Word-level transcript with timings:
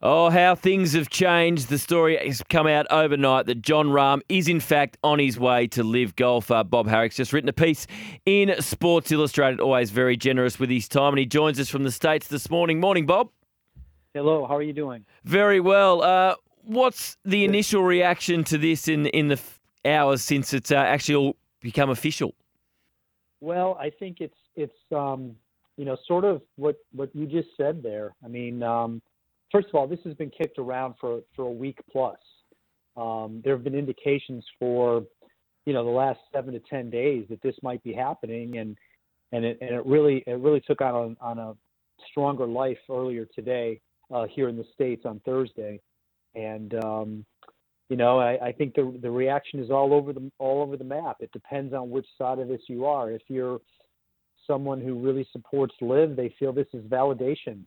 Oh, 0.00 0.30
how 0.30 0.54
things 0.54 0.92
have 0.92 1.08
changed. 1.08 1.70
The 1.70 1.78
story 1.78 2.16
has 2.24 2.40
come 2.48 2.68
out 2.68 2.86
overnight 2.88 3.46
that 3.46 3.62
Jon 3.62 3.88
Rahm 3.88 4.20
is, 4.28 4.46
in 4.46 4.60
fact, 4.60 4.96
on 5.02 5.18
his 5.18 5.40
way 5.40 5.66
to 5.68 5.82
LIV 5.82 6.14
Golf. 6.14 6.52
Uh, 6.52 6.62
Bob 6.62 6.86
Harig's 6.86 7.16
just 7.16 7.32
written 7.32 7.48
a 7.48 7.52
piece 7.52 7.84
in 8.24 8.54
Sports 8.62 9.10
Illustrated, 9.10 9.58
always 9.58 9.90
very 9.90 10.16
generous 10.16 10.60
with 10.60 10.70
his 10.70 10.86
time, 10.86 11.14
and 11.14 11.18
he 11.18 11.26
joins 11.26 11.58
us 11.58 11.68
from 11.68 11.82
the 11.82 11.90
States 11.90 12.28
this 12.28 12.48
morning. 12.48 12.78
Morning, 12.78 13.06
Bob. 13.06 13.30
Hello, 14.14 14.46
how 14.46 14.54
are 14.54 14.62
you 14.62 14.72
doing? 14.72 15.04
Very 15.24 15.58
well. 15.58 16.02
Uh, 16.02 16.36
what's 16.62 17.16
the 17.24 17.44
initial 17.44 17.82
reaction 17.82 18.44
to 18.44 18.56
this 18.56 18.86
in, 18.86 19.06
in 19.06 19.26
the 19.26 19.34
f- 19.34 19.58
hours 19.84 20.22
since 20.22 20.54
it's 20.54 20.70
uh, 20.70 20.76
actually 20.76 21.16
all 21.16 21.36
become 21.60 21.90
official? 21.90 22.36
Well, 23.40 23.76
I 23.80 23.90
think 23.90 24.20
it's 24.20 24.38
it's 24.54 24.78
um, 24.92 25.34
you 25.76 25.84
know 25.84 25.96
sort 26.06 26.24
of 26.24 26.42
what 26.54 26.76
what 26.92 27.10
you 27.16 27.26
just 27.26 27.48
said 27.56 27.82
there. 27.82 28.14
I 28.24 28.28
mean, 28.28 28.62
um, 28.62 29.02
first 29.52 29.68
of 29.68 29.74
all, 29.74 29.86
this 29.86 30.00
has 30.04 30.14
been 30.14 30.30
kicked 30.30 30.58
around 30.58 30.94
for 31.00 31.20
for 31.34 31.42
a 31.46 31.50
week 31.50 31.78
plus. 31.90 32.18
Um, 32.96 33.40
there 33.44 33.54
have 33.54 33.64
been 33.64 33.74
indications 33.74 34.44
for 34.58 35.04
you 35.66 35.72
know 35.72 35.84
the 35.84 35.90
last 35.90 36.20
seven 36.32 36.52
to 36.54 36.60
ten 36.60 36.90
days 36.90 37.26
that 37.30 37.42
this 37.42 37.54
might 37.62 37.82
be 37.82 37.92
happening, 37.92 38.58
and 38.58 38.76
and 39.32 39.44
it 39.44 39.58
and 39.60 39.70
it 39.70 39.84
really 39.86 40.24
it 40.26 40.38
really 40.38 40.60
took 40.60 40.80
on 40.80 41.16
on 41.20 41.38
a 41.38 41.54
stronger 42.10 42.46
life 42.46 42.78
earlier 42.90 43.26
today 43.34 43.80
uh, 44.12 44.26
here 44.26 44.48
in 44.48 44.56
the 44.56 44.64
states 44.74 45.02
on 45.04 45.20
Thursday, 45.24 45.80
and 46.34 46.74
um, 46.82 47.24
you 47.88 47.96
know 47.96 48.18
I, 48.18 48.48
I 48.48 48.52
think 48.52 48.74
the 48.74 48.98
the 49.00 49.10
reaction 49.10 49.60
is 49.60 49.70
all 49.70 49.94
over 49.94 50.12
the 50.12 50.30
all 50.38 50.62
over 50.62 50.76
the 50.76 50.84
map. 50.84 51.16
It 51.20 51.32
depends 51.32 51.72
on 51.72 51.90
which 51.90 52.06
side 52.16 52.38
of 52.38 52.48
this 52.48 52.62
you 52.68 52.86
are. 52.86 53.10
If 53.10 53.22
you're 53.28 53.60
someone 54.46 54.80
who 54.80 54.98
really 54.98 55.28
supports 55.30 55.74
LIV, 55.80 56.16
they 56.16 56.34
feel 56.38 56.52
this 56.52 56.66
is 56.72 56.82
validation 56.84 57.64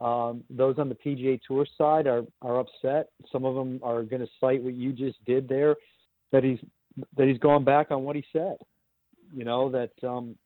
um, 0.00 0.44
those 0.48 0.78
on 0.78 0.88
the 0.88 0.94
PGA 0.94 1.40
Tour 1.46 1.66
side 1.76 2.06
are 2.06 2.22
are 2.42 2.60
upset. 2.60 3.10
Some 3.30 3.44
of 3.44 3.54
them 3.54 3.80
are 3.82 4.02
going 4.02 4.22
to 4.22 4.28
cite 4.40 4.62
what 4.62 4.74
you 4.74 4.92
just 4.92 5.22
did 5.24 5.48
there, 5.48 5.76
that 6.32 6.42
he's 6.42 6.58
that 7.16 7.28
he's 7.28 7.38
gone 7.38 7.64
back 7.64 7.90
on 7.90 8.04
what 8.04 8.16
he 8.16 8.24
said. 8.32 8.56
You 9.34 9.44
know 9.44 9.70
that 9.70 9.92
um, 10.06 10.36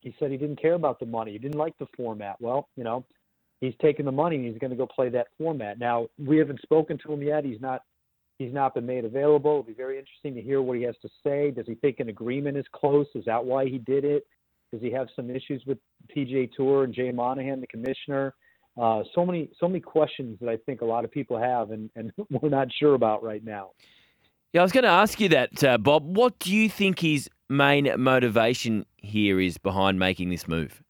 he 0.00 0.14
said 0.18 0.30
he 0.30 0.36
didn't 0.36 0.60
care 0.60 0.74
about 0.74 1.00
the 1.00 1.06
money. 1.06 1.32
He 1.32 1.38
didn't 1.38 1.58
like 1.58 1.76
the 1.78 1.86
format. 1.96 2.36
Well, 2.40 2.68
you 2.76 2.84
know, 2.84 3.04
he's 3.60 3.74
taking 3.80 4.04
the 4.04 4.12
money 4.12 4.36
and 4.36 4.46
he's 4.46 4.58
going 4.58 4.70
to 4.70 4.76
go 4.76 4.86
play 4.86 5.08
that 5.10 5.28
format. 5.38 5.78
Now 5.78 6.08
we 6.18 6.38
haven't 6.38 6.60
spoken 6.62 6.98
to 6.98 7.12
him 7.12 7.22
yet. 7.22 7.44
He's 7.44 7.60
not 7.60 7.82
he's 8.38 8.52
not 8.52 8.74
been 8.74 8.86
made 8.86 9.04
available. 9.04 9.52
It'll 9.52 9.62
be 9.62 9.72
very 9.72 9.98
interesting 9.98 10.34
to 10.34 10.42
hear 10.42 10.60
what 10.60 10.76
he 10.76 10.82
has 10.82 10.96
to 11.02 11.08
say. 11.24 11.50
Does 11.52 11.66
he 11.66 11.74
think 11.76 12.00
an 12.00 12.08
agreement 12.08 12.56
is 12.56 12.66
close? 12.72 13.06
Is 13.14 13.24
that 13.26 13.44
why 13.44 13.66
he 13.66 13.78
did 13.78 14.04
it? 14.04 14.26
Does 14.72 14.82
he 14.82 14.90
have 14.90 15.06
some 15.14 15.30
issues 15.30 15.62
with 15.64 15.78
PGA 16.14 16.50
Tour 16.52 16.84
and 16.84 16.92
Jay 16.92 17.12
Monahan, 17.12 17.60
the 17.60 17.66
commissioner? 17.68 18.34
Uh, 18.80 19.02
so 19.14 19.24
many 19.24 19.48
so 19.58 19.66
many 19.66 19.80
questions 19.80 20.38
that 20.40 20.50
I 20.50 20.58
think 20.58 20.82
a 20.82 20.84
lot 20.84 21.04
of 21.04 21.10
people 21.10 21.38
have 21.38 21.70
and, 21.70 21.88
and 21.96 22.12
we're 22.30 22.48
not 22.48 22.68
sure 22.78 22.94
about 22.94 23.22
right 23.22 23.44
now. 23.44 23.70
Yeah, 24.52 24.60
I 24.60 24.64
was 24.64 24.72
going 24.72 24.84
to 24.84 24.90
ask 24.90 25.20
you 25.20 25.28
that, 25.30 25.64
uh, 25.64 25.76
Bob. 25.76 26.16
What 26.16 26.38
do 26.38 26.54
you 26.54 26.68
think 26.68 27.00
his 27.00 27.28
main 27.48 27.90
motivation 27.98 28.86
here 28.96 29.40
is 29.40 29.58
behind 29.58 29.98
making 29.98 30.30
this 30.30 30.48
move? 30.48 30.82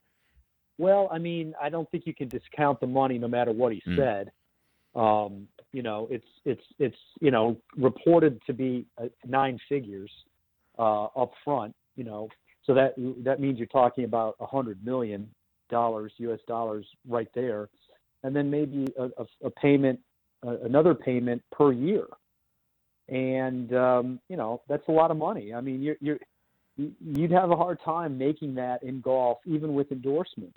Well, 0.79 1.09
I 1.11 1.19
mean, 1.19 1.55
I 1.61 1.69
don't 1.69 1.91
think 1.91 2.07
you 2.07 2.15
can 2.15 2.29
discount 2.29 2.81
the 2.81 2.87
money 2.87 3.19
no 3.19 3.29
matter 3.29 3.53
what 3.53 3.73
he 3.73 3.83
mm. 3.87 3.97
said. 3.97 4.31
Um, 4.95 5.49
you 5.73 5.83
know, 5.83 6.07
it's 6.11 6.27
it's 6.45 6.63
it's 6.79 6.97
you 7.21 7.31
know 7.31 7.57
reported 7.77 8.41
to 8.47 8.53
be 8.53 8.87
uh, 8.99 9.07
nine 9.27 9.59
figures 9.69 10.11
uh, 10.79 11.05
up 11.05 11.33
front. 11.45 11.75
You 11.97 12.05
know, 12.05 12.29
so 12.65 12.75
that 12.75 12.95
that 13.25 13.41
means 13.41 13.59
you're 13.59 13.67
talking 13.67 14.05
about 14.05 14.37
a 14.41 14.47
hundred 14.47 14.85
million 14.85 15.29
dollars, 15.71 16.13
U.S. 16.19 16.41
dollars, 16.47 16.87
right 17.09 17.29
there, 17.35 17.69
and 18.23 18.35
then 18.35 18.51
maybe 18.51 18.87
a, 18.99 19.05
a, 19.05 19.27
a 19.45 19.51
payment, 19.51 20.01
uh, 20.47 20.59
another 20.61 20.95
payment 20.95 21.43
per 21.53 21.73
year, 21.73 22.07
and 23.09 23.73
um, 23.75 24.21
you 24.29 24.37
know 24.37 24.63
that's 24.69 24.87
a 24.89 24.93
lot 24.93 25.11
of 25.11 25.17
money. 25.17 25.55
I 25.55 25.61
mean, 25.61 25.83
you're, 25.83 25.97
you're 26.01 26.19
you'd 26.77 27.31
have 27.31 27.51
a 27.51 27.57
hard 27.57 27.79
time 27.85 28.19
making 28.19 28.55
that 28.57 28.83
in 28.83 29.01
golf, 29.01 29.39
even 29.47 29.75
with 29.75 29.91
endorsement. 29.93 30.57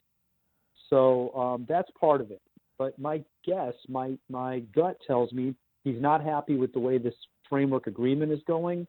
So 0.89 1.33
um, 1.35 1.65
that's 1.69 1.89
part 1.99 2.21
of 2.21 2.31
it. 2.31 2.41
But 2.77 2.97
my 2.97 3.23
guess, 3.45 3.73
my 3.87 4.17
my 4.29 4.59
gut 4.73 4.97
tells 5.05 5.31
me 5.31 5.55
he's 5.83 6.01
not 6.01 6.23
happy 6.23 6.55
with 6.55 6.73
the 6.73 6.79
way 6.79 6.97
this 6.97 7.13
framework 7.49 7.87
agreement 7.87 8.31
is 8.31 8.39
going. 8.47 8.87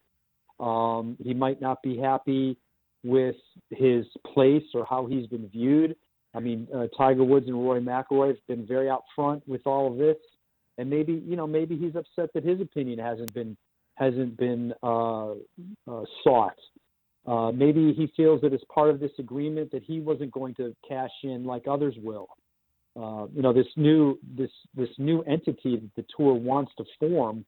Um, 0.59 1.17
he 1.23 1.33
might 1.33 1.59
not 1.59 1.81
be 1.81 1.97
happy 1.97 2.57
with 3.03 3.35
his 3.69 4.05
place 4.33 4.63
or 4.73 4.85
how 4.85 5.07
he's 5.07 5.27
been 5.27 5.47
viewed. 5.49 5.95
I 6.33 6.39
mean, 6.39 6.67
uh, 6.73 6.87
Tiger 6.97 7.23
Woods 7.23 7.47
and 7.47 7.55
Rory 7.55 7.81
McIlroy 7.81 8.29
have 8.29 8.47
been 8.47 8.65
very 8.65 8.89
out 8.89 9.03
front 9.15 9.47
with 9.47 9.61
all 9.65 9.91
of 9.91 9.97
this, 9.97 10.17
and 10.77 10.89
maybe 10.89 11.21
you 11.25 11.35
know 11.35 11.47
maybe 11.47 11.77
he's 11.77 11.95
upset 11.95 12.31
that 12.33 12.43
his 12.43 12.61
opinion 12.61 12.99
hasn't 12.99 13.33
been 13.33 13.57
hasn't 13.95 14.37
been 14.37 14.73
uh, 14.81 15.31
uh, 15.31 16.03
sought. 16.23 16.57
Uh, 17.27 17.51
maybe 17.51 17.93
he 17.93 18.11
feels 18.17 18.41
that 18.41 18.53
as 18.53 18.61
part 18.73 18.89
of 18.89 18.99
this 18.99 19.11
agreement 19.19 19.71
that 19.71 19.83
he 19.83 19.99
wasn't 19.99 20.31
going 20.31 20.55
to 20.55 20.75
cash 20.87 21.11
in 21.23 21.45
like 21.45 21.67
others 21.67 21.95
will. 22.01 22.27
Uh, 22.95 23.27
you 23.33 23.41
know, 23.41 23.53
this 23.53 23.67
new 23.75 24.17
this 24.35 24.49
this 24.75 24.89
new 24.97 25.21
entity 25.23 25.77
that 25.77 25.95
the 25.95 26.05
tour 26.15 26.33
wants 26.33 26.71
to 26.77 26.85
form, 26.99 27.45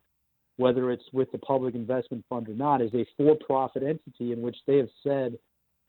whether 0.57 0.91
it's 0.91 1.03
with 1.11 1.31
the 1.31 1.37
public 1.39 1.73
investment 1.73 2.23
fund 2.29 2.47
or 2.49 2.53
not, 2.53 2.81
is 2.81 2.93
a 2.93 3.05
for-profit 3.17 3.81
entity 3.83 4.31
in 4.31 4.41
which 4.41 4.57
they 4.67 4.77
have 4.77 4.89
said 5.01 5.37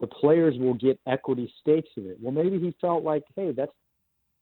the 0.01 0.07
players 0.07 0.55
will 0.59 0.75
get 0.75 0.99
equity 1.07 1.53
stakes 1.61 1.91
in 1.97 2.07
it. 2.07 2.19
Well, 2.21 2.33
maybe 2.33 2.59
he 2.59 2.75
felt 2.81 3.05
like, 3.05 3.25
hey, 3.37 3.53
that's 3.53 3.73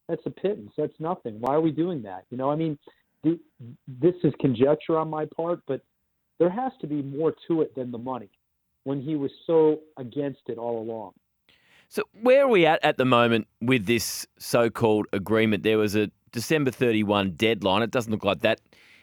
that's 0.09 0.23
a 0.27 0.31
pittance. 0.31 0.73
That's 0.77 0.99
nothing. 0.99 1.41
Why 1.41 1.55
are 1.55 1.61
we 1.61 1.71
doing 1.71 2.03
that? 2.03 2.25
You 2.31 2.37
know, 2.37 2.51
I 2.51 2.57
mean, 2.57 2.79
this 3.23 4.15
is 4.25 4.33
conjecture 4.41 4.99
on 4.99 5.09
my 5.09 5.27
part, 5.37 5.61
but 5.67 5.81
there 6.39 6.51
has 6.51 6.73
to 6.81 6.87
be 6.87 7.03
more 7.03 7.33
to 7.49 7.63
it 7.63 7.75
than 7.75 7.93
the 7.93 7.99
money. 7.99 8.31
When 8.85 9.01
he 9.01 9.15
was 9.15 9.31
so 9.47 9.81
against 9.97 10.41
it 10.49 10.59
all 10.59 10.81
along. 10.81 11.13
So 11.89 12.03
where 12.21 12.45
are 12.45 12.49
we 12.49 12.67
at 12.67 12.85
at 12.85 12.97
the 12.97 13.05
moment 13.05 13.47
with 13.61 13.87
this 13.87 14.27
so-called 14.39 15.07
agreement? 15.13 15.63
There 15.63 15.79
was 15.79 15.95
a 15.95 16.11
December 16.33 16.73
31 16.73 17.33
deadline. 17.33 17.83
It 17.83 17.93
doesn't 17.93 18.11
look 18.11 18.25
like 18.25 18.41
that 18.41 18.61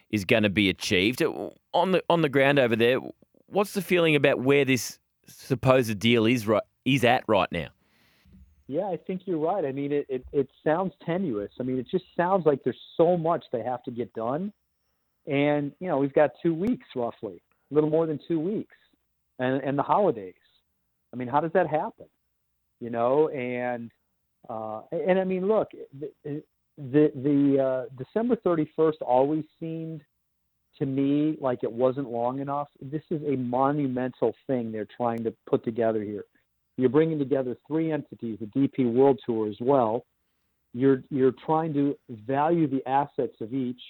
is 0.10 0.26
going 0.26 0.44
to 0.44 0.50
be 0.50 0.70
achieved. 0.70 1.22
On 1.22 1.92
the 1.92 2.04
on 2.10 2.22
the 2.24 2.30
ground 2.30 2.60
over 2.60 2.76
there, 2.76 3.00
what's 3.46 3.74
the 3.74 3.82
feeling 3.82 4.16
about 4.16 4.42
where 4.42 4.66
this 4.66 4.99
supposed 5.30 5.98
deal 6.00 6.26
is 6.26 6.48
right 6.48 6.64
is 6.86 7.04
at 7.04 7.24
right 7.28 7.52
now. 7.52 7.70
Yeah, 8.68 8.86
I 8.86 8.98
think 8.98 9.22
you're 9.26 9.40
right. 9.40 9.66
I 9.66 9.72
mean, 9.72 9.92
it, 9.92 10.06
it, 10.10 10.24
it 10.32 10.48
sounds 10.64 10.94
tenuous. 11.04 11.52
I 11.60 11.64
mean, 11.64 11.80
it 11.80 11.88
just 11.90 12.06
sounds 12.16 12.46
like 12.46 12.64
there's 12.64 12.80
so 12.98 13.18
much 13.18 13.44
they 13.52 13.64
have 13.64 13.82
to 13.84 13.92
get 13.92 14.14
done. 14.14 14.54
And, 15.26 15.72
you 15.80 15.88
know, 15.88 15.98
we've 15.98 16.14
got 16.14 16.32
two 16.42 16.54
weeks 16.54 16.86
roughly, 16.96 17.42
a 17.72 17.74
little 17.74 17.90
more 17.90 18.06
than 18.06 18.20
two 18.28 18.40
weeks, 18.40 18.76
and, 19.40 19.62
and 19.64 19.76
the 19.76 19.82
holidays. 19.82 20.36
I 21.12 21.18
mean, 21.18 21.28
how 21.28 21.40
does 21.40 21.52
that 21.54 21.68
happen? 21.68 22.06
You 22.80 22.92
know, 22.92 23.30
and, 23.30 23.90
uh, 24.48 24.82
and 24.92 25.20
I 25.20 25.24
mean, 25.24 25.48
look, 25.48 25.70
the, 26.00 26.44
the, 26.78 27.12
the 27.16 27.64
uh, 27.64 27.86
December 27.98 28.36
31st 28.46 29.02
always 29.02 29.46
seemed 29.60 30.02
to 30.80 30.86
me 30.86 31.38
like 31.40 31.60
it 31.64 31.72
wasn't 31.72 32.10
long 32.10 32.40
enough. 32.40 32.70
This 32.82 33.04
is 33.12 33.22
a 33.24 33.36
monumental 33.36 34.34
thing 34.48 34.72
they're 34.72 34.88
trying 34.98 35.24
to 35.26 35.34
put 35.48 35.64
together 35.64 36.02
here. 36.02 36.24
You're 36.78 36.90
bringing 36.90 37.20
together 37.20 37.58
three 37.68 37.92
entities, 37.92 38.40
the 38.40 38.46
DP 38.48 38.92
World 38.92 39.20
Tour 39.26 39.50
as 39.50 39.58
well. 39.60 40.06
You're 40.74 41.04
you're 41.10 41.34
trying 41.46 41.74
to 41.74 41.98
value 42.10 42.68
the 42.68 42.88
assets 42.88 43.36
of 43.42 43.54
each, 43.54 43.82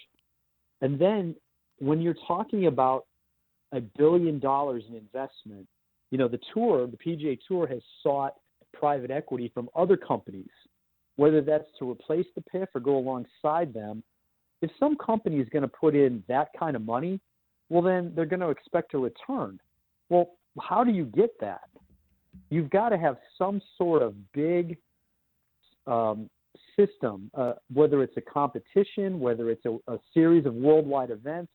and 0.81 0.97
then 0.97 1.35
when 1.79 2.01
you're 2.01 2.15
talking 2.27 2.67
about 2.67 3.05
a 3.73 3.81
billion 3.81 4.39
dollars 4.39 4.83
in 4.89 4.95
investment, 4.95 5.67
you 6.09 6.17
know 6.17 6.27
the 6.27 6.39
tour, 6.53 6.87
the 6.87 6.97
PGA 6.97 7.37
Tour 7.47 7.67
has 7.67 7.81
sought 8.01 8.33
private 8.73 9.11
equity 9.11 9.51
from 9.53 9.69
other 9.75 9.97
companies, 9.97 10.49
whether 11.17 11.41
that's 11.41 11.67
to 11.79 11.91
replace 11.91 12.27
the 12.35 12.43
PIF 12.53 12.67
or 12.73 12.81
go 12.81 12.97
alongside 12.97 13.73
them 13.73 14.03
if 14.61 14.71
some 14.79 14.95
company 14.97 15.37
is 15.37 15.47
going 15.49 15.61
to 15.61 15.67
put 15.67 15.95
in 15.95 16.23
that 16.27 16.49
kind 16.57 16.75
of 16.75 16.81
money, 16.83 17.19
well, 17.69 17.81
then 17.81 18.11
they're 18.15 18.25
going 18.25 18.39
to 18.41 18.49
expect 18.49 18.93
a 18.93 18.97
return. 18.97 19.59
Well, 20.09 20.31
how 20.59 20.83
do 20.83 20.91
you 20.91 21.05
get 21.05 21.39
that? 21.39 21.69
You've 22.49 22.69
got 22.69 22.89
to 22.89 22.97
have 22.97 23.17
some 23.37 23.61
sort 23.77 24.01
of 24.01 24.15
big 24.33 24.77
um, 25.87 26.29
system, 26.77 27.29
uh, 27.35 27.53
whether 27.73 28.01
it's 28.03 28.17
a 28.17 28.21
competition, 28.21 29.19
whether 29.19 29.49
it's 29.49 29.65
a, 29.65 29.77
a 29.91 29.97
series 30.13 30.45
of 30.45 30.53
worldwide 30.53 31.11
events, 31.11 31.51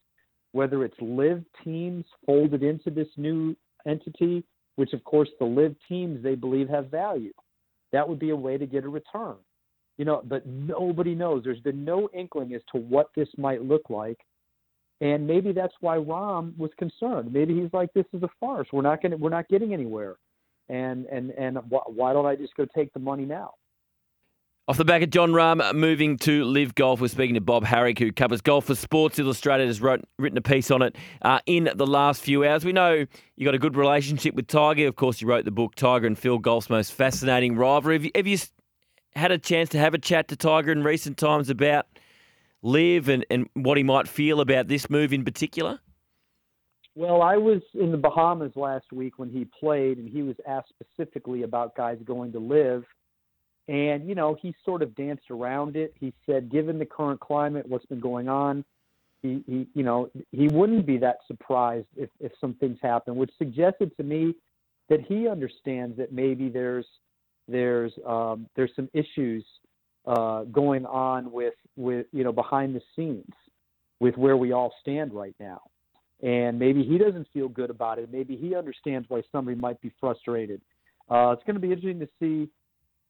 whether 0.53 0.85
it's 0.85 0.97
LIV 1.01 1.45
teams 1.65 2.05
folded 2.27 2.63
into 2.63 2.91
this 2.91 3.09
new 3.17 3.57
entity, 3.87 4.45
which 4.77 4.93
of 4.93 5.03
course 5.05 5.29
the 5.39 5.45
LIV 5.45 5.75
teams 5.89 6.23
they 6.23 6.35
believe 6.35 6.69
have 6.69 6.91
value. 6.91 7.33
That 7.93 8.09
would 8.09 8.19
be 8.19 8.31
a 8.31 8.37
way 8.37 8.57
to 8.59 8.67
get 8.67 8.85
a 8.85 8.89
return. 8.89 9.37
You 9.97 10.05
know, 10.05 10.23
but 10.25 10.45
nobody 10.47 11.15
knows. 11.15 11.45
There's 11.45 11.61
been 11.61 11.85
no 11.85 12.09
inkling 12.13 12.55
as 12.55 12.63
to 12.73 12.79
what 12.79 13.11
this 13.15 13.29
might 13.37 13.63
look 13.63 13.91
like. 13.91 14.19
And 15.01 15.27
maybe 15.27 15.53
that's 15.53 15.75
why 15.81 15.97
Rahm 15.97 16.57
was 16.57 16.71
concerned. 16.79 17.33
Maybe 17.33 17.61
he's 17.61 17.73
like, 17.73 17.93
"This 17.95 18.07
is 18.13 18.23
a 18.23 18.31
farce. 18.41 18.69
We're 18.73 18.83
not 18.83 19.03
going. 19.03 19.19
We're 19.19 19.31
not 19.31 19.49
getting 19.49 19.73
anywhere." 19.73 20.17
And 20.69 21.07
and 21.07 21.31
and 21.33 21.59
why 21.69 22.13
don't 22.13 22.27
I 22.27 22.37
just 22.37 22.55
go 22.57 22.65
take 22.65 22.93
the 22.93 23.01
money 23.01 23.25
now? 23.25 23.55
Off 24.67 24.79
the 24.79 24.85
back 24.85 25.03
of 25.03 25.11
Jon 25.11 25.33
Rahm 25.33 25.75
moving 25.75 26.17
to 26.21 26.43
LIV 26.43 26.75
Golf, 26.75 26.99
we're 26.99 27.09
speaking 27.09 27.35
to 27.35 27.41
Bob 27.43 27.67
Harig, 27.67 27.99
who 27.99 28.11
covers 28.11 28.41
golf 28.41 28.65
for 28.65 28.75
Sports 28.75 29.19
Illustrated, 29.19 29.67
has 29.67 29.83
wrote, 29.83 30.03
written 30.19 30.39
a 30.39 30.41
piece 30.41 30.71
on 30.71 30.81
it 30.81 30.97
uh, 31.21 31.41
in 31.45 31.69
the 31.75 31.87
last 31.87 32.23
few 32.23 32.47
hours. 32.47 32.65
We 32.65 32.73
know 32.73 33.05
you 33.37 33.45
got 33.45 33.55
a 33.55 33.59
good 33.59 33.77
relationship 33.77 34.35
with 34.35 34.47
Tiger. 34.47 34.87
Of 34.87 34.97
course, 34.97 35.21
you 35.21 35.29
wrote 35.29 35.45
the 35.45 35.51
book 35.51 35.75
Tiger 35.75 36.07
and 36.07 36.19
Phil, 36.19 36.39
Golf's 36.39 36.71
Most 36.71 36.95
Fascinating 36.95 37.57
Rivalry. 37.57 37.97
Have 37.97 38.05
you, 38.07 38.11
have 38.15 38.27
you 38.27 38.39
had 39.17 39.31
a 39.31 39.39
chance 39.39 39.69
to 39.71 39.79
have 39.79 39.95
a 39.95 39.99
chat 39.99 40.29
to 40.29 40.37
Tiger 40.37 40.73
in 40.73 40.83
recent 40.83 41.17
times 41.17 41.51
about 41.51 41.87
LIV 42.63 43.09
and, 43.09 43.27
and 43.31 43.49
what 43.55 43.77
he 43.77 43.83
might 43.83 44.09
feel 44.09 44.41
about 44.41 44.69
this 44.69 44.91
move 44.91 45.13
in 45.13 45.25
particular? 45.25 45.79
Well, 46.97 47.23
I 47.23 47.37
was 47.37 47.61
in 47.75 47.91
the 47.91 47.99
Bahamas 47.99 48.53
last 48.55 48.93
week 48.93 49.19
when 49.19 49.29
he 49.29 49.47
played, 49.59 49.99
and 49.99 50.09
he 50.09 50.23
was 50.23 50.37
asked 50.47 50.73
specifically 50.81 51.43
about 51.43 51.75
guys 51.75 51.99
going 52.05 52.33
to 52.33 52.39
LIV. 52.39 52.85
and, 53.67 54.09
you 54.09 54.15
know, 54.15 54.37
he 54.41 54.55
sort 54.65 54.83
of 54.83 54.95
danced 54.95 55.31
around 55.31 55.77
it. 55.77 55.95
He 55.99 56.13
said, 56.25 56.51
given 56.51 56.79
the 56.79 56.87
current 56.87 57.21
climate, 57.21 57.67
what's 57.69 57.87
been 57.87 58.01
going 58.01 58.29
on, 58.29 58.65
he, 59.23 59.43
he 59.47 59.67
you 59.75 59.83
know, 59.83 60.11
he 60.31 60.49
wouldn't 60.49 60.87
be 60.87 60.99
that 60.99 61.19
surprised 61.27 61.87
if, 61.97 62.11
if 62.21 62.31
some 62.41 62.55
things 62.55 62.79
happen, 62.83 63.17
which 63.17 63.31
suggested 63.39 63.97
to 63.97 64.03
me 64.03 64.35
that 64.89 65.01
he 65.01 65.27
understands 65.29 65.97
that 65.97 66.13
maybe 66.13 66.49
there's 66.49 66.87
there's 67.49 67.93
um, 68.07 68.49
there's 68.57 68.71
some 68.75 68.89
issues 68.93 69.45
uh, 70.07 70.45
going 70.45 70.87
on 70.87 71.31
with 71.31 71.55
with 71.77 72.07
you 72.13 72.25
know 72.25 72.33
behind 72.33 72.75
the 72.75 72.83
scenes 72.97 73.33
with 74.01 74.17
where 74.17 74.37
we 74.37 74.53
all 74.53 74.73
stand 74.81 75.13
right 75.13 75.35
now, 75.39 75.61
and 76.23 76.59
maybe 76.59 76.83
he 76.83 76.99
doesn't 76.99 77.27
feel 77.33 77.49
good 77.49 77.71
about 77.71 77.99
it. 77.99 78.11
Maybe 78.13 78.37
he 78.37 78.55
understands 78.55 79.09
why 79.09 79.23
somebody 79.33 79.59
might 79.59 79.81
be 79.81 79.93
frustrated. 80.01 80.61
Uh, 81.11 81.31
it's 81.37 81.43
going 81.45 81.55
to 81.55 81.61
be 81.61 81.73
interesting 81.73 82.01
to 82.01 82.09
see 82.19 82.49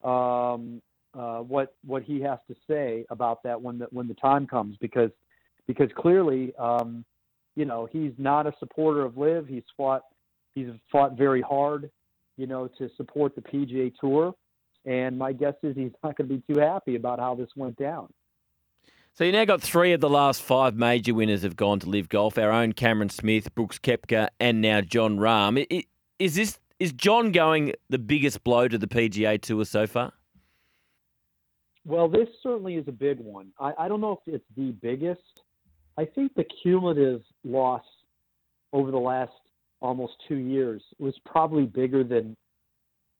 um, 0.06 0.82
uh, 1.18 1.38
what 1.38 1.74
what 1.84 2.02
he 2.02 2.20
has 2.20 2.38
to 2.48 2.56
say 2.68 3.04
about 3.10 3.42
that 3.44 3.60
when 3.60 3.78
the 3.78 3.86
when 3.90 4.08
the 4.08 4.14
time 4.14 4.46
comes 4.46 4.76
because 4.80 5.10
because 5.66 5.88
clearly 5.96 6.52
um, 6.58 7.04
you 7.54 7.64
know 7.64 7.88
he's 7.90 8.12
not 8.18 8.46
a 8.46 8.52
supporter 8.58 9.04
of 9.04 9.16
LIV. 9.16 9.46
He's 9.46 9.62
fought 9.76 10.02
he's 10.54 10.68
fought 10.90 11.16
very 11.16 11.40
hard 11.40 11.90
you 12.36 12.46
know 12.46 12.68
to 12.78 12.90
support 12.96 13.34
the 13.34 13.42
PGA 13.42 13.92
Tour, 14.00 14.34
and 14.84 15.18
my 15.18 15.32
guess 15.32 15.54
is 15.62 15.76
he's 15.76 15.92
not 16.02 16.16
going 16.16 16.28
to 16.28 16.36
be 16.36 16.54
too 16.54 16.60
happy 16.60 16.96
about 16.96 17.18
how 17.18 17.34
this 17.34 17.48
went 17.56 17.76
down. 17.76 18.08
So 19.14 19.22
you 19.22 19.30
now 19.30 19.44
got 19.44 19.62
three 19.62 19.92
of 19.92 20.00
the 20.00 20.10
last 20.10 20.42
five 20.42 20.74
major 20.74 21.14
winners 21.14 21.42
have 21.42 21.54
gone 21.54 21.78
to 21.80 21.88
LIV 21.88 22.08
Golf. 22.08 22.36
Our 22.36 22.50
own 22.50 22.72
Cameron 22.72 23.10
Smith, 23.10 23.54
Brooks 23.54 23.78
Koepka, 23.78 24.28
and 24.40 24.60
now 24.60 24.80
Jon 24.80 25.18
Rahm. 25.18 25.84
Is 26.18 26.34
this 26.34 26.58
is 26.80 26.92
Jon 26.92 27.30
going 27.30 27.74
the 27.88 27.98
biggest 27.98 28.42
blow 28.42 28.66
to 28.66 28.76
the 28.76 28.88
PGA 28.88 29.40
Tour 29.40 29.64
so 29.64 29.86
far? 29.86 30.12
Well, 31.86 32.08
this 32.08 32.28
certainly 32.42 32.74
is 32.74 32.88
a 32.88 32.92
big 32.92 33.20
one. 33.20 33.52
I, 33.60 33.72
I 33.78 33.88
don't 33.88 34.00
know 34.00 34.20
if 34.26 34.34
it's 34.34 34.44
the 34.56 34.72
biggest. 34.72 35.20
I 35.96 36.06
think 36.06 36.34
the 36.34 36.44
cumulative 36.44 37.22
loss 37.44 37.84
over 38.72 38.90
the 38.90 38.98
last 38.98 39.32
almost 39.84 40.14
two 40.26 40.36
years 40.36 40.82
was 40.98 41.14
probably 41.26 41.66
bigger 41.66 42.02
than 42.02 42.34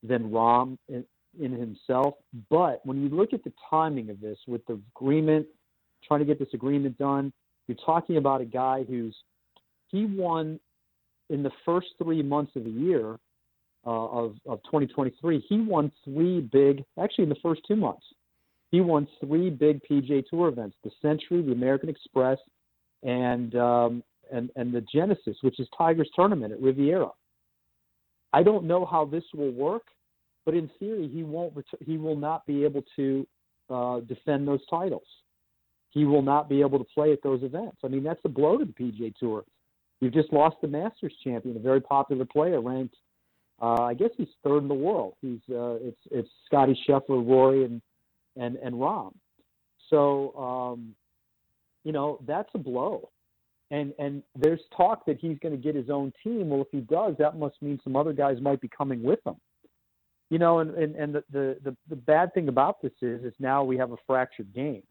than 0.02 0.31
Rahm 0.31 0.78
in, 0.88 1.05
in 1.38 1.52
himself. 1.52 2.14
But 2.50 2.84
when 2.84 3.02
you 3.02 3.11
look 3.11 3.32
at 3.32 3.44
the 3.44 3.52
timing 3.70 4.08
of 4.11 4.20
this, 4.20 4.38
with 4.46 4.64
the 4.66 4.81
agreement, 4.96 5.46
trying 6.06 6.20
to 6.20 6.26
get 6.26 6.38
this 6.38 6.52
agreement 6.55 6.96
done, 6.99 7.32
you're 7.69 7.76
talking 7.84 8.16
about 8.16 8.40
a 8.40 8.46
guy 8.46 8.84
who's 8.88 9.14
he 9.88 10.06
won 10.06 10.58
in 11.28 11.43
the 11.43 11.50
first 11.66 11.88
three 12.02 12.22
months 12.22 12.52
of 12.56 12.64
the 12.64 12.70
year 12.70 13.19
uh, 13.87 13.90
of, 13.90 14.37
of 14.46 14.62
2023, 14.64 15.44
he 15.46 15.61
won 15.61 15.93
three 16.05 16.40
big, 16.40 16.82
actually 16.99 17.25
in 17.25 17.28
the 17.28 17.37
first 17.43 17.61
two 17.69 17.76
months, 17.76 18.05
he 18.70 18.81
won 18.81 19.06
three 19.20 19.50
big 19.50 19.81
PGA 19.88 20.25
Tour 20.26 20.49
events: 20.49 20.76
the 20.82 20.90
Sentry, 21.02 21.43
the 21.43 21.52
American 21.52 21.90
Express, 21.90 22.38
and 23.02 23.55
um, 23.55 24.02
and 24.32 24.50
and 24.56 24.73
the 24.73 24.82
Genesis, 24.93 25.37
which 25.43 25.61
is 25.61 25.69
Tiger's 25.76 26.11
tournament 26.15 26.53
at 26.53 26.61
Riviera. 26.61 27.11
I 28.32 28.43
don't 28.43 28.65
know 28.65 28.85
how 28.85 29.05
this 29.05 29.25
will 29.32 29.53
work, 29.53 29.85
but 30.44 30.55
in 30.55 30.71
theory, 30.79 31.09
he 31.09 31.23
won't. 31.23 31.55
He 31.81 31.97
will 31.97 32.17
not 32.17 32.47
be 32.47 32.65
able 32.65 32.85
to 32.97 33.26
uh, 33.71 34.00
defend 34.00 34.47
those 34.47 34.65
titles. 34.69 35.06
He 35.91 36.05
will 36.05 36.23
not 36.23 36.49
be 36.49 36.61
able 36.61 36.79
to 36.79 36.87
play 36.93 37.12
at 37.12 37.23
those 37.23 37.43
events. 37.43 37.76
I 37.85 37.88
mean, 37.88 38.03
that's 38.03 38.21
a 38.25 38.29
blow 38.29 38.59
to 38.59 38.65
the 38.65 38.73
PGA 38.73 39.15
Tour. 39.17 39.44
You've 40.00 40.12
just 40.12 40.32
lost 40.32 40.56
the 40.61 40.67
Masters 40.67 41.15
champion, 41.23 41.56
a 41.56 41.61
very 41.61 41.81
popular 41.81 42.25
player, 42.25 42.61
ranked 42.61 42.97
uh, 43.61 43.82
I 43.82 43.94
guess 43.94 44.11
he's 44.17 44.29
third 44.43 44.59
in 44.59 44.69
the 44.69 44.75
world. 44.75 45.15
He's 45.21 45.41
uh, 45.50 45.76
it's 45.81 46.00
it's 46.11 46.29
Scotty 46.47 46.79
Scheffler, 46.88 47.26
Rory, 47.26 47.65
and 47.65 47.81
and 48.37 48.56
and 48.56 48.75
Rahm. 48.75 49.12
So 49.91 50.35
um, 50.37 50.94
you 51.85 51.93
know 51.93 52.19
that's 52.26 52.50
a 52.55 52.59
blow. 52.59 53.11
And 53.75 53.93
and 53.99 54.23
there's 54.37 54.61
talk 54.76 55.05
that 55.06 55.19
he's 55.21 55.37
going 55.41 55.50
to 55.55 55.61
get 55.61 55.75
his 55.75 55.91
own 55.91 56.12
team. 56.23 56.49
Well, 56.49 56.61
if 56.61 56.69
he 56.71 56.81
does, 56.81 57.17
that 57.19 57.37
must 57.37 57.61
mean 57.61 57.81
some 57.82 57.97
other 57.97 58.12
guys 58.12 58.41
might 58.41 58.61
be 58.61 58.69
coming 58.69 59.03
with 59.03 59.19
him. 59.26 59.35
You 60.31 60.38
know, 60.38 60.61
and 60.61 60.71
and, 60.76 60.94
and 60.94 61.15
the, 61.17 61.25
the 61.32 61.56
the 61.65 61.76
the 61.91 61.97
bad 61.97 62.32
thing 62.35 62.47
about 62.47 62.81
this 62.82 62.93
is 63.03 63.25
is 63.25 63.35
now 63.41 63.65
we 63.65 63.76
have 63.76 63.91
a 63.91 63.97
fractured 64.06 64.55
game. 64.55 64.85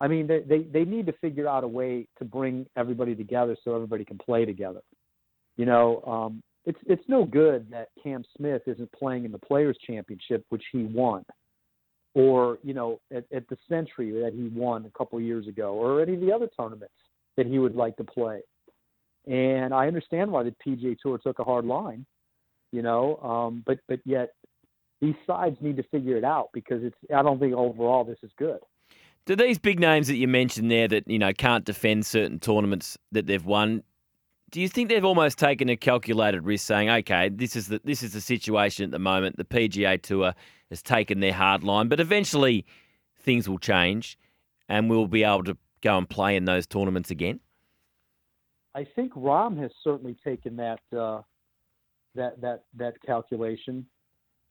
I 0.00 0.06
mean, 0.06 0.28
they, 0.28 0.40
they 0.48 0.62
they 0.62 0.84
need 0.84 1.06
to 1.06 1.12
figure 1.14 1.48
out 1.48 1.64
a 1.64 1.68
way 1.68 2.06
to 2.18 2.24
bring 2.24 2.66
everybody 2.76 3.16
together 3.16 3.56
so 3.64 3.74
everybody 3.74 4.04
can 4.04 4.18
play 4.18 4.44
together. 4.44 4.80
You 5.56 5.66
know, 5.66 6.00
um, 6.06 6.40
it's 6.64 6.78
it's 6.86 7.08
no 7.08 7.24
good 7.24 7.68
that 7.72 7.88
Cam 8.00 8.24
Smith 8.36 8.62
isn't 8.66 8.92
playing 8.92 9.24
in 9.24 9.32
the 9.32 9.38
Players 9.38 9.76
Championship, 9.84 10.44
which 10.50 10.62
he 10.70 10.84
won, 10.84 11.24
or 12.14 12.58
you 12.62 12.74
know 12.74 13.00
at, 13.12 13.24
at 13.34 13.48
the 13.48 13.58
Sentry 13.68 14.12
that 14.12 14.34
he 14.34 14.56
won 14.56 14.86
a 14.86 14.96
couple 14.96 15.20
years 15.20 15.48
ago, 15.48 15.74
or 15.74 16.00
any 16.00 16.14
of 16.14 16.20
the 16.20 16.30
other 16.32 16.48
tournaments 16.56 16.94
that 17.36 17.46
he 17.46 17.58
would 17.58 17.74
like 17.74 17.96
to 17.96 18.04
play. 18.04 18.40
And 19.26 19.74
I 19.74 19.86
understand 19.86 20.30
why 20.30 20.42
the 20.42 20.54
PGA 20.66 20.96
Tour 20.98 21.18
took 21.18 21.38
a 21.38 21.44
hard 21.44 21.64
line, 21.64 22.06
you 22.72 22.82
know, 22.82 23.16
um, 23.18 23.62
but 23.66 23.78
but 23.88 24.00
yet 24.04 24.30
these 25.00 25.14
sides 25.26 25.56
need 25.60 25.76
to 25.76 25.82
figure 25.84 26.16
it 26.16 26.24
out 26.24 26.50
because 26.52 26.82
it's. 26.82 26.96
I 27.14 27.22
don't 27.22 27.38
think 27.38 27.54
overall 27.54 28.04
this 28.04 28.18
is 28.22 28.30
good. 28.38 28.58
Do 29.26 29.36
these 29.36 29.58
big 29.58 29.78
names 29.78 30.08
that 30.08 30.16
you 30.16 30.26
mentioned 30.26 30.70
there 30.70 30.88
that 30.88 31.06
you 31.06 31.18
know 31.18 31.32
can't 31.32 31.64
defend 31.64 32.06
certain 32.06 32.40
tournaments 32.40 32.96
that 33.12 33.26
they've 33.26 33.44
won? 33.44 33.82
do 34.50 34.60
you 34.60 34.68
think 34.68 34.88
they've 34.88 35.04
almost 35.04 35.38
taken 35.38 35.68
a 35.68 35.76
calculated 35.76 36.44
risk, 36.44 36.66
saying, 36.66 36.90
"Okay, 36.90 37.28
this 37.28 37.54
is 37.54 37.68
the 37.68 37.80
this 37.84 38.02
is 38.02 38.12
the 38.12 38.20
situation 38.20 38.84
at 38.84 38.90
the 38.90 38.98
moment. 38.98 39.36
The 39.36 39.44
PGA 39.44 40.00
Tour 40.00 40.34
has 40.70 40.82
taken 40.82 41.20
their 41.20 41.32
hard 41.32 41.62
line, 41.62 41.88
but 41.88 42.00
eventually 42.00 42.64
things 43.18 43.48
will 43.48 43.58
change, 43.58 44.18
and 44.68 44.90
we'll 44.90 45.06
be 45.06 45.24
able 45.24 45.44
to 45.44 45.56
go 45.82 45.98
and 45.98 46.08
play 46.08 46.36
in 46.36 46.44
those 46.44 46.66
tournaments 46.66 47.10
again." 47.10 47.40
I 48.74 48.86
think 48.94 49.12
Rahm 49.14 49.60
has 49.60 49.70
certainly 49.82 50.16
taken 50.24 50.56
that 50.56 50.80
uh, 50.96 51.22
that 52.14 52.40
that 52.40 52.64
that 52.76 52.94
calculation 53.02 53.86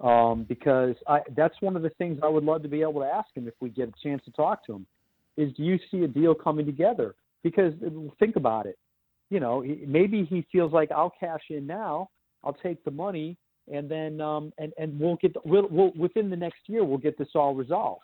um, 0.01 0.43
because 0.43 0.95
I, 1.07 1.21
that's 1.35 1.55
one 1.61 1.75
of 1.75 1.81
the 1.81 1.91
things 1.91 2.19
I 2.23 2.27
would 2.27 2.43
love 2.43 2.63
to 2.63 2.69
be 2.69 2.81
able 2.81 3.01
to 3.01 3.07
ask 3.07 3.29
him 3.35 3.47
if 3.47 3.53
we 3.59 3.69
get 3.69 3.89
a 3.89 3.93
chance 4.03 4.23
to 4.25 4.31
talk 4.31 4.65
to 4.65 4.73
him. 4.73 4.85
Is 5.37 5.53
do 5.53 5.63
you 5.63 5.79
see 5.89 6.03
a 6.03 6.07
deal 6.07 6.35
coming 6.35 6.65
together? 6.65 7.15
Because 7.43 7.73
think 8.19 8.35
about 8.35 8.65
it 8.65 8.77
you 9.29 9.39
know, 9.39 9.63
maybe 9.85 10.25
he 10.25 10.45
feels 10.51 10.73
like 10.73 10.91
I'll 10.91 11.13
cash 11.19 11.43
in 11.49 11.67
now, 11.67 12.09
I'll 12.43 12.53
take 12.53 12.83
the 12.83 12.91
money, 12.91 13.37
and 13.71 13.89
then 13.89 14.19
um, 14.19 14.51
and 14.57 14.73
and 14.77 14.99
we'll 14.99 15.17
get 15.17 15.35
we'll, 15.45 15.67
we'll 15.69 15.91
within 15.91 16.29
the 16.29 16.35
next 16.35 16.61
year 16.67 16.83
we'll 16.83 16.97
get 16.97 17.17
this 17.17 17.29
all 17.35 17.53
resolved, 17.53 18.01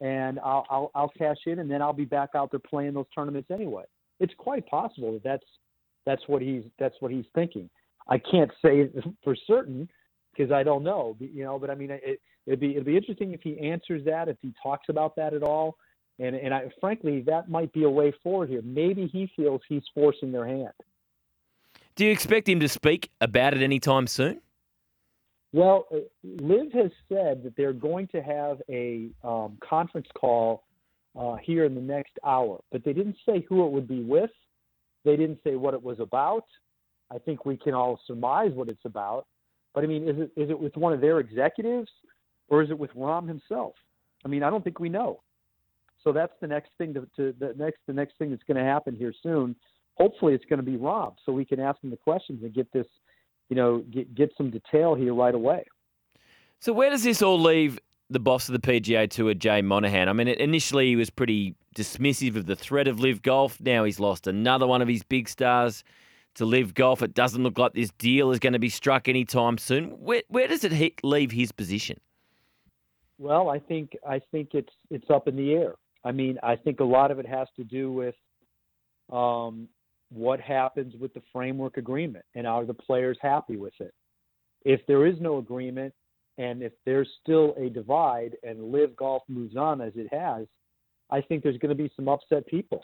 and 0.00 0.38
I'll, 0.40 0.66
I'll 0.70 0.90
I'll 0.94 1.12
cash 1.16 1.38
in, 1.46 1.58
and 1.58 1.70
then 1.70 1.82
I'll 1.82 1.92
be 1.92 2.04
back 2.04 2.30
out 2.34 2.50
there 2.50 2.60
playing 2.60 2.94
those 2.94 3.06
tournaments 3.14 3.50
anyway. 3.50 3.84
It's 4.20 4.34
quite 4.36 4.66
possible 4.66 5.12
that 5.12 5.22
that's 5.22 5.44
that's 6.04 6.22
what 6.26 6.42
he's 6.42 6.64
that's 6.78 6.94
what 7.00 7.10
he's 7.10 7.24
thinking. 7.34 7.68
I 8.08 8.18
can't 8.18 8.50
say 8.64 8.90
for 9.24 9.36
certain 9.46 9.88
because 10.36 10.52
I 10.52 10.62
don't 10.62 10.82
know, 10.82 11.16
you 11.18 11.44
know. 11.44 11.58
But 11.58 11.70
I 11.70 11.74
mean, 11.74 11.90
it, 11.90 12.20
it'd 12.46 12.60
be 12.60 12.72
it'd 12.72 12.84
be 12.86 12.96
interesting 12.96 13.32
if 13.32 13.40
he 13.42 13.58
answers 13.58 14.04
that, 14.04 14.28
if 14.28 14.36
he 14.42 14.52
talks 14.62 14.88
about 14.88 15.16
that 15.16 15.34
at 15.34 15.42
all, 15.42 15.76
and 16.18 16.36
and 16.36 16.52
I, 16.52 16.64
frankly, 16.80 17.22
that 17.26 17.48
might 17.48 17.72
be 17.72 17.84
a 17.84 17.90
way 17.90 18.12
forward 18.22 18.48
here. 18.48 18.62
Maybe 18.62 19.06
he 19.06 19.30
feels 19.36 19.60
he's 19.68 19.84
forcing 19.94 20.32
their 20.32 20.46
hand. 20.46 20.72
Do 21.94 22.04
you 22.04 22.12
expect 22.12 22.48
him 22.48 22.60
to 22.60 22.68
speak 22.68 23.10
about 23.22 23.54
it 23.54 23.62
anytime 23.62 24.06
soon? 24.06 24.40
Well, 25.52 25.86
uh, 25.92 25.98
LIV 26.24 26.72
has 26.72 26.90
said 27.08 27.42
that 27.44 27.54
they're 27.56 27.72
going 27.72 28.08
to 28.08 28.22
have 28.22 28.60
a 28.68 29.10
um, 29.24 29.58
conference 29.66 30.08
call 30.18 30.64
uh, 31.18 31.36
here 31.36 31.64
in 31.64 31.74
the 31.74 31.80
next 31.80 32.12
hour, 32.24 32.60
but 32.70 32.84
they 32.84 32.92
didn't 32.92 33.16
say 33.24 33.44
who 33.48 33.66
it 33.66 33.72
would 33.72 33.88
be 33.88 34.02
with. 34.02 34.30
They 35.04 35.16
didn't 35.16 35.38
say 35.44 35.56
what 35.56 35.72
it 35.72 35.82
was 35.82 36.00
about. 36.00 36.44
I 37.10 37.18
think 37.18 37.46
we 37.46 37.56
can 37.56 37.74
all 37.74 38.00
surmise 38.06 38.50
what 38.52 38.68
it's 38.68 38.84
about. 38.84 39.26
But 39.74 39.84
I 39.84 39.86
mean, 39.86 40.08
is 40.08 40.16
it 40.18 40.40
is 40.40 40.50
it 40.50 40.58
with 40.58 40.76
one 40.76 40.92
of 40.92 41.00
their 41.00 41.20
executives, 41.20 41.90
or 42.48 42.62
is 42.62 42.70
it 42.70 42.78
with 42.78 42.90
Rahm 42.94 43.28
himself? 43.28 43.74
I 44.24 44.28
mean, 44.28 44.42
I 44.42 44.50
don't 44.50 44.64
think 44.64 44.80
we 44.80 44.88
know. 44.88 45.20
So 46.02 46.12
that's 46.12 46.32
the 46.40 46.46
next 46.46 46.70
thing 46.78 46.94
to, 46.94 47.06
to 47.16 47.34
the 47.38 47.54
next 47.56 47.78
the 47.86 47.92
next 47.92 48.16
thing 48.18 48.30
that's 48.30 48.42
going 48.44 48.56
to 48.56 48.64
happen 48.64 48.94
here 48.96 49.12
soon. 49.22 49.54
Hopefully, 49.94 50.34
it's 50.34 50.44
going 50.44 50.58
to 50.58 50.64
be 50.64 50.76
Rob, 50.76 51.16
so 51.24 51.32
we 51.32 51.44
can 51.44 51.60
ask 51.60 51.82
him 51.82 51.90
the 51.90 51.96
questions 51.96 52.42
and 52.42 52.54
get 52.54 52.70
this, 52.72 52.86
you 53.48 53.56
know, 53.56 53.78
get 53.90 54.14
get 54.14 54.32
some 54.36 54.50
detail 54.50 54.94
here 54.94 55.14
right 55.14 55.34
away. 55.34 55.64
So 56.60 56.72
where 56.72 56.90
does 56.90 57.04
this 57.04 57.22
all 57.22 57.40
leave 57.40 57.78
the 58.08 58.18
boss 58.18 58.48
of 58.48 58.52
the 58.52 58.58
PGA 58.58 59.08
Tour, 59.08 59.34
Jay 59.34 59.62
Monahan? 59.62 60.08
I 60.08 60.12
mean, 60.12 60.28
initially 60.28 60.88
he 60.88 60.96
was 60.96 61.10
pretty 61.10 61.54
dismissive 61.74 62.36
of 62.36 62.46
the 62.46 62.56
threat 62.56 62.88
of 62.88 62.98
LIV 62.98 63.22
Golf. 63.22 63.60
Now 63.60 63.84
he's 63.84 64.00
lost 64.00 64.26
another 64.26 64.66
one 64.66 64.82
of 64.82 64.88
his 64.88 65.02
big 65.02 65.28
stars 65.28 65.84
to 66.36 66.44
LIV 66.44 66.74
Golf. 66.74 67.02
It 67.02 67.14
doesn't 67.14 67.42
look 67.42 67.58
like 67.58 67.74
this 67.74 67.90
deal 67.98 68.30
is 68.30 68.38
going 68.38 68.54
to 68.54 68.58
be 68.58 68.68
struck 68.68 69.08
anytime 69.08 69.58
soon. 69.58 69.90
Where, 70.00 70.22
where 70.28 70.48
does 70.48 70.64
it 70.64 71.04
leave 71.04 71.30
his 71.30 71.52
position? 71.52 71.98
Well, 73.18 73.48
I 73.48 73.58
think 73.58 73.96
I 74.06 74.20
think 74.30 74.50
it's 74.52 74.72
it's 74.90 75.08
up 75.08 75.26
in 75.26 75.36
the 75.36 75.54
air. 75.54 75.74
I 76.04 76.12
mean, 76.12 76.38
I 76.42 76.56
think 76.56 76.80
a 76.80 76.84
lot 76.84 77.10
of 77.10 77.18
it 77.18 77.26
has 77.26 77.48
to 77.56 77.64
do 77.64 77.90
with 77.90 78.14
um, 79.10 79.68
what 80.10 80.40
happens 80.40 80.94
with 81.00 81.12
the 81.14 81.22
framework 81.32 81.76
agreement 81.76 82.24
and 82.34 82.46
are 82.46 82.64
the 82.64 82.74
players 82.74 83.18
happy 83.20 83.56
with 83.56 83.74
it. 83.80 83.92
If 84.64 84.80
there 84.86 85.06
is 85.06 85.16
no 85.20 85.38
agreement, 85.38 85.92
and 86.38 86.62
if 86.62 86.72
there's 86.84 87.08
still 87.22 87.54
a 87.56 87.68
divide 87.68 88.36
and 88.42 88.72
LIV 88.72 88.96
Golf 88.96 89.22
moves 89.28 89.56
on 89.56 89.80
as 89.80 89.92
it 89.96 90.12
has, 90.12 90.46
I 91.10 91.20
think 91.20 91.42
there's 91.42 91.58
going 91.58 91.76
to 91.76 91.82
be 91.82 91.90
some 91.96 92.08
upset 92.08 92.46
people, 92.46 92.82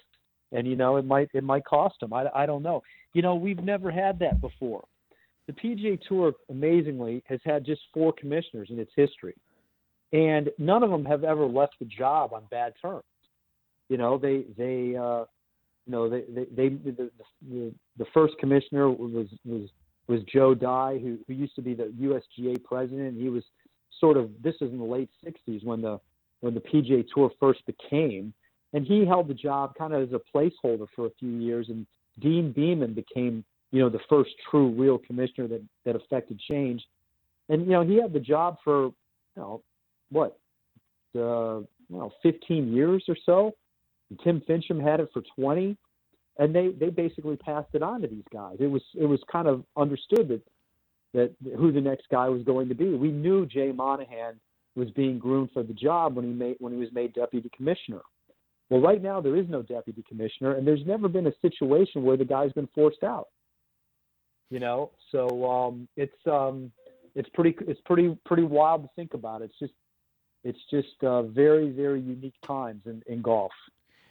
and 0.52 0.66
you 0.66 0.76
know 0.76 0.96
it 0.96 1.04
might 1.04 1.28
it 1.34 1.44
might 1.44 1.64
cost 1.64 1.96
them. 2.00 2.12
I 2.12 2.26
I 2.34 2.46
don't 2.46 2.62
know. 2.62 2.82
You 3.14 3.22
know 3.22 3.34
we've 3.34 3.62
never 3.62 3.90
had 3.90 4.18
that 4.20 4.40
before. 4.40 4.84
The 5.48 5.52
PGA 5.52 6.00
Tour, 6.08 6.32
amazingly, 6.50 7.22
has 7.26 7.40
had 7.44 7.66
just 7.66 7.80
four 7.92 8.12
commissioners 8.12 8.68
in 8.70 8.78
its 8.78 8.92
history, 8.94 9.34
and 10.12 10.50
none 10.56 10.82
of 10.82 10.90
them 10.90 11.04
have 11.04 11.24
ever 11.24 11.46
left 11.46 11.74
the 11.80 11.84
job 11.84 12.32
on 12.32 12.44
bad 12.50 12.74
terms. 12.80 13.02
You 13.88 13.96
know 13.96 14.18
they 14.18 14.44
they 14.56 14.96
uh, 14.96 15.24
know 15.90 16.08
they 16.08 16.22
they, 16.28 16.44
they 16.44 16.68
the, 16.68 17.10
the 17.50 17.72
the 17.98 18.06
first 18.14 18.34
commissioner 18.38 18.90
was 18.90 19.26
was 19.44 19.68
was 20.08 20.20
Joe 20.32 20.54
Dey, 20.54 21.00
who 21.00 21.18
who 21.26 21.34
used 21.34 21.54
to 21.56 21.62
be 21.62 21.74
the 21.74 21.92
USGA 22.00 22.62
president. 22.62 23.20
He 23.20 23.28
was 23.28 23.42
sort 24.00 24.16
of 24.16 24.30
this 24.42 24.54
is 24.60 24.70
in 24.70 24.78
the 24.78 24.84
late 24.84 25.10
'60s 25.24 25.64
when 25.64 25.82
the 25.82 26.00
when 26.40 26.54
the 26.54 26.60
PGA 26.60 27.04
Tour 27.14 27.30
first 27.40 27.64
became, 27.66 28.32
and 28.72 28.86
he 28.86 29.06
held 29.06 29.28
the 29.28 29.34
job 29.34 29.74
kind 29.76 29.92
of 29.92 30.02
as 30.02 30.12
a 30.12 30.20
placeholder 30.36 30.86
for 30.94 31.06
a 31.06 31.10
few 31.18 31.30
years. 31.30 31.68
And 31.68 31.86
Deane 32.20 32.52
Beman 32.52 32.94
became, 32.94 33.44
you 33.70 33.80
know, 33.80 33.88
the 33.88 34.00
first 34.08 34.30
true 34.50 34.70
real 34.70 34.98
commissioner 34.98 35.48
that 35.48 35.62
that 35.84 35.96
affected 35.96 36.38
change. 36.40 36.82
And 37.48 37.62
you 37.62 37.72
know, 37.72 37.84
he 37.84 38.00
had 38.00 38.12
the 38.12 38.20
job 38.20 38.58
for, 38.62 38.86
you 38.86 38.92
know, 39.36 39.62
what, 40.10 40.38
uh, 41.16 41.58
you 41.58 41.66
know, 41.90 42.12
15 42.22 42.72
years 42.72 43.04
or 43.08 43.16
so. 43.24 43.52
Tim 44.22 44.42
Finchem 44.48 44.82
had 44.82 45.00
it 45.00 45.08
for 45.12 45.22
20, 45.36 45.76
and 46.38 46.54
they 46.54 46.70
they 46.78 46.90
basically 46.90 47.36
passed 47.36 47.68
it 47.74 47.82
on 47.82 48.00
to 48.02 48.08
these 48.08 48.24
guys. 48.32 48.56
It 48.60 48.66
was 48.66 48.82
it 48.94 49.06
was 49.06 49.20
kind 49.30 49.48
of 49.48 49.64
understood 49.76 50.28
that 50.28 50.42
that 51.14 51.34
who 51.56 51.72
the 51.72 51.80
next 51.80 52.06
guy 52.10 52.28
was 52.28 52.42
going 52.42 52.68
to 52.68 52.74
be. 52.74 52.88
We 52.94 53.10
knew 53.10 53.46
Jay 53.46 53.72
Monahan 53.72 54.40
was 54.74 54.90
being 54.92 55.18
groomed 55.18 55.50
for 55.52 55.62
the 55.62 55.74
job 55.74 56.16
when 56.16 56.24
he 56.24 56.32
made 56.32 56.56
when 56.58 56.72
he 56.72 56.78
was 56.78 56.88
made 56.92 57.14
deputy 57.14 57.50
commissioner. 57.54 58.00
Well, 58.70 58.80
right 58.80 59.02
now 59.02 59.20
there 59.20 59.36
is 59.36 59.46
no 59.48 59.62
deputy 59.62 60.02
commissioner, 60.08 60.56
and 60.56 60.66
there's 60.66 60.86
never 60.86 61.08
been 61.08 61.26
a 61.26 61.32
situation 61.42 62.02
where 62.02 62.16
the 62.16 62.24
guy's 62.24 62.52
been 62.52 62.68
forced 62.74 63.02
out. 63.02 63.28
You 64.48 64.60
know, 64.60 64.90
so 65.10 65.50
um, 65.50 65.88
it's 65.96 66.16
um, 66.26 66.72
it's 67.14 67.28
pretty 67.34 67.54
it's 67.66 67.80
pretty 67.84 68.16
pretty 68.24 68.44
wild 68.44 68.82
to 68.84 68.88
think 68.96 69.14
about. 69.14 69.42
It's 69.42 69.58
just 69.58 69.74
it's 70.44 70.58
just 70.70 71.02
uh, 71.02 71.22
very 71.22 71.70
very 71.70 72.00
unique 72.00 72.34
times 72.46 72.82
in, 72.86 73.02
in 73.06 73.20
golf. 73.22 73.52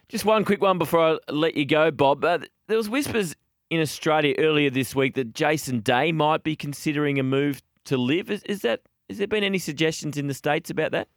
Just 0.09 0.25
one 0.25 0.43
quick 0.43 0.61
one 0.61 0.77
before 0.77 1.19
I 1.27 1.31
let 1.31 1.55
you 1.55 1.65
go, 1.65 1.91
Bob. 1.91 2.23
Uh, 2.23 2.39
there 2.67 2.77
was 2.77 2.89
whispers 2.89 3.35
in 3.69 3.79
Australia 3.79 4.35
earlier 4.37 4.69
this 4.69 4.93
week 4.93 5.15
that 5.15 5.33
Jason 5.33 5.79
Day 5.79 6.11
might 6.11 6.43
be 6.43 6.55
considering 6.55 7.19
a 7.19 7.23
move 7.23 7.61
to 7.85 7.97
LIV. 7.97 8.29
Is, 8.29 8.43
is 8.43 8.61
that 8.61 8.81
has 9.09 9.17
there 9.17 9.27
been 9.27 9.43
any 9.43 9.57
suggestions 9.57 10.17
in 10.17 10.27
the 10.27 10.33
States 10.33 10.69
about 10.69 10.91
that? 10.91 11.07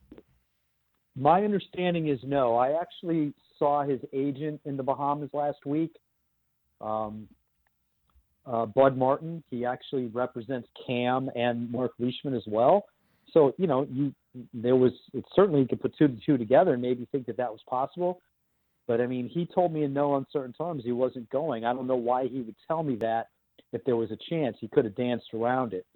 My 1.16 1.44
understanding 1.44 2.08
is 2.08 2.18
no. 2.24 2.56
I 2.56 2.80
actually 2.80 3.34
saw 3.58 3.84
his 3.84 4.00
agent 4.12 4.60
in 4.64 4.76
the 4.76 4.82
Bahamas 4.82 5.30
last 5.32 5.64
week, 5.64 5.94
um, 6.80 7.28
uh, 8.46 8.66
Bud 8.66 8.96
Martin. 8.96 9.42
He 9.48 9.64
actually 9.64 10.06
represents 10.06 10.68
Cam 10.86 11.30
and 11.36 11.70
Mark 11.70 11.92
Leishman 11.98 12.34
as 12.34 12.42
well. 12.46 12.86
So 13.32 13.54
you 13.58 13.66
know, 13.66 13.86
you 13.90 14.12
there 14.52 14.76
was 14.76 14.92
it 15.12 15.24
certainly 15.34 15.60
you 15.60 15.68
could 15.68 15.80
put 15.80 15.96
two 15.96 16.08
to 16.08 16.16
two 16.26 16.36
together 16.36 16.72
and 16.72 16.82
maybe 16.82 17.06
think 17.12 17.26
that 17.26 17.36
that 17.36 17.50
was 17.50 17.60
possible. 17.68 18.20
But 18.86 19.00
I 19.00 19.06
mean, 19.06 19.28
he 19.28 19.46
told 19.46 19.72
me 19.72 19.84
in 19.84 19.92
no 19.92 20.16
uncertain 20.16 20.52
terms 20.52 20.82
he 20.84 20.92
wasn't 20.92 21.30
going. 21.30 21.64
I 21.64 21.72
don't 21.72 21.86
know 21.86 21.96
why 21.96 22.26
he 22.28 22.42
would 22.42 22.56
tell 22.68 22.82
me 22.82 22.96
that 22.96 23.28
if 23.72 23.82
there 23.84 23.96
was 23.96 24.10
a 24.10 24.18
chance. 24.30 24.56
He 24.60 24.68
could 24.68 24.84
have 24.84 24.94
danced 24.94 25.32
around 25.34 25.72
it. 25.72 25.86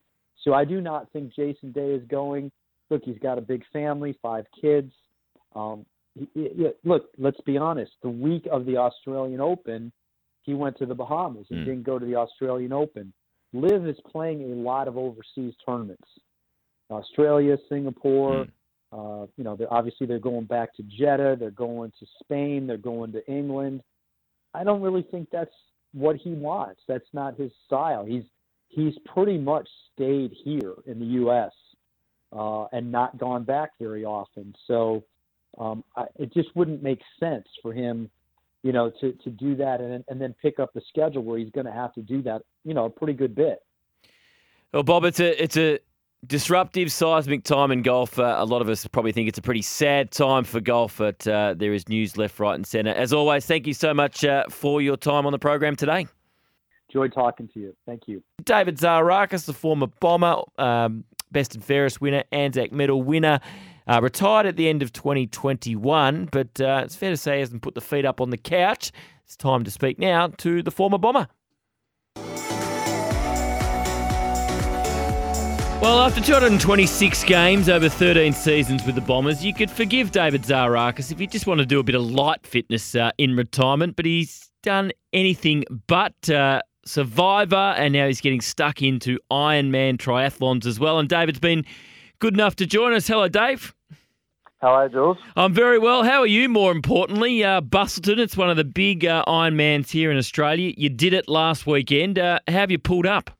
So 0.43 0.55
I 0.55 0.65
do 0.65 0.81
not 0.81 1.11
think 1.13 1.35
Jason 1.35 1.73
Day 1.73 1.91
is 1.91 2.03
going. 2.09 2.51
Look, 2.91 3.03
he's 3.05 3.19
got 3.19 3.39
a 3.39 3.43
big 3.43 3.65
family, 3.73 4.19
five 4.23 4.47
kids. 4.61 4.93
Um, 5.55 5.85
he, 6.15 6.29
he, 6.35 6.69
look, 6.85 7.09
let's 7.19 7.41
be 7.43 7.59
honest. 7.59 7.93
The 8.03 8.09
week 8.09 8.47
of 8.51 8.65
the 8.65 8.77
Australian 8.77 9.41
Open, 9.41 9.93
he 10.43 10.55
went 10.55 10.79
to 10.79 10.87
the 10.87 10.95
Bahamas 10.95 11.47
and 11.51 11.61
mm. 11.61 11.65
didn't 11.65 11.83
go 11.83 11.99
to 11.99 12.07
the 12.07 12.17
Australian 12.17 12.73
Open. 12.73 13.13
LIV 13.53 13.87
is 13.87 13.97
playing 14.11 14.43
a 14.43 14.55
lot 14.57 14.89
of 14.89 14.97
overseas 14.97 15.55
tournaments, 15.65 16.09
Australia, 16.91 17.57
Singapore. 17.69 18.45
Mm. 18.45 18.51
Uh, 18.93 19.27
you 19.37 19.45
know, 19.45 19.57
they're, 19.57 19.73
obviously 19.73 20.07
they're 20.07 20.19
going 20.19 20.45
back 20.45 20.75
to 20.77 20.83
Jeddah. 20.83 21.37
They're 21.39 21.51
going 21.51 21.93
to 22.01 22.07
Spain. 22.23 22.67
They're 22.67 22.77
going 22.77 23.13
to 23.13 23.27
England. 23.31 23.83
I 24.55 24.65
don't 24.65 24.81
really 24.81 25.03
think 25.03 25.29
that's 25.31 25.55
what 25.93 26.17
he 26.17 26.31
wants. 26.31 26.81
That's 26.89 27.09
not 27.13 27.37
his 27.37 27.53
style. 27.67 28.05
He's 28.05 28.25
he's 28.69 28.95
pretty 29.13 29.39
much 29.39 29.69
stayed 29.95 30.33
here 30.45 30.75
in 30.87 30.99
the 30.99 31.07
U.S. 31.07 31.53
Uh, 32.33 32.65
and 32.73 32.91
not 32.91 33.19
gone 33.19 33.45
back 33.45 33.71
very 33.79 34.05
often. 34.05 34.55
So 34.67 35.05
um, 35.59 35.85
I, 35.97 36.05
it 36.17 36.33
just 36.33 36.55
wouldn't 36.55 36.83
make 36.83 37.01
sense 37.19 37.47
for 37.63 37.73
him, 37.73 38.11
you 38.63 38.73
know, 38.73 38.91
to 39.01 39.13
to 39.13 39.31
do 39.31 39.55
that 39.57 39.81
and 39.81 40.05
and 40.09 40.21
then 40.21 40.35
pick 40.41 40.59
up 40.59 40.73
the 40.73 40.83
schedule 40.89 41.23
where 41.23 41.39
he's 41.39 41.51
going 41.51 41.67
to 41.67 41.73
have 41.73 41.93
to 41.95 42.03
do 42.03 42.23
that, 42.23 42.43
you 42.65 42.75
know, 42.75 42.87
a 42.87 42.91
pretty 42.91 43.15
good 43.15 43.35
bit. 43.35 43.63
Well, 44.73 44.83
Bob, 44.83 45.05
it's 45.05 45.21
a 45.21 45.43
it's 45.43 45.57
a 45.57 45.79
disruptive, 46.27 46.91
seismic 46.91 47.45
time 47.45 47.71
in 47.71 47.83
golf. 47.83 48.19
Uh, 48.19 48.37
a 48.39 48.45
lot 48.45 48.61
of 48.63 48.69
us 48.69 48.87
probably 48.89 49.13
think 49.13 49.29
it's 49.29 49.39
a 49.39 49.43
pretty 49.43 49.63
sad 49.63 50.11
time 50.11 50.45
for 50.45 50.61
golf, 50.61 50.99
but 50.99 51.27
uh, 51.27 51.55
there 51.57 51.73
is 51.73 51.89
news 51.89 52.17
left, 52.17 52.39
right, 52.39 52.55
and 52.55 52.67
centre. 52.67 52.93
As 52.93 53.13
always, 53.13 53.47
thank 53.47 53.67
you 53.67 53.75
so 53.75 53.95
much 53.95 54.25
uh, 54.25 54.45
for 54.51 54.83
your 54.83 54.97
time 54.97 55.27
on 55.27 55.33
the 55.33 55.39
program 55.39 55.77
today. 55.77 56.07
Enjoyed 56.89 57.13
talking 57.13 57.49
to 57.49 57.61
you. 57.61 57.77
Thank 57.87 58.09
you. 58.09 58.23
David 58.45 58.79
Zaharakis, 58.79 59.45
the 59.45 59.53
former 59.53 59.89
bomber, 60.01 60.43
um, 60.57 61.05
best 61.31 61.55
and 61.55 61.63
fairest 61.63 62.01
winner, 62.01 62.25
Anzac 62.33 62.73
medal 62.73 63.03
winner, 63.03 63.41
uh, 63.87 64.01
retired 64.03 64.47
at 64.47 64.57
the 64.57 64.69
end 64.69 64.83
of 64.83 64.93
2021, 64.93 66.29
but 66.33 66.61
uh, 66.61 66.83
it's 66.85 66.97
fair 66.97 67.11
to 67.11 67.17
say 67.17 67.35
he 67.35 67.41
hasn't 67.41 67.63
put 67.63 67.75
the 67.75 67.81
feet 67.81 68.05
up 68.05 68.21
on 68.21 68.31
the 68.31 68.37
couch. 68.37 68.91
It's 69.25 69.37
time 69.37 69.65
to 69.65 69.71
speak 69.71 69.99
now 69.99 70.29
to 70.39 70.63
the 70.63 70.71
former 70.71 70.97
bomber. 70.97 71.29
Well, 75.81 76.01
after 76.01 76.21
226 76.21 77.23
games 77.25 77.69
over 77.69 77.89
13 77.89 78.33
seasons 78.33 78.85
with 78.85 78.97
the 78.97 79.01
Bombers, 79.01 79.45
you 79.45 79.55
could 79.55 79.71
forgive 79.71 80.11
David 80.11 80.43
Zaharakis 80.43 81.13
if 81.13 81.21
he 81.21 81.27
just 81.29 81.47
wanted 81.47 81.63
to 81.63 81.67
do 81.67 81.79
a 81.79 81.85
bit 81.85 81.95
of 81.95 82.03
light 82.03 82.45
fitness 82.45 82.97
uh, 82.97 83.13
in 83.17 83.37
retirement, 83.37 83.95
but 83.95 84.05
he's 84.05 84.51
done 84.63 84.93
anything 85.13 85.65
but. 85.87 86.29
Uh, 86.29 86.61
survivor, 86.85 87.75
and 87.77 87.93
now 87.93 88.07
he's 88.07 88.21
getting 88.21 88.41
stuck 88.41 88.83
into 88.83 89.19
Ironman 89.31 89.99
triathlons 89.99 90.67
as 90.67 90.81
well. 90.81 90.99
And 90.99 91.09
David's 91.09 91.39
been 91.39 91.65
good 92.19 92.35
enough 92.35 92.57
to 92.57 92.67
join 92.67 92.95
us. 92.95 93.07
Hello, 93.07 93.29
Dave. 93.29 93.75
Hello, 94.61 94.89
Jules. 94.89 95.19
I'm 95.37 95.53
very 95.53 95.79
well. 95.79 96.03
How 96.03 96.21
are 96.21 96.27
you, 96.27 96.49
more 96.49 96.73
importantly? 96.73 97.45
Uh, 97.45 97.61
Busselton, 97.61 98.19
it's 98.19 98.37
one 98.37 98.51
of 98.51 98.57
the 98.57 98.65
big 98.65 99.05
uh, 99.05 99.25
Ironmans 99.29 99.91
here 99.91 100.11
in 100.11 100.17
Australia. 100.17 100.73
You 100.77 100.89
did 100.89 101.13
it 101.13 101.29
last 101.29 101.67
weekend. 101.67 102.19
Uh, 102.19 102.41
how 102.49 102.55
have 102.55 102.71
you 102.71 102.79
pulled 102.79 103.07
up? 103.07 103.38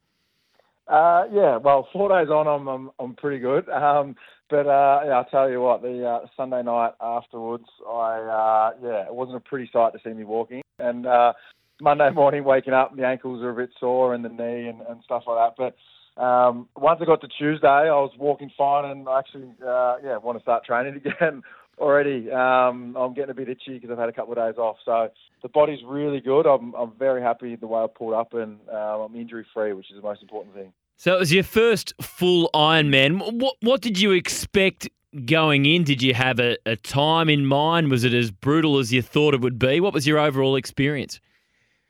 Uh, 0.89 1.25
yeah, 1.33 1.59
well, 1.59 1.87
four 1.93 2.09
days 2.09 2.31
on, 2.31 2.47
I'm 2.47 2.67
I'm, 2.67 2.91
I'm 2.99 3.15
pretty 3.15 3.39
good. 3.41 3.69
Um, 3.69 4.17
but 4.49 4.67
uh, 4.67 5.01
yeah, 5.05 5.13
I'll 5.13 5.25
tell 5.31 5.51
you 5.51 5.61
what, 5.61 5.83
the 5.83 6.07
uh, 6.07 6.27
Sunday 6.37 6.63
night 6.63 6.93
afterwards, 7.01 7.67
I 7.87 8.19
uh, 8.21 8.71
yeah, 8.83 9.07
it 9.07 9.15
wasn't 9.15 9.37
a 9.37 9.41
pretty 9.41 9.69
sight 9.73 9.93
to 9.93 9.99
see 10.03 10.15
me 10.15 10.25
walking. 10.25 10.63
And 10.79 11.07
uh, 11.07 11.35
Monday 11.81 12.11
morning, 12.11 12.45
waking 12.45 12.73
up, 12.73 12.97
the 12.97 13.05
ankles 13.05 13.43
are 13.43 13.51
a 13.51 13.55
bit 13.55 13.71
sore 13.79 14.15
and 14.15 14.25
the 14.25 14.31
knee 14.31 14.69
and, 14.69 14.81
and 14.89 15.03
stuff 15.05 15.25
like 15.27 15.55
that. 15.57 15.73
But 16.17 16.23
um, 16.23 16.69
once 16.77 17.01
I 17.03 17.05
got 17.05 17.21
to 17.21 17.29
Tuesday, 17.39 17.67
I 17.67 17.91
was 17.91 18.13
walking 18.19 18.51
fine, 18.57 18.91
and 18.91 19.07
I 19.09 19.19
actually, 19.19 19.51
uh, 19.63 19.97
yeah, 20.03 20.17
want 20.17 20.39
to 20.39 20.43
start 20.43 20.65
training 20.65 20.97
again 21.05 21.43
already. 21.79 22.31
Um, 22.31 22.97
I'm 22.97 23.15
getting 23.15 23.31
a 23.31 23.35
bit 23.35 23.49
itchy 23.51 23.75
because 23.75 23.91
I've 23.91 23.99
had 23.99 24.09
a 24.09 24.13
couple 24.13 24.33
of 24.33 24.39
days 24.39 24.59
off. 24.59 24.77
So 24.85 25.09
the 25.43 25.49
body's 25.49 25.81
really 25.87 26.21
good. 26.21 26.47
I'm, 26.47 26.75
I'm 26.75 26.93
very 26.99 27.23
happy 27.23 27.55
the 27.57 27.67
way 27.67 27.83
I 27.83 27.87
pulled 27.87 28.15
up, 28.15 28.33
and 28.33 28.59
uh, 28.73 29.05
I'm 29.05 29.15
injury 29.15 29.47
free, 29.53 29.75
which 29.75 29.91
is 29.91 29.97
the 29.97 30.03
most 30.03 30.23
important 30.23 30.55
thing. 30.55 30.73
So 31.01 31.15
it 31.15 31.21
was 31.21 31.33
your 31.33 31.45
first 31.45 31.95
full 32.03 32.51
Ironman. 32.53 33.41
What 33.41 33.55
what 33.61 33.81
did 33.81 34.01
you 34.01 34.11
expect 34.11 34.89
going 35.27 35.65
in? 35.65 35.85
Did 35.85 36.03
you 36.03 36.13
have 36.13 36.41
a, 36.41 36.59
a 36.67 36.75
time 36.75 37.29
in 37.29 37.47
mind? 37.47 37.89
Was 37.89 38.03
it 38.03 38.13
as 38.13 38.33
brutal 38.33 38.79
as 38.79 38.93
you 38.93 39.01
thought 39.01 39.33
it 39.33 39.41
would 39.41 39.61
be? 39.61 39.79
What 39.79 39.95
was 39.95 40.09
your 40.09 40.19
overall 40.19 40.57
experience? 40.57 41.21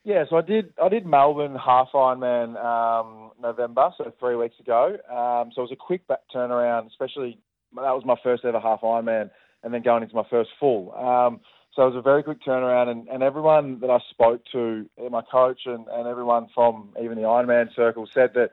Yeah, 0.04 0.24
so 0.28 0.36
I 0.36 0.42
did 0.42 0.74
I 0.82 0.90
did 0.90 1.06
Melbourne 1.06 1.56
half 1.56 1.88
Ironman 1.94 2.62
um, 2.62 3.30
November, 3.40 3.90
so 3.96 4.12
three 4.20 4.36
weeks 4.36 4.60
ago. 4.60 4.98
Um, 5.08 5.52
so 5.54 5.62
it 5.62 5.70
was 5.70 5.72
a 5.72 5.76
quick 5.76 6.06
back 6.06 6.20
turnaround, 6.34 6.86
especially 6.88 7.38
that 7.76 7.94
was 7.94 8.04
my 8.04 8.16
first 8.22 8.44
ever 8.44 8.60
half 8.60 8.82
Ironman, 8.82 9.30
and 9.62 9.72
then 9.72 9.80
going 9.80 10.02
into 10.02 10.16
my 10.16 10.26
first 10.28 10.50
full. 10.60 10.94
Um, 10.94 11.40
so 11.74 11.84
it 11.84 11.94
was 11.94 11.96
a 11.96 12.02
very 12.02 12.22
quick 12.22 12.42
turnaround, 12.46 12.88
and, 12.88 13.08
and 13.08 13.22
everyone 13.22 13.80
that 13.80 13.88
I 13.88 14.00
spoke 14.10 14.42
to, 14.52 14.84
my 15.10 15.22
coach 15.22 15.60
and, 15.64 15.86
and 15.88 16.06
everyone 16.06 16.48
from 16.54 16.90
even 17.02 17.16
the 17.16 17.22
Ironman 17.22 17.74
circle 17.74 18.06
said 18.12 18.32
that 18.34 18.50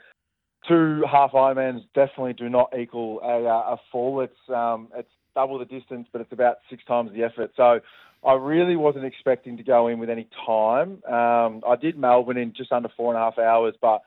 two 0.68 1.04
half 1.10 1.32
Ironmans 1.32 1.86
definitely 1.94 2.34
do 2.34 2.50
not 2.50 2.74
equal 2.78 3.20
a, 3.22 3.46
uh, 3.46 3.76
a 3.76 3.78
full. 3.92 4.22
It's 4.22 4.34
um, 4.50 4.90
it's 4.96 5.10
double 5.36 5.60
the 5.60 5.66
distance, 5.66 6.08
but 6.12 6.22
it's 6.22 6.32
about 6.32 6.58
six 6.70 6.84
times 6.86 7.12
the 7.14 7.24
effort. 7.24 7.52
So 7.56 7.80
I 8.26 8.34
really 8.34 8.76
wasn't 8.76 9.06
expecting 9.06 9.58
to 9.58 9.64
go 9.64 9.88
in 9.88 10.00
with 10.00 10.10
any 10.10 10.28
time. 10.46 11.04
Um, 11.06 11.62
I 11.68 11.76
did 11.80 11.98
Melbourne 11.98 12.38
in 12.38 12.54
just 12.56 12.72
under 12.72 12.90
four 12.96 13.14
and 13.14 13.22
a 13.22 13.26
half 13.26 13.38
hours, 13.38 13.76
but 13.82 14.02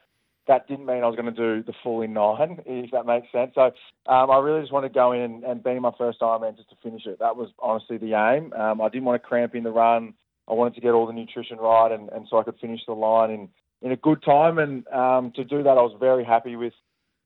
that 0.48 0.66
didn't 0.66 0.86
mean 0.86 1.04
I 1.04 1.06
was 1.06 1.14
going 1.14 1.32
to 1.32 1.60
do 1.60 1.62
the 1.62 1.74
full 1.82 2.02
in 2.02 2.14
nine, 2.14 2.60
if 2.66 2.90
that 2.90 3.06
makes 3.06 3.30
sense. 3.30 3.52
So 3.54 3.70
um, 4.10 4.30
I 4.30 4.38
really 4.38 4.62
just 4.62 4.72
wanted 4.72 4.88
to 4.88 4.94
go 4.94 5.12
in 5.12 5.20
and, 5.20 5.44
and 5.44 5.62
be 5.62 5.78
my 5.78 5.92
first 5.96 6.20
Ironman 6.20 6.56
just 6.56 6.70
to 6.70 6.76
finish 6.82 7.06
it. 7.06 7.18
That 7.20 7.36
was 7.36 7.50
honestly 7.58 7.98
the 7.98 8.14
aim. 8.14 8.52
Um, 8.54 8.80
I 8.80 8.88
didn't 8.88 9.04
want 9.04 9.22
to 9.22 9.28
cramp 9.28 9.54
in 9.54 9.62
the 9.62 9.70
run. 9.70 10.14
I 10.48 10.54
wanted 10.54 10.74
to 10.76 10.80
get 10.80 10.92
all 10.92 11.06
the 11.06 11.12
nutrition 11.12 11.58
right, 11.58 11.92
and, 11.92 12.08
and 12.08 12.26
so 12.28 12.38
I 12.38 12.42
could 12.42 12.58
finish 12.58 12.80
the 12.86 12.94
line 12.94 13.30
in 13.30 13.48
in 13.82 13.92
a 13.92 13.96
good 13.96 14.22
time. 14.22 14.58
And 14.58 14.86
um, 14.88 15.32
to 15.36 15.44
do 15.44 15.62
that, 15.62 15.70
I 15.70 15.82
was 15.82 15.96
very 15.98 16.24
happy 16.24 16.56
with. 16.56 16.72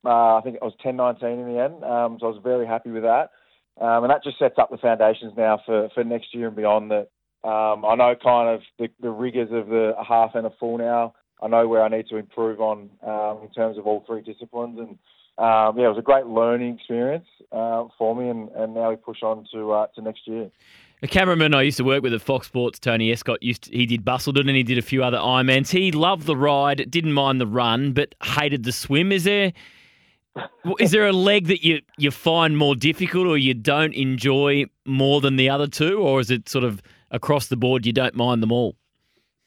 Uh, 0.05 0.37
I 0.37 0.41
think 0.43 0.57
it 0.57 0.63
was 0.63 0.75
10.19 0.85 1.23
in 1.23 1.55
the 1.55 1.61
end, 1.63 1.85
um, 1.85 2.19
so 2.19 2.27
I 2.27 2.31
was 2.31 2.41
very 2.43 2.67
happy 2.67 2.91
with 2.91 3.05
that. 3.05 3.31
Um, 3.81 4.03
and 4.03 4.11
that 4.11 4.25
just 4.25 4.39
sets 4.39 4.57
up 4.59 4.69
the 4.71 4.77
foundations 4.77 5.33
now 5.37 5.61
for, 5.65 5.89
for 5.95 6.03
next 6.03 6.35
year 6.35 6.49
and 6.49 6.57
beyond. 6.57 6.91
That 6.91 7.09
um, 7.49 7.85
I 7.85 7.95
know 7.95 8.15
kind 8.21 8.49
of 8.49 8.63
the, 8.79 8.89
the 9.01 9.11
rigors 9.11 9.51
of 9.53 9.69
the 9.69 9.95
half 10.07 10.35
and 10.35 10.47
a 10.47 10.51
full 10.59 10.79
now. 10.79 11.15
I 11.41 11.49
know 11.49 11.67
where 11.69 11.83
I 11.83 11.89
need 11.89 12.09
to 12.09 12.17
improve 12.17 12.61
on 12.61 12.91
um, 13.07 13.45
in 13.45 13.51
terms 13.51 13.79
of 13.79 13.87
all 13.87 14.05
three 14.07 14.23
disciplines, 14.23 14.79
and 14.79 14.99
um, 15.39 15.79
yeah, 15.79 15.87
it 15.87 15.89
was 15.89 15.99
a 15.99 16.03
great 16.03 16.27
learning 16.27 16.77
experience 16.77 17.27
uh, 17.51 17.85
for 17.97 18.15
me. 18.15 18.29
And, 18.29 18.49
and 18.51 18.75
now 18.75 18.91
we 18.91 18.97
push 18.97 19.23
on 19.23 19.47
to 19.53 19.73
uh, 19.73 19.87
to 19.95 20.03
next 20.03 20.27
year. 20.27 20.51
A 21.05 21.09
cameraman 21.09 21.53
I 21.53 21.63
used 21.63 21.79
to 21.79 21.85
work 21.85 22.05
with 22.05 22.15
at 22.15 22.23
Fox 22.23 22.47
Sports, 22.47 22.79
Tony 22.79 23.11
Escott, 23.11 23.43
used 23.43 23.65
to, 23.65 23.77
he 23.77 23.87
did 23.87 24.05
Busselton 24.05 24.47
and 24.47 24.51
he 24.57 24.63
did 24.63 24.79
a 24.79 24.83
few 24.83 25.03
other 25.03 25.17
Ironmans. 25.19 25.69
He 25.71 25.91
loved 25.91 26.27
the 26.27 26.37
ride, 26.37 26.89
didn't 26.89 27.13
mind 27.13 27.41
the 27.41 27.47
run, 27.47 27.93
but 27.93 28.15
hated 28.23 28.63
the 28.63 28.71
swim. 28.71 29.11
Is 29.11 29.25
there 29.25 29.53
is 30.79 30.93
there 30.93 31.07
a 31.07 31.13
leg 31.13 31.49
that 31.49 31.65
you, 31.65 31.81
you 31.99 32.13
find 32.13 32.57
more 32.57 32.77
difficult 32.77 33.27
or 33.27 33.37
you 33.37 33.53
don't 33.53 33.93
enjoy 33.95 34.65
more 34.87 35.21
than 35.21 35.35
the 35.37 35.51
other 35.51 35.67
two, 35.67 35.99
or 35.99 36.21
is 36.21 36.31
it 36.31 36.49
sort 36.49 36.65
of 36.65 36.81
across 37.11 37.49
the 37.49 37.57
board 37.57 37.85
you 37.85 37.93
don't 37.93 38.15
mind 38.15 38.41
them 38.41 38.53
all? 38.53 38.77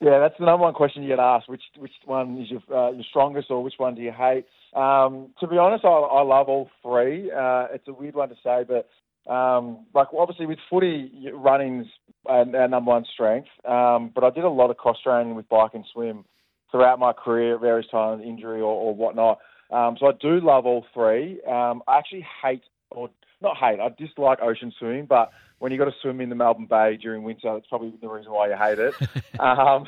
Yeah, 0.01 0.19
that's 0.19 0.35
the 0.37 0.45
number 0.45 0.65
one 0.65 0.73
question 0.73 1.03
you 1.03 1.09
get 1.09 1.19
asked. 1.19 1.47
Which 1.47 1.63
which 1.77 1.93
one 2.03 2.37
is 2.37 2.51
your 2.51 2.61
uh, 2.69 2.91
your 2.91 3.05
strongest, 3.09 3.49
or 3.49 3.63
which 3.63 3.75
one 3.77 3.95
do 3.95 4.01
you 4.01 4.11
hate? 4.11 4.45
Um, 4.73 5.29
to 5.39 5.47
be 5.47 5.57
honest, 5.57 5.85
I, 5.85 5.87
I 5.87 6.21
love 6.21 6.49
all 6.49 6.69
three. 6.83 7.31
Uh, 7.31 7.67
it's 7.73 7.87
a 7.87 7.93
weird 7.93 8.13
one 8.13 8.27
to 8.27 8.35
say, 8.43 8.65
but 8.67 8.89
um, 9.27 9.85
like 9.93 10.07
obviously 10.17 10.45
with 10.45 10.59
footy, 10.69 11.29
running's 11.33 11.87
our, 12.25 12.45
number 12.45 12.91
one 12.91 13.05
strength. 13.13 13.49
Um, 13.67 14.11
but 14.13 14.23
I 14.23 14.29
did 14.29 14.43
a 14.43 14.49
lot 14.49 14.69
of 14.69 14.77
cross 14.77 14.97
training 15.03 15.35
with 15.35 15.49
bike 15.49 15.71
and 15.73 15.85
swim 15.91 16.25
throughout 16.71 16.99
my 16.99 17.13
career 17.13 17.55
at 17.55 17.61
various 17.61 17.89
times, 17.89 18.23
injury 18.25 18.59
or, 18.59 18.73
or 18.73 18.95
whatnot. 18.95 19.39
Um, 19.71 19.97
so 19.99 20.07
I 20.07 20.11
do 20.19 20.39
love 20.39 20.65
all 20.65 20.85
three. 20.93 21.41
Um, 21.43 21.81
I 21.87 21.97
actually 21.97 22.25
hate, 22.43 22.63
or 22.91 23.09
not 23.41 23.57
hate, 23.57 23.79
I 23.79 23.89
dislike 23.97 24.39
ocean 24.41 24.73
swimming, 24.77 25.05
but 25.05 25.31
when 25.59 25.71
you 25.71 25.77
got 25.77 25.85
to 25.85 25.95
swim 26.01 26.21
in 26.21 26.29
the 26.29 26.35
Melbourne 26.35 26.67
Bay 26.69 26.97
during 26.97 27.23
winter, 27.23 27.53
that's 27.53 27.67
probably 27.67 27.93
the 27.99 28.07
reason 28.07 28.31
why 28.31 28.49
you 28.49 28.55
hate 28.55 28.79
it. 28.79 28.93
um, 29.39 29.85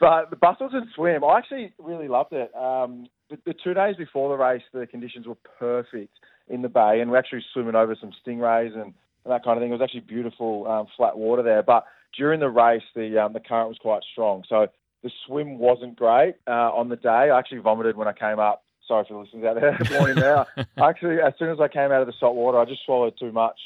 but 0.00 0.30
the 0.30 0.36
Busselton 0.36 0.92
swim, 0.94 1.24
I 1.24 1.38
actually 1.38 1.72
really 1.78 2.08
loved 2.08 2.32
it. 2.32 2.54
Um, 2.54 3.06
the, 3.30 3.38
the, 3.46 3.54
two 3.62 3.74
days 3.74 3.96
before 3.96 4.28
the 4.28 4.42
race, 4.42 4.62
the 4.72 4.86
conditions 4.86 5.26
were 5.26 5.36
perfect 5.58 6.14
in 6.48 6.62
the 6.62 6.68
bay, 6.68 7.00
and 7.00 7.10
we're 7.10 7.18
actually 7.18 7.44
swimming 7.52 7.74
over 7.74 7.96
some 7.98 8.12
stingrays 8.24 8.74
and, 8.74 8.92
and 9.24 9.32
that 9.32 9.44
kind 9.44 9.56
of 9.56 9.62
thing. 9.62 9.70
It 9.70 9.78
was 9.78 9.82
actually 9.82 10.00
beautiful 10.00 10.66
um, 10.66 10.86
flat 10.96 11.16
water 11.16 11.42
there. 11.42 11.62
But 11.62 11.86
during 12.16 12.40
the 12.40 12.50
race, 12.50 12.82
the 12.94 13.24
um, 13.24 13.32
the 13.32 13.40
current 13.40 13.68
was 13.68 13.78
quite 13.78 14.02
strong, 14.12 14.44
so 14.48 14.68
the 15.02 15.10
swim 15.26 15.58
wasn't 15.58 15.96
great 15.96 16.36
uh, 16.46 16.72
on 16.72 16.88
the 16.88 16.96
day. 16.96 17.08
I 17.08 17.38
actually 17.38 17.58
vomited 17.58 17.96
when 17.96 18.08
I 18.08 18.12
came 18.12 18.38
up. 18.38 18.64
Sorry 18.88 19.04
for 19.06 19.14
the 19.14 19.20
listeners 19.20 19.44
out 19.44 19.60
there. 19.60 19.78
Morning 19.98 20.16
now. 20.16 20.46
actually, 20.76 21.20
as 21.20 21.32
soon 21.38 21.50
as 21.50 21.58
I 21.60 21.68
came 21.68 21.90
out 21.92 22.00
of 22.00 22.06
the 22.06 22.12
salt 22.18 22.34
water, 22.34 22.58
I 22.58 22.64
just 22.64 22.84
swallowed 22.84 23.14
too 23.18 23.32
much 23.32 23.58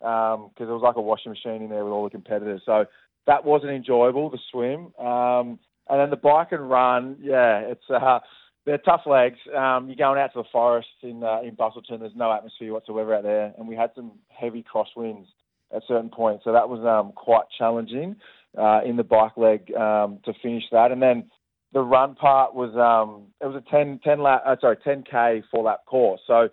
because 0.00 0.34
um, 0.36 0.50
it 0.58 0.66
was 0.66 0.82
like 0.82 0.96
a 0.96 1.00
washing 1.00 1.30
machine 1.30 1.62
in 1.62 1.70
there 1.70 1.84
with 1.84 1.92
all 1.92 2.04
the 2.04 2.10
competitors. 2.10 2.62
So 2.66 2.86
that 3.26 3.44
wasn't 3.44 3.72
enjoyable. 3.72 4.30
The 4.30 4.38
swim. 4.50 4.92
Um, 4.98 5.58
and 5.88 6.00
then 6.00 6.10
the 6.10 6.16
bike 6.16 6.52
and 6.52 6.68
run, 6.68 7.16
yeah, 7.20 7.58
it's 7.58 7.84
uh, 7.90 8.20
they're 8.66 8.78
tough 8.78 9.02
legs. 9.06 9.38
Um, 9.54 9.88
you're 9.88 9.96
going 9.96 10.18
out 10.18 10.32
to 10.34 10.42
the 10.42 10.48
forest 10.50 10.88
in 11.02 11.22
uh, 11.22 11.40
in 11.42 11.56
Busselton. 11.56 12.00
There's 12.00 12.16
no 12.16 12.32
atmosphere 12.32 12.72
whatsoever 12.72 13.14
out 13.14 13.22
there, 13.22 13.52
and 13.58 13.68
we 13.68 13.76
had 13.76 13.90
some 13.94 14.12
heavy 14.28 14.64
crosswinds 14.64 15.26
at 15.74 15.82
certain 15.88 16.10
points, 16.10 16.44
so 16.44 16.52
that 16.52 16.68
was 16.68 16.84
um, 16.84 17.12
quite 17.12 17.44
challenging 17.58 18.16
uh, 18.56 18.80
in 18.84 18.96
the 18.96 19.02
bike 19.02 19.36
leg 19.36 19.72
um, 19.74 20.18
to 20.24 20.32
finish 20.42 20.64
that. 20.70 20.92
And 20.92 21.02
then 21.02 21.30
the 21.72 21.80
run 21.80 22.14
part 22.14 22.54
was 22.54 22.70
um, 22.76 23.26
it 23.40 23.46
was 23.46 23.62
a 23.66 23.70
10, 23.70 24.00
10 24.04 24.22
lap, 24.22 24.42
uh, 24.46 24.56
sorry, 24.60 24.76
10k 24.76 25.42
four 25.50 25.64
lap 25.64 25.84
course. 25.86 26.20
So 26.26 26.48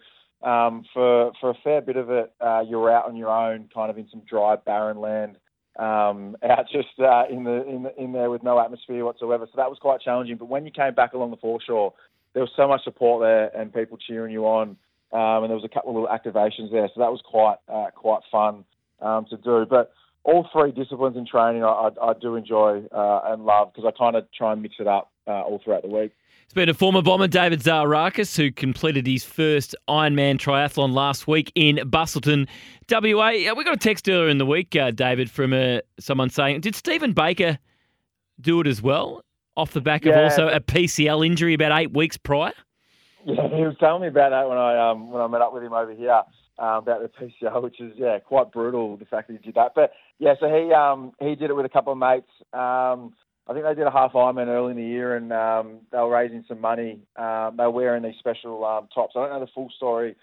um, 0.47 0.83
for 0.93 1.31
for 1.39 1.51
a 1.51 1.57
fair 1.63 1.81
bit 1.81 1.97
of 1.97 2.09
it, 2.09 2.33
uh, 2.41 2.61
you 2.67 2.77
were 2.79 2.91
out 2.91 3.05
on 3.05 3.15
your 3.15 3.29
own, 3.29 3.69
kind 3.73 3.89
of 3.89 3.97
in 3.97 4.07
some 4.09 4.23
dry, 4.27 4.55
barren 4.55 4.99
land, 4.99 5.37
um, 5.77 6.35
out 6.43 6.65
just 6.71 6.99
uh, 6.99 7.23
in 7.29 7.43
the 7.43 7.65
in 7.67 7.83
the, 7.83 8.01
in 8.01 8.11
there 8.11 8.29
with 8.29 8.43
no 8.43 8.59
atmosphere 8.59 9.05
whatsoever. 9.05 9.45
So 9.45 9.57
that 9.57 9.69
was 9.69 9.79
quite 9.79 10.01
challenging. 10.01 10.37
But 10.37 10.49
when 10.49 10.65
you 10.65 10.71
came 10.71 10.93
back 10.93 11.13
along 11.13 11.31
the 11.31 11.37
foreshore, 11.37 11.93
there 12.33 12.43
was 12.43 12.51
so 12.55 12.67
much 12.67 12.83
support 12.83 13.21
there 13.21 13.55
and 13.59 13.73
people 13.73 13.97
cheering 13.97 14.31
you 14.31 14.45
on, 14.45 14.75
um, 15.13 15.43
and 15.43 15.49
there 15.49 15.55
was 15.55 15.65
a 15.65 15.73
couple 15.73 15.91
of 15.91 15.95
little 15.95 16.09
activations 16.09 16.71
there. 16.71 16.89
So 16.93 16.99
that 16.99 17.11
was 17.11 17.21
quite 17.23 17.57
uh, 17.67 17.91
quite 17.95 18.21
fun 18.31 18.65
um, 19.01 19.25
to 19.29 19.37
do. 19.37 19.65
But 19.69 19.91
all 20.23 20.47
three 20.51 20.71
disciplines 20.71 21.17
in 21.17 21.25
training, 21.25 21.63
I, 21.63 21.89
I, 22.01 22.09
I 22.09 22.13
do 22.19 22.35
enjoy 22.35 22.83
uh, 22.91 23.21
and 23.25 23.45
love 23.45 23.71
because 23.73 23.91
I 23.91 23.97
kind 23.97 24.15
of 24.15 24.25
try 24.37 24.53
and 24.53 24.61
mix 24.61 24.75
it 24.79 24.87
up 24.87 25.11
uh, 25.27 25.41
all 25.41 25.61
throughout 25.63 25.83
the 25.83 25.89
week. 25.89 26.11
It's 26.51 26.55
been 26.55 26.67
a 26.67 26.73
former 26.73 27.01
bomber, 27.01 27.29
David 27.29 27.61
Zaharakis, 27.61 28.35
who 28.35 28.51
completed 28.51 29.07
his 29.07 29.23
first 29.23 29.73
Ironman 29.87 30.37
triathlon 30.37 30.91
last 30.91 31.25
week 31.25 31.49
in 31.55 31.77
Busselton, 31.77 32.45
WA. 32.89 33.29
We 33.29 33.63
got 33.63 33.73
a 33.73 33.77
text 33.77 34.09
earlier 34.09 34.27
in 34.27 34.37
the 34.37 34.45
week, 34.45 34.75
uh, 34.75 34.91
David, 34.91 35.31
from 35.31 35.53
uh, 35.53 35.77
someone 35.97 36.29
saying, 36.29 36.59
"Did 36.59 36.75
Stephen 36.75 37.13
Baker 37.13 37.57
do 38.41 38.59
it 38.59 38.67
as 38.67 38.81
well, 38.81 39.23
off 39.55 39.71
the 39.71 39.79
back 39.79 40.03
yeah. 40.03 40.11
of 40.11 40.23
also 40.25 40.49
a 40.49 40.59
PCL 40.59 41.25
injury 41.25 41.53
about 41.53 41.71
eight 41.79 41.93
weeks 41.93 42.17
prior?" 42.17 42.51
Yeah, 43.23 43.47
he 43.47 43.61
was 43.61 43.77
telling 43.79 44.01
me 44.01 44.09
about 44.09 44.31
that 44.31 44.49
when 44.49 44.57
I 44.57 44.91
um, 44.91 45.09
when 45.09 45.21
I 45.21 45.27
met 45.27 45.39
up 45.39 45.53
with 45.53 45.63
him 45.63 45.71
over 45.71 45.93
here 45.93 46.21
um, 46.59 46.79
about 46.79 47.01
the 47.01 47.07
PCL, 47.17 47.63
which 47.63 47.79
is 47.79 47.93
yeah 47.95 48.19
quite 48.19 48.51
brutal. 48.51 48.97
The 48.97 49.05
fact 49.05 49.29
that 49.29 49.37
he 49.37 49.39
did 49.39 49.55
that, 49.55 49.71
but 49.73 49.93
yeah, 50.19 50.33
so 50.37 50.53
he 50.53 50.73
um, 50.73 51.13
he 51.21 51.33
did 51.35 51.49
it 51.49 51.55
with 51.55 51.65
a 51.65 51.69
couple 51.69 51.93
of 51.93 51.97
mates. 51.97 52.27
Um, 52.51 53.13
I 53.51 53.53
think 53.53 53.65
they 53.65 53.75
did 53.75 53.85
a 53.85 53.91
half 53.91 54.13
Ironman 54.13 54.47
early 54.47 54.71
in 54.71 54.77
the 54.77 54.83
year, 54.83 55.17
and 55.17 55.33
um, 55.33 55.79
they 55.91 55.97
were 55.97 56.09
raising 56.09 56.45
some 56.47 56.61
money. 56.61 57.01
Um, 57.17 57.55
they 57.57 57.63
were 57.65 57.71
wearing 57.71 58.01
these 58.01 58.15
special 58.17 58.63
um, 58.63 58.87
tops. 58.95 59.13
I 59.13 59.19
don't 59.19 59.29
know 59.29 59.39
the 59.41 59.51
full 59.53 59.69
story 59.75 60.15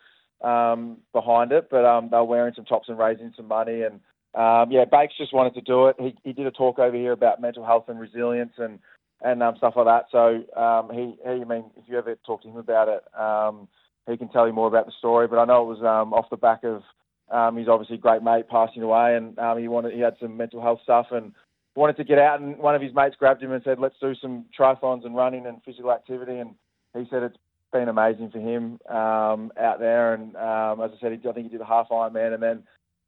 um, 0.42 0.96
behind 1.12 1.52
it, 1.52 1.68
but 1.70 1.84
um, 1.84 2.08
they 2.10 2.16
were 2.16 2.24
wearing 2.24 2.54
some 2.56 2.64
tops 2.64 2.88
and 2.88 2.98
raising 2.98 3.34
some 3.36 3.46
money. 3.46 3.82
And 3.82 4.00
um, 4.34 4.72
yeah, 4.72 4.86
Bakes 4.90 5.12
just 5.18 5.34
wanted 5.34 5.52
to 5.56 5.60
do 5.60 5.88
it. 5.88 5.96
He, 5.98 6.14
he 6.24 6.32
did 6.32 6.46
a 6.46 6.50
talk 6.50 6.78
over 6.78 6.96
here 6.96 7.12
about 7.12 7.38
mental 7.38 7.66
health 7.66 7.84
and 7.88 8.00
resilience 8.00 8.52
and 8.56 8.78
and 9.20 9.42
um, 9.42 9.56
stuff 9.58 9.74
like 9.76 9.84
that. 9.84 10.04
So 10.10 10.58
um, 10.58 10.88
he, 10.90 11.18
he, 11.22 11.42
I 11.42 11.44
mean, 11.44 11.64
if 11.76 11.84
you 11.86 11.98
ever 11.98 12.16
talk 12.24 12.40
to 12.42 12.48
him 12.48 12.56
about 12.56 12.88
it, 12.88 13.20
um, 13.20 13.68
he 14.08 14.16
can 14.16 14.30
tell 14.30 14.46
you 14.46 14.54
more 14.54 14.68
about 14.68 14.86
the 14.86 14.92
story. 14.96 15.28
But 15.28 15.38
I 15.38 15.44
know 15.44 15.64
it 15.64 15.78
was 15.78 15.82
um, 15.82 16.14
off 16.14 16.30
the 16.30 16.38
back 16.38 16.64
of 16.64 16.82
um, 17.30 17.58
he's 17.58 17.68
obviously 17.68 17.96
a 17.96 18.00
great 18.00 18.22
mate 18.22 18.48
passing 18.48 18.82
away, 18.82 19.16
and 19.16 19.38
um, 19.38 19.58
he 19.58 19.68
wanted 19.68 19.92
he 19.92 20.00
had 20.00 20.16
some 20.18 20.38
mental 20.38 20.62
health 20.62 20.78
stuff 20.82 21.08
and 21.10 21.34
wanted 21.78 21.96
to 21.96 22.04
get 22.04 22.18
out, 22.18 22.40
and 22.40 22.58
one 22.58 22.74
of 22.74 22.82
his 22.82 22.94
mates 22.94 23.16
grabbed 23.18 23.42
him 23.42 23.52
and 23.52 23.62
said, 23.62 23.78
"Let's 23.78 23.94
do 24.00 24.14
some 24.20 24.46
triathlons 24.58 25.06
and 25.06 25.16
running 25.16 25.46
and 25.46 25.62
physical 25.64 25.92
activity." 25.92 26.38
And 26.38 26.54
he 26.94 27.06
said 27.10 27.22
it's 27.22 27.36
been 27.72 27.88
amazing 27.88 28.30
for 28.30 28.38
him 28.38 28.78
um, 28.88 29.52
out 29.58 29.78
there. 29.78 30.14
And 30.14 30.36
um, 30.36 30.80
as 30.80 30.90
I 30.96 31.00
said, 31.00 31.12
I 31.12 31.32
think 31.32 31.46
he 31.46 31.52
did 31.52 31.60
a 31.60 31.66
half 31.66 31.88
Ironman 31.90 32.34
and 32.34 32.42
then 32.42 32.62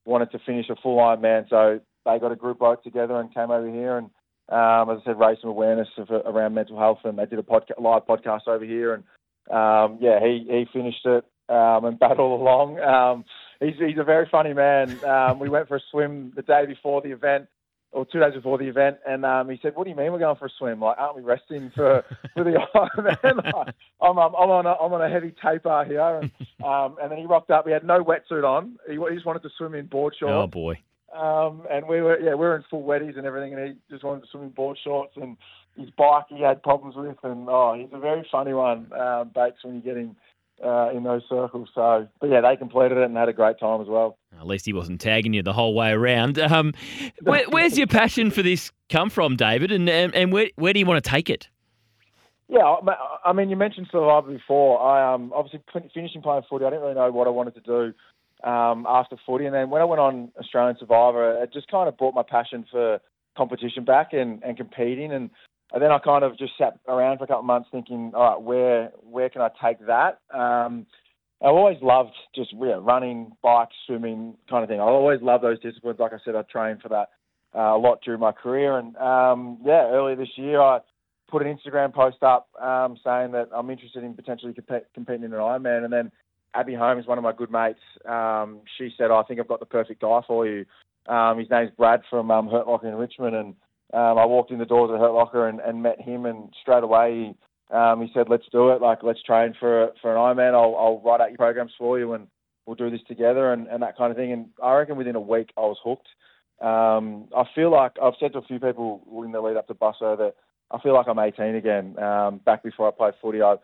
wanted 0.05 0.31
to 0.33 0.39
finish 0.41 0.69
a 0.71 0.77
full 0.77 0.99
Ironman. 0.99 1.49
So 1.49 1.81
they 2.05 2.19
got 2.19 2.33
a 2.33 2.37
group 2.37 2.59
vote 2.59 2.83
together 2.85 3.19
and 3.19 3.35
came 3.35 3.51
over 3.51 3.69
here 3.69 3.99
and, 3.99 4.07
um, 4.49 4.95
as 4.95 5.03
I 5.03 5.11
said, 5.11 5.19
raised 5.19 5.43
some 5.43 5.51
awareness 5.51 5.89
of, 5.97 6.11
around 6.11 6.55
mental 6.55 6.79
health. 6.79 6.99
And 7.05 7.19
they 7.19 7.27
did 7.27 7.39
a 7.39 7.43
podca- 7.43 7.81
live 7.81 8.07
podcast 8.07 8.49
over 8.49 8.65
here 8.65 8.95
and 8.95 9.05
um, 9.51 9.99
yeah, 10.01 10.21
he 10.21 10.47
he 10.49 10.67
finished 10.73 11.05
it 11.07 11.25
um, 11.49 11.85
and 11.85 11.99
battled 11.99 12.41
along. 12.41 12.79
Um, 12.81 13.25
he's 13.59 13.75
he's 13.79 13.99
a 13.99 14.05
very 14.05 14.29
funny 14.31 14.53
man. 14.53 14.89
We 15.41 15.49
went 15.49 15.69
for 15.69 15.77
a 15.77 15.81
swim 15.91 16.33
the 16.37 16.43
day 16.43 16.67
before 16.67 17.01
the 17.03 17.11
event 17.11 17.49
or 17.93 18.07
two 18.07 18.21
days 18.21 18.35
before 18.35 18.57
the 18.57 18.69
event, 18.69 18.99
and 19.07 19.25
um, 19.25 19.49
he 19.49 19.59
said, 19.63 19.75
"What 19.75 19.85
do 19.85 19.91
you 19.91 19.97
mean 19.97 20.13
we're 20.13 20.19
going 20.19 20.37
for 20.37 20.47
a 20.47 20.51
swim? 20.59 20.81
Like, 20.81 20.97
aren't 20.99 21.17
we 21.17 21.23
resting 21.23 21.73
for, 21.75 22.05
for 22.35 22.45
the 22.45 22.53
Ironman? 22.75 23.73
I'm, 24.01 24.19
I'm, 24.19 24.35
I'm 24.35 24.51
on 24.51 24.67
a, 24.67 24.73
I'm 24.73 24.93
on 24.93 25.03
a 25.03 25.09
heavy 25.09 25.35
taper 25.43 25.85
here." 25.85 26.01
And, 26.01 26.31
um, 26.65 26.97
and 27.03 27.11
then 27.11 27.19
he 27.19 27.27
rocked 27.27 27.51
up. 27.51 27.67
He 27.67 27.73
had 27.73 27.85
no 27.85 28.05
wetsuit 28.05 28.45
on. 28.45 28.79
He, 28.89 28.95
he 28.95 29.15
just 29.15 29.27
wanted 29.27 29.43
to 29.43 29.51
swim 29.57 29.75
in 29.75 29.87
board 29.87 30.15
shorts. 30.19 30.35
Oh 30.35 30.47
boy! 30.47 30.79
Um, 31.17 31.63
and 31.71 31.89
we 31.89 32.01
were 32.01 32.21
yeah 32.21 32.35
we 32.35 32.47
were 32.47 32.57
in 32.57 32.65
full 32.71 32.85
wetties 32.85 33.19
and 33.19 33.27
everything, 33.27 33.55
and 33.55 33.69
he 33.69 33.75
just 33.91 34.05
wanted 34.05 34.23
to 34.23 34.29
swim 34.31 34.45
in 34.45 34.51
board 34.51 34.79
shorts. 34.83 35.15
And 35.17 35.37
his 35.77 35.91
bike 35.91 36.25
he 36.29 36.43
had 36.43 36.63
problems 36.63 36.95
with, 36.97 37.17
and 37.25 37.49
oh, 37.49 37.75
he's 37.75 37.89
a 37.93 37.99
very 37.99 38.27
funny 38.31 38.53
one, 38.53 38.91
uh, 38.97 39.25
Bakes, 39.25 39.65
when 39.65 39.75
you 39.75 39.81
get 39.81 39.97
him 39.97 40.17
uh, 40.65 40.91
in 40.95 41.03
those 41.03 41.23
circles. 41.29 41.69
So, 41.75 42.09
but 42.21 42.31
yeah, 42.31 42.41
they 42.41 42.57
completed 42.57 42.99
it 42.99 43.05
and 43.05 43.17
had 43.17 43.29
a 43.29 43.33
great 43.33 43.59
time 43.59 43.81
as 43.81 43.89
well. 43.89 44.19
At 44.39 44.47
least 44.47 44.67
he 44.67 44.73
wasn't 44.73 45.01
tagging 45.01 45.33
you 45.33 45.43
the 45.43 45.53
whole 45.53 45.75
way 45.75 45.91
around. 45.91 46.39
Um, 46.39 46.73
where, 47.23 47.45
where's 47.49 47.77
your 47.77 47.87
passion 47.87 48.31
for 48.31 48.43
this 48.43 48.71
come 48.89 49.11
from, 49.11 49.37
David? 49.37 49.73
And 49.73 49.89
and, 49.89 50.15
and 50.15 50.33
where 50.33 50.51
where 50.57 50.73
do 50.73 50.79
you 50.79 50.87
want 50.87 51.03
to 51.03 51.11
take 51.11 51.31
it? 51.31 51.49
Yeah, 52.49 52.77
I 53.25 53.33
mean, 53.33 53.49
you 53.49 53.55
mentioned 53.55 53.87
Survivor 53.93 54.33
before. 54.33 54.83
I 54.83 55.15
um, 55.15 55.33
obviously 55.33 55.61
finishing 55.95 56.21
playing 56.21 56.43
footy. 56.51 56.65
I 56.65 56.71
didn't 56.71 56.83
really 56.83 56.95
know 56.97 57.13
what 57.13 57.29
I 57.29 57.31
wanted 57.31 57.55
to 57.55 57.61
do 57.61 58.49
um, 58.49 58.87
after 58.89 59.17
footy, 59.25 59.47
and 59.47 59.55
then 59.55 59.71
when 59.71 59.81
I 59.81 59.85
went 59.85 60.01
on 60.01 60.33
Australian 60.37 60.77
Survivor, 60.81 61.41
it 61.45 61.53
just 61.53 61.71
kind 61.71 61.89
of 61.89 61.97
brought 61.97 62.13
my 62.13 62.25
passion 62.29 62.67
for 62.69 62.99
competition 63.37 63.85
back 63.85 64.13
and, 64.13 64.43
and 64.43 64.57
competing. 64.57 65.13
And 65.13 65.31
and 65.73 65.83
then 65.83 65.91
I 65.93 65.99
kind 65.99 66.25
of 66.25 66.37
just 66.39 66.53
sat 66.59 66.79
around 66.89 67.19
for 67.19 67.25
a 67.25 67.27
couple 67.27 67.41
of 67.41 67.47
months 67.47 67.69
thinking, 67.71 68.13
all 68.15 68.31
right, 68.31 68.43
where 68.43 68.93
where 69.03 69.29
can 69.29 69.43
I 69.43 69.51
take 69.63 69.87
that? 69.87 70.21
Um, 70.33 70.87
I've 71.43 71.55
always 71.55 71.79
loved 71.81 72.13
just 72.35 72.53
yeah, 72.53 72.79
running, 72.81 73.33
bike, 73.43 73.69
swimming, 73.87 74.35
kind 74.49 74.63
of 74.63 74.69
thing. 74.69 74.81
I 74.81 74.85
always 74.85 75.23
loved 75.23 75.43
those 75.45 75.61
disciplines. 75.61 75.99
Like 75.99 76.13
I 76.13 76.19
said, 76.25 76.35
I 76.35 76.43
trained 76.43 76.83
for 76.83 76.89
that 76.91 77.09
uh, 77.55 77.77
a 77.77 77.79
lot 77.79 78.01
during 78.05 78.21
my 78.21 78.33
career. 78.33 78.79
And 78.79 78.97
um, 78.97 79.59
yeah, 79.65 79.89
earlier 79.91 80.17
this 80.17 80.37
year, 80.37 80.61
I 80.61 80.81
put 81.31 81.47
an 81.47 81.57
Instagram 81.57 81.95
post 81.95 82.23
up 82.23 82.49
um, 82.61 82.99
saying 83.03 83.33
that 83.33 83.49
I'm 83.55 83.71
interested 83.71 84.05
in 84.05 84.15
potentially 84.15 84.53
comp- 84.53 84.85
competing 84.93 85.25
in 85.25 85.33
an 85.33 85.39
Ironman. 85.39 85.85
And 85.85 85.93
then 85.93 86.13
Abbey 86.55 86.75
Holmes, 86.75 87.07
one 87.07 87.17
of 87.17 87.25
my 87.25 87.33
good 87.33 87.51
mates, 87.51 87.79
um, 88.07 88.61
she 88.77 88.91
said, 88.99 89.11
oh, 89.11 89.17
I 89.17 89.23
think 89.23 89.41
I've 89.41 89.49
got 89.49 89.61
the 89.61 89.67
perfect 89.67 90.03
guy 90.03 90.21
for 90.27 90.47
you. 90.47 90.67
Um, 91.07 91.39
his 91.39 91.49
name's 91.51 91.71
Brad 91.77 92.03
from 92.11 92.31
um, 92.31 92.49
Hurt 92.49 92.67
Locker 92.67 92.89
in 92.89 92.95
Richmond, 92.95 93.35
and 93.35 93.55
um, 93.93 94.19
I 94.19 94.25
walked 94.25 94.51
in 94.51 94.59
the 94.59 94.65
doors 94.65 94.91
of 94.93 95.01
Hurt 95.01 95.13
Locker 95.13 95.49
and, 95.49 95.61
and 95.61 95.83
met 95.83 96.01
him, 96.01 96.27
and 96.27 96.53
straight 96.61 96.85
away 96.85 97.35
he, 97.71 97.75
um, 97.77 98.03
he 98.03 98.11
said, 98.15 98.29
"Let's 98.29 98.47
do 98.53 98.71
it. 98.71 98.81
Like, 98.81 99.03
let's 99.03 99.23
train 99.23 99.55
for 99.59 99.91
for 100.01 100.13
an 100.13 100.19
Ironman. 100.19 100.55
I'll, 100.55 100.77
I'll 100.77 101.03
write 101.05 101.21
out 101.21 101.31
your 101.31 101.39
programs 101.39 101.73
for 101.79 101.99
you, 101.99 102.13
and 102.13 102.27
we'll 102.67 102.77
do 102.77 102.91
this 102.91 103.01
together, 103.09 103.53
and, 103.53 103.67
and 103.69 103.83
that 103.83 103.97
kind 103.97 104.11
of 104.11 104.17
thing." 104.17 104.33
And 104.33 104.47
I 104.63 104.75
reckon 104.75 104.97
within 104.97 105.17
a 105.17 105.21
week 105.21 105.51
I 105.57 105.63
was 105.63 105.79
hooked. 105.83 106.09
Um, 106.61 107.29
I 107.37 107.45
feel 107.55 107.71
like 107.71 107.93
I've 108.03 108.15
said 108.21 108.33
to 108.33 108.39
a 108.39 108.43
few 108.43 108.61
people 108.61 109.03
in 109.25 109.33
the 109.33 109.41
lead 109.41 109.57
up 109.57 109.67
to 109.69 109.75
Busso 109.75 110.17
that 110.19 110.35
I 110.71 110.79
feel 110.81 110.95
like 110.95 111.09
I'm 111.09 111.19
18 111.19 111.55
again. 111.55 111.99
Um, 111.99 112.39
back 112.45 112.63
before 112.63 112.87
I 112.87 112.91
played 112.91 113.15
footy, 113.21 113.43
I, 113.43 113.55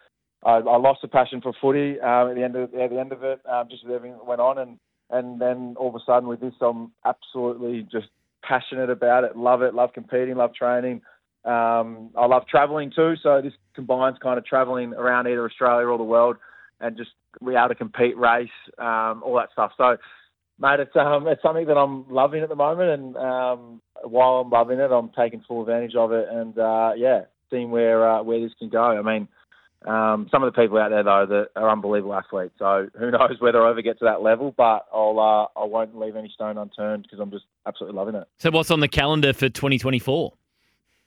I, 0.44 0.56
I 0.56 0.76
lost 0.76 1.02
the 1.02 1.08
passion 1.08 1.40
for 1.40 1.52
footy 1.60 2.00
um, 2.00 2.30
at 2.30 2.34
the 2.34 2.42
end 2.42 2.56
of 2.56 2.74
at 2.74 2.90
the 2.90 2.98
end 2.98 3.12
of 3.12 3.22
it, 3.22 3.40
um, 3.48 3.68
just 3.70 3.84
with 3.84 3.94
everything 3.94 4.18
went 4.26 4.40
on, 4.40 4.58
and 4.58 4.78
and 5.10 5.40
then 5.40 5.76
all 5.78 5.88
of 5.88 5.94
a 5.94 6.04
sudden 6.04 6.28
with 6.28 6.40
this, 6.40 6.54
I'm 6.60 6.92
absolutely 7.04 7.86
just 7.92 8.08
passionate 8.46 8.90
about 8.90 9.24
it, 9.24 9.36
love 9.36 9.62
it, 9.62 9.74
love 9.74 9.92
competing, 9.92 10.36
love 10.36 10.54
training. 10.54 11.02
Um, 11.44 12.10
I 12.16 12.26
love 12.26 12.46
traveling 12.48 12.90
too, 12.94 13.14
so 13.22 13.40
this 13.40 13.52
combines 13.74 14.16
kind 14.22 14.38
of 14.38 14.44
traveling 14.44 14.92
around 14.94 15.28
either 15.28 15.44
Australia 15.44 15.86
or 15.86 15.98
the 15.98 16.04
world, 16.04 16.36
and 16.80 16.96
just 16.96 17.10
be 17.44 17.54
able 17.54 17.68
to 17.68 17.74
compete, 17.74 18.16
race, 18.16 18.48
um, 18.78 19.22
all 19.24 19.36
that 19.36 19.50
stuff. 19.52 19.72
So, 19.76 19.96
mate, 20.58 20.80
it's 20.80 20.96
um, 20.96 21.28
it's 21.28 21.42
something 21.42 21.66
that 21.66 21.76
I'm 21.76 22.08
loving 22.12 22.42
at 22.42 22.48
the 22.48 22.56
moment, 22.56 22.90
and 22.90 23.16
um, 23.16 23.80
while 24.02 24.40
I'm 24.40 24.50
loving 24.50 24.80
it, 24.80 24.90
I'm 24.90 25.10
taking 25.16 25.42
full 25.46 25.62
advantage 25.62 25.94
of 25.94 26.12
it, 26.12 26.26
and 26.30 26.58
uh, 26.58 26.92
yeah, 26.96 27.22
seeing 27.50 27.70
where 27.70 28.08
uh, 28.08 28.22
where 28.22 28.40
this 28.40 28.52
can 28.58 28.68
go. 28.68 28.82
I 28.82 29.02
mean, 29.02 29.28
um, 29.86 30.28
some 30.32 30.42
of 30.42 30.52
the 30.52 30.60
people 30.60 30.78
out 30.78 30.90
there 30.90 31.04
though 31.04 31.26
that 31.26 31.48
are 31.54 31.70
unbelievable 31.70 32.14
athletes. 32.14 32.54
So 32.58 32.88
who 32.98 33.10
knows 33.10 33.36
whether 33.40 33.64
I 33.64 33.70
ever 33.70 33.82
get 33.82 33.98
to 34.00 34.04
that 34.06 34.22
level? 34.22 34.52
But 34.56 34.86
I'll 34.92 35.18
uh, 35.18 35.60
I 35.60 35.64
won't 35.64 35.98
leave 35.98 36.16
any 36.16 36.30
stone 36.34 36.58
unturned 36.58 37.04
because 37.04 37.20
I'm 37.20 37.30
just 37.30 37.44
absolutely 37.66 37.96
loving 37.96 38.16
it. 38.16 38.26
So 38.38 38.50
what's 38.50 38.70
on 38.70 38.80
the 38.80 38.88
calendar 38.88 39.32
for 39.32 39.48
2024? 39.48 40.32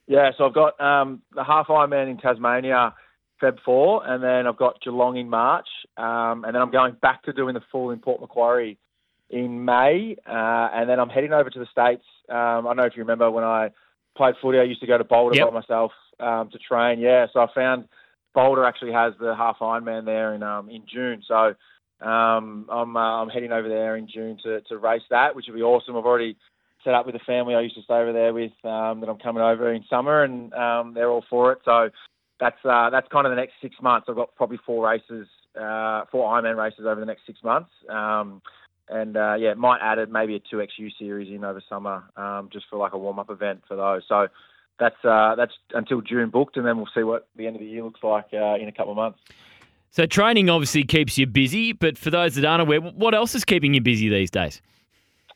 Yeah, 0.06 0.30
so 0.36 0.46
I've 0.46 0.54
got 0.54 0.80
um, 0.80 1.22
the 1.34 1.44
half 1.44 1.68
Ironman 1.68 2.10
in 2.10 2.16
Tasmania, 2.16 2.94
Feb 3.40 3.58
four, 3.64 4.04
and 4.04 4.24
then 4.24 4.46
I've 4.46 4.56
got 4.56 4.80
Geelong 4.82 5.16
in 5.16 5.28
March, 5.28 5.68
um, 5.96 6.44
and 6.44 6.54
then 6.54 6.62
I'm 6.62 6.72
going 6.72 6.96
back 7.00 7.22
to 7.24 7.32
doing 7.32 7.54
the 7.54 7.60
full 7.70 7.90
in 7.90 8.00
Port 8.00 8.20
Macquarie 8.20 8.76
in 9.28 9.64
May, 9.64 10.16
uh, 10.26 10.68
and 10.74 10.90
then 10.90 10.98
I'm 10.98 11.10
heading 11.10 11.32
over 11.32 11.48
to 11.48 11.58
the 11.58 11.66
states. 11.70 12.04
Um, 12.28 12.66
I 12.66 12.70
don't 12.70 12.78
know 12.78 12.86
if 12.86 12.96
you 12.96 13.02
remember 13.02 13.30
when 13.30 13.44
I 13.44 13.70
played 14.16 14.34
footy, 14.42 14.58
I 14.58 14.64
used 14.64 14.80
to 14.80 14.86
go 14.88 14.98
to 14.98 15.04
Boulder 15.04 15.36
yep. 15.36 15.48
by 15.48 15.54
myself 15.54 15.92
um, 16.18 16.50
to 16.50 16.58
train. 16.58 16.98
Yeah, 16.98 17.26
so 17.32 17.40
I 17.40 17.46
found 17.54 17.84
Boulder 18.34 18.64
actually 18.64 18.92
has 18.92 19.14
the 19.20 19.34
half 19.36 19.58
Ironman 19.60 20.04
there 20.04 20.34
in 20.34 20.42
um, 20.42 20.68
in 20.70 20.84
June. 20.92 21.22
So 21.26 21.54
um, 22.06 22.66
I'm 22.70 22.96
uh, 22.96 23.22
I'm 23.22 23.28
heading 23.28 23.52
over 23.52 23.68
there 23.68 23.96
in 23.96 24.08
June 24.08 24.38
to, 24.44 24.60
to 24.62 24.78
race 24.78 25.02
that, 25.10 25.34
which 25.34 25.46
will 25.48 25.56
be 25.56 25.62
awesome. 25.62 25.96
I've 25.96 26.06
already 26.06 26.36
set 26.84 26.94
up 26.94 27.06
with 27.06 27.14
the 27.14 27.20
family 27.26 27.54
I 27.54 27.60
used 27.60 27.76
to 27.76 27.82
stay 27.82 27.94
over 27.94 28.12
there 28.12 28.32
with 28.32 28.52
um, 28.64 29.00
that 29.00 29.08
I'm 29.08 29.18
coming 29.18 29.42
over 29.42 29.72
in 29.72 29.84
summer, 29.90 30.24
and 30.24 30.52
um, 30.54 30.94
they're 30.94 31.10
all 31.10 31.24
for 31.28 31.52
it. 31.52 31.58
So 31.64 31.90
that's 32.38 32.56
uh, 32.64 32.90
that's 32.90 33.08
kind 33.08 33.26
of 33.26 33.30
the 33.30 33.36
next 33.36 33.54
six 33.60 33.76
months. 33.82 34.06
I've 34.08 34.16
got 34.16 34.34
probably 34.34 34.58
four 34.64 34.88
races, 34.88 35.26
uh, 35.56 36.04
four 36.10 36.32
Ironman 36.32 36.56
races 36.56 36.86
over 36.86 37.00
the 37.00 37.06
next 37.06 37.22
six 37.26 37.42
months. 37.42 37.70
Um, 37.88 38.40
and 38.88 39.16
uh, 39.16 39.34
yeah, 39.38 39.54
might 39.54 39.78
add 39.80 39.98
it 39.98 40.10
maybe 40.10 40.34
a 40.34 40.40
2XU 40.40 40.90
series 40.98 41.32
in 41.32 41.44
over 41.44 41.62
summer, 41.68 42.02
um, 42.16 42.48
just 42.52 42.66
for 42.68 42.76
like 42.76 42.92
a 42.92 42.98
warm 42.98 43.20
up 43.20 43.30
event 43.30 43.62
for 43.68 43.76
those. 43.76 44.02
So 44.08 44.26
that's 44.80 45.04
uh, 45.04 45.36
that's 45.36 45.52
until 45.74 46.00
June 46.00 46.30
booked, 46.30 46.56
and 46.56 46.66
then 46.66 46.78
we'll 46.78 46.88
see 46.94 47.04
what 47.04 47.28
the 47.36 47.46
end 47.46 47.54
of 47.54 47.60
the 47.60 47.68
year 47.68 47.84
looks 47.84 48.02
like 48.02 48.26
uh, 48.32 48.56
in 48.56 48.66
a 48.66 48.72
couple 48.72 48.90
of 48.90 48.96
months. 48.96 49.20
So 49.90 50.06
training 50.06 50.48
obviously 50.50 50.84
keeps 50.84 51.18
you 51.18 51.26
busy, 51.26 51.72
but 51.72 51.98
for 51.98 52.10
those 52.10 52.34
that 52.36 52.44
aren't 52.44 52.62
aware, 52.62 52.80
what 52.80 53.14
else 53.14 53.34
is 53.34 53.44
keeping 53.44 53.74
you 53.74 53.80
busy 53.80 54.08
these 54.08 54.30
days? 54.30 54.62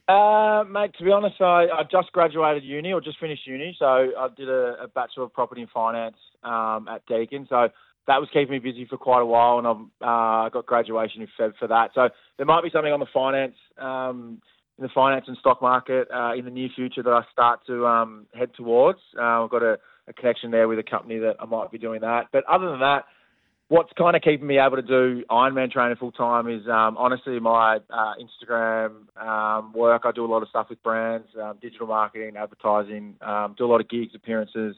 Uh, 0.07 0.64
mate, 0.68 0.92
to 0.98 1.04
be 1.04 1.11
honest, 1.11 1.40
I, 1.40 1.66
I 1.66 1.83
just 1.90 2.12
graduated 2.12 2.62
uni 2.62 2.92
or 2.92 3.00
just 3.00 3.18
finished 3.18 3.46
uni, 3.46 3.74
so 3.78 3.87
I 3.87 4.28
did 4.37 4.48
a, 4.48 4.76
a 4.83 4.88
Bachelor 4.88 5.24
of 5.24 5.33
Property 5.33 5.62
and 5.62 5.70
Finance 5.70 6.16
um, 6.42 6.88
at 6.88 7.04
Deakin. 7.07 7.46
So 7.48 7.68
that 8.07 8.20
was 8.20 8.28
keeping 8.33 8.52
me 8.52 8.59
busy 8.59 8.85
for 8.85 8.96
quite 8.98 9.22
a 9.22 9.26
while, 9.26 9.59
and 9.59 9.66
I've 9.66 10.46
uh, 10.46 10.48
got 10.50 10.66
graduation 10.66 11.22
in 11.22 11.28
Feb 11.38 11.54
for 11.59 11.68
that. 11.68 11.90
So 11.94 12.11
there 12.37 12.46
might 12.46 12.62
be 12.62 12.70
something 12.70 12.92
on 12.92 13.00
the 13.00 13.07
finance 13.12 13.54
um, 13.78 14.42
in 14.78 14.82
the 14.82 14.90
finance 14.94 15.26
and 15.28 15.37
stock 15.38 15.62
market 15.62 16.08
uh, 16.14 16.32
in 16.34 16.44
the 16.44 16.50
near 16.50 16.68
future 16.74 17.02
that 17.02 17.10
I 17.12 17.22
start 17.32 17.60
to 17.66 17.87
um, 17.87 18.26
head 18.34 18.50
towards. 18.56 18.98
Uh, 19.16 19.44
I've 19.44 19.50
got 19.50 19.62
a, 19.62 19.78
a, 20.08 20.12
connection 20.12 20.50
there 20.50 20.66
with 20.66 20.78
a 20.78 20.82
company 20.82 21.18
that 21.18 21.37
I 21.38 21.46
might 21.46 21.70
be 21.70 21.78
doing 21.78 22.00
that. 22.00 22.26
But 22.32 22.44
other 22.50 22.70
than 22.70 22.80
that, 22.80 23.04
what's 23.68 23.92
kind 23.96 24.16
of 24.16 24.22
keeping 24.22 24.46
me 24.46 24.58
able 24.58 24.76
to 24.76 24.82
do 24.82 25.22
Ironman 25.30 25.70
training 25.70 25.96
full 25.96 26.10
time 26.10 26.48
is 26.48 26.66
um, 26.66 26.96
honestly 26.96 27.38
my 27.38 27.78
uh, 27.88 28.14
Instagram 28.18 29.16
um, 29.16 29.72
work. 29.74 30.02
I 30.04 30.12
do 30.12 30.24
a 30.24 30.26
lot 30.26 30.42
of 30.42 30.48
stuff 30.48 30.66
with 30.70 30.82
brands, 30.82 31.28
um, 31.40 31.58
digital 31.62 31.87
marketing, 31.87 32.37
advertising, 32.37 33.14
um, 33.20 33.54
do 33.56 33.64
a 33.64 33.68
lot 33.68 33.80
of 33.80 33.88
gigs, 33.88 34.12
appearances, 34.14 34.74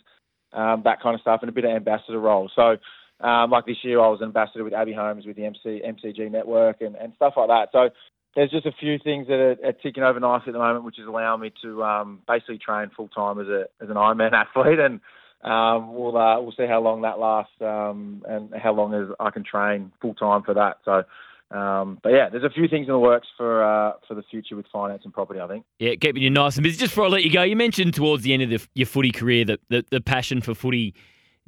um, 0.53 0.83
that 0.85 1.01
kind 1.03 1.15
of 1.15 1.23
stuff, 1.23 1.41
and 1.41 1.49
a 1.49 1.53
bit 1.53 1.65
of 1.65 1.71
ambassador 1.71 2.21
role. 2.21 2.51
So. 2.55 2.77
like 3.23 3.65
this 3.65 3.79
year, 3.83 3.99
I 3.99 4.09
was 4.09 4.21
an 4.21 4.27
ambassador 4.27 4.63
with 4.63 4.75
Abbey 4.75 4.93
Holmes 4.93 5.25
with 5.25 5.37
the 5.37 5.47
MC, 5.47 5.81
MCG 5.83 6.31
network 6.31 6.83
and, 6.83 6.97
and 6.97 7.15
stuff 7.17 7.33
like 7.39 7.49
that. 7.49 7.69
So 7.73 7.89
there's 8.37 8.51
just 8.51 8.67
a 8.67 8.73
few 8.79 8.99
things 9.03 9.27
that 9.29 9.35
are, 9.35 9.57
are, 9.65 9.73
ticking 9.73 10.03
over 10.03 10.21
nicely 10.21 10.51
at 10.51 10.53
the 10.53 10.59
moment, 10.59 10.85
which 10.85 10.99
is 10.99 11.07
allowing 11.07 11.41
me 11.41 11.53
to 11.63 11.83
um, 11.83 12.21
basically 12.29 12.59
train 12.59 12.91
full 12.95 13.09
time 13.09 13.41
as 13.41 13.49
a 13.49 13.65
as 13.83 13.89
an 13.89 13.97
Ironman 13.97 14.33
athlete, 14.57 14.79
and 14.79 15.01
um, 15.43 15.95
we'll 15.95 16.17
uh, 16.17 16.41
we'll 16.41 16.53
see 16.53 16.67
how 16.69 16.81
long 16.81 17.03
that 17.03 17.19
lasts 17.19 17.55
um, 17.63 18.23
and 18.29 18.55
how 18.55 18.75
long 18.75 19.15
I 19.19 19.31
can 19.31 19.43
train 19.43 19.91
full 20.01 20.15
time 20.15 20.45
for 20.45 20.55
that. 20.55 20.77
So. 20.85 21.03
Um, 21.49 22.01
but 22.03 22.09
yeah, 22.09 22.29
there's 22.29 22.43
a 22.43 22.51
few 22.51 22.67
things 22.67 22.89
in 22.89 22.93
the 22.93 22.99
works 22.99 23.29
for 23.37 23.63
uh, 23.63 23.93
for 24.09 24.17
the 24.17 24.25
future 24.29 24.57
with 24.57 24.67
finance 24.73 25.03
and 25.05 25.15
property. 25.15 25.39
I 25.39 25.47
think. 25.47 25.65
Yeah, 25.79 25.93
keeping 25.93 26.21
you 26.21 26.29
nice 26.29 26.57
and 26.57 26.65
busy. 26.65 26.77
Just 26.77 26.91
before 26.91 27.05
I 27.05 27.09
let 27.09 27.23
you 27.23 27.33
go, 27.33 27.45
you 27.45 27.55
mentioned 27.55 27.95
towards 27.95 28.25
the 28.25 28.35
end 28.35 28.43
of 28.43 28.51
the, 28.51 28.67
your 28.75 28.87
footy 28.87 29.13
career 29.13 29.45
that 29.45 29.61
the, 29.69 29.85
the 29.93 30.01
passion 30.01 30.41
for 30.41 30.57
footy 30.57 30.93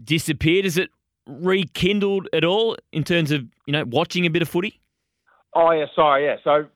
disappeared. 0.04 0.66
Is 0.66 0.78
it 0.78 0.90
rekindled 1.26 2.28
at 2.32 2.44
all 2.44 2.76
in 2.92 3.02
terms 3.02 3.32
of 3.32 3.44
you 3.66 3.72
know 3.72 3.84
watching 3.86 4.24
a 4.24 4.30
bit 4.30 4.40
of 4.40 4.48
footy? 4.48 4.80
Oh 5.54 5.70
yeah, 5.72 5.86
sorry, 5.94 6.26
yeah. 6.26 6.36
So 6.44 6.66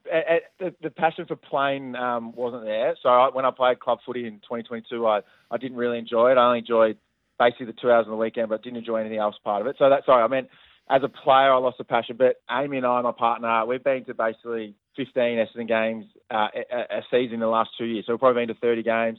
the, 0.58 0.74
the 0.82 0.90
passion 0.90 1.26
for 1.26 1.36
playing 1.36 1.94
um, 1.94 2.32
wasn't 2.34 2.64
there. 2.64 2.96
So 3.02 3.08
I, 3.10 3.28
when 3.30 3.44
I 3.44 3.50
played 3.50 3.80
club 3.80 3.98
footy 4.04 4.26
in 4.26 4.34
2022, 4.34 5.06
I, 5.06 5.20
I 5.50 5.58
didn't 5.58 5.76
really 5.76 5.98
enjoy 5.98 6.32
it. 6.32 6.38
I 6.38 6.46
only 6.46 6.60
enjoyed 6.60 6.96
basically 7.38 7.66
the 7.66 7.74
two 7.74 7.90
hours 7.90 8.06
on 8.06 8.12
the 8.12 8.16
weekend, 8.16 8.48
but 8.48 8.62
didn't 8.62 8.78
enjoy 8.78 8.96
anything 8.96 9.18
else 9.18 9.36
part 9.44 9.60
of 9.60 9.66
it. 9.66 9.76
So 9.78 9.90
that's 9.90 10.06
sorry, 10.06 10.22
I 10.22 10.28
meant 10.28 10.48
as 10.90 11.02
a 11.02 11.08
player, 11.08 11.52
I 11.52 11.58
lost 11.58 11.78
the 11.78 11.84
passion. 11.84 12.16
But 12.18 12.36
Amy 12.50 12.78
and 12.78 12.86
I, 12.86 13.00
my 13.02 13.12
partner, 13.12 13.64
we've 13.66 13.84
been 13.84 14.04
to 14.06 14.14
basically 14.14 14.74
15 14.96 15.14
Essendon 15.16 15.68
games 15.68 16.04
uh, 16.30 16.48
a, 16.54 16.98
a, 16.98 17.02
season 17.10 17.34
in 17.34 17.40
the 17.40 17.46
last 17.46 17.70
two 17.78 17.84
years. 17.84 18.04
So 18.06 18.12
we've 18.12 18.20
probably 18.20 18.42
been 18.42 18.54
to 18.54 18.60
30 18.60 18.82
games. 18.82 19.18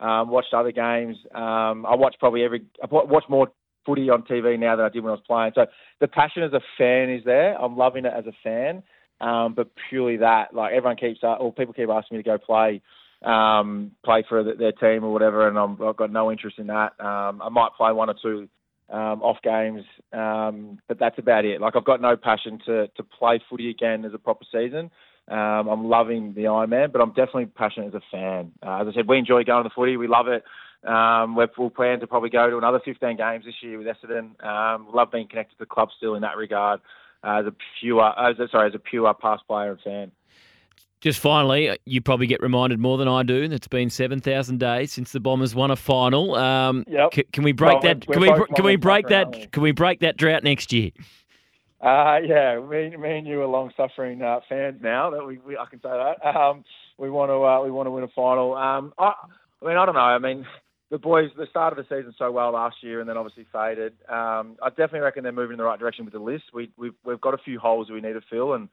Um, 0.00 0.30
watched 0.30 0.52
other 0.52 0.72
games. 0.72 1.16
Um, 1.34 1.86
I 1.86 1.94
watched 1.94 2.18
probably 2.18 2.42
every. 2.42 2.62
I 2.82 2.86
watched 2.90 3.30
more 3.30 3.52
footy 3.84 4.10
on 4.10 4.22
TV 4.22 4.58
now 4.58 4.76
than 4.76 4.86
I 4.86 4.88
did 4.88 5.02
when 5.02 5.10
I 5.10 5.14
was 5.14 5.24
playing. 5.26 5.52
So 5.54 5.66
the 6.00 6.08
passion 6.08 6.42
as 6.42 6.52
a 6.52 6.60
fan 6.78 7.10
is 7.10 7.24
there. 7.24 7.60
I'm 7.60 7.76
loving 7.76 8.04
it 8.04 8.12
as 8.16 8.26
a 8.26 8.32
fan. 8.42 8.82
Um, 9.20 9.54
but 9.54 9.68
purely 9.88 10.16
that, 10.16 10.52
like 10.52 10.72
everyone 10.72 10.96
keeps, 10.96 11.20
uh, 11.22 11.34
or 11.34 11.52
people 11.52 11.72
keep 11.72 11.88
asking 11.88 12.16
me 12.18 12.22
to 12.24 12.28
go 12.28 12.38
play, 12.38 12.82
um, 13.24 13.92
play 14.04 14.24
for 14.28 14.42
their 14.42 14.72
team 14.72 15.04
or 15.04 15.12
whatever, 15.12 15.46
and 15.46 15.56
i 15.56 15.86
have 15.86 15.96
got 15.96 16.10
no 16.10 16.32
interest 16.32 16.58
in 16.58 16.66
that. 16.66 16.98
Um, 16.98 17.40
I 17.40 17.48
might 17.48 17.70
play 17.76 17.92
one 17.92 18.10
or 18.10 18.16
two 18.20 18.48
um, 18.90 19.22
off 19.22 19.38
games, 19.42 19.84
um, 20.12 20.80
but 20.88 20.98
that's 20.98 21.18
about 21.18 21.44
it. 21.44 21.60
Like 21.60 21.76
I've 21.76 21.84
got 21.84 22.00
no 22.00 22.16
passion 22.16 22.58
to 22.66 22.88
to 22.88 23.02
play 23.04 23.40
footy 23.48 23.70
again 23.70 24.04
as 24.04 24.12
a 24.12 24.18
proper 24.18 24.44
season. 24.50 24.90
Um, 25.32 25.66
I'm 25.68 25.88
loving 25.88 26.34
the 26.34 26.42
Ironman, 26.42 26.92
but 26.92 27.00
I'm 27.00 27.10
definitely 27.10 27.46
passionate 27.46 27.88
as 27.88 27.94
a 27.94 28.02
fan. 28.10 28.52
Uh, 28.62 28.82
as 28.82 28.88
I 28.88 28.92
said, 28.92 29.08
we 29.08 29.16
enjoy 29.16 29.44
going 29.44 29.62
to 29.62 29.68
the 29.68 29.74
footy. 29.74 29.96
We 29.96 30.06
love 30.06 30.26
it. 30.28 30.44
Um, 30.86 31.36
we'll 31.36 31.70
plan 31.70 32.00
to 32.00 32.06
probably 32.06 32.28
go 32.28 32.50
to 32.50 32.58
another 32.58 32.80
15 32.84 33.16
games 33.16 33.46
this 33.46 33.54
year 33.62 33.78
with 33.78 33.86
Essendon. 33.86 34.44
Um, 34.44 34.88
love 34.92 35.10
being 35.10 35.28
connected 35.28 35.54
to 35.54 35.60
the 35.60 35.66
club 35.66 35.88
still 35.96 36.16
in 36.16 36.22
that 36.22 36.36
regard 36.36 36.80
uh, 37.24 37.40
as 37.40 37.46
a 37.46 37.54
pure, 37.80 38.12
as 38.18 38.38
a, 38.40 38.48
sorry, 38.48 38.68
as 38.68 38.74
a 38.74 38.78
pure 38.78 39.14
past 39.14 39.46
player 39.46 39.70
and 39.70 39.80
fan. 39.80 40.12
Just 41.00 41.18
finally, 41.18 41.68
uh, 41.68 41.76
you 41.84 42.00
probably 42.00 42.26
get 42.26 42.42
reminded 42.42 42.78
more 42.78 42.98
than 42.98 43.08
I 43.08 43.22
do. 43.22 43.42
It's 43.42 43.66
been 43.66 43.90
seven 43.90 44.20
thousand 44.20 44.60
days 44.60 44.92
since 44.92 45.10
the 45.10 45.18
Bombers 45.18 45.52
won 45.52 45.72
a 45.72 45.76
final. 45.76 46.36
Um, 46.36 46.84
yep. 46.86 47.12
C- 47.12 47.24
can 47.32 47.42
we 47.42 47.50
break 47.50 47.82
well, 47.82 47.94
that? 47.94 48.06
Can 48.06 48.20
we 48.20 48.32
can 48.54 48.64
we 48.64 48.76
break 48.76 49.08
that? 49.08 49.50
Can 49.50 49.64
we 49.64 49.72
break 49.72 49.98
that 50.00 50.16
drought 50.16 50.44
next 50.44 50.72
year? 50.72 50.90
Uh, 51.82 52.18
yeah, 52.24 52.60
me, 52.60 52.96
me 52.96 53.18
and 53.18 53.26
you 53.26 53.42
are 53.42 53.46
long-suffering 53.46 54.22
uh, 54.22 54.38
fans 54.48 54.78
now. 54.80 55.10
That 55.10 55.26
we, 55.26 55.38
we, 55.38 55.56
I 55.56 55.66
can 55.68 55.80
say 55.80 55.90
that. 55.90 56.24
Um, 56.24 56.64
we 56.96 57.10
want 57.10 57.30
to 57.30 57.44
uh, 57.44 57.64
we 57.64 57.72
want 57.72 57.86
to 57.88 57.90
win 57.90 58.04
a 58.04 58.08
final. 58.08 58.54
Um, 58.54 58.94
I, 58.98 59.12
I 59.60 59.66
mean, 59.66 59.76
I 59.76 59.84
don't 59.84 59.96
know. 59.96 60.00
I 60.00 60.18
mean, 60.18 60.46
the 60.90 60.98
boys, 60.98 61.30
the 61.36 61.46
start 61.50 61.76
of 61.76 61.78
the 61.78 61.94
season 61.94 62.14
so 62.16 62.30
well 62.30 62.52
last 62.52 62.76
year, 62.82 63.00
and 63.00 63.08
then 63.08 63.16
obviously 63.16 63.46
faded. 63.52 63.94
Um, 64.08 64.56
I 64.62 64.68
definitely 64.68 65.00
reckon 65.00 65.24
they're 65.24 65.32
moving 65.32 65.54
in 65.54 65.58
the 65.58 65.64
right 65.64 65.78
direction 65.78 66.04
with 66.04 66.14
the 66.14 66.20
list. 66.20 66.44
We, 66.54 66.70
we've 66.78 66.94
we've 67.04 67.20
got 67.20 67.34
a 67.34 67.38
few 67.38 67.58
holes 67.58 67.90
we 67.90 68.00
need 68.00 68.12
to 68.12 68.20
fill, 68.30 68.52
and 68.52 68.68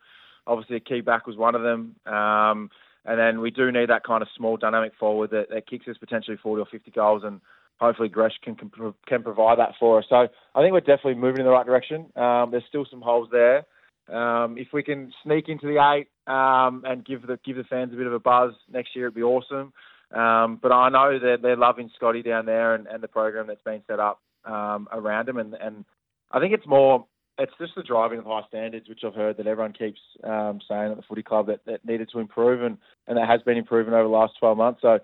obviously 0.45 0.75
a 0.75 0.79
key 0.79 1.01
back 1.01 1.25
was 1.25 1.35
one 1.35 1.55
of 1.55 1.63
them. 1.63 1.95
Um, 2.05 2.69
and 3.05 3.19
then 3.19 3.41
we 3.41 3.49
do 3.49 3.71
need 3.71 3.89
that 3.89 4.03
kind 4.03 4.21
of 4.21 4.27
small 4.37 4.57
dynamic 4.57 4.91
forward 4.99 5.31
that, 5.31 5.47
that 5.49 5.67
kicks 5.67 5.87
us 5.87 5.97
potentially 5.97 6.37
40 6.41 6.61
or 6.61 6.65
50 6.65 6.91
goals, 6.91 7.23
and 7.25 7.41
hopefully 7.79 8.09
Gresh 8.09 8.33
can 8.43 8.55
can, 8.55 8.71
can 9.07 9.23
provide 9.23 9.59
that 9.59 9.73
for 9.79 9.99
us. 9.99 10.05
So 10.09 10.27
I 10.55 10.61
think 10.61 10.73
we're 10.73 10.79
definitely 10.81 11.15
moving 11.15 11.39
in 11.39 11.45
the 11.45 11.51
right 11.51 11.65
direction. 11.65 12.11
Um, 12.15 12.51
there's 12.51 12.63
still 12.67 12.85
some 12.89 13.01
holes 13.01 13.29
there. 13.31 13.65
Um, 14.11 14.57
if 14.57 14.67
we 14.73 14.81
can 14.81 15.13
sneak 15.23 15.49
into 15.49 15.67
the 15.67 15.77
eight 15.93 16.07
um, 16.31 16.83
and 16.85 17.05
give 17.05 17.27
the 17.27 17.39
give 17.45 17.57
the 17.57 17.63
fans 17.63 17.93
a 17.93 17.97
bit 17.97 18.07
of 18.07 18.13
a 18.13 18.19
buzz 18.19 18.53
next 18.71 18.95
year, 18.95 19.05
it'd 19.05 19.15
be 19.15 19.23
awesome. 19.23 19.73
Um, 20.11 20.59
but 20.61 20.71
I 20.71 20.89
know 20.89 21.19
that 21.19 21.41
they're 21.41 21.55
loving 21.55 21.91
Scotty 21.95 22.23
down 22.23 22.45
there 22.45 22.73
and, 22.73 22.87
and 22.87 23.03
the 23.03 23.07
program 23.07 23.47
that's 23.47 23.61
been 23.61 23.83
set 23.87 23.99
up 23.99 24.19
um, 24.45 24.87
around 24.91 25.29
him. 25.29 25.37
And, 25.37 25.53
and 25.53 25.85
I 26.31 26.39
think 26.39 26.53
it's 26.53 26.65
more, 26.65 27.05
it's 27.37 27.51
just 27.59 27.73
the 27.75 27.83
driving 27.83 28.19
of 28.19 28.25
high 28.25 28.41
standards, 28.47 28.89
which 28.89 29.01
I've 29.05 29.13
heard 29.13 29.37
that 29.37 29.47
everyone 29.47 29.73
keeps 29.73 29.99
um, 30.23 30.59
saying 30.67 30.91
at 30.91 30.97
the 30.97 31.03
footy 31.07 31.23
club 31.23 31.47
that, 31.47 31.63
that 31.65 31.85
needed 31.85 32.09
to 32.11 32.19
improve, 32.19 32.63
and, 32.63 32.77
and 33.07 33.17
that 33.17 33.29
has 33.29 33.41
been 33.43 33.57
improving 33.57 33.93
over 33.93 34.03
the 34.03 34.09
last 34.09 34.33
12 34.39 34.57
months. 34.57 34.81
So 34.81 34.99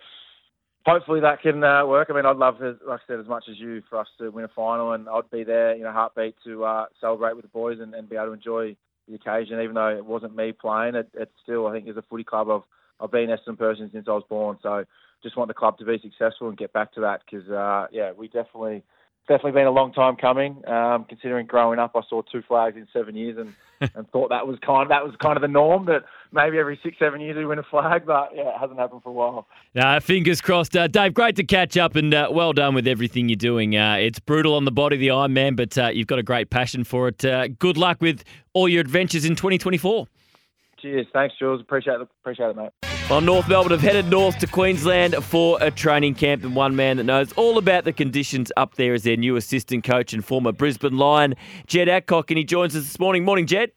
hopefully 0.85 1.21
that 1.21 1.41
can 1.41 1.63
uh, 1.63 1.85
work. 1.85 2.09
I 2.09 2.13
mean, 2.13 2.25
I'd 2.25 2.37
love, 2.37 2.59
to, 2.59 2.77
like 2.87 3.01
I 3.01 3.07
said, 3.07 3.19
as 3.19 3.27
much 3.27 3.45
as 3.49 3.57
you 3.59 3.81
for 3.89 3.99
us 3.99 4.07
to 4.19 4.29
win 4.29 4.45
a 4.45 4.49
final, 4.49 4.93
and 4.93 5.09
I'd 5.09 5.29
be 5.31 5.43
there, 5.43 5.75
you 5.75 5.83
know, 5.83 5.91
heartbeat 5.91 6.35
to 6.45 6.63
uh, 6.63 6.85
celebrate 7.01 7.35
with 7.35 7.43
the 7.43 7.49
boys 7.49 7.79
and, 7.79 7.93
and 7.93 8.09
be 8.09 8.15
able 8.15 8.27
to 8.27 8.33
enjoy 8.33 8.75
the 9.07 9.15
occasion. 9.15 9.61
Even 9.61 9.75
though 9.75 9.95
it 9.95 10.05
wasn't 10.05 10.35
me 10.35 10.51
playing, 10.51 10.95
it, 10.95 11.09
it's 11.13 11.31
still, 11.43 11.67
I 11.67 11.73
think, 11.73 11.87
as 11.87 11.97
a 11.97 12.03
footy 12.09 12.23
club, 12.23 12.49
I've 12.49 12.61
I've 12.97 13.11
been 13.11 13.29
Essendon 13.29 13.57
person 13.57 13.89
since 13.91 14.07
I 14.07 14.11
was 14.11 14.23
born, 14.29 14.57
so 14.63 14.85
just 15.21 15.35
want 15.35 15.49
the 15.49 15.53
club 15.53 15.77
to 15.79 15.85
be 15.85 15.99
successful 16.01 16.47
and 16.47 16.57
get 16.57 16.71
back 16.71 16.93
to 16.93 17.01
that 17.01 17.21
because, 17.25 17.49
uh, 17.49 17.87
yeah, 17.91 18.13
we 18.13 18.27
definitely 18.27 18.83
definitely 19.27 19.53
been 19.53 19.67
a 19.67 19.71
long 19.71 19.91
time 19.93 20.15
coming. 20.15 20.61
Um, 20.67 21.05
considering 21.05 21.45
growing 21.45 21.79
up, 21.79 21.91
I 21.95 22.01
saw 22.09 22.21
two 22.21 22.41
flags 22.47 22.75
in 22.77 22.87
seven 22.93 23.15
years, 23.15 23.37
and, 23.37 23.53
and 23.95 24.09
thought 24.11 24.29
that 24.29 24.47
was 24.47 24.57
kind 24.65 24.83
of, 24.83 24.89
that 24.89 25.05
was 25.05 25.15
kind 25.21 25.37
of 25.37 25.41
the 25.41 25.47
norm. 25.47 25.85
That 25.85 26.03
maybe 26.31 26.57
every 26.57 26.79
six 26.83 26.97
seven 26.99 27.21
years 27.21 27.35
we 27.35 27.45
win 27.45 27.59
a 27.59 27.63
flag, 27.63 28.05
but 28.05 28.31
yeah, 28.35 28.55
it 28.55 28.59
hasn't 28.59 28.79
happened 28.79 29.03
for 29.03 29.09
a 29.09 29.13
while. 29.13 29.47
Uh, 29.75 29.99
fingers 29.99 30.41
crossed, 30.41 30.75
uh, 30.75 30.87
Dave. 30.87 31.13
Great 31.13 31.35
to 31.37 31.43
catch 31.43 31.77
up, 31.77 31.95
and 31.95 32.13
uh, 32.13 32.29
well 32.31 32.53
done 32.53 32.75
with 32.75 32.87
everything 32.87 33.29
you're 33.29 33.35
doing. 33.35 33.75
Uh, 33.75 33.95
it's 33.95 34.19
brutal 34.19 34.55
on 34.55 34.65
the 34.65 34.71
body, 34.71 34.97
the 34.97 35.11
Iron 35.11 35.33
Man, 35.33 35.55
but 35.55 35.77
uh, 35.77 35.87
you've 35.87 36.07
got 36.07 36.19
a 36.19 36.23
great 36.23 36.49
passion 36.49 36.83
for 36.83 37.07
it. 37.07 37.23
Uh, 37.23 37.47
good 37.47 37.77
luck 37.77 38.01
with 38.01 38.23
all 38.53 38.69
your 38.69 38.81
adventures 38.81 39.25
in 39.25 39.35
2024. 39.35 40.07
Cheers, 40.81 41.07
thanks, 41.13 41.35
Jules. 41.39 41.61
Appreciate 41.61 41.95
it, 41.95 42.07
appreciate 42.21 42.49
it, 42.49 42.55
mate. 42.55 42.94
Well, 43.07 43.21
North 43.21 43.47
Melbourne 43.47 43.71
have 43.71 43.81
headed 43.81 44.09
north 44.09 44.39
to 44.39 44.47
Queensland 44.47 45.13
for 45.23 45.59
a 45.61 45.69
training 45.69 46.15
camp, 46.15 46.43
and 46.43 46.55
one 46.55 46.75
man 46.75 46.97
that 46.97 47.03
knows 47.03 47.31
all 47.33 47.59
about 47.59 47.83
the 47.83 47.93
conditions 47.93 48.51
up 48.57 48.73
there 48.77 48.95
is 48.95 49.03
their 49.03 49.15
new 49.15 49.35
assistant 49.35 49.83
coach 49.83 50.11
and 50.11 50.25
former 50.25 50.51
Brisbane 50.51 50.97
Lion, 50.97 51.35
Jed 51.67 51.87
Adcock, 51.87 52.31
and 52.31 52.39
he 52.39 52.43
joins 52.43 52.75
us 52.75 52.81
this 52.81 52.97
morning. 52.97 53.23
Morning, 53.23 53.45
Jed. 53.45 53.71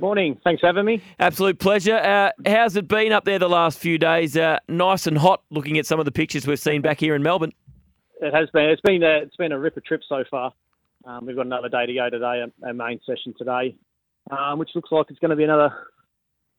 Morning. 0.00 0.40
Thanks 0.44 0.60
for 0.60 0.68
having 0.68 0.86
me. 0.86 1.02
Absolute 1.20 1.58
pleasure. 1.58 1.96
Uh, 1.96 2.30
how's 2.46 2.74
it 2.74 2.88
been 2.88 3.12
up 3.12 3.26
there 3.26 3.38
the 3.38 3.50
last 3.50 3.78
few 3.78 3.98
days? 3.98 4.34
Uh, 4.34 4.58
nice 4.66 5.06
and 5.06 5.18
hot. 5.18 5.42
Looking 5.50 5.76
at 5.76 5.84
some 5.84 5.98
of 5.98 6.06
the 6.06 6.12
pictures 6.12 6.46
we've 6.46 6.58
seen 6.58 6.80
back 6.80 6.98
here 6.98 7.14
in 7.14 7.22
Melbourne. 7.22 7.52
It 8.22 8.32
has 8.32 8.48
been. 8.54 8.70
It's 8.70 8.80
been 8.80 9.02
a, 9.02 9.18
it's 9.18 9.36
been 9.36 9.52
a 9.52 9.58
ripper 9.58 9.82
trip 9.82 10.00
so 10.08 10.24
far. 10.30 10.54
Um, 11.04 11.26
we've 11.26 11.36
got 11.36 11.44
another 11.44 11.68
day 11.68 11.84
to 11.84 11.92
go 11.92 12.08
today, 12.08 12.44
our 12.64 12.72
main 12.72 12.98
session 13.04 13.34
today, 13.36 13.76
um, 14.30 14.58
which 14.58 14.70
looks 14.74 14.90
like 14.90 15.08
it's 15.10 15.18
going 15.18 15.32
to 15.32 15.36
be 15.36 15.44
another 15.44 15.70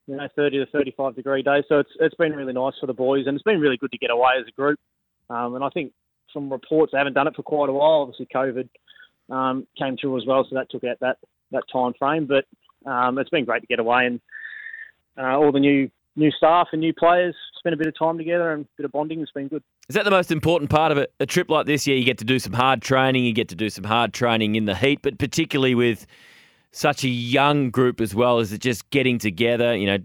you 0.07 0.15
know, 0.15 0.27
30 0.35 0.59
to 0.59 0.65
35 0.71 1.15
degree 1.15 1.41
days. 1.41 1.63
So 1.67 1.79
it's 1.79 1.89
it's 1.99 2.15
been 2.15 2.33
really 2.33 2.53
nice 2.53 2.73
for 2.79 2.87
the 2.87 2.93
boys, 2.93 3.25
and 3.27 3.35
it's 3.35 3.43
been 3.43 3.59
really 3.59 3.77
good 3.77 3.91
to 3.91 3.97
get 3.97 4.11
away 4.11 4.33
as 4.39 4.47
a 4.47 4.51
group. 4.51 4.79
Um, 5.29 5.55
and 5.55 5.63
I 5.63 5.69
think 5.69 5.91
from 6.31 6.51
reports, 6.51 6.91
they 6.91 6.97
haven't 6.97 7.13
done 7.13 7.27
it 7.27 7.35
for 7.35 7.43
quite 7.43 7.69
a 7.69 7.73
while. 7.73 8.01
Obviously, 8.01 8.27
COVID 8.33 8.69
um, 9.29 9.67
came 9.77 9.97
through 9.97 10.17
as 10.17 10.25
well, 10.27 10.45
so 10.47 10.55
that 10.55 10.69
took 10.69 10.83
out 10.83 10.99
that 11.01 11.17
that 11.51 11.63
time 11.71 11.93
frame. 11.97 12.27
But 12.27 12.45
um, 12.89 13.17
it's 13.17 13.29
been 13.29 13.45
great 13.45 13.61
to 13.61 13.67
get 13.67 13.79
away, 13.79 14.05
and 14.05 14.19
uh, 15.17 15.37
all 15.37 15.51
the 15.51 15.59
new 15.59 15.89
new 16.15 16.31
staff 16.31 16.67
and 16.71 16.81
new 16.81 16.93
players 16.93 17.35
spend 17.57 17.73
a 17.73 17.77
bit 17.77 17.87
of 17.87 17.97
time 17.97 18.17
together 18.17 18.53
and 18.53 18.65
a 18.65 18.67
bit 18.77 18.85
of 18.85 18.91
bonding. 18.91 19.21
It's 19.21 19.31
been 19.31 19.47
good. 19.47 19.63
Is 19.89 19.95
that 19.95 20.05
the 20.05 20.11
most 20.11 20.31
important 20.31 20.69
part 20.69 20.91
of 20.91 20.97
it? 20.97 21.13
A 21.19 21.25
trip 21.25 21.49
like 21.49 21.65
this, 21.65 21.85
yeah, 21.87 21.95
you 21.95 22.05
get 22.05 22.17
to 22.19 22.25
do 22.25 22.39
some 22.39 22.53
hard 22.53 22.81
training, 22.81 23.25
you 23.25 23.33
get 23.33 23.49
to 23.49 23.55
do 23.55 23.69
some 23.69 23.83
hard 23.83 24.13
training 24.13 24.55
in 24.55 24.65
the 24.65 24.75
heat, 24.75 24.99
but 25.01 25.17
particularly 25.19 25.75
with 25.75 26.05
such 26.75 27.05
a 27.05 27.09
young 27.09 27.69
group 27.69 28.01
as 28.01 28.13
well? 28.13 28.39
Is 28.39 28.51
it 28.51 28.59
just 28.59 28.89
getting 28.89 29.17
together, 29.17 29.75
you 29.75 29.85
know, 29.85 29.97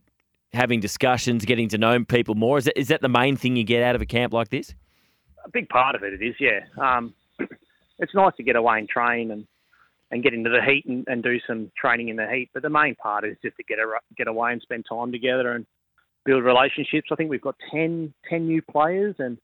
having 0.53 0.79
discussions, 0.79 1.45
getting 1.45 1.69
to 1.71 1.79
know 1.79 2.03
people 2.05 2.37
more? 2.37 2.59
Is 2.59 2.67
that, 2.67 2.79
is 2.79 2.89
that 2.89 3.01
the 3.03 3.09
main 3.09 3.37
thing 3.37 3.57
you 3.57 3.65
get 3.65 3.83
out 3.83 3.97
of 3.97 4.03
a 4.03 4.07
camp 4.07 4.33
like 4.33 4.51
this? 4.51 4.73
A 5.45 5.51
big 5.51 5.69
part 5.69 5.97
of 5.97 6.05
it, 6.05 6.13
it 6.13 6.23
is, 6.23 6.37
yeah. 6.39 6.61
Um, 6.81 7.13
it's 7.99 8.15
nice 8.15 8.35
to 8.37 8.45
get 8.45 8.55
away 8.55 8.79
and 8.79 8.89
train 8.89 9.33
and, 9.33 9.47
and 10.13 10.23
get 10.23 10.33
into 10.33 10.49
the 10.49 10.63
heat 10.65 10.85
and, 10.87 11.05
and 11.09 11.25
do 11.25 11.39
some 11.45 11.73
training 11.77 12.09
in 12.09 12.17
the 12.17 12.29
heat. 12.29 12.51
But 12.55 12.63
the 12.63 12.71
main 12.71 12.95
part 12.95 13.25
is 13.25 13.37
just 13.43 13.57
to 13.57 13.65
get, 13.65 13.81
a, 13.81 13.87
get 14.17 14.29
away 14.29 14.53
and 14.53 14.63
spend 14.63 14.87
time 14.89 15.11
together 15.11 15.53
and 15.53 15.67
build 16.25 16.45
relationships. 16.45 17.09
I 17.11 17.17
think 17.17 17.31
we've 17.31 17.41
got 17.41 17.57
10, 17.73 18.15
10 18.29 18.47
new 18.47 18.63
players 18.63 19.17
and 19.19 19.39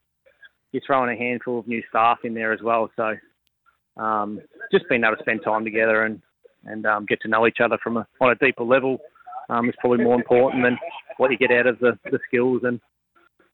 you're 0.70 0.82
throwing 0.86 1.12
a 1.12 1.18
handful 1.18 1.58
of 1.58 1.66
new 1.66 1.82
staff 1.88 2.18
in 2.22 2.34
there 2.34 2.52
as 2.52 2.62
well. 2.62 2.88
So 2.94 3.16
um, 3.96 4.40
just 4.70 4.88
being 4.88 5.02
able 5.02 5.16
to 5.16 5.22
spend 5.22 5.40
time 5.42 5.64
together 5.64 6.04
and, 6.04 6.22
and 6.66 6.86
um, 6.86 7.06
get 7.06 7.20
to 7.22 7.28
know 7.28 7.46
each 7.46 7.58
other 7.62 7.78
from 7.82 7.96
a, 7.96 8.06
on 8.20 8.30
a 8.30 8.34
deeper 8.34 8.64
level 8.64 8.98
um, 9.48 9.68
is 9.68 9.74
probably 9.80 10.04
more 10.04 10.14
important 10.14 10.62
than 10.62 10.78
what 11.16 11.30
you 11.30 11.38
get 11.38 11.50
out 11.50 11.66
of 11.66 11.78
the, 11.78 11.98
the 12.10 12.18
skills 12.26 12.62
and 12.64 12.80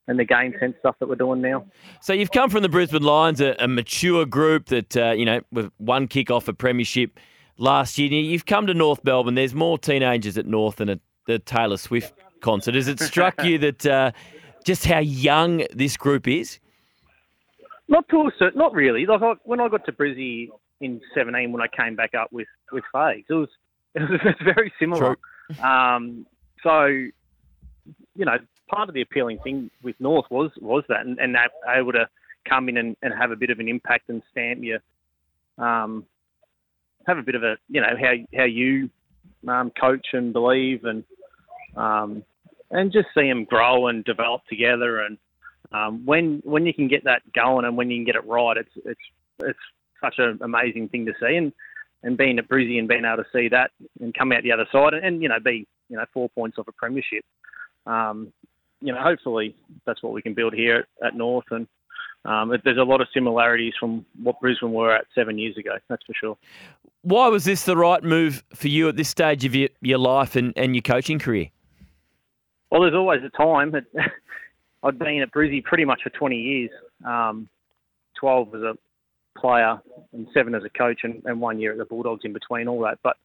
and 0.09 0.19
the 0.19 0.25
game 0.25 0.53
sense 0.59 0.75
stuff 0.81 0.97
that 0.99 1.09
we're 1.09 1.15
doing 1.15 1.41
now. 1.41 1.65
So 2.01 2.13
you've 2.13 2.33
come 2.33 2.51
from 2.51 2.63
the 2.63 2.69
Brisbane 2.69 3.05
Lions, 3.05 3.41
a, 3.41 3.55
a 3.61 3.69
mature 3.69 4.27
group 4.27 4.67
that 4.67 4.97
uh, 4.97 5.13
you 5.13 5.25
know 5.25 5.41
with 5.53 5.71
one 5.79 6.09
kick 6.09 6.31
off 6.31 6.49
a 6.49 6.53
premiership 6.53 7.21
last 7.57 7.99
year. 7.99 8.11
You've 8.11 8.47
come 8.47 8.67
to 8.67 8.75
North 8.75 9.05
Melbourne. 9.05 9.35
There's 9.35 9.55
more 9.55 9.79
teenagers 9.79 10.37
at 10.37 10.47
North 10.47 10.77
than 10.77 10.89
at 10.89 11.01
the 11.27 11.39
Taylor 11.39 11.77
Swift 11.77 12.15
concert. 12.41 12.75
Has 12.75 12.89
it 12.89 13.01
struck 13.01 13.45
you 13.45 13.59
that 13.59 13.87
uh, 13.87 14.13
just 14.65 14.85
how 14.87 14.99
young 14.99 15.65
this 15.73 15.97
group 15.97 16.27
is? 16.27 16.59
Not 17.89 18.09
to 18.09 18.17
a 18.23 18.31
certain, 18.39 18.59
not 18.59 18.73
really. 18.73 19.07
Like 19.07 19.23
I, 19.23 19.35
when 19.45 19.61
I 19.61 19.69
got 19.69 19.85
to 19.87 19.93
Brizzy 19.93 20.49
in 20.83 21.01
17 21.15 21.53
when 21.53 21.63
I 21.63 21.69
came 21.69 21.97
back 21.97 22.15
up 22.15 22.33
with 22.33 22.49
with 22.71 22.85
Fages. 22.95 23.25
It 23.29 23.35
was 23.35 23.49
it 23.95 24.25
was 24.25 24.35
very 24.43 24.73
similar. 24.79 25.17
Um, 25.63 26.27
so 26.63 26.87
you 26.87 28.25
know, 28.25 28.39
part 28.69 28.89
of 28.89 28.95
the 28.95 29.03
appealing 29.03 29.39
thing 29.39 29.71
with 29.83 29.97
North 29.99 30.27
was 30.31 30.51
was 30.61 30.85
that, 30.89 31.01
and, 31.01 31.19
and 31.19 31.35
that 31.35 31.51
able 31.69 31.93
to 31.93 32.09
come 32.49 32.69
in 32.69 32.77
and, 32.77 32.97
and 33.03 33.15
have 33.15 33.31
a 33.31 33.37
bit 33.37 33.51
of 33.51 33.61
an 33.61 33.69
impact 33.69 34.09
and 34.09 34.23
stamp 34.31 34.63
you, 34.63 34.79
um, 35.59 36.05
have 37.07 37.19
a 37.19 37.23
bit 37.23 37.35
of 37.35 37.43
a 37.43 37.57
you 37.69 37.81
know 37.81 37.95
how 38.01 38.15
how 38.37 38.45
you 38.45 38.91
um, 39.49 39.71
coach 39.71 40.09
and 40.13 40.33
believe 40.33 40.85
and 40.85 41.05
um, 41.77 42.25
and 42.71 42.93
just 42.93 43.09
see 43.15 43.29
them 43.29 43.45
grow 43.45 43.89
and 43.89 44.05
develop 44.05 44.43
together 44.47 45.01
and 45.01 45.19
um, 45.73 46.05
when 46.05 46.43
when 46.45 46.67
you 46.67 46.75
can 46.75 46.89
get 46.89 47.05
that 47.05 47.23
going 47.33 47.65
and 47.65 47.77
when 47.77 47.91
you 47.91 47.99
can 47.99 48.05
get 48.05 48.17
it 48.17 48.27
right, 48.27 48.57
it's 48.57 48.71
it's 48.85 49.01
it's 49.39 49.59
such 50.03 50.17
an 50.19 50.39
amazing 50.43 50.89
thing 50.89 51.07
to 51.07 51.13
see. 51.21 51.37
And 51.37 51.53
and 52.05 52.19
being 52.19 52.39
at 52.41 52.49
Brizzy 52.49 52.81
and 52.81 52.89
being 52.89 53.05
able 53.05 53.23
to 53.23 53.29
see 53.33 53.49
that 53.49 53.71
and 54.01 54.13
come 54.13 54.33
out 54.33 54.43
the 54.43 54.51
other 54.51 54.67
side 54.73 54.93
and, 54.95 55.05
and 55.05 55.23
you 55.23 55.29
know 55.29 55.39
be 55.39 55.67
you 55.89 55.97
know 55.97 56.05
four 56.13 56.29
points 56.31 56.59
off 56.59 56.69
a 56.69 56.73
premiership. 56.73 57.25
Um, 57.87 58.33
you 58.81 58.93
know, 58.93 59.01
hopefully 59.01 59.55
that's 59.87 60.03
what 60.03 60.13
we 60.13 60.23
can 60.23 60.35
build 60.35 60.55
here 60.55 60.87
at, 61.01 61.07
at 61.07 61.15
North 61.15 61.45
and 61.51 61.67
um, 62.25 62.53
there's 62.65 62.79
a 62.79 62.85
lot 62.85 63.01
of 63.01 63.09
similarities 63.13 63.75
from 63.79 64.07
what 64.23 64.41
Brisbane 64.41 64.73
were 64.73 64.95
at 64.95 65.07
seven 65.15 65.39
years 65.39 65.57
ago. 65.57 65.77
That's 65.89 66.05
for 66.05 66.15
sure. 66.15 66.39
Why 67.03 67.27
was 67.29 67.45
this 67.45 67.65
the 67.65 67.77
right 67.77 68.03
move 68.03 68.45
for 68.55 68.69
you 68.69 68.89
at 68.89 68.97
this 68.97 69.09
stage 69.09 69.45
of 69.45 69.57
your, 69.57 69.71
your 69.81 69.99
life 69.99 70.37
and, 70.37 70.53
and 70.57 70.77
your 70.77 70.83
coaching 70.83 71.19
career? 71.19 71.49
Well, 72.71 72.83
there's 72.83 72.95
always 72.95 73.23
a 73.25 73.37
time. 73.37 73.75
I'd 74.85 74.99
been 74.99 75.21
at 75.21 75.33
Brizzy 75.33 75.65
pretty 75.65 75.85
much 75.85 76.03
for 76.05 76.11
20 76.11 76.37
years, 76.37 76.71
um, 77.05 77.49
12 78.21 78.53
was 78.53 78.63
a 78.63 78.75
player 79.37 79.81
and 80.13 80.27
seven 80.35 80.55
as 80.55 80.65
a 80.65 80.71
coach, 80.71 81.01
and, 81.03 81.23
and 81.25 81.41
one 81.41 81.59
year 81.61 81.73
at 81.73 81.79
the 81.79 81.85
Bulldogs 81.85 82.25
in 82.25 82.33
between 82.33 82.69
all 82.69 82.81
that. 82.83 82.99
But 83.03 83.17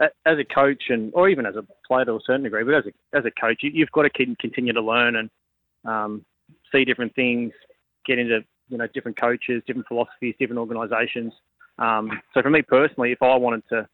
as 0.00 0.38
a 0.38 0.44
coach 0.44 0.84
and 0.88 1.12
or 1.14 1.28
even 1.28 1.46
as 1.46 1.56
a 1.56 1.64
player 1.86 2.04
to 2.04 2.14
a 2.14 2.20
certain 2.26 2.42
degree, 2.42 2.64
but 2.64 2.74
as 2.74 2.84
a 2.86 3.16
as 3.16 3.24
a 3.24 3.40
coach, 3.40 3.60
you, 3.62 3.84
have 3.84 3.92
got 3.92 4.02
to 4.02 4.34
continue 4.36 4.72
to 4.72 4.80
learn 4.80 5.16
and 5.16 5.30
um, 5.84 6.24
see 6.72 6.84
different 6.84 7.14
things, 7.14 7.52
get 8.06 8.18
into 8.18 8.40
you 8.68 8.78
know 8.78 8.86
different 8.94 9.20
coaches, 9.20 9.62
different 9.66 9.86
philosophies, 9.86 10.34
different 10.38 10.58
organisations. 10.58 11.32
Um, 11.78 12.10
so 12.34 12.42
for 12.42 12.50
me 12.50 12.62
personally, 12.62 13.12
if 13.12 13.22
I 13.22 13.36
wanted 13.36 13.62
to, 13.70 13.88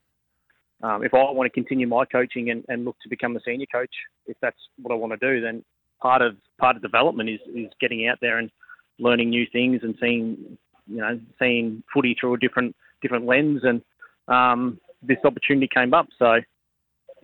um, 0.83 1.05
if 1.05 1.15
I 1.15 1.19
want 1.31 1.47
to 1.47 1.51
continue 1.51 1.87
my 1.87 2.05
coaching 2.05 2.51
and, 2.51 2.65
and 2.69 2.85
look 2.85 2.97
to 3.03 3.09
become 3.09 3.37
a 3.37 3.41
senior 3.45 3.67
coach, 3.73 3.95
if 4.27 4.37
that's 4.41 4.59
what 4.81 4.93
I 4.93 4.97
want 4.97 5.19
to 5.19 5.19
do, 5.19 5.41
then 5.41 5.65
part 6.01 6.23
of 6.23 6.37
part 6.59 6.77
of 6.77 6.83
development 6.83 7.29
is 7.29 7.41
is 7.55 7.71
getting 7.81 8.09
out 8.09 8.19
there 8.21 8.39
and 8.39 8.51
learning 8.99 9.31
new 9.31 9.47
things 9.53 9.81
and 9.83 9.95
seeing 10.01 10.59
you 10.89 10.99
know 10.99 11.21
seeing 11.39 11.83
footy 11.93 12.17
through 12.19 12.35
a 12.35 12.39
different 12.39 12.75
different 13.03 13.27
lens 13.27 13.61
and 13.63 13.83
um, 14.29 14.81
this 15.03 15.19
opportunity 15.25 15.69
came 15.73 15.95
up. 15.95 16.07
So 16.19 16.39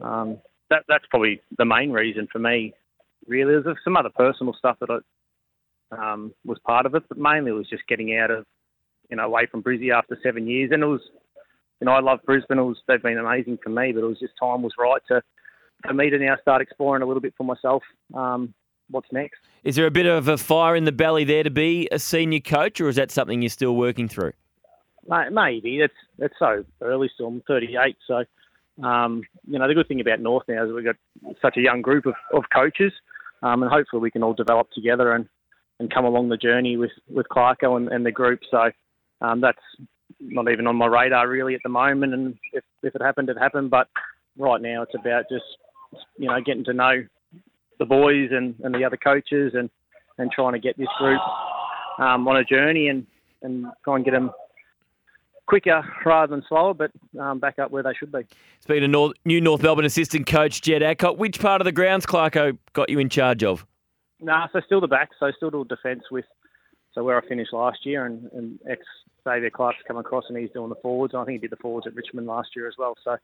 um, 0.02 0.38
that 0.70 0.84
that's 0.88 1.04
probably 1.10 1.40
the 1.58 1.64
main 1.64 1.90
reason 1.90 2.28
for 2.30 2.38
me. 2.38 2.72
Really, 3.26 3.60
there's 3.62 3.76
some 3.84 3.96
other 3.96 4.10
personal 4.14 4.54
stuff 4.58 4.76
that 4.80 4.90
I 4.90 4.98
um, 5.94 6.34
was 6.44 6.58
part 6.66 6.86
of 6.86 6.94
it, 6.94 7.04
but 7.08 7.18
mainly 7.18 7.50
it 7.50 7.54
was 7.54 7.68
just 7.68 7.86
getting 7.88 8.16
out 8.16 8.30
of 8.30 8.44
you 9.10 9.16
know 9.16 9.24
away 9.24 9.46
from 9.50 9.62
Brizzy 9.62 9.92
after 9.92 10.18
seven 10.22 10.46
years, 10.46 10.70
and 10.72 10.82
it 10.82 10.86
was 10.86 11.00
you 11.80 11.86
know 11.86 11.92
I 11.92 12.00
love 12.00 12.20
Brisbane. 12.24 12.58
It 12.58 12.62
was 12.62 12.78
they've 12.86 13.02
been 13.02 13.18
amazing 13.18 13.58
for 13.62 13.70
me, 13.70 13.92
but 13.92 14.02
it 14.02 14.08
was 14.08 14.18
just 14.18 14.34
time 14.40 14.62
was 14.62 14.72
right 14.78 15.02
to 15.08 15.22
for 15.86 15.94
me 15.94 16.10
to 16.10 16.18
now 16.18 16.36
start 16.40 16.62
exploring 16.62 17.02
a 17.02 17.06
little 17.06 17.20
bit 17.20 17.34
for 17.36 17.44
myself. 17.44 17.82
Um, 18.14 18.54
what's 18.90 19.10
next? 19.12 19.38
Is 19.62 19.76
there 19.76 19.86
a 19.86 19.90
bit 19.90 20.06
of 20.06 20.28
a 20.28 20.36
fire 20.36 20.76
in 20.76 20.84
the 20.84 20.92
belly 20.92 21.24
there 21.24 21.42
to 21.42 21.50
be 21.50 21.88
a 21.90 21.98
senior 21.98 22.40
coach, 22.40 22.80
or 22.80 22.88
is 22.88 22.96
that 22.96 23.10
something 23.10 23.42
you're 23.42 23.48
still 23.48 23.76
working 23.76 24.08
through? 24.08 24.32
Maybe 25.06 25.80
it's 25.80 25.94
it's 26.18 26.34
so 26.38 26.64
early 26.80 27.10
still. 27.14 27.26
I'm 27.26 27.42
38, 27.46 27.96
so 28.06 28.24
um, 28.86 29.22
you 29.46 29.58
know 29.58 29.68
the 29.68 29.74
good 29.74 29.88
thing 29.88 30.00
about 30.00 30.20
North 30.20 30.44
now 30.48 30.64
is 30.64 30.72
we've 30.72 30.84
got 30.84 30.96
such 31.42 31.56
a 31.56 31.60
young 31.60 31.82
group 31.82 32.06
of, 32.06 32.14
of 32.32 32.44
coaches, 32.54 32.92
um, 33.42 33.62
and 33.62 33.70
hopefully 33.70 34.00
we 34.00 34.10
can 34.10 34.22
all 34.22 34.34
develop 34.34 34.70
together 34.70 35.12
and, 35.12 35.28
and 35.78 35.92
come 35.92 36.04
along 36.04 36.28
the 36.28 36.36
journey 36.36 36.76
with 36.76 36.92
with 37.08 37.26
Clarko 37.28 37.76
and, 37.76 37.88
and 37.88 38.06
the 38.06 38.12
group. 38.12 38.40
So 38.50 38.70
um, 39.20 39.40
that's 39.40 39.58
not 40.20 40.50
even 40.50 40.66
on 40.66 40.76
my 40.76 40.86
radar 40.86 41.28
really 41.28 41.54
at 41.54 41.60
the 41.62 41.68
moment. 41.68 42.14
And 42.14 42.36
if 42.52 42.64
if 42.82 42.94
it 42.94 43.02
happened, 43.02 43.28
it 43.28 43.38
happened. 43.38 43.70
But 43.70 43.88
right 44.38 44.60
now 44.60 44.82
it's 44.82 44.94
about 44.94 45.24
just 45.30 45.44
you 46.16 46.28
know 46.28 46.40
getting 46.40 46.64
to 46.64 46.72
know 46.72 47.04
the 47.78 47.84
boys 47.84 48.30
and, 48.30 48.54
and 48.62 48.74
the 48.74 48.84
other 48.84 48.96
coaches 48.96 49.52
and, 49.54 49.70
and 50.18 50.30
trying 50.30 50.52
to 50.52 50.58
get 50.58 50.76
this 50.78 50.88
group 50.98 51.20
um, 51.98 52.26
on 52.28 52.36
a 52.36 52.44
journey 52.44 52.88
and, 52.88 53.06
and 53.42 53.66
try 53.84 53.96
and 53.96 54.04
get 54.04 54.12
them 54.12 54.30
quicker 55.46 55.84
rather 56.04 56.34
than 56.34 56.44
slower, 56.48 56.74
but 56.74 56.90
um, 57.20 57.38
back 57.38 57.58
up 57.58 57.70
where 57.70 57.82
they 57.82 57.92
should 57.94 58.12
be. 58.12 58.20
Speaking 58.60 58.84
of 58.84 58.90
North, 58.90 59.12
new 59.24 59.40
North 59.40 59.62
Melbourne 59.62 59.84
assistant 59.84 60.26
coach 60.26 60.62
Jed 60.62 60.82
Adcock, 60.82 61.18
which 61.18 61.38
part 61.40 61.60
of 61.60 61.64
the 61.64 61.72
grounds 61.72 62.06
Clarko 62.06 62.56
got 62.72 62.88
you 62.88 62.98
in 62.98 63.08
charge 63.08 63.44
of? 63.44 63.66
Nah, 64.20 64.48
so 64.52 64.60
still 64.64 64.80
the 64.80 64.88
back, 64.88 65.10
so 65.20 65.30
still 65.36 65.50
do 65.50 65.64
defence 65.64 66.04
with 66.10 66.24
so 66.94 67.02
where 67.02 67.20
I 67.20 67.28
finished 67.28 67.52
last 67.52 67.84
year, 67.84 68.06
and, 68.06 68.30
and 68.32 68.58
ex 68.70 68.80
Xavier 69.24 69.50
Clarke's 69.50 69.82
come 69.86 69.96
across 69.96 70.24
and 70.28 70.38
he's 70.38 70.50
doing 70.50 70.68
the 70.68 70.76
forwards. 70.76 71.14
I 71.14 71.24
think 71.24 71.40
he 71.40 71.48
did 71.48 71.50
the 71.50 71.60
forwards 71.60 71.86
at 71.86 71.94
Richmond 71.94 72.26
last 72.26 72.50
year 72.54 72.68
as 72.68 72.74
well. 72.78 72.94
So, 73.02 73.16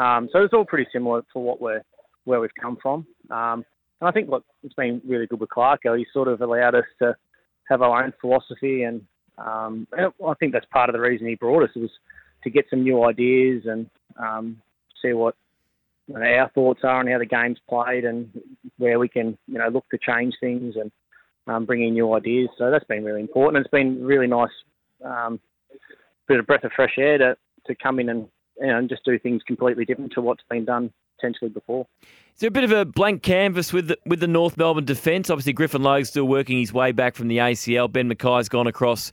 um, 0.00 0.28
so 0.32 0.42
it's 0.42 0.54
all 0.54 0.64
pretty 0.64 0.88
similar 0.92 1.22
for 1.32 1.42
what 1.42 1.60
we're 1.60 1.82
where 2.24 2.40
we've 2.40 2.50
come 2.60 2.78
from. 2.80 3.06
Um, 3.30 3.64
and 4.00 4.08
I 4.08 4.12
think 4.12 4.28
what 4.28 4.42
it's 4.62 4.74
been 4.74 5.00
really 5.06 5.26
good 5.26 5.40
with 5.40 5.50
Clarko, 5.50 5.98
he 5.98 6.06
sort 6.12 6.28
of 6.28 6.40
allowed 6.40 6.74
us 6.74 6.84
to 7.00 7.16
have 7.68 7.82
our 7.82 8.02
own 8.02 8.12
philosophy 8.20 8.82
and 8.82 9.02
um, 9.38 9.86
I 9.96 10.34
think 10.38 10.52
that's 10.52 10.66
part 10.66 10.90
of 10.90 10.92
the 10.92 11.00
reason 11.00 11.26
he 11.26 11.34
brought 11.34 11.62
us 11.62 11.74
was 11.74 11.90
to 12.44 12.50
get 12.50 12.66
some 12.68 12.82
new 12.82 13.04
ideas 13.04 13.62
and 13.66 13.88
um, 14.18 14.60
see 15.00 15.12
what 15.12 15.34
you 16.06 16.14
know, 16.14 16.20
our 16.20 16.50
thoughts 16.50 16.80
are 16.82 16.98
on 16.98 17.06
how 17.06 17.18
the 17.18 17.26
game's 17.26 17.58
played 17.68 18.04
and 18.04 18.28
where 18.78 18.98
we 18.98 19.08
can 19.08 19.38
you 19.46 19.58
know 19.58 19.68
look 19.68 19.88
to 19.90 19.98
change 19.98 20.34
things 20.40 20.74
and 20.76 20.90
um, 21.46 21.64
bring 21.64 21.82
in 21.82 21.94
new 21.94 22.12
ideas. 22.14 22.48
So 22.58 22.70
that's 22.70 22.84
been 22.84 23.04
really 23.04 23.20
important. 23.20 23.64
It's 23.64 23.70
been 23.70 24.04
really 24.04 24.26
nice 24.26 24.50
um, 25.04 25.40
bit 26.28 26.40
of 26.40 26.46
breath 26.46 26.64
of 26.64 26.72
fresh 26.76 26.94
air 26.98 27.18
to, 27.18 27.36
to 27.66 27.74
come 27.74 27.98
in 27.98 28.08
and 28.08 28.28
you 28.60 28.66
know, 28.66 28.78
and 28.78 28.88
just 28.88 29.04
do 29.04 29.18
things 29.18 29.42
completely 29.46 29.84
different 29.84 30.12
to 30.14 30.20
what's 30.20 30.44
been 30.50 30.64
done 30.64 30.92
potentially 31.20 31.50
before. 31.50 31.86
Is 32.34 32.40
there 32.40 32.48
a 32.48 32.52
bit 32.52 32.64
of 32.64 32.72
a 32.72 32.84
blank 32.84 33.22
canvas 33.22 33.72
with 33.72 33.88
the, 33.88 33.98
with 34.06 34.20
the 34.20 34.26
North 34.26 34.56
Melbourne 34.56 34.84
defence? 34.84 35.28
Obviously, 35.28 35.52
Griffin 35.52 35.82
Logue's 35.82 36.08
still 36.08 36.24
working 36.24 36.58
his 36.58 36.72
way 36.72 36.92
back 36.92 37.14
from 37.14 37.28
the 37.28 37.38
ACL. 37.38 37.90
Ben 37.90 38.10
McKay's 38.10 38.48
gone 38.48 38.66
across 38.66 39.12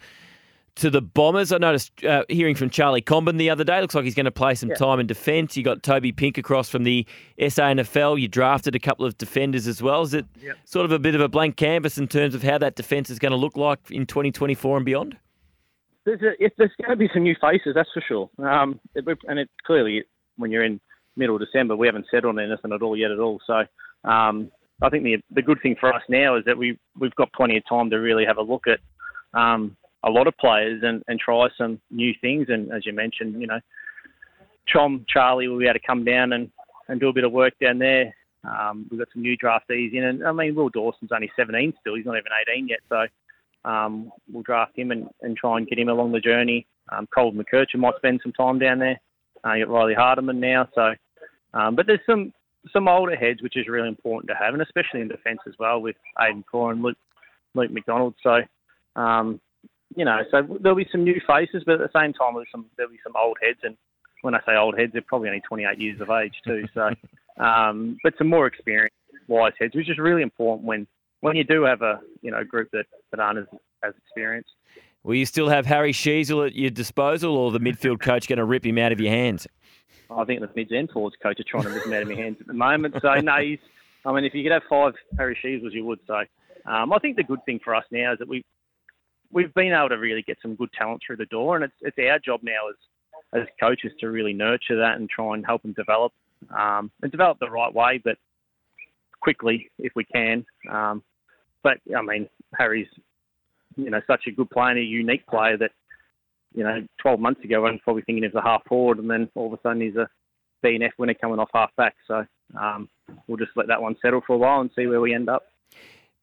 to 0.76 0.89
the 0.89 1.02
Bombers. 1.02 1.52
I 1.52 1.58
noticed 1.58 2.04
uh, 2.06 2.24
hearing 2.30 2.56
from 2.56 2.70
Charlie 2.70 3.02
Comben 3.02 3.38
the 3.38 3.50
other 3.50 3.63
day. 3.63 3.82
Looks 3.82 3.96
like 3.96 4.06
he's 4.06 4.15
going 4.15 4.26
to 4.26 4.32
play 4.32 4.56
some 4.56 4.70
yeah. 4.70 4.76
time 4.76 5.00
in 5.00 5.08
defence. 5.08 5.58
You 5.58 5.63
got 5.63 5.84
Toby 5.84 6.12
Pink 6.12 6.38
across 6.38 6.70
from 6.70 6.84
the 6.84 7.06
SANFL. 7.39 8.20
You 8.20 8.28
drafted 8.28 8.76
a 8.76 8.80
couple 8.80 9.06
of 9.06 9.17
defenders 9.17 9.67
as 9.67 9.82
well. 9.82 10.04
Is 10.04 10.13
it 10.13 10.26
yeah. 10.41 10.54
sort 10.65 10.86
of 10.86 10.91
a 10.91 11.00
bit 11.00 11.15
of 11.15 11.22
a 11.22 11.28
blank 11.28 11.58
canvas 11.58 11.98
in 11.98 12.08
terms 12.08 12.36
of 12.36 12.43
how 12.43 12.58
that 12.60 12.76
defence 12.76 13.10
is 13.10 13.20
going 13.20 13.32
to 13.32 13.38
look 13.38 13.58
like 13.58 13.80
in 13.91 14.06
2024 14.06 14.78
and 14.78 14.86
beyond? 14.86 15.17
There's, 16.06 16.22
a, 16.22 16.50
there's 16.58 16.72
going 16.82 16.91
to 16.91 16.96
be 16.96 17.10
some 17.13 17.24
new 17.24 17.36
faces, 17.41 17.74
that's 17.76 17.89
for 17.93 18.02
sure. 18.08 18.30
Um, 18.48 18.80
it, 18.96 19.06
and 19.28 19.39
it 19.39 19.50
clearly, 19.65 20.04
when 20.38 20.52
you're 20.52 20.63
in 20.63 20.80
middle 21.17 21.36
of 21.36 21.41
December, 21.41 21.75
we 21.75 21.88
haven't 21.88 22.06
settled 22.12 22.38
on 22.38 22.43
anything 22.43 22.73
at 22.73 22.82
all 22.82 22.95
yet 22.95 23.12
at 23.12 23.19
all. 23.19 23.39
So 23.45 23.63
um, 24.10 24.51
I 24.82 24.89
think 24.89 25.03
the 25.03 25.17
the 25.32 25.41
good 25.41 25.60
thing 25.62 25.75
for 25.80 25.93
us 25.93 26.03
now 26.10 26.38
is 26.38 26.45
that 26.45 26.58
we 26.58 26.77
we've 26.99 27.15
got 27.15 27.34
plenty 27.34 27.58
of 27.58 27.63
time 27.67 27.89
to 27.89 27.97
really 27.97 28.25
have 28.25 28.38
a 28.38 28.41
look 28.41 28.65
at 28.67 28.80
um, 29.39 29.75
a 30.03 30.10
lot 30.10 30.27
of 30.27 30.38
players 30.38 30.82
and, 30.84 31.03
and 31.08 31.19
try 31.19 31.47
some 31.58 31.80
new 31.91 32.13
things. 32.21 32.47
And 32.49 32.71
as 32.71 32.86
you 32.86 32.93
mentioned, 32.93 33.41
you 33.41 33.47
know, 33.47 33.60
Chom, 34.73 35.06
Charlie 35.08 35.47
will 35.47 35.60
be 35.60 35.65
able 35.65 35.80
to 35.80 35.86
come 35.86 36.06
down 36.06 36.34
and, 36.34 36.49
and 36.88 36.99
do 36.99 37.10
a 37.10 37.13
bit 37.13 37.23
of 37.23 37.32
work 37.32 37.53
down 37.62 37.80
there. 37.80 38.15
Um, 38.43 38.88
we've 38.89 38.99
got 38.99 39.10
some 39.13 39.23
new 39.23 39.38
draftees 39.38 39.93
in, 39.93 40.03
and 40.03 40.25
I 40.25 40.32
mean, 40.32 40.56
Will 40.56 40.69
Dawson's 40.69 41.12
only 41.13 41.30
17 41.36 41.73
still; 41.82 41.95
he's 41.95 42.06
not 42.06 42.17
even 42.17 42.32
18 42.49 42.67
yet. 42.67 42.80
So 42.88 43.69
um, 43.69 44.12
we'll 44.32 44.43
draft 44.43 44.77
him 44.77 44.91
and, 44.91 45.10
and 45.21 45.36
try 45.36 45.58
and 45.58 45.67
get 45.67 45.80
him 45.80 45.89
along 45.89 46.12
the 46.12 46.19
journey. 46.19 46.65
Um, 46.89 47.08
Colin 47.13 47.36
McKercher 47.36 47.77
might 47.77 47.95
spend 47.97 48.21
some 48.23 48.32
time 48.32 48.60
down 48.60 48.80
there. 48.80 48.99
Uh, 49.45 49.53
you 49.53 49.65
got 49.65 49.73
Riley 49.73 49.95
Hardeman 49.95 50.38
now, 50.38 50.67
so 50.73 50.93
um, 51.58 51.76
but 51.76 51.88
there's 51.88 52.00
some 52.06 52.34
some 52.74 52.88
older 52.88 53.15
heads 53.15 53.41
which 53.41 53.56
is 53.56 53.67
really 53.67 53.88
important 53.88 54.30
to 54.30 54.36
have, 54.36 54.54
and 54.54 54.62
especially 54.62 55.02
in 55.02 55.08
defence 55.08 55.39
as 55.48 55.54
well 55.58 55.80
with 55.82 55.96
Aidan 56.20 56.43
Corr 56.52 56.72
and 56.72 56.82
Luke 56.82 56.98
Luke 57.56 57.72
McDonald. 57.72 58.15
So 58.22 58.39
um, 58.96 59.39
you 59.96 60.06
know, 60.06 60.20
so 60.32 60.58
there'll 60.62 60.78
be 60.78 60.88
some 60.91 61.04
new 61.04 61.20
faces, 61.26 61.63
but 61.65 61.80
at 61.80 61.91
the 61.91 62.00
same 62.00 62.13
time, 62.13 62.36
there's 62.36 62.48
some 62.52 62.65
there'll 62.76 62.91
be 62.91 63.00
some 63.04 63.13
old 63.22 63.38
heads, 63.41 63.60
and 63.63 63.78
when 64.22 64.36
I 64.36 64.39
say 64.46 64.56
old 64.56 64.78
heads, 64.78 64.91
they're 64.93 65.02
probably 65.02 65.30
only 65.30 65.41
28 65.48 65.80
years 65.80 66.02
of 66.02 66.10
age 66.10 66.34
too. 66.46 66.65
So, 66.74 66.89
um, 67.43 67.98
but 68.04 68.13
some 68.17 68.28
more 68.28 68.48
experienced 68.48 68.96
wise 69.28 69.54
heads, 69.60 69.76
which 69.76 69.89
is 69.89 69.98
really 69.98 70.22
important 70.22 70.67
when 70.67 70.88
when 71.22 71.36
you 71.36 71.43
do 71.43 71.63
have 71.63 71.82
a 71.82 72.00
you 72.22 72.32
know 72.32 72.43
group 72.43 72.70
that, 72.74 72.86
that 73.12 73.20
aren't 73.20 73.39
as, 73.39 73.46
as 73.84 73.93
experienced. 74.06 74.52
Will 75.04 75.15
you 75.15 75.26
still 75.26 75.48
have 75.48 75.65
Harry 75.65 75.93
Sheezel 75.93 76.48
at 76.48 76.56
your 76.56 76.70
disposal, 76.70 77.38
or 77.38 77.52
the 77.52 77.60
midfield 77.60 78.02
coach 78.02 78.28
going 78.28 78.38
to 78.38 78.46
rip 78.46 78.65
him 78.65 78.78
out 78.78 78.91
of 78.91 79.00
your 79.00 79.12
hands? 79.12 79.48
I 80.10 80.26
think 80.26 80.41
the 80.41 80.50
mids 80.56 80.72
and 80.72 80.89
forwards 80.89 81.15
coach 81.22 81.39
are 81.39 81.43
trying 81.43 81.63
to 81.63 81.70
rip 81.70 81.86
him 81.86 81.93
out 81.93 82.04
of 82.04 82.08
my 82.08 82.15
hands 82.15 82.38
at 82.39 82.48
the 82.48 82.54
moment. 82.54 82.96
So 83.02 83.13
no, 83.15 83.38
he's. 83.38 83.60
I 84.06 84.13
mean, 84.13 84.24
if 84.24 84.34
you 84.34 84.43
could 84.43 84.54
have 84.54 84.63
five 84.70 84.93
Harry 85.17 85.38
Sheezels, 85.43 85.74
you 85.74 85.86
would. 85.86 86.00
So 86.08 86.22
um, 86.65 86.93
I 86.93 87.00
think 87.00 87.17
the 87.17 87.24
good 87.24 87.43
thing 87.46 87.60
for 87.63 87.76
us 87.76 87.84
now 87.91 88.13
is 88.13 88.20
that 88.20 88.28
we 88.28 88.43
we've 89.32 89.54
been 89.54 89.74
able 89.74 89.89
to 89.89 89.96
really 89.96 90.22
get 90.22 90.38
some 90.41 90.56
good 90.56 90.70
talent 90.78 91.02
through 91.06 91.17
the 91.17 91.26
door, 91.26 91.56
and 91.56 91.65
it's 91.65 91.74
it's 91.82 91.98
our 92.10 92.20
job 92.20 92.41
now 92.43 92.70
as 92.70 93.41
as 93.41 93.48
coaches 93.60 93.91
to 94.00 94.10
really 94.10 94.34
nurture 94.34 94.78
that 94.78 94.96
and 94.98 95.10
try 95.10 95.34
and 95.34 95.46
help 95.46 95.62
them 95.62 95.74
develop 95.74 96.13
um, 96.58 96.91
and 97.02 97.12
develop 97.12 97.39
the 97.39 97.50
right 97.50 97.74
way, 97.74 98.00
but 98.04 98.17
quickly 99.20 99.69
if 99.79 99.92
we 99.96 100.06
can. 100.06 100.46
Um, 100.71 101.04
but 101.63 101.77
I 101.96 102.02
mean, 102.02 102.29
Harry's 102.58 102.88
you 103.75 103.90
know 103.90 104.02
such 104.08 104.27
a 104.27 104.31
good 104.31 104.50
player, 104.50 104.69
and 104.69 104.79
a 104.79 104.84
unique 104.84 105.25
player 105.27 105.58
that 105.58 105.71
you 106.58 106.63
know 106.63 106.83
12 107.01 107.19
months 107.19 107.43
ago 107.43 107.65
I 107.65 107.71
was 107.71 107.79
probably 107.83 108.01
thinking 108.01 108.23
he 108.23 108.27
was 108.27 108.43
a 108.43 108.45
half 108.45 108.63
forward, 108.65 108.97
and 108.97 109.10
then 109.10 109.29
all 109.35 109.47
of 109.47 109.53
a 109.53 109.62
sudden 109.62 109.81
he's 109.81 109.95
a 109.95 110.10
BNF 110.65 110.91
winner 110.97 111.13
coming 111.13 111.39
off 111.39 111.49
half 111.53 111.69
back. 111.75 111.95
So 112.08 112.25
um, 112.60 112.89
we'll 113.27 113.37
just 113.37 113.51
let 113.55 113.67
that 113.67 113.81
one 113.81 113.95
settle 114.01 114.21
for 114.25 114.33
a 114.33 114.37
while 114.37 114.60
and 114.62 114.71
see 114.75 114.87
where 114.87 114.99
we 114.99 115.13
end 115.13 115.29
up. 115.29 115.43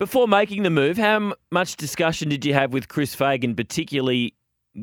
Before 0.01 0.27
making 0.27 0.65
the 0.65 0.71
move, 0.71 0.99
how 0.99 1.35
much 1.53 1.77
discussion 1.77 2.29
did 2.29 2.45
you 2.45 2.53
have 2.53 2.73
with 2.73 2.89
Chris 2.89 3.15
Fagan, 3.15 3.55
particularly 3.55 4.35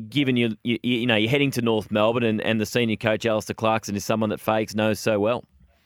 given 0.08 0.38
you, 0.38 0.56
you, 0.64 0.78
you 0.82 1.06
know, 1.06 1.16
you're 1.16 1.30
heading 1.30 1.50
to 1.50 1.60
North 1.60 1.90
Melbourne 1.90 2.22
and, 2.22 2.40
and 2.40 2.58
the 2.58 2.64
senior 2.64 2.96
coach, 2.96 3.26
Alastair 3.26 3.52
Clarkson, 3.52 3.94
is 3.94 4.06
someone 4.06 4.30
that 4.30 4.40
Fags 4.40 4.74
knows 4.74 4.98
so 4.98 5.20
well? 5.20 5.44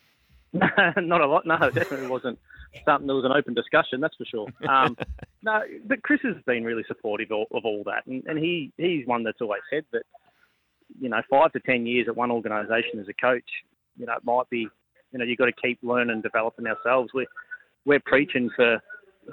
Not 0.52 1.20
a 1.20 1.26
lot, 1.26 1.44
no, 1.44 1.58
definitely 1.70 2.06
wasn't 2.06 2.38
something 2.84 3.06
that 3.06 3.14
was 3.14 3.24
an 3.24 3.32
open 3.32 3.54
discussion, 3.54 4.00
that's 4.00 4.16
for 4.16 4.24
sure. 4.24 4.46
Um, 4.68 4.96
no, 5.42 5.60
but 5.86 6.02
Chris 6.02 6.20
has 6.24 6.34
been 6.44 6.64
really 6.64 6.84
supportive 6.88 7.30
of, 7.30 7.46
of 7.52 7.64
all 7.64 7.82
that, 7.86 8.06
and, 8.06 8.24
and 8.26 8.38
he 8.38 8.72
he's 8.76 9.06
one 9.06 9.22
that's 9.22 9.40
always 9.40 9.62
said 9.70 9.84
that 9.92 10.02
you 11.00 11.08
know 11.08 11.20
five 11.30 11.52
to 11.52 11.60
ten 11.60 11.86
years 11.86 12.08
at 12.08 12.16
one 12.16 12.30
organisation 12.30 12.98
as 13.00 13.08
a 13.08 13.14
coach, 13.14 13.48
you 13.96 14.06
know, 14.06 14.14
it 14.14 14.24
might 14.24 14.48
be 14.50 14.68
you 15.12 15.18
know 15.18 15.24
you've 15.24 15.38
got 15.38 15.46
to 15.46 15.52
keep 15.52 15.78
learning 15.82 16.10
and 16.10 16.22
developing 16.22 16.66
ourselves. 16.66 17.10
We're 17.14 17.26
we're 17.84 18.02
preaching 18.04 18.50
for 18.56 18.80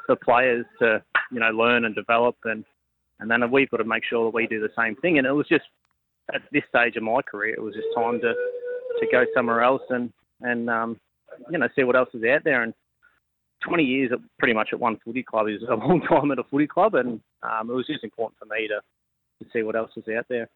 for 0.06 0.16
players 0.16 0.66
to 0.80 1.02
you 1.32 1.40
know 1.40 1.50
learn 1.50 1.86
and 1.86 1.96
develop, 1.96 2.36
and 2.46 2.64
and 3.20 3.30
then 3.30 3.50
we've 3.52 3.70
got 3.70 3.78
to 3.78 3.86
make 3.86 4.04
sure 4.06 4.26
that 4.26 4.36
we 4.36 4.48
do 4.48 4.60
the 4.60 4.74
same 4.78 4.96
thing. 4.98 5.18
And 5.18 5.28
it 5.28 5.32
was 5.32 5.48
just 5.48 5.66
at 6.34 6.42
this 6.52 6.64
stage 6.70 6.96
of 6.96 7.04
my 7.04 7.22
career, 7.22 7.54
it 7.54 7.62
was 7.62 7.74
just 7.74 7.88
time 7.96 8.20
to 8.22 8.34
to 9.00 9.08
go 9.12 9.26
somewhere 9.36 9.62
else 9.62 9.82
and 9.90 10.12
and 10.42 10.70
um, 10.70 11.00
you 11.50 11.58
know 11.58 11.68
see 11.76 11.84
what 11.84 11.96
else 11.96 12.10
is 12.14 12.24
out 12.24 12.44
there. 12.44 12.64
And 12.64 12.74
20 13.66 13.84
years 13.84 14.12
at 14.12 14.20
pretty 14.40 14.54
much 14.54 14.70
at 14.72 14.80
one 14.80 14.98
footy 15.04 15.24
club 15.24 15.48
is 15.48 15.62
a 15.64 15.76
long 15.76 16.02
time 16.02 16.32
at 16.32 16.40
a 16.40 16.44
footy 16.44 16.68
club, 16.68 16.96
and 16.96 17.20
um, 17.44 17.70
it 17.70 17.74
was 17.74 17.88
just 17.88 18.04
important 18.04 18.38
for 18.40 18.46
me 18.46 18.68
to 18.68 18.82
to 19.44 19.50
see 19.52 19.64
what 19.64 19.76
else 19.76 19.92
was 19.96 20.06
out 20.16 20.26
there. 20.30 20.50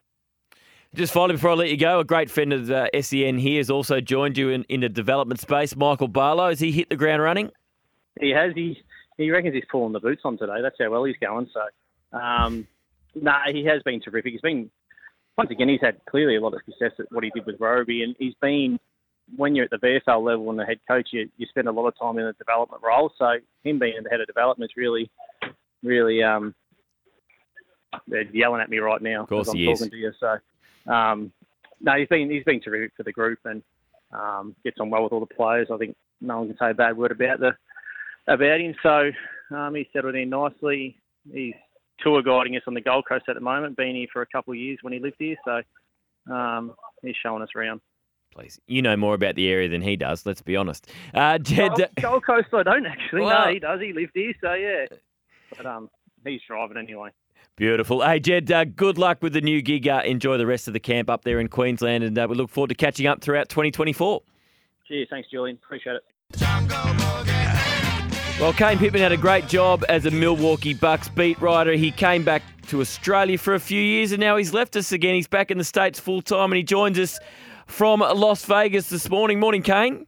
Just 0.94 1.12
finally, 1.12 1.34
before 1.34 1.50
I 1.50 1.54
let 1.54 1.68
you 1.68 1.76
go, 1.76 2.00
a 2.00 2.04
great 2.04 2.30
friend 2.30 2.52
of 2.52 2.66
the 2.66 2.88
SEN 2.98 3.38
here 3.38 3.58
has 3.58 3.68
also 3.68 4.00
joined 4.00 4.38
you 4.38 4.48
in, 4.48 4.64
in 4.70 4.80
the 4.80 4.88
development 4.88 5.38
space. 5.40 5.76
Michael 5.76 6.08
Barlow, 6.08 6.48
has 6.48 6.60
he 6.60 6.72
hit 6.72 6.88
the 6.88 6.96
ground 6.96 7.22
running? 7.22 7.50
He 8.20 8.30
has. 8.30 8.52
He 8.54 8.80
he 9.16 9.30
reckons 9.30 9.54
he's 9.54 9.64
pulling 9.70 9.92
the 9.92 10.00
boots 10.00 10.22
on 10.24 10.38
today. 10.38 10.62
That's 10.62 10.76
how 10.80 10.90
well 10.90 11.04
he's 11.04 11.16
going. 11.20 11.48
So, 11.52 12.18
um, 12.18 12.66
no, 13.14 13.32
nah, 13.32 13.52
he 13.52 13.64
has 13.64 13.82
been 13.82 14.00
terrific. 14.00 14.32
He's 14.32 14.40
been 14.40 14.70
once 15.38 15.52
again, 15.52 15.68
he's 15.68 15.80
had 15.80 16.04
clearly 16.10 16.34
a 16.34 16.40
lot 16.40 16.52
of 16.52 16.60
success 16.66 16.90
at 16.98 17.06
what 17.12 17.22
he 17.22 17.30
did 17.30 17.46
with 17.46 17.60
Roby, 17.60 18.02
and 18.02 18.16
he's 18.18 18.34
been 18.42 18.78
when 19.36 19.54
you're 19.54 19.66
at 19.66 19.70
the 19.70 19.76
VFL 19.78 20.24
level 20.24 20.50
and 20.50 20.58
the 20.58 20.64
head 20.64 20.80
coach, 20.88 21.08
you, 21.12 21.28
you 21.36 21.46
spend 21.46 21.68
a 21.68 21.72
lot 21.72 21.86
of 21.86 21.98
time 21.98 22.18
in 22.18 22.24
the 22.24 22.32
development 22.34 22.82
role. 22.82 23.12
So 23.18 23.34
him 23.64 23.78
being 23.78 23.94
the 24.02 24.10
head 24.10 24.20
of 24.20 24.26
development 24.26 24.70
is 24.70 24.76
really, 24.76 25.10
really 25.82 26.22
um, 26.22 26.54
they're 28.06 28.22
yelling 28.22 28.60
at 28.60 28.70
me 28.70 28.78
right 28.78 29.02
now. 29.02 29.22
Of 29.22 29.28
course, 29.28 29.48
I'm 29.48 29.56
he 29.56 29.66
talking 29.66 29.86
is. 29.86 29.90
to 29.90 29.96
you. 29.96 30.12
So 30.18 30.92
um, 30.92 31.32
no, 31.80 31.92
he's 31.96 32.08
been 32.08 32.30
he's 32.30 32.44
been 32.44 32.60
terrific 32.60 32.92
for 32.96 33.02
the 33.02 33.12
group 33.12 33.38
and 33.44 33.62
um, 34.12 34.54
gets 34.64 34.78
on 34.80 34.90
well 34.90 35.04
with 35.04 35.12
all 35.12 35.20
the 35.20 35.26
players. 35.26 35.68
I 35.72 35.76
think 35.76 35.96
no 36.20 36.38
one 36.38 36.48
can 36.48 36.56
say 36.58 36.70
a 36.70 36.74
bad 36.74 36.96
word 36.96 37.12
about 37.12 37.40
the 37.40 37.52
about 38.26 38.60
him. 38.60 38.74
So 38.82 39.10
um, 39.54 39.74
he's 39.74 39.86
settled 39.92 40.14
in 40.14 40.30
nicely. 40.30 40.96
He's 41.32 41.54
tour 42.00 42.22
guiding 42.22 42.56
us 42.56 42.62
on 42.66 42.74
the 42.74 42.80
Gold 42.80 43.04
Coast 43.08 43.24
at 43.28 43.34
the 43.34 43.40
moment. 43.40 43.76
Been 43.76 43.96
here 43.96 44.06
for 44.12 44.22
a 44.22 44.26
couple 44.26 44.52
of 44.52 44.58
years 44.58 44.78
when 44.82 44.92
he 44.92 44.98
lived 44.98 45.16
here, 45.18 45.36
so 45.44 46.32
um, 46.32 46.74
he's 47.02 47.16
showing 47.22 47.42
us 47.42 47.48
around. 47.56 47.80
Please, 48.34 48.60
you 48.66 48.82
know 48.82 48.96
more 48.96 49.14
about 49.14 49.34
the 49.34 49.48
area 49.48 49.68
than 49.68 49.82
he 49.82 49.96
does. 49.96 50.24
Let's 50.24 50.42
be 50.42 50.54
honest. 50.56 50.86
Uh, 51.12 51.38
Jed, 51.38 51.70
Gold, 51.76 51.88
Gold 52.00 52.24
Coast, 52.26 52.48
I 52.52 52.62
don't 52.62 52.86
actually. 52.86 53.22
Well- 53.22 53.46
no, 53.46 53.52
he 53.52 53.58
does. 53.58 53.80
He 53.80 53.92
lived 53.92 54.12
here, 54.14 54.32
so 54.40 54.54
yeah. 54.54 54.86
But 55.56 55.66
um, 55.66 55.90
he's 56.24 56.40
driving 56.46 56.76
anyway. 56.76 57.10
beautiful. 57.56 58.02
Hey, 58.02 58.20
Jed, 58.20 58.52
uh, 58.52 58.64
good 58.64 58.98
luck 58.98 59.18
with 59.22 59.32
the 59.32 59.40
new 59.40 59.60
gig. 59.62 59.88
Uh, 59.88 60.02
enjoy 60.04 60.36
the 60.36 60.46
rest 60.46 60.68
of 60.68 60.74
the 60.74 60.80
camp 60.80 61.10
up 61.10 61.24
there 61.24 61.40
in 61.40 61.48
Queensland, 61.48 62.04
and 62.04 62.16
uh, 62.18 62.26
we 62.28 62.36
look 62.36 62.50
forward 62.50 62.68
to 62.68 62.74
catching 62.74 63.06
up 63.06 63.20
throughout 63.22 63.48
2024. 63.48 64.22
Cheers, 64.86 65.08
thanks, 65.10 65.28
Julian. 65.30 65.58
Appreciate 65.64 65.96
it. 65.96 66.04
Well, 68.40 68.52
Kane 68.52 68.78
Pitman 68.78 69.02
had 69.02 69.10
a 69.10 69.16
great 69.16 69.48
job 69.48 69.84
as 69.88 70.06
a 70.06 70.12
Milwaukee 70.12 70.72
Bucks 70.72 71.08
beat 71.08 71.40
writer. 71.40 71.72
He 71.72 71.90
came 71.90 72.22
back 72.22 72.42
to 72.68 72.80
Australia 72.80 73.36
for 73.36 73.54
a 73.54 73.58
few 73.58 73.82
years 73.82 74.12
and 74.12 74.20
now 74.20 74.36
he's 74.36 74.54
left 74.54 74.76
us 74.76 74.92
again. 74.92 75.16
He's 75.16 75.26
back 75.26 75.50
in 75.50 75.58
the 75.58 75.64
States 75.64 75.98
full 75.98 76.22
time 76.22 76.52
and 76.52 76.56
he 76.56 76.62
joins 76.62 77.00
us 77.00 77.18
from 77.68 78.00
Las 78.00 78.44
Vegas 78.44 78.88
this 78.88 79.08
morning. 79.08 79.38
Morning, 79.38 79.62
Kane. 79.62 80.06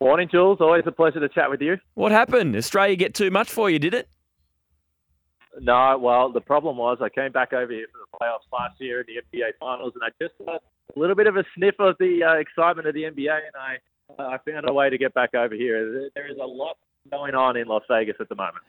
Morning, 0.00 0.28
Jules. 0.30 0.58
Always 0.60 0.82
a 0.86 0.92
pleasure 0.92 1.20
to 1.20 1.28
chat 1.28 1.48
with 1.48 1.62
you. 1.62 1.78
What 1.94 2.12
happened? 2.12 2.56
Australia 2.56 2.96
get 2.96 3.14
too 3.14 3.30
much 3.30 3.48
for 3.48 3.70
you, 3.70 3.78
did 3.78 3.94
it? 3.94 4.08
No, 5.60 5.96
well, 5.98 6.30
the 6.30 6.40
problem 6.40 6.76
was 6.76 6.98
I 7.00 7.08
came 7.08 7.32
back 7.32 7.52
over 7.54 7.72
here 7.72 7.86
for 7.90 7.98
the 7.98 8.18
playoffs 8.18 8.52
last 8.52 8.78
year 8.78 9.00
in 9.00 9.06
the 9.06 9.38
NBA 9.38 9.52
Finals, 9.58 9.92
and 9.94 10.04
I 10.04 10.08
just 10.22 10.34
got 10.44 10.62
a 10.94 10.98
little 10.98 11.16
bit 11.16 11.26
of 11.26 11.36
a 11.36 11.44
sniff 11.56 11.76
of 11.78 11.96
the 11.98 12.22
uh, 12.22 12.34
excitement 12.34 12.86
of 12.86 12.94
the 12.94 13.04
NBA, 13.04 13.30
and 13.30 13.56
I 13.58 13.78
I 14.18 14.38
found 14.48 14.68
a 14.68 14.72
way 14.72 14.90
to 14.90 14.98
get 14.98 15.14
back 15.14 15.34
over 15.34 15.54
here. 15.54 16.10
There 16.14 16.30
is 16.30 16.36
a 16.38 16.46
lot 16.46 16.76
going 17.10 17.34
on 17.34 17.56
in 17.56 17.66
Las 17.68 17.82
Vegas 17.88 18.16
at 18.20 18.28
the 18.28 18.34
moment. 18.34 18.64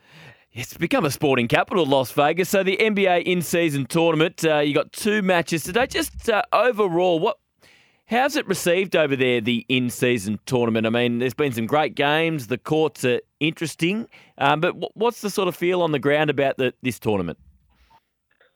It's 0.58 0.76
become 0.76 1.06
a 1.06 1.12
sporting 1.12 1.48
capital, 1.48 1.86
Las 1.86 2.12
Vegas. 2.14 2.50
So 2.50 2.64
the 2.64 2.78
NBA 2.78 3.26
in-season 3.26 3.86
tournament, 3.86 4.44
uh, 4.44 4.58
you 4.58 4.74
got 4.74 4.92
two 4.92 5.22
matches 5.22 5.62
today. 5.62 5.86
Just 5.86 6.32
uh, 6.32 6.42
overall, 6.52 7.20
what, 7.20 7.38
how's 8.08 8.36
it 8.36 8.48
received 8.48 8.96
over 8.96 9.16
there? 9.16 9.40
The 9.40 9.68
in-season 9.70 10.40
tournament. 10.48 10.88
I 10.88 10.90
mean, 10.90 11.20
there's 11.20 11.36
been 11.36 11.52
some 11.52 11.68
great 11.68 11.94
games. 11.94 12.48
The 12.48 12.58
courts 12.58 13.06
are 13.06 13.22
interesting, 13.40 14.08
um, 14.40 14.60
but 14.60 14.72
wh- 14.72 14.98
what's 14.98 15.22
the 15.22 15.30
sort 15.30 15.48
of 15.48 15.56
feel 15.56 15.84
on 15.84 15.92
the 15.92 16.00
ground 16.00 16.32
about 16.32 16.58
the, 16.58 16.74
this 16.82 16.98
tournament? 16.98 17.38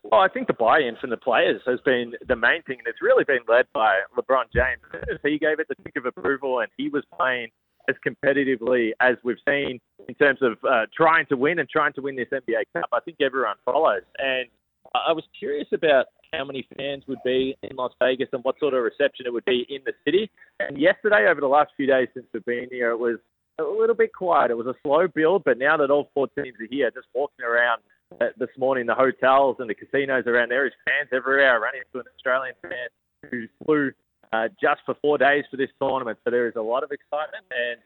Well, 0.01 0.21
I 0.21 0.27
think 0.27 0.47
the 0.47 0.53
buy-in 0.53 0.95
from 0.99 1.11
the 1.11 1.17
players 1.17 1.61
has 1.67 1.81
been 1.81 2.13
the 2.27 2.35
main 2.35 2.63
thing, 2.63 2.79
and 2.79 2.87
it's 2.87 3.03
really 3.03 3.25
been 3.25 3.41
led 3.47 3.67
by 3.75 3.99
LeBron 4.17 4.45
James. 4.51 4.81
He 5.23 5.37
gave 5.37 5.59
it 5.59 5.67
the 5.67 5.75
tick 5.83 5.95
of 5.97 6.07
approval, 6.07 6.61
and 6.61 6.69
he 6.77 6.89
was 6.89 7.03
playing 7.15 7.49
as 7.91 7.95
competitively 8.07 8.91
as 8.99 9.15
we've 9.23 9.43
seen 9.47 9.79
in 10.07 10.15
terms 10.15 10.39
of 10.41 10.53
uh, 10.67 10.85
trying 10.95 11.25
to 11.27 11.37
win 11.37 11.59
and 11.59 11.69
trying 11.69 11.93
to 11.93 12.01
win 12.01 12.15
this 12.15 12.29
NBA 12.31 12.63
Cup. 12.73 12.89
I 12.91 12.99
think 13.01 13.17
everyone 13.21 13.55
follows, 13.65 14.03
and 14.17 14.47
I 14.95 15.11
was 15.11 15.23
curious 15.37 15.67
about 15.73 16.05
how 16.33 16.45
many 16.45 16.67
fans 16.77 17.03
would 17.07 17.19
be 17.23 17.55
in 17.63 17.75
Las 17.75 17.91
Vegas 18.01 18.29
and 18.33 18.43
what 18.43 18.55
sort 18.59 18.73
of 18.73 18.83
reception 18.83 19.25
it 19.25 19.33
would 19.33 19.45
be 19.45 19.65
in 19.69 19.81
the 19.85 19.93
city. 20.05 20.29
And 20.59 20.77
yesterday, 20.77 21.27
over 21.29 21.41
the 21.41 21.47
last 21.47 21.71
few 21.75 21.87
days 21.87 22.07
since 22.13 22.25
we've 22.33 22.45
been 22.45 22.67
here, 22.71 22.91
it 22.91 22.99
was 22.99 23.17
a 23.59 23.63
little 23.63 23.95
bit 23.95 24.13
quiet. 24.13 24.51
It 24.51 24.57
was 24.57 24.67
a 24.67 24.75
slow 24.83 25.07
build, 25.07 25.43
but 25.43 25.57
now 25.57 25.77
that 25.77 25.91
all 25.91 26.09
four 26.13 26.27
teams 26.29 26.55
are 26.59 26.67
here, 26.69 26.89
just 26.91 27.07
walking 27.13 27.45
around 27.45 27.81
uh, 28.19 28.27
this 28.37 28.49
morning, 28.57 28.85
the 28.85 28.95
hotels 28.95 29.57
and 29.59 29.69
the 29.69 29.75
casinos 29.75 30.25
around 30.25 30.49
there 30.49 30.65
is 30.65 30.73
fans 30.85 31.09
everywhere. 31.13 31.53
I 31.53 31.57
ran 31.57 31.73
into 31.75 31.99
an 31.99 32.11
Australian 32.15 32.55
fan 32.61 32.89
who 33.29 33.47
flew 33.65 33.91
uh, 34.33 34.47
just 34.61 34.81
for 34.85 34.95
four 35.01 35.17
days 35.17 35.43
for 35.51 35.57
this 35.57 35.69
tournament, 35.79 36.17
so 36.23 36.31
there 36.31 36.47
is 36.47 36.55
a 36.55 36.61
lot 36.61 36.83
of 36.83 36.91
excitement, 36.91 37.43
and 37.49 37.79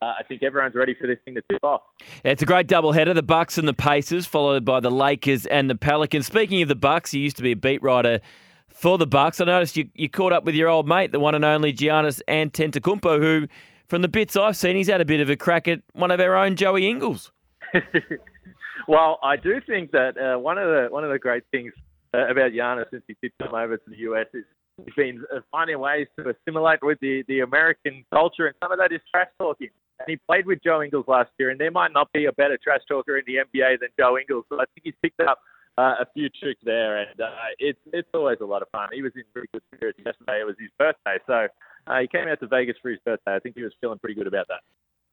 uh, 0.00 0.14
I 0.18 0.24
think 0.24 0.42
everyone's 0.42 0.74
ready 0.74 0.96
for 1.00 1.06
this 1.06 1.18
thing 1.24 1.34
to 1.36 1.42
tip 1.50 1.62
off. 1.62 1.82
It's 2.24 2.42
a 2.42 2.46
great 2.46 2.66
doubleheader, 2.66 3.14
the 3.14 3.22
Bucks 3.22 3.56
and 3.56 3.68
the 3.68 3.74
Pacers, 3.74 4.26
followed 4.26 4.64
by 4.64 4.80
the 4.80 4.90
Lakers 4.90 5.46
and 5.46 5.70
the 5.70 5.76
Pelicans. 5.76 6.26
Speaking 6.26 6.60
of 6.62 6.68
the 6.68 6.74
Bucks, 6.74 7.14
you 7.14 7.20
used 7.20 7.36
to 7.36 7.42
be 7.42 7.52
a 7.52 7.56
beat 7.56 7.82
writer 7.82 8.20
for 8.68 8.98
the 8.98 9.06
Bucks. 9.06 9.40
I 9.40 9.44
noticed 9.44 9.76
you, 9.76 9.88
you 9.94 10.08
caught 10.08 10.32
up 10.32 10.44
with 10.44 10.56
your 10.56 10.68
old 10.68 10.88
mate, 10.88 11.12
the 11.12 11.20
one 11.20 11.36
and 11.36 11.44
only 11.44 11.72
Giannis 11.72 12.20
Antetokounmpo, 12.26 13.20
who, 13.20 13.46
from 13.86 14.02
the 14.02 14.08
bits 14.08 14.36
I've 14.36 14.56
seen, 14.56 14.74
he's 14.74 14.88
had 14.88 15.00
a 15.00 15.04
bit 15.04 15.20
of 15.20 15.30
a 15.30 15.36
crack 15.36 15.68
at 15.68 15.82
one 15.92 16.10
of 16.10 16.18
our 16.18 16.36
own 16.36 16.56
Joey 16.56 16.88
Ingles. 16.88 17.30
well, 18.88 19.20
I 19.22 19.36
do 19.36 19.60
think 19.64 19.92
that 19.92 20.18
uh, 20.18 20.38
one 20.38 20.58
of 20.58 20.66
the 20.66 20.88
one 20.90 21.04
of 21.04 21.10
the 21.10 21.18
great 21.18 21.44
things 21.52 21.72
uh, 22.12 22.28
about 22.28 22.52
Giannis 22.52 22.90
since 22.90 23.04
he 23.06 23.16
did 23.22 23.32
come 23.40 23.54
over 23.54 23.76
to 23.76 23.90
the 23.90 23.98
US 23.98 24.26
is 24.34 24.44
he's 24.76 24.94
been 24.94 25.24
uh, 25.34 25.40
finding 25.50 25.78
ways 25.78 26.06
to 26.18 26.30
assimilate 26.30 26.80
with 26.82 26.98
the, 27.00 27.24
the 27.28 27.40
American 27.40 28.04
culture, 28.12 28.46
and 28.46 28.54
some 28.62 28.72
of 28.72 28.78
that 28.78 28.92
is 28.92 29.00
trash 29.10 29.28
talking. 29.38 29.68
And 29.98 30.08
he 30.08 30.16
played 30.28 30.46
with 30.46 30.62
Joe 30.62 30.82
Ingles 30.82 31.04
last 31.06 31.30
year, 31.38 31.50
and 31.50 31.60
there 31.60 31.70
might 31.70 31.92
not 31.92 32.12
be 32.12 32.26
a 32.26 32.32
better 32.32 32.58
trash 32.62 32.80
talker 32.88 33.18
in 33.18 33.24
the 33.26 33.34
NBA 33.34 33.80
than 33.80 33.90
Joe 33.98 34.18
Ingles. 34.18 34.44
So 34.48 34.56
I 34.56 34.64
think 34.74 34.84
he's 34.84 34.94
picked 35.02 35.20
up 35.20 35.38
uh, 35.78 35.94
a 36.00 36.06
few 36.14 36.28
tricks 36.28 36.60
there, 36.64 36.98
and 36.98 37.20
uh, 37.20 37.30
it's 37.58 37.78
it's 37.92 38.08
always 38.14 38.38
a 38.40 38.44
lot 38.44 38.62
of 38.62 38.68
fun. 38.70 38.88
He 38.92 39.02
was 39.02 39.12
in 39.14 39.22
pretty 39.32 39.48
good 39.52 39.62
spirits 39.74 39.98
yesterday. 40.04 40.40
It 40.40 40.46
was 40.46 40.56
his 40.58 40.70
birthday, 40.78 41.18
so 41.26 41.46
uh, 41.86 42.00
he 42.00 42.08
came 42.08 42.28
out 42.28 42.40
to 42.40 42.46
Vegas 42.46 42.76
for 42.82 42.90
his 42.90 43.00
birthday. 43.04 43.34
I 43.34 43.38
think 43.38 43.56
he 43.56 43.62
was 43.62 43.72
feeling 43.80 43.98
pretty 43.98 44.14
good 44.14 44.26
about 44.26 44.48
that. 44.48 44.60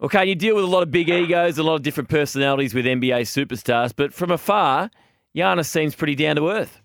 Okay, 0.01 0.25
you 0.25 0.35
deal 0.35 0.55
with 0.55 0.63
a 0.63 0.67
lot 0.67 0.83
of 0.83 0.91
big 0.91 1.09
egos, 1.09 1.57
a 1.57 1.63
lot 1.63 1.75
of 1.75 1.81
different 1.81 2.09
personalities 2.09 2.73
with 2.73 2.85
NBA 2.85 3.21
superstars, 3.21 3.93
but 3.93 4.13
from 4.13 4.31
afar, 4.31 4.89
Giannis 5.35 5.65
seems 5.65 5.93
pretty 5.93 6.15
down 6.15 6.37
to 6.37 6.49
earth. 6.49 6.81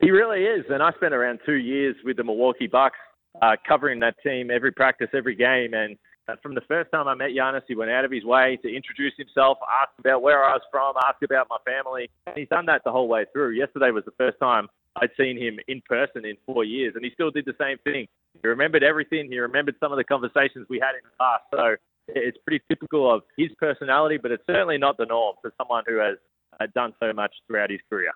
He 0.00 0.10
really 0.10 0.44
is, 0.44 0.64
and 0.70 0.82
I 0.82 0.92
spent 0.92 1.14
around 1.14 1.40
two 1.46 1.54
years 1.54 1.96
with 2.04 2.16
the 2.16 2.24
Milwaukee 2.24 2.66
Bucks, 2.66 2.98
uh, 3.42 3.56
covering 3.66 4.00
that 4.00 4.16
team 4.22 4.50
every 4.50 4.72
practice, 4.72 5.08
every 5.14 5.34
game, 5.34 5.74
and 5.74 5.96
from 6.42 6.54
the 6.54 6.60
first 6.62 6.90
time 6.90 7.06
I 7.06 7.14
met 7.14 7.30
Giannis, 7.30 7.62
he 7.68 7.76
went 7.76 7.90
out 7.90 8.04
of 8.04 8.10
his 8.10 8.24
way 8.24 8.58
to 8.62 8.68
introduce 8.74 9.12
himself, 9.16 9.58
ask 9.80 9.90
about 9.98 10.22
where 10.22 10.44
I 10.44 10.54
was 10.54 10.62
from, 10.70 10.94
ask 11.06 11.22
about 11.22 11.46
my 11.48 11.58
family, 11.64 12.10
and 12.26 12.36
he's 12.36 12.48
done 12.48 12.66
that 12.66 12.82
the 12.84 12.90
whole 12.90 13.06
way 13.06 13.26
through. 13.32 13.50
Yesterday 13.50 13.90
was 13.92 14.04
the 14.04 14.12
first 14.18 14.38
time 14.40 14.66
I'd 14.96 15.10
seen 15.16 15.38
him 15.38 15.58
in 15.68 15.82
person 15.88 16.24
in 16.24 16.36
four 16.44 16.64
years, 16.64 16.94
and 16.96 17.04
he 17.04 17.10
still 17.12 17.30
did 17.30 17.44
the 17.44 17.54
same 17.60 17.78
thing. 17.84 18.08
He 18.42 18.48
remembered 18.48 18.82
everything. 18.82 19.30
He 19.30 19.38
remembered 19.38 19.76
some 19.78 19.92
of 19.92 19.98
the 19.98 20.04
conversations 20.04 20.66
we 20.68 20.80
had 20.80 20.96
in 20.96 21.02
the 21.04 21.16
past. 21.18 21.44
So 21.52 21.76
it's 22.08 22.38
pretty 22.46 22.64
typical 22.68 23.12
of 23.12 23.22
his 23.36 23.50
personality, 23.58 24.18
but 24.20 24.32
it's 24.32 24.44
certainly 24.46 24.78
not 24.78 24.96
the 24.96 25.06
norm 25.06 25.36
for 25.40 25.52
someone 25.58 25.84
who 25.86 25.98
has 25.98 26.16
uh, 26.58 26.66
done 26.74 26.92
so 26.98 27.12
much 27.12 27.34
throughout 27.46 27.70
his 27.70 27.80
career. 27.88 28.12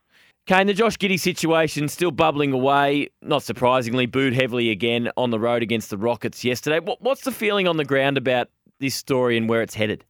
Kane, 0.51 0.67
the 0.67 0.75
Josh 0.75 0.97
Giddey 0.97 1.17
situation 1.17 1.87
still 1.87 2.11
bubbling 2.11 2.53
away. 2.53 3.11
Not 3.23 3.45
surprisingly, 3.45 4.07
booed 4.07 4.33
heavily 4.33 4.71
again 4.71 5.09
on 5.17 5.31
the 5.31 5.39
road 5.39 5.63
against 5.63 5.91
the 5.91 5.97
Rockets 5.97 6.45
yesterday. 6.45 6.81
What's 6.99 7.21
the 7.21 7.31
feeling 7.31 7.69
on 7.69 7.77
the 7.77 7.85
ground 7.85 8.19
about 8.19 8.49
this 8.81 8.97
story 8.97 9.37
and 9.37 9.49
where 9.49 9.63
it's 9.63 9.77
headed? 9.77 10.05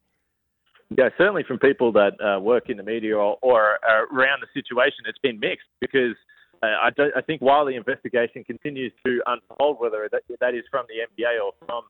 Yeah, 0.97 1.11
certainly 1.19 1.43
from 1.47 1.59
people 1.59 1.93
that 1.93 2.13
uh, 2.25 2.41
work 2.41 2.71
in 2.71 2.79
the 2.79 2.83
media 2.83 3.19
or, 3.19 3.37
or 3.43 3.79
uh, 3.87 4.07
around 4.17 4.41
the 4.41 4.47
situation, 4.55 5.05
it's 5.05 5.19
been 5.19 5.39
mixed 5.41 5.69
because 5.79 6.17
uh, 6.63 6.69
I, 6.69 7.19
I 7.19 7.21
think 7.21 7.43
while 7.43 7.67
the 7.67 7.77
investigation 7.77 8.43
continues 8.43 8.95
to 9.05 9.21
unfold, 9.27 9.77
whether 9.79 10.09
that, 10.11 10.23
that 10.41 10.55
is 10.55 10.65
from 10.71 10.87
the 10.89 11.23
NBA 11.23 11.45
or 11.45 11.53
from 11.67 11.83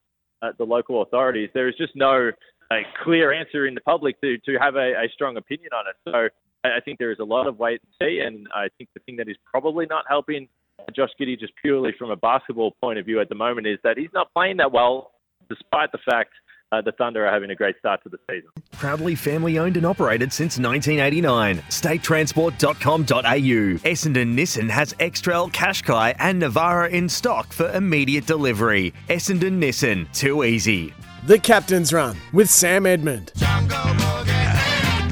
uh, 0.43 0.49
the 0.59 0.65
local 0.65 1.03
authorities. 1.03 1.51
There 1.55 1.69
is 1.69 1.77
just 1.77 1.95
no 1.95 2.33
uh, 2.73 2.75
clear 3.05 3.33
answer 3.33 3.69
in 3.69 3.77
the 3.77 3.81
public 3.81 4.21
to, 4.23 4.39
to 4.39 4.57
have 4.59 4.75
a, 4.75 5.05
a 5.05 5.09
strong 5.15 5.37
opinion 5.37 5.71
on 5.73 5.85
it. 5.87 5.95
So 6.05 6.35
I 6.65 6.81
think 6.85 6.99
there 6.99 7.11
is 7.11 7.19
a 7.21 7.25
lot 7.25 7.47
of 7.47 7.59
wait 7.59 7.81
and 7.83 7.93
see, 8.01 8.21
and 8.21 8.47
I 8.55 8.69
think 8.77 8.91
the 8.95 9.01
thing 9.01 9.17
that 9.17 9.29
is 9.29 9.37
probably 9.51 9.87
not 9.87 10.05
helping 10.09 10.49
Josh 10.95 11.11
Giddey 11.21 11.39
just 11.39 11.53
purely 11.61 11.93
from 11.99 12.11
a 12.11 12.17
basketball 12.17 12.73
point 12.81 12.99
of 12.99 13.07
view 13.07 13.21
at 13.21 13.29
the 13.29 13.35
moment 13.35 13.67
is 13.67 13.79
that 13.85 13.97
he's 13.97 14.11
not 14.13 14.33
playing 14.35 14.59
that 14.59 14.73
well, 14.73 15.13
despite 15.49 15.93
the 15.93 15.99
fact 16.11 16.31
uh, 16.73 16.81
the 16.81 16.93
Thunder 16.93 17.27
are 17.27 17.33
having 17.33 17.51
a 17.51 17.55
great 17.55 17.77
start 17.79 18.03
to 18.05 18.09
the 18.09 18.19
season. 18.31 18.49
Proudly 18.73 19.15
family 19.15 19.59
owned 19.59 19.77
and 19.77 19.85
operated 19.85 20.33
since 20.33 20.59
1989. 20.59 21.59
StateTransport.com.au. 21.59 23.91
Essendon 23.91 24.35
Nissan 24.35 24.71
has 24.71 24.95
X-Trail, 25.01 25.51
Qashqai 25.51 26.15
and 26.19 26.43
Navara 26.43 26.91
in 26.91 27.09
stock 27.09 27.53
for 27.53 27.71
immediate 27.73 28.27
delivery. 28.27 28.95
Essendon 29.09 29.61
Nissan. 29.61 30.11
Too 30.13 30.45
easy. 30.45 30.95
The 31.27 31.39
Captain's 31.39 31.93
Run 31.93 32.17
with 32.33 32.49
Sam 32.49 32.87
Edmund. 32.87 33.33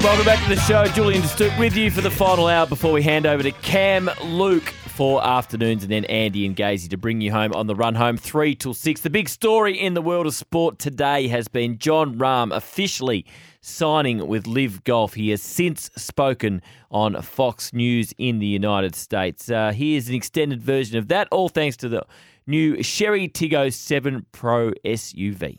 Welcome 0.01 0.25
back 0.25 0.43
to 0.45 0.55
the 0.55 0.61
show. 0.61 0.85
Julian 0.87 1.25
Stoop 1.25 1.59
with 1.59 1.77
you 1.77 1.91
for 1.91 2.01
the 2.01 2.11
final 2.11 2.47
hour 2.47 2.67
before 2.67 2.93
we 2.93 3.03
hand 3.03 3.27
over 3.27 3.43
to 3.43 3.51
Cam 3.51 4.09
Luke 4.23 4.69
for 4.87 5.25
afternoons 5.27 5.83
and 5.83 5.91
then 5.91 6.05
Andy 6.05 6.47
and 6.47 6.57
Gazy 6.57 6.89
to 6.91 6.97
bring 6.97 7.21
you 7.21 7.33
home 7.33 7.53
on 7.53 7.67
the 7.67 7.75
run 7.75 7.97
home 7.97 8.17
3 8.17 8.55
till 8.55 8.75
6. 8.75 9.01
The 9.01 9.11
big 9.11 9.29
story 9.29 9.79
in 9.79 9.95
the 9.95 10.01
world 10.01 10.27
of 10.27 10.35
sport 10.35 10.79
today 10.79 11.27
has 11.29 11.49
been 11.49 11.79
Jon 11.79 12.17
Rahm 12.17 12.55
officially 12.55 13.27
signing 13.61 14.29
with 14.29 14.47
LIV 14.47 14.85
Golf. 14.85 15.15
He 15.15 15.31
has 15.31 15.43
since 15.43 15.91
spoken 15.97 16.63
on 16.93 17.21
Fox 17.21 17.73
News 17.73 18.15
in 18.19 18.39
the 18.39 18.47
United 18.47 18.95
States. 18.95 19.51
Uh, 19.51 19.73
here's 19.73 20.09
an 20.09 20.15
extended 20.15 20.63
version 20.63 20.97
of 20.97 21.09
that, 21.09 21.27
all 21.33 21.49
thanks 21.49 21.77
to 21.79 21.89
the 21.89 22.07
new 22.47 22.83
Chery 22.85 23.29
Tiggo 23.29 23.73
7 23.73 24.27
Pro 24.31 24.71
SUV. 24.85 25.59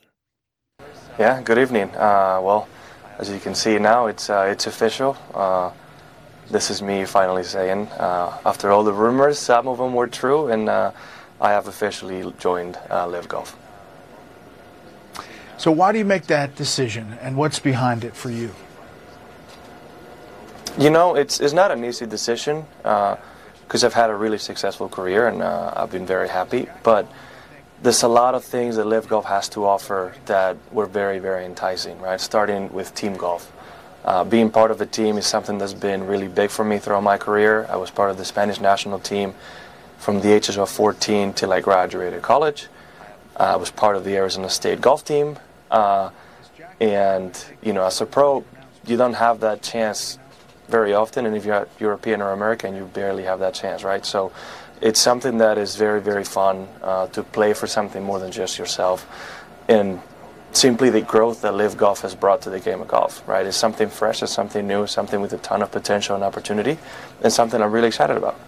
Yeah, 1.19 1.41
good 1.41 1.57
evening. 1.57 1.89
Uh, 1.95 2.39
well, 2.41 2.69
as 3.19 3.29
you 3.29 3.39
can 3.39 3.53
see 3.53 3.77
now, 3.77 4.07
it's 4.07 4.29
uh, 4.29 4.47
it's 4.49 4.65
official. 4.65 5.17
Uh, 5.33 5.71
this 6.49 6.71
is 6.71 6.81
me 6.81 7.05
finally 7.05 7.43
saying, 7.43 7.87
uh, 7.99 8.39
after 8.45 8.71
all 8.71 8.83
the 8.83 8.93
rumors, 8.93 9.37
some 9.37 9.67
of 9.67 9.77
them 9.77 9.93
were 9.93 10.07
true, 10.07 10.47
and 10.47 10.69
uh, 10.69 10.91
I 11.39 11.51
have 11.51 11.67
officially 11.67 12.33
joined 12.39 12.79
uh, 12.89 13.05
LIV 13.05 13.27
Golf. 13.27 13.57
So, 15.57 15.69
why 15.69 15.91
do 15.91 15.97
you 15.97 16.05
make 16.05 16.27
that 16.27 16.55
decision, 16.55 17.17
and 17.21 17.35
what's 17.35 17.59
behind 17.59 18.05
it 18.05 18.15
for 18.15 18.31
you? 18.31 18.51
You 20.77 20.89
know, 20.89 21.15
it's 21.15 21.41
it's 21.41 21.53
not 21.53 21.71
an 21.71 21.83
easy 21.83 22.05
decision 22.05 22.65
because 22.83 23.83
I've 23.83 23.93
had 23.93 24.09
a 24.09 24.15
really 24.15 24.37
successful 24.37 24.87
career 24.87 25.27
and 25.27 25.43
I've 25.43 25.91
been 25.91 26.05
very 26.05 26.29
happy, 26.29 26.69
but 26.83 27.05
there's 27.81 28.03
a 28.03 28.07
lot 28.07 28.35
of 28.35 28.43
things 28.43 28.75
that 28.75 28.85
LIV 28.85 29.07
Golf 29.07 29.25
has 29.25 29.47
to 29.49 29.65
offer 29.65 30.13
that 30.25 30.57
were 30.71 30.85
very, 30.85 31.19
very 31.19 31.45
enticing, 31.45 31.99
right? 32.01 32.19
Starting 32.19 32.71
with 32.73 32.93
team 32.93 33.15
golf. 33.15 33.51
Uh, 34.03 34.23
being 34.23 34.49
part 34.49 34.71
of 34.71 34.81
a 34.81 34.85
team 34.85 35.17
is 35.17 35.25
something 35.25 35.57
that's 35.57 35.73
been 35.73 36.05
really 36.05 36.27
big 36.27 36.49
for 36.49 36.65
me 36.65 36.77
throughout 36.77 37.03
my 37.03 37.17
career. 37.17 37.65
I 37.69 37.77
was 37.77 37.91
part 37.91 38.09
of 38.09 38.17
the 38.17 38.25
Spanish 38.25 38.59
national 38.59 38.99
team 38.99 39.33
from 39.97 40.21
the 40.21 40.31
ages 40.31 40.57
of 40.57 40.69
14 40.69 41.33
till 41.33 41.53
I 41.53 41.61
graduated 41.61 42.21
college. 42.21 42.67
Uh, 43.37 43.43
I 43.43 43.55
was 43.55 43.71
part 43.71 43.95
of 43.95 44.03
the 44.03 44.15
Arizona 44.15 44.49
State 44.49 44.81
golf 44.81 45.05
team. 45.05 45.37
Uh, 45.71 46.09
and, 46.79 47.45
you 47.61 47.73
know, 47.73 47.85
as 47.85 47.99
a 48.01 48.05
pro, 48.05 48.43
you 48.85 48.97
don't 48.97 49.13
have 49.13 49.41
that 49.41 49.61
chance 49.61 50.17
very 50.67 50.93
often. 50.93 51.25
And 51.25 51.35
if 51.35 51.45
you're 51.45 51.67
European 51.79 52.21
or 52.21 52.31
American, 52.31 52.75
you 52.75 52.85
barely 52.85 53.23
have 53.23 53.39
that 53.39 53.53
chance, 53.53 53.83
right? 53.83 54.05
So 54.05 54.31
it's 54.81 54.99
something 54.99 55.39
that 55.39 55.57
is 55.57 55.75
very, 55.75 56.01
very 56.01 56.23
fun 56.23 56.67
uh, 56.81 57.07
to 57.07 57.23
play 57.23 57.53
for 57.53 57.67
something 57.67 58.03
more 58.03 58.19
than 58.19 58.31
just 58.31 58.57
yourself. 58.57 59.07
And 59.67 60.01
simply 60.51 60.89
the 60.89 61.01
growth 61.01 61.41
that 61.41 61.53
LIV 61.53 61.77
Golf 61.77 62.01
has 62.01 62.15
brought 62.15 62.41
to 62.43 62.49
the 62.49 62.59
game 62.59 62.81
of 62.81 62.87
golf, 62.87 63.27
right? 63.27 63.45
It's 63.45 63.57
something 63.57 63.89
fresh, 63.89 64.23
it's 64.23 64.31
something 64.31 64.67
new, 64.67 64.87
something 64.87 65.21
with 65.21 65.33
a 65.33 65.37
ton 65.37 65.61
of 65.61 65.71
potential 65.71 66.15
and 66.15 66.23
opportunity, 66.23 66.77
and 67.21 67.31
something 67.31 67.61
I'm 67.61 67.71
really 67.71 67.87
excited 67.87 68.17
about. 68.17 68.39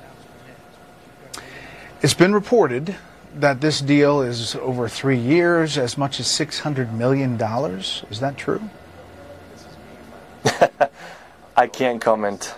It's 2.02 2.16
been 2.16 2.34
reported 2.34 2.96
that 3.36 3.62
this 3.62 3.80
deal 3.80 4.22
is 4.22 4.56
over 4.56 4.90
three 4.90 5.18
years, 5.18 5.78
as 5.78 5.98
much 5.98 6.20
as 6.20 6.28
$600 6.28 6.92
million. 6.94 7.40
Is 7.40 8.20
that 8.20 8.36
true? 8.38 8.62
I 11.56 11.68
can't 11.68 12.02
comment 12.02 12.56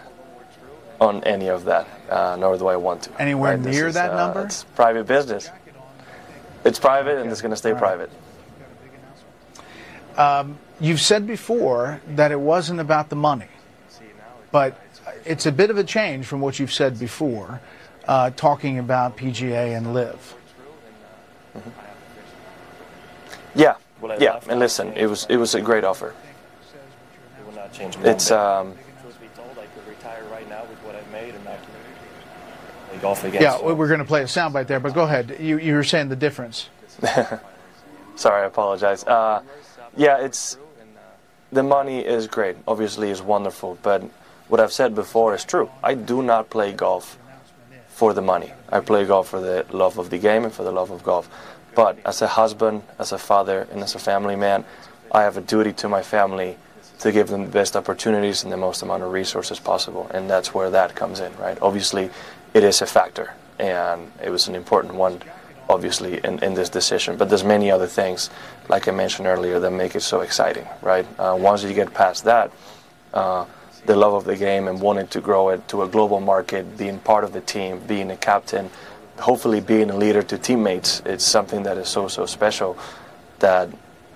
on 1.02 1.24
any 1.26 1.50
of 1.50 1.66
that, 1.66 1.88
uh, 2.14 2.36
nor 2.36 2.58
do 2.58 2.68
I 2.68 2.76
want 2.76 3.04
to. 3.04 3.22
Anywhere 3.22 3.58
right? 3.58 3.66
near 3.66 3.88
is, 3.88 3.96
that 3.96 4.12
uh, 4.12 4.16
number? 4.16 4.46
It's 4.46 4.64
private 4.76 5.08
business. 5.08 5.50
It's 6.64 6.80
private, 6.80 7.18
and 7.18 7.32
it's 7.32 7.42
going 7.42 7.52
to 7.52 7.58
stay 7.58 7.74
right. 7.74 7.80
private. 7.80 8.10
Um, 10.16 10.58
you've 10.80 11.02
said 11.02 11.26
before 11.26 12.00
that 12.10 12.32
it 12.32 12.40
wasn't 12.40 12.80
about 12.80 13.10
the 13.10 13.16
money, 13.16 13.48
but 14.52 14.80
it's 15.26 15.46
a 15.46 15.52
bit 15.52 15.70
of 15.70 15.78
a 15.78 15.84
change 15.84 16.26
from 16.28 16.40
what 16.40 16.60
you've 16.60 16.72
said 16.72 17.00
before, 17.00 17.60
uh, 18.08 18.30
talking 18.32 18.78
about 18.78 19.18
PGA 19.18 19.76
and 19.76 19.94
LIV. 19.94 20.36
Mm-hmm. 21.58 21.70
Yeah, 23.56 23.76
yeah, 24.20 24.40
and 24.50 24.60
listen, 24.60 24.94
it 24.94 25.08
was 25.08 25.26
it 25.30 25.38
was 25.38 25.56
a 25.56 25.62
great 25.62 25.84
offer. 25.84 26.14
It's 28.04 28.32
um, 28.32 28.76
golf 33.04 33.24
against. 33.24 33.42
Yeah, 33.42 33.62
we're 33.62 33.88
going 33.88 34.00
to 34.00 34.06
play 34.06 34.22
a 34.22 34.26
soundbite 34.26 34.68
there, 34.68 34.80
but 34.80 34.94
go 34.94 35.04
ahead. 35.04 35.38
You 35.40 35.60
you 35.60 35.76
were 35.76 35.84
saying 35.84 36.10
the 36.10 36.16
difference. 36.16 36.70
Sorry, 38.16 38.44
I 38.44 38.46
apologize. 38.46 39.04
Uh, 39.04 39.44
yeah, 39.96 40.26
it's 40.26 40.58
the 41.52 41.64
money 41.64 42.00
is 42.00 42.28
great. 42.28 42.56
Obviously, 42.68 43.10
is 43.10 43.22
wonderful, 43.22 43.78
but 43.84 44.02
what 44.48 44.60
I've 44.60 44.74
said 44.74 44.96
before 44.96 45.36
is 45.36 45.44
true. 45.46 45.70
I 45.84 45.94
do 45.94 46.22
not 46.22 46.50
play 46.50 46.74
golf 46.74 47.18
for 47.90 48.14
the 48.14 48.22
money. 48.22 48.52
I 48.70 48.80
play 48.80 49.06
golf 49.06 49.30
for 49.30 49.40
the 49.40 49.66
love 49.72 50.00
of 50.00 50.10
the 50.10 50.18
game 50.18 50.46
and 50.46 50.54
for 50.54 50.64
the 50.64 50.72
love 50.72 50.92
of 50.92 51.04
golf. 51.04 51.30
But 51.76 51.98
as 52.06 52.22
a 52.22 52.28
husband, 52.28 52.84
as 53.00 53.12
a 53.12 53.18
father, 53.18 53.68
and 53.72 53.82
as 53.82 53.96
a 53.96 54.00
family 54.00 54.36
man, 54.36 54.66
I 55.12 55.22
have 55.24 55.38
a 55.38 55.42
duty 55.42 55.74
to 55.74 55.90
my 55.90 56.02
family 56.02 56.58
to 57.00 57.12
give 57.12 57.28
them 57.28 57.44
the 57.46 57.52
best 57.52 57.76
opportunities 57.76 58.44
and 58.44 58.52
the 58.52 58.58
most 58.58 58.82
amount 58.82 59.04
of 59.04 59.12
resources 59.12 59.60
possible. 59.60 60.08
And 60.14 60.30
that's 60.30 60.54
where 60.54 60.70
that 60.72 60.96
comes 60.96 61.20
in, 61.20 61.36
right? 61.38 61.58
Obviously, 61.62 62.10
it 62.54 62.64
is 62.64 62.82
a 62.82 62.86
factor, 62.86 63.34
and 63.60 64.12
it 64.24 64.30
was 64.30 64.48
an 64.48 64.56
important 64.56 64.94
one, 64.94 65.22
obviously, 65.70 66.20
in, 66.24 66.44
in 66.44 66.54
this 66.54 66.70
decision. 66.70 67.18
But 67.18 67.30
there's 67.30 67.44
many 67.44 67.72
other 67.72 67.88
things, 67.88 68.30
like 68.70 68.88
I 68.88 68.92
mentioned 68.92 69.28
earlier, 69.28 69.60
that 69.60 69.72
make 69.72 69.96
it 69.96 70.02
so 70.02 70.22
exciting, 70.22 70.68
right? 70.82 71.06
Uh, 71.20 71.36
once 71.40 71.64
you 71.64 71.74
get 71.74 71.94
past 71.94 72.26
that, 72.26 72.52
uh, 73.14 73.46
the 73.86 73.96
love 73.96 74.14
of 74.14 74.24
the 74.24 74.36
game 74.36 74.68
and 74.68 74.80
wanting 74.80 75.08
to 75.08 75.20
grow 75.20 75.50
it 75.50 75.68
to 75.68 75.82
a 75.82 75.88
global 75.88 76.20
market, 76.20 76.78
being 76.78 77.00
part 77.00 77.24
of 77.24 77.34
the 77.34 77.42
team, 77.42 77.80
being 77.88 78.12
a 78.12 78.18
captain, 78.18 78.70
hopefully 79.20 79.60
being 79.60 79.90
a 79.90 79.96
leader 79.96 80.24
to 80.24 80.38
teammates, 80.38 81.02
it's 81.06 81.24
something 81.24 81.64
that 81.64 81.78
is 81.78 81.88
so, 81.88 82.08
so 82.08 82.26
special 82.26 82.78
that, 83.40 83.70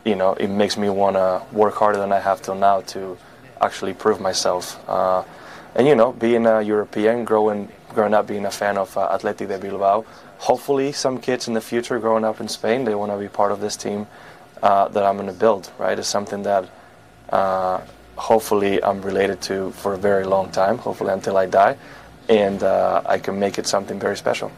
you 0.06 0.16
know, 0.16 0.34
it 0.34 0.48
makes 0.48 0.78
me 0.78 0.90
want 0.90 1.16
to 1.16 1.42
work 1.52 1.76
harder 1.76 2.00
than 2.00 2.12
I 2.14 2.20
have 2.20 2.42
till 2.42 2.56
now 2.56 2.82
to 2.82 3.18
actually 3.62 3.94
prove 3.94 4.22
myself. 4.22 4.80
Uh, 4.88 5.24
and, 5.76 5.86
you 5.86 5.96
know, 5.96 6.14
being 6.14 6.46
a 6.46 6.62
European, 6.62 7.26
growing 7.26 7.70
growing 7.90 8.14
up 8.14 8.28
being 8.28 8.46
a 8.46 8.52
fan 8.52 8.78
of 8.78 8.96
uh, 8.98 9.10
Athletic 9.14 9.48
de 9.48 9.58
Bilbao. 9.58 10.06
Hopefully, 10.40 10.92
some 10.92 11.20
kids 11.20 11.48
in 11.48 11.54
the 11.54 11.62
future 11.62 12.00
growing 12.00 12.24
up 12.24 12.40
in 12.40 12.48
Spain, 12.48 12.84
they 12.84 12.96
want 12.96 13.12
to 13.12 13.18
be 13.18 13.28
part 13.28 13.52
of 13.52 13.60
this 13.60 13.76
team 13.76 14.08
uh, 14.62 14.88
that 14.90 15.04
I'm 15.04 15.16
going 15.16 15.28
to 15.28 15.34
build, 15.34 15.72
right? 15.78 15.98
It's 15.98 16.08
something 16.08 16.44
that 16.44 16.70
uh, 17.30 17.82
hopefully 18.16 18.84
I'm 18.84 19.02
related 19.02 19.42
to 19.44 19.72
for 19.72 19.94
a 19.94 19.98
very 19.98 20.26
long 20.26 20.52
time, 20.52 20.78
hopefully 20.78 21.12
until 21.12 21.38
I 21.38 21.46
die, 21.46 21.78
and 22.30 22.62
uh, 22.64 23.02
I 23.06 23.20
can 23.20 23.40
make 23.40 23.58
it 23.58 23.68
something 23.68 24.00
very 24.00 24.18
special. 24.18 24.52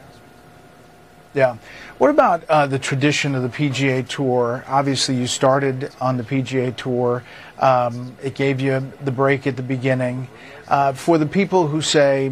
Yeah. 1.34 1.58
What 2.00 2.10
about 2.10 2.44
uh, 2.50 2.66
the 2.66 2.80
tradition 2.80 3.36
of 3.36 3.44
the 3.44 3.50
PGA 3.50 4.08
Tour? 4.08 4.64
Obviously, 4.68 5.16
you 5.16 5.28
started 5.28 5.92
on 6.02 6.18
the 6.18 6.24
PGA 6.24 6.76
Tour. 6.76 7.24
Um, 7.60 8.16
it 8.24 8.34
gave 8.34 8.60
you 8.60 8.92
the 9.04 9.12
break 9.12 9.46
at 9.46 9.56
the 9.56 9.62
beginning. 9.62 10.28
Uh, 10.68 10.94
for 10.94 11.18
the 11.18 11.26
people 11.26 11.68
who 11.68 11.82
say, 11.82 12.32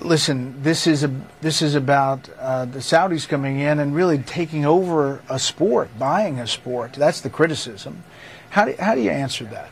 listen, 0.00 0.62
this 0.62 0.86
is 0.86 1.04
a 1.04 1.10
this 1.40 1.62
is 1.62 1.74
about 1.74 2.28
uh, 2.38 2.64
the 2.64 2.78
Saudis 2.78 3.28
coming 3.28 3.60
in 3.60 3.78
and 3.78 3.94
really 3.94 4.18
taking 4.18 4.64
over 4.64 5.22
a 5.28 5.38
sport, 5.38 5.90
buying 5.98 6.38
a 6.38 6.46
sport. 6.46 6.94
That's 6.94 7.20
the 7.20 7.30
criticism. 7.30 8.02
How 8.50 8.64
do 8.64 8.74
how 8.78 8.94
do 8.94 9.00
you 9.00 9.10
answer 9.10 9.44
that? 9.46 9.70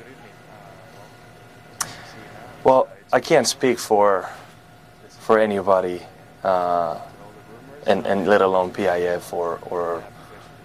Well, 2.62 2.88
I 3.12 3.20
can't 3.20 3.46
speak 3.46 3.78
for 3.78 4.28
for 5.08 5.38
anybody, 5.38 6.02
uh, 6.42 6.98
and 7.86 8.06
and 8.06 8.26
let 8.26 8.40
alone 8.40 8.72
PIF 8.72 9.32
or 9.32 9.58
or 9.70 10.04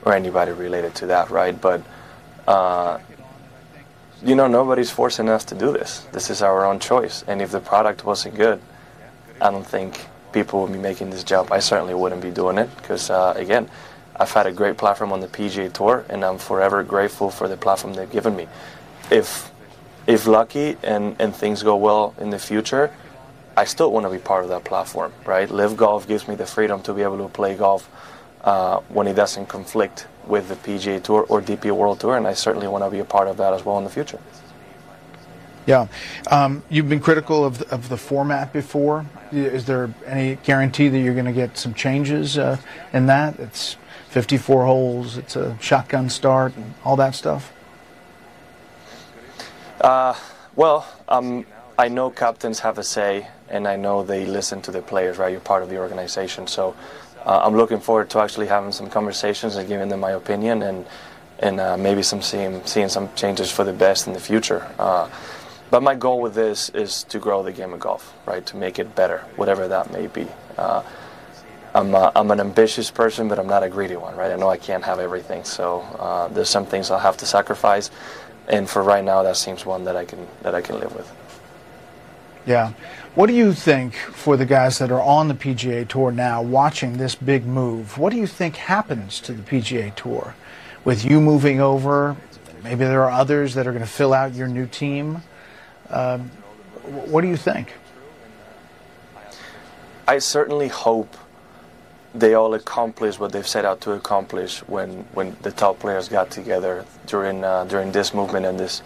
or 0.03 0.13
anybody 0.13 0.51
related 0.51 0.95
to 0.95 1.07
that, 1.07 1.29
right? 1.29 1.59
But 1.59 1.81
uh, 2.47 2.99
you 4.23 4.35
know, 4.35 4.47
nobody's 4.47 4.91
forcing 4.91 5.29
us 5.29 5.45
to 5.45 5.55
do 5.55 5.71
this. 5.71 6.01
This 6.11 6.29
is 6.29 6.41
our 6.41 6.65
own 6.65 6.79
choice, 6.79 7.23
and 7.27 7.41
if 7.41 7.51
the 7.51 7.59
product 7.59 8.05
wasn't 8.05 8.35
good 8.35 8.61
I 9.41 9.51
don't 9.51 9.65
think 9.65 10.05
people 10.31 10.61
would 10.61 10.71
be 10.71 10.79
making 10.79 11.09
this 11.09 11.23
jump. 11.23 11.51
I 11.51 11.59
certainly 11.59 11.93
wouldn't 11.93 12.21
be 12.21 12.31
doing 12.31 12.57
it 12.57 12.69
because, 12.77 13.09
uh, 13.09 13.33
again, 13.35 13.69
I've 14.15 14.31
had 14.31 14.47
a 14.47 14.51
great 14.51 14.77
platform 14.77 15.11
on 15.13 15.21
the 15.21 15.27
PGA 15.27 15.71
Tour, 15.71 16.05
and 16.09 16.25
I'm 16.25 16.37
forever 16.37 16.83
grateful 16.83 17.29
for 17.29 17.47
the 17.47 17.57
platform 17.57 17.93
they've 17.93 18.11
given 18.11 18.35
me. 18.35 18.47
If 19.09 19.49
if 20.07 20.25
lucky 20.25 20.75
and, 20.81 21.15
and 21.19 21.35
things 21.35 21.61
go 21.61 21.75
well 21.75 22.15
in 22.17 22.31
the 22.31 22.39
future, 22.39 22.91
I 23.55 23.65
still 23.65 23.91
want 23.91 24.05
to 24.05 24.09
be 24.09 24.17
part 24.17 24.43
of 24.43 24.49
that 24.49 24.63
platform, 24.63 25.13
right? 25.25 25.49
LIV 25.49 25.77
Golf 25.77 26.07
gives 26.07 26.27
me 26.27 26.35
the 26.35 26.47
freedom 26.47 26.81
to 26.83 26.93
be 26.93 27.03
able 27.03 27.17
to 27.19 27.29
play 27.29 27.55
golf 27.55 27.87
uh, 28.43 28.79
when 28.89 29.05
it 29.05 29.13
doesn't 29.13 29.47
conflict 29.47 30.07
with 30.25 30.49
the 30.49 30.55
PGA 30.55 31.01
Tour 31.03 31.25
or 31.29 31.41
DP 31.41 31.71
World 31.71 31.99
Tour, 31.99 32.17
and 32.17 32.25
I 32.25 32.33
certainly 32.33 32.67
want 32.67 32.83
to 32.83 32.89
be 32.89 32.99
a 32.99 33.05
part 33.05 33.27
of 33.27 33.37
that 33.37 33.53
as 33.53 33.63
well 33.63 33.77
in 33.77 33.83
the 33.83 33.89
future. 33.89 34.19
Yeah. 35.69 35.85
Um, 36.31 36.63
you've 36.67 36.89
been 36.89 36.99
critical 36.99 37.45
of 37.45 37.59
the, 37.59 37.69
of 37.69 37.89
the 37.89 37.97
format 37.97 38.51
before. 38.51 39.05
Is 39.31 39.65
there 39.65 39.93
any 40.07 40.37
guarantee 40.37 40.87
that 40.89 40.99
you're 40.99 41.13
going 41.13 41.27
to 41.27 41.31
get 41.31 41.59
some 41.59 41.75
changes 41.75 42.39
uh, 42.39 42.57
in 42.91 43.05
that? 43.05 43.39
It's 43.39 43.77
54 44.07 44.65
holes, 44.65 45.15
it's 45.15 45.35
a 45.35 45.55
shotgun 45.61 46.09
start, 46.09 46.55
and 46.55 46.73
all 46.83 46.95
that 46.95 47.13
stuff? 47.13 47.53
Uh, 49.79 50.15
well, 50.55 50.87
um, 51.07 51.45
I 51.77 51.87
know 51.87 52.09
captains 52.09 52.61
have 52.61 52.79
a 52.79 52.83
say, 52.83 53.27
and 53.47 53.67
I 53.67 53.75
know 53.75 54.01
they 54.01 54.25
listen 54.25 54.63
to 54.63 54.71
the 54.71 54.81
players, 54.81 55.19
right? 55.19 55.31
You're 55.31 55.39
part 55.39 55.61
of 55.61 55.69
the 55.69 55.77
organization. 55.77 56.47
So 56.47 56.75
uh, 57.23 57.41
I'm 57.43 57.55
looking 57.55 57.79
forward 57.79 58.09
to 58.09 58.19
actually 58.21 58.47
having 58.47 58.71
some 58.71 58.89
conversations 58.89 59.55
and 59.55 59.67
giving 59.67 59.89
them 59.89 59.99
my 59.99 60.13
opinion 60.13 60.63
and, 60.63 60.87
and 61.37 61.59
uh, 61.59 61.77
maybe 61.77 62.01
some 62.01 62.23
seeing, 62.23 62.65
seeing 62.65 62.89
some 62.89 63.13
changes 63.13 63.51
for 63.51 63.63
the 63.63 63.73
best 63.73 64.07
in 64.07 64.13
the 64.13 64.19
future. 64.19 64.67
Uh, 64.79 65.07
but 65.69 65.83
my 65.83 65.95
goal 65.95 66.21
with 66.21 66.33
this 66.33 66.69
is 66.69 67.03
to 67.05 67.19
grow 67.19 67.43
the 67.43 67.51
game 67.51 67.73
of 67.73 67.79
golf, 67.79 68.13
right? 68.25 68.45
To 68.47 68.57
make 68.57 68.79
it 68.79 68.95
better, 68.95 69.19
whatever 69.35 69.67
that 69.67 69.91
may 69.91 70.07
be. 70.07 70.27
Uh, 70.57 70.83
I'm, 71.73 71.93
uh, 71.93 72.11
I'm 72.15 72.31
an 72.31 72.39
ambitious 72.39 72.89
person, 72.89 73.27
but 73.27 73.37
I'm 73.37 73.47
not 73.47 73.63
a 73.63 73.69
greedy 73.69 73.95
one, 73.95 74.15
right? 74.15 74.31
I 74.31 74.35
know 74.35 74.49
I 74.49 74.57
can't 74.57 74.83
have 74.83 74.99
everything, 74.99 75.43
so 75.43 75.81
uh, 75.99 76.27
there's 76.29 76.49
some 76.49 76.65
things 76.65 76.89
I'll 76.89 76.99
have 76.99 77.17
to 77.17 77.25
sacrifice, 77.25 77.91
and 78.47 78.67
for 78.67 78.81
right 78.81 79.03
now, 79.03 79.21
that 79.23 79.37
seems 79.37 79.65
one 79.65 79.83
that 79.83 79.95
I 79.95 80.05
can 80.05 80.27
that 80.41 80.55
I 80.55 80.61
can 80.61 80.79
live 80.79 80.95
with. 80.95 81.11
Yeah. 82.45 82.73
What 83.13 83.27
do 83.27 83.33
you 83.33 83.53
think 83.53 83.95
for 83.95 84.37
the 84.37 84.45
guys 84.45 84.79
that 84.79 84.91
are 84.91 85.01
on 85.01 85.27
the 85.27 85.35
PGA 85.35 85.87
Tour 85.87 86.11
now, 86.11 86.41
watching 86.41 86.97
this 86.97 87.13
big 87.13 87.45
move? 87.45 87.97
What 87.97 88.11
do 88.11 88.17
you 88.17 88.25
think 88.25 88.55
happens 88.55 89.19
to 89.21 89.33
the 89.33 89.43
PGA 89.43 89.93
Tour 89.93 90.35
with 90.83 91.05
you 91.05 91.21
moving 91.21 91.59
over? 91.59 92.15
Maybe 92.63 92.85
there 92.85 93.03
are 93.03 93.11
others 93.11 93.53
that 93.53 93.67
are 93.67 93.71
going 93.71 93.83
to 93.83 93.89
fill 93.89 94.13
out 94.13 94.33
your 94.33 94.47
new 94.47 94.65
team. 94.65 95.21
Um, 95.89 96.29
what 96.83 97.21
do 97.21 97.27
you 97.27 97.37
think? 97.37 97.73
I 100.07 100.19
certainly 100.19 100.67
hope 100.67 101.15
they 102.15 102.33
all 102.33 102.55
accomplish 102.55 103.19
what 103.19 103.31
they've 103.31 103.47
set 103.47 103.65
out 103.65 103.81
to 103.81 103.91
accomplish 103.91 104.59
when, 104.67 105.05
when 105.13 105.37
the 105.43 105.51
top 105.51 105.79
players 105.79 106.09
got 106.09 106.31
together 106.31 106.85
during 107.05 107.43
uh, 107.43 107.65
during 107.65 107.91
this 107.91 108.13
movement 108.13 108.45
and 108.45 108.59
this 108.59 108.81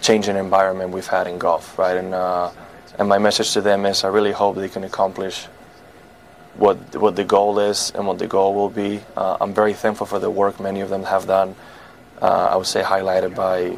changing 0.00 0.36
environment 0.36 0.90
we've 0.90 1.06
had 1.06 1.26
in 1.26 1.38
golf, 1.38 1.78
right? 1.78 1.96
And 1.96 2.14
uh, 2.14 2.50
and 2.98 3.08
my 3.08 3.18
message 3.18 3.52
to 3.52 3.60
them 3.60 3.86
is 3.86 4.04
I 4.04 4.08
really 4.08 4.32
hope 4.32 4.56
they 4.56 4.68
can 4.68 4.84
accomplish 4.84 5.46
what 6.56 6.76
what 6.96 7.16
the 7.16 7.24
goal 7.24 7.58
is 7.58 7.90
and 7.94 8.06
what 8.06 8.18
the 8.18 8.26
goal 8.26 8.54
will 8.54 8.70
be. 8.70 9.00
Uh, 9.16 9.36
I'm 9.40 9.52
very 9.52 9.74
thankful 9.74 10.06
for 10.06 10.20
the 10.20 10.30
work 10.30 10.60
many 10.60 10.80
of 10.80 10.90
them 10.90 11.02
have 11.04 11.26
done. 11.26 11.54
Uh, 12.22 12.50
I 12.52 12.56
would 12.56 12.66
say 12.66 12.82
highlighted 12.82 13.34
by 13.34 13.76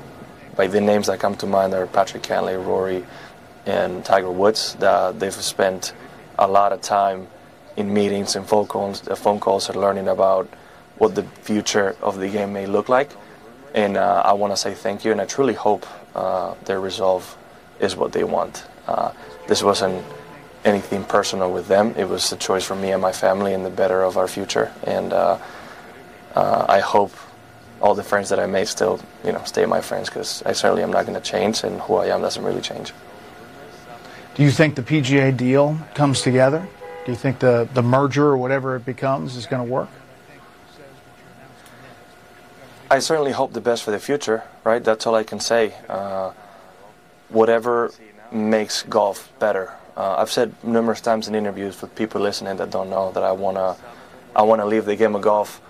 by 0.57 0.67
the 0.67 0.81
names 0.81 1.07
that 1.07 1.19
come 1.21 1.37
to 1.37 1.47
mind 1.47 1.75
are 1.75 1.87
Patrick 1.87 2.23
Cantlay, 2.23 2.57
Rory, 2.57 3.05
and 3.67 4.05
Tiger 4.05 4.31
Woods. 4.31 4.75
That 4.77 5.19
they've 5.19 5.33
spent 5.33 5.93
a 6.39 6.47
lot 6.47 6.73
of 6.73 6.81
time 6.81 7.29
in 7.77 7.93
meetings 7.93 8.37
and 8.37 8.47
phone 8.47 8.67
calls, 8.67 9.07
uh, 9.09 9.15
phone 9.15 9.41
calls 9.41 9.69
and 9.69 9.81
learning 9.81 10.09
about 10.09 10.49
what 10.99 11.15
the 11.15 11.23
future 11.23 11.97
of 12.03 12.19
the 12.19 12.29
game 12.29 12.53
may 12.53 12.67
look 12.67 12.89
like. 12.89 13.11
And 13.75 13.97
uh, 13.97 14.23
I 14.25 14.35
want 14.35 14.53
to 14.53 14.57
say 14.57 14.75
thank 14.75 15.05
you, 15.05 15.13
and 15.13 15.21
I 15.21 15.25
truly 15.25 15.55
hope 15.55 15.87
uh, 16.15 16.55
their 16.67 16.81
resolve 16.81 17.37
is 17.81 17.97
what 17.97 18.13
they 18.13 18.25
want. 18.25 18.65
Uh, 18.87 19.13
this 19.49 19.63
wasn't 19.63 20.05
anything 20.65 21.05
personal 21.05 21.53
with 21.53 21.67
them. 21.69 21.95
It 21.97 22.09
was 22.09 22.31
a 22.33 22.37
choice 22.37 22.65
for 22.65 22.77
me 22.77 22.93
and 22.93 23.01
my 23.01 23.13
family 23.13 23.55
and 23.55 23.65
the 23.65 23.71
better 23.71 24.03
of 24.03 24.17
our 24.17 24.29
future. 24.29 24.73
And 24.85 25.13
uh, 25.13 25.39
uh, 26.35 26.67
I 26.69 26.81
hope 26.81 27.13
all 27.83 27.95
the 27.95 28.05
friends 28.05 28.29
that 28.29 28.39
I 28.39 28.47
made 28.47 28.69
still, 28.69 29.01
you 29.25 29.33
know, 29.33 29.43
stay 29.45 29.67
my 29.67 29.81
friends 29.81 30.09
because 30.09 30.43
I 30.45 30.53
certainly 30.53 30.83
am 30.83 30.93
not 30.93 31.05
going 31.05 31.21
to 31.21 31.31
change, 31.31 31.65
and 31.65 31.81
who 31.81 31.97
I 31.97 32.07
am 32.07 32.23
doesn't 32.23 32.43
really 32.43 32.61
change. 32.61 32.93
Do 34.35 34.43
you 34.43 34.51
think 34.51 34.77
the 34.77 34.83
PGA 34.83 35.37
deal 35.37 35.79
comes 35.95 36.23
together? 36.23 36.67
Do 37.05 37.11
you 37.11 37.19
think 37.19 37.41
the, 37.41 37.69
the 37.75 37.83
merger 37.83 38.27
or 38.27 38.37
whatever 38.37 38.77
it 38.77 38.87
becomes 38.87 39.37
is 39.37 39.47
going 39.47 39.67
to 39.67 39.71
work? 39.71 39.89
I 42.91 43.01
certainly 43.01 43.33
hope 43.33 43.53
the 43.53 43.61
best 43.61 43.83
for 43.83 43.91
the 43.91 43.99
future, 43.99 44.45
right? 44.65 44.83
That's 44.83 45.07
all 45.07 45.15
I 45.15 45.25
can 45.25 45.41
say. 45.41 45.75
Uh, 45.89 46.33
whatever 47.31 47.91
makes 48.31 48.83
golf 48.83 49.33
better. 49.39 49.73
Uh, 49.97 50.17
I've 50.19 50.31
said 50.31 50.55
numerous 50.63 51.01
times 51.01 51.27
in 51.27 51.35
interviews 51.35 51.81
with 51.83 51.95
people 51.95 52.21
listening 52.21 52.57
that 52.57 52.71
don't 52.71 52.91
know 52.91 53.11
that 53.13 53.23
I 53.23 53.33
wanna, 53.33 53.77
I 54.37 54.43
wanna 54.43 54.67
leave 54.67 54.85
the 54.85 54.97
game 54.97 55.15
of 55.15 55.23
golf, 55.23 55.61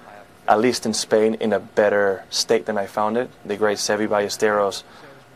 at 0.48 0.60
least 0.60 0.86
in 0.86 0.94
Spain, 0.94 1.34
in 1.34 1.52
a 1.52 1.60
better 1.60 2.24
state 2.30 2.66
than 2.66 2.76
I 2.76 2.86
found 2.86 3.16
it. 3.16 3.30
The 3.44 3.56
great 3.56 3.78
Seve 3.78 4.08
Ballesteros 4.08 4.82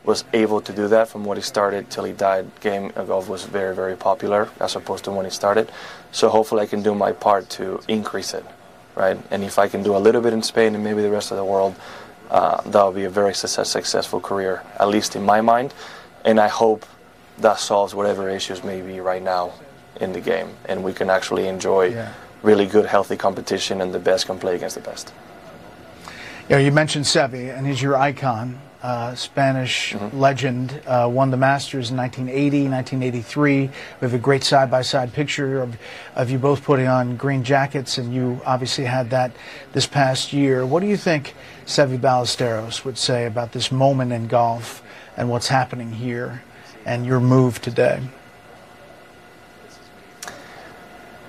was 0.05 0.25
able 0.33 0.61
to 0.61 0.73
do 0.73 0.89
that 0.89 1.09
from 1.09 1.25
what 1.25 1.37
he 1.37 1.43
started 1.43 1.91
till 1.91 2.05
he 2.05 2.13
died. 2.13 2.49
Game 2.61 2.93
of 2.97 3.09
golf 3.09 3.29
was 3.29 3.45
very, 3.45 3.75
very 3.75 3.97
popular 3.97 4.49
as 4.61 4.77
opposed 4.77 5.05
to 5.05 5.11
when 5.11 5.25
he 5.25 5.31
started. 5.31 5.71
So 6.13 6.29
hopefully 6.29 6.63
I 6.63 6.67
can 6.67 6.83
do 6.83 6.95
my 6.95 7.13
part 7.13 7.51
to 7.51 7.81
increase 7.89 8.33
it, 8.33 8.45
right? 8.95 9.19
And 9.31 9.43
if 9.43 9.59
I 9.59 9.69
can 9.69 9.83
do 9.83 9.97
a 9.97 9.99
little 9.99 10.21
bit 10.21 10.33
in 10.33 10.43
Spain 10.43 10.75
and 10.75 10.85
maybe 10.85 11.03
the 11.03 11.11
rest 11.11 11.31
of 11.33 11.37
the 11.37 11.45
world, 11.45 11.75
uh, 12.31 12.61
that 12.63 12.83
will 12.83 12.93
be 12.93 13.05
a 13.05 13.11
very 13.11 13.35
success, 13.35 13.71
successful 13.71 14.21
career, 14.21 14.63
at 14.79 14.89
least 14.89 15.17
in 15.17 15.25
my 15.25 15.41
mind. 15.41 15.75
And 16.25 16.41
I 16.41 16.49
hope 16.49 16.87
that 17.39 17.59
solves 17.59 17.95
whatever 17.95 18.29
issues 18.29 18.65
may 18.65 18.81
be 18.81 19.01
right 19.01 19.23
now 19.23 19.53
in 20.01 20.13
the 20.13 20.21
game, 20.21 20.51
and 20.67 20.85
we 20.85 20.93
can 20.93 21.11
actually 21.11 21.49
enjoy 21.49 21.87
yeah. 21.87 22.13
Really 22.43 22.67
good, 22.67 22.87
healthy 22.87 23.17
competition, 23.17 23.81
and 23.81 23.93
the 23.93 23.99
best 23.99 24.27
can 24.27 24.39
play 24.39 24.55
against 24.55 24.75
the 24.75 24.81
best. 24.81 25.13
Yeah, 26.49 26.59
you 26.59 26.71
mentioned 26.71 27.07
Seve, 27.07 27.57
and 27.57 27.67
he's 27.67 27.83
your 27.83 27.97
icon. 27.97 28.61
Uh, 28.83 29.15
Spanish 29.17 29.95
mm-hmm. 29.95 30.17
legend, 30.17 30.81
uh, 30.87 31.09
won 31.11 31.33
the 31.33 31.37
Masters 31.37 31.91
in 31.91 31.97
1980, 31.97 32.69
1983. 32.69 33.61
We 33.63 33.71
have 34.01 34.15
a 34.15 34.19
great 34.19 34.45
side 34.45 34.71
by 34.71 34.83
side 34.83 35.13
picture 35.13 35.61
of, 35.61 35.77
of 36.15 36.31
you 36.31 36.39
both 36.39 36.63
putting 36.63 36.87
on 36.87 37.17
green 37.17 37.43
jackets, 37.43 37.99
and 37.99 38.15
you 38.15 38.41
obviously 38.47 38.85
had 38.85 39.11
that 39.11 39.33
this 39.73 39.89
past 39.89 40.33
year. 40.33 40.65
What 40.65 40.81
do 40.81 40.87
you 40.87 40.97
think 40.97 41.35
Seve 41.65 41.99
Ballesteros 41.99 42.85
would 42.85 42.97
say 42.97 43.27
about 43.27 43.51
this 43.51 43.73
moment 43.73 44.13
in 44.13 44.29
golf 44.29 44.85
and 45.17 45.29
what's 45.29 45.49
happening 45.49 45.91
here 45.91 46.45
and 46.85 47.05
your 47.05 47.19
move 47.19 47.61
today? 47.61 48.01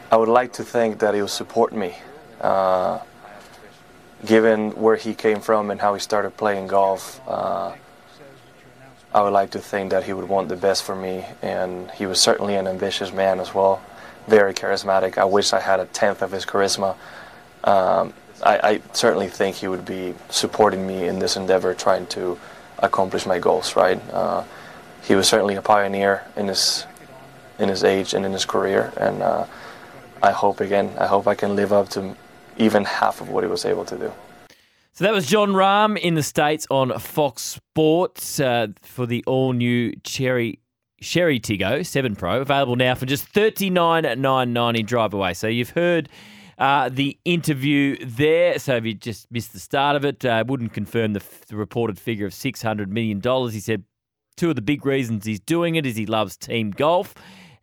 I 0.10 0.16
would 0.16 0.30
like 0.30 0.54
to 0.54 0.64
think 0.64 1.00
that 1.00 1.14
he 1.14 1.22
will 1.22 1.28
support 1.28 1.74
me. 1.74 1.96
Uh, 2.40 3.00
given 4.26 4.72
where 4.72 4.96
he 4.96 5.14
came 5.14 5.42
from 5.42 5.70
and 5.70 5.82
how 5.82 5.94
he 5.94 6.00
started 6.00 6.38
playing 6.38 6.68
golf, 6.68 7.20
uh, 7.28 7.74
I 9.14 9.22
would 9.22 9.34
like 9.34 9.52
to 9.52 9.60
think 9.60 9.92
that 9.92 10.04
he 10.06 10.14
would 10.14 10.30
want 10.30 10.48
the 10.48 10.56
best 10.56 10.84
for 10.84 10.96
me. 10.96 11.26
And 11.42 11.92
he 11.92 12.06
was 12.06 12.22
certainly 12.22 12.56
an 12.56 12.68
ambitious 12.68 13.12
man 13.12 13.40
as 13.42 13.54
well, 13.54 13.82
very 14.28 14.54
charismatic. 14.54 15.18
I 15.18 15.26
wish 15.26 15.52
I 15.52 15.60
had 15.60 15.82
a 15.82 15.86
tenth 15.86 16.22
of 16.22 16.32
his 16.32 16.46
charisma. 16.46 16.96
Um, 17.66 18.14
I, 18.44 18.60
I, 18.64 18.82
certainly 18.94 19.28
think 19.28 19.58
he 19.58 19.68
would 19.68 19.84
be 19.84 20.14
supporting 20.30 20.86
me 20.88 21.08
in 21.08 21.20
this 21.20 21.36
endeavor, 21.36 21.74
trying 21.74 22.06
to 22.08 22.40
accomplish 22.80 23.26
my 23.26 23.40
goals. 23.40 23.76
Right? 23.76 24.00
Uh, 24.14 24.44
he 25.04 25.16
was 25.16 25.28
certainly 25.28 25.56
a 25.56 25.62
pioneer 25.62 26.24
in 26.38 26.48
his 26.48 26.86
in 27.60 27.68
his 27.68 27.84
age 27.84 28.14
and 28.14 28.26
in 28.26 28.32
his 28.32 28.46
career, 28.46 28.94
and 28.98 29.24
uh, 29.24 29.46
I 30.22 30.32
hope 30.32 30.60
again, 30.60 30.94
I 31.00 31.08
hope 31.08 31.28
I 31.28 31.36
can 31.36 31.56
live 31.56 31.74
up 31.74 31.90
to 31.90 32.16
even 32.58 32.86
half 32.86 33.22
of 33.22 33.30
what 33.30 33.44
he 33.44 33.50
was 33.50 33.66
able 33.66 33.86
to 33.86 33.98
do. 33.98 34.14
So 34.94 35.04
that 35.04 35.14
was 35.14 35.28
Jon 35.28 35.50
Rahm 35.50 35.98
in 35.98 36.16
the 36.16 36.24
States 36.24 36.66
on 36.72 36.98
Fox 36.98 37.44
Sports 37.44 38.40
uh, 38.40 38.68
for 38.82 39.06
the 39.06 39.24
all 39.28 39.54
new 39.54 39.94
Cherry 40.04 40.60
Chery 41.00 41.40
Tiggo 41.40 41.86
7 41.86 42.16
Pro, 42.16 42.42
available 42.42 42.76
now 42.76 42.96
for 42.96 43.06
just 43.06 43.26
thirty 43.28 43.70
nine 43.70 44.04
nine 44.20 44.54
ninety 44.54 44.82
drive 44.82 45.14
away. 45.14 45.36
So 45.36 45.48
you've 45.48 45.70
heard 45.70 46.10
uh, 46.58 46.90
the 46.90 47.18
interview 47.24 48.04
there. 48.04 48.58
So 48.58 48.78
if 48.78 48.86
you 48.86 48.96
just 48.96 49.32
missed 49.32 49.54
the 49.54 49.60
start 49.60 49.96
of 49.96 50.04
it, 50.04 50.26
uh, 50.26 50.44
wouldn't 50.48 50.74
confirm 50.74 51.14
the, 51.14 51.20
f- 51.20 51.46
the 51.46 51.56
reported 51.56 52.00
figure 52.00 52.26
of 52.26 52.34
$600 52.34 52.88
million. 52.88 53.22
He 53.52 53.60
said 53.60 53.84
two 54.36 54.50
of 54.50 54.56
the 54.56 54.62
big 54.64 54.86
reasons 54.86 55.26
he's 55.26 55.40
doing 55.40 55.76
it 55.76 55.86
is 55.86 55.96
he 55.96 56.08
loves 56.08 56.36
team 56.36 56.72
golf 56.72 57.14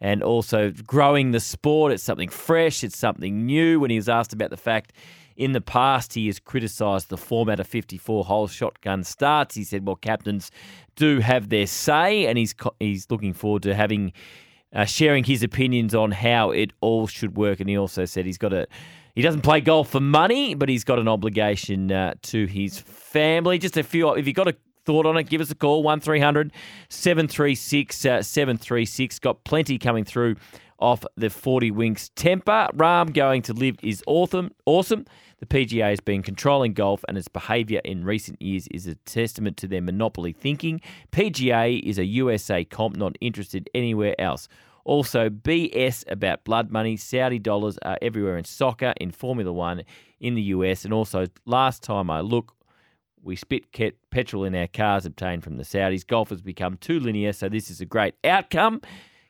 and 0.00 0.22
also 0.22 0.70
growing 0.86 1.30
the 1.30 1.40
sport. 1.40 1.92
It's 1.92 2.02
something 2.02 2.28
fresh, 2.28 2.84
it's 2.84 2.98
something 2.98 3.46
new. 3.46 3.80
When 3.80 3.90
he 3.90 3.96
was 3.96 4.08
asked 4.08 4.32
about 4.32 4.50
the 4.50 4.56
fact 4.56 4.92
in 5.36 5.52
the 5.52 5.60
past 5.60 6.14
he 6.14 6.26
has 6.26 6.38
criticised 6.38 7.08
the 7.08 7.16
format 7.16 7.58
of 7.58 7.66
54 7.66 8.24
hole 8.24 8.46
shotgun 8.46 9.02
starts, 9.04 9.54
he 9.54 9.64
said, 9.64 9.86
well, 9.86 9.96
captains 9.96 10.50
do 10.96 11.20
have 11.20 11.48
their 11.48 11.66
say, 11.66 12.26
and 12.26 12.38
he's, 12.38 12.54
he's 12.78 13.10
looking 13.10 13.32
forward 13.32 13.62
to 13.64 13.74
having. 13.74 14.12
Uh, 14.76 14.84
sharing 14.84 15.22
his 15.22 15.44
opinions 15.44 15.94
on 15.94 16.10
how 16.10 16.50
it 16.50 16.72
all 16.80 17.06
should 17.06 17.36
work, 17.36 17.60
and 17.60 17.70
he 17.70 17.78
also 17.78 18.04
said 18.04 18.26
he's 18.26 18.38
got 18.38 18.52
a 18.52 18.66
He 19.14 19.22
doesn't 19.22 19.42
play 19.42 19.60
golf 19.60 19.90
for 19.90 20.00
money, 20.00 20.54
but 20.54 20.68
he's 20.68 20.82
got 20.82 20.98
an 20.98 21.06
obligation 21.06 21.92
uh, 21.92 22.14
to 22.22 22.46
his 22.46 22.80
family. 22.80 23.58
Just 23.58 23.76
a 23.76 23.84
few, 23.84 24.12
if 24.14 24.26
you've 24.26 24.34
got 24.34 24.48
a 24.48 24.56
thought 24.84 25.06
on 25.06 25.16
it, 25.16 25.24
give 25.24 25.40
us 25.40 25.50
a 25.50 25.54
call 25.54 25.82
1300 25.82 26.52
736 26.88 28.04
uh, 28.06 28.22
736. 28.22 29.18
Got 29.18 29.44
plenty 29.44 29.78
coming 29.78 30.04
through 30.04 30.36
off 30.78 31.04
the 31.16 31.30
40 31.30 31.70
Winks 31.70 32.10
temper. 32.10 32.68
Rahm 32.74 33.12
going 33.12 33.42
to 33.42 33.52
LIV 33.52 33.78
is 33.82 34.02
awesome. 34.06 34.50
Awesome. 34.66 35.06
The 35.40 35.46
PGA 35.46 35.90
has 35.90 36.00
been 36.00 36.22
controlling 36.22 36.72
golf, 36.72 37.04
and 37.08 37.18
its 37.18 37.28
behaviour 37.28 37.80
in 37.84 38.04
recent 38.04 38.40
years 38.40 38.66
is 38.68 38.86
a 38.86 38.94
testament 38.94 39.56
to 39.58 39.66
their 39.66 39.82
monopoly 39.82 40.32
thinking. 40.32 40.80
PGA 41.12 41.82
is 41.82 41.98
a 41.98 42.04
USA 42.04 42.64
comp, 42.64 42.96
not 42.96 43.16
interested 43.20 43.68
anywhere 43.74 44.18
else. 44.18 44.48
Also, 44.84 45.28
BS 45.30 46.04
about 46.10 46.44
blood 46.44 46.70
money. 46.70 46.96
Saudi 46.96 47.38
dollars 47.38 47.78
are 47.82 47.98
everywhere 48.02 48.36
in 48.36 48.44
soccer, 48.44 48.92
in 49.00 49.10
Formula 49.10 49.52
One, 49.52 49.82
in 50.20 50.34
the 50.34 50.42
US, 50.42 50.84
and 50.84 50.94
also 50.94 51.26
last 51.46 51.82
time 51.82 52.10
I 52.10 52.20
look, 52.20 52.53
we 53.24 53.36
spit 53.36 53.64
petrol 54.10 54.44
in 54.44 54.54
our 54.54 54.66
cars 54.66 55.06
obtained 55.06 55.42
from 55.42 55.56
the 55.56 55.64
Saudis. 55.64 56.06
Golf 56.06 56.28
has 56.28 56.42
become 56.42 56.76
too 56.76 57.00
linear, 57.00 57.32
so 57.32 57.48
this 57.48 57.70
is 57.70 57.80
a 57.80 57.86
great 57.86 58.14
outcome. 58.22 58.80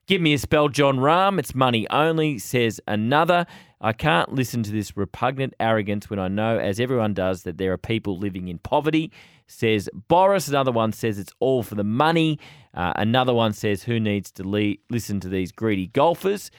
Give 0.07 0.20
me 0.20 0.34
a 0.34 0.38
spell, 0.38 0.68
Jon 0.68 0.99
Rahm. 0.99 1.38
It's 1.38 1.55
money 1.55 1.88
only, 1.88 2.38
says 2.38 2.80
another. 2.86 3.47
I 3.80 3.92
can't 3.92 4.32
listen 4.32 4.62
to 4.64 4.70
this 4.70 4.97
repugnant 4.97 5.55
arrogance 5.61 6.11
when 6.11 6.18
I 6.18 6.28
know, 6.28 6.59
as 6.59 6.78
everyone 6.78 7.14
does, 7.14 7.45
that 7.45 7.57
there 7.57 7.72
are 7.72 7.78
people 7.78 8.18
living 8.18 8.49
in 8.49 8.59
poverty, 8.59 9.12
says 9.47 9.88
Boris. 10.09 10.49
Another 10.49 10.72
one 10.72 10.92
says 10.92 11.18
it's 11.18 11.32
all 11.40 11.62
for 11.62 11.74
the 11.74 11.84
money. 11.84 12.38
Uh, 12.74 12.92
another 12.97 13.32
one 13.32 13.53
says, 13.53 13.84
who 13.84 13.99
needs 14.01 14.30
to 14.32 14.47
le- 14.47 14.76
listen 14.90 15.20
to 15.20 15.28
these 15.28 15.53
greedy 15.53 15.86
golfers? 15.86 16.51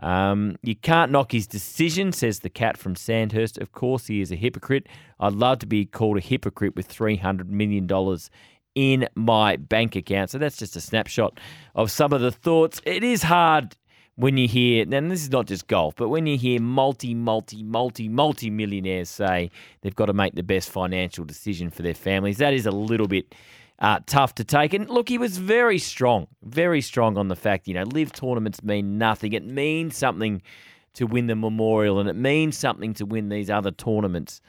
Um, 0.00 0.56
you 0.62 0.74
can't 0.74 1.12
knock 1.12 1.32
his 1.32 1.46
decision, 1.46 2.12
says 2.12 2.40
the 2.40 2.50
cat 2.50 2.76
from 2.76 2.96
Sandhurst. 2.96 3.58
Of 3.58 3.72
course, 3.72 4.06
he 4.06 4.20
is 4.20 4.32
a 4.32 4.36
hypocrite. 4.36 4.88
I'd 5.18 5.34
love 5.34 5.58
to 5.60 5.66
be 5.66 5.84
called 5.84 6.16
a 6.16 6.20
hypocrite 6.20 6.74
with 6.74 6.88
$300 6.88 7.48
million 7.48 7.88
in 8.74 9.08
my 9.14 9.56
bank 9.56 9.96
account. 9.96 10.30
So 10.30 10.38
that's 10.38 10.56
just 10.56 10.76
a 10.76 10.80
snapshot 10.80 11.38
of 11.74 11.90
some 11.90 12.12
of 12.12 12.20
the 12.20 12.32
thoughts. 12.32 12.80
It 12.84 13.04
is 13.04 13.22
hard 13.22 13.76
when 14.16 14.36
you 14.36 14.46
hear, 14.46 14.86
and 14.90 15.10
this 15.10 15.22
is 15.22 15.30
not 15.30 15.46
just 15.46 15.66
golf, 15.66 15.94
but 15.96 16.08
when 16.08 16.26
you 16.26 16.36
hear 16.36 16.60
multi, 16.60 17.14
multi, 17.14 17.62
multi, 17.62 18.08
multi 18.08 18.50
millionaires 18.50 19.08
say 19.08 19.50
they've 19.80 19.94
got 19.94 20.06
to 20.06 20.12
make 20.12 20.34
the 20.34 20.42
best 20.42 20.68
financial 20.68 21.24
decision 21.24 21.70
for 21.70 21.82
their 21.82 21.94
families, 21.94 22.38
that 22.38 22.52
is 22.52 22.66
a 22.66 22.70
little 22.70 23.08
bit 23.08 23.34
uh, 23.80 24.00
tough 24.06 24.34
to 24.36 24.44
take. 24.44 24.74
And 24.74 24.88
look, 24.88 25.08
he 25.08 25.18
was 25.18 25.38
very 25.38 25.78
strong, 25.78 26.26
very 26.42 26.80
strong 26.80 27.16
on 27.16 27.28
the 27.28 27.36
fact, 27.36 27.66
you 27.66 27.74
know, 27.74 27.84
LIV 27.84 28.12
tournaments 28.12 28.62
mean 28.62 28.98
nothing. 28.98 29.32
It 29.32 29.44
means 29.44 29.96
something 29.96 30.42
to 30.94 31.06
win 31.06 31.26
the 31.26 31.36
Memorial 31.36 31.98
and 31.98 32.08
it 32.08 32.16
means 32.16 32.56
something 32.58 32.94
to 32.94 33.06
win 33.06 33.28
these 33.28 33.48
other 33.48 33.70
tournaments 33.70 34.40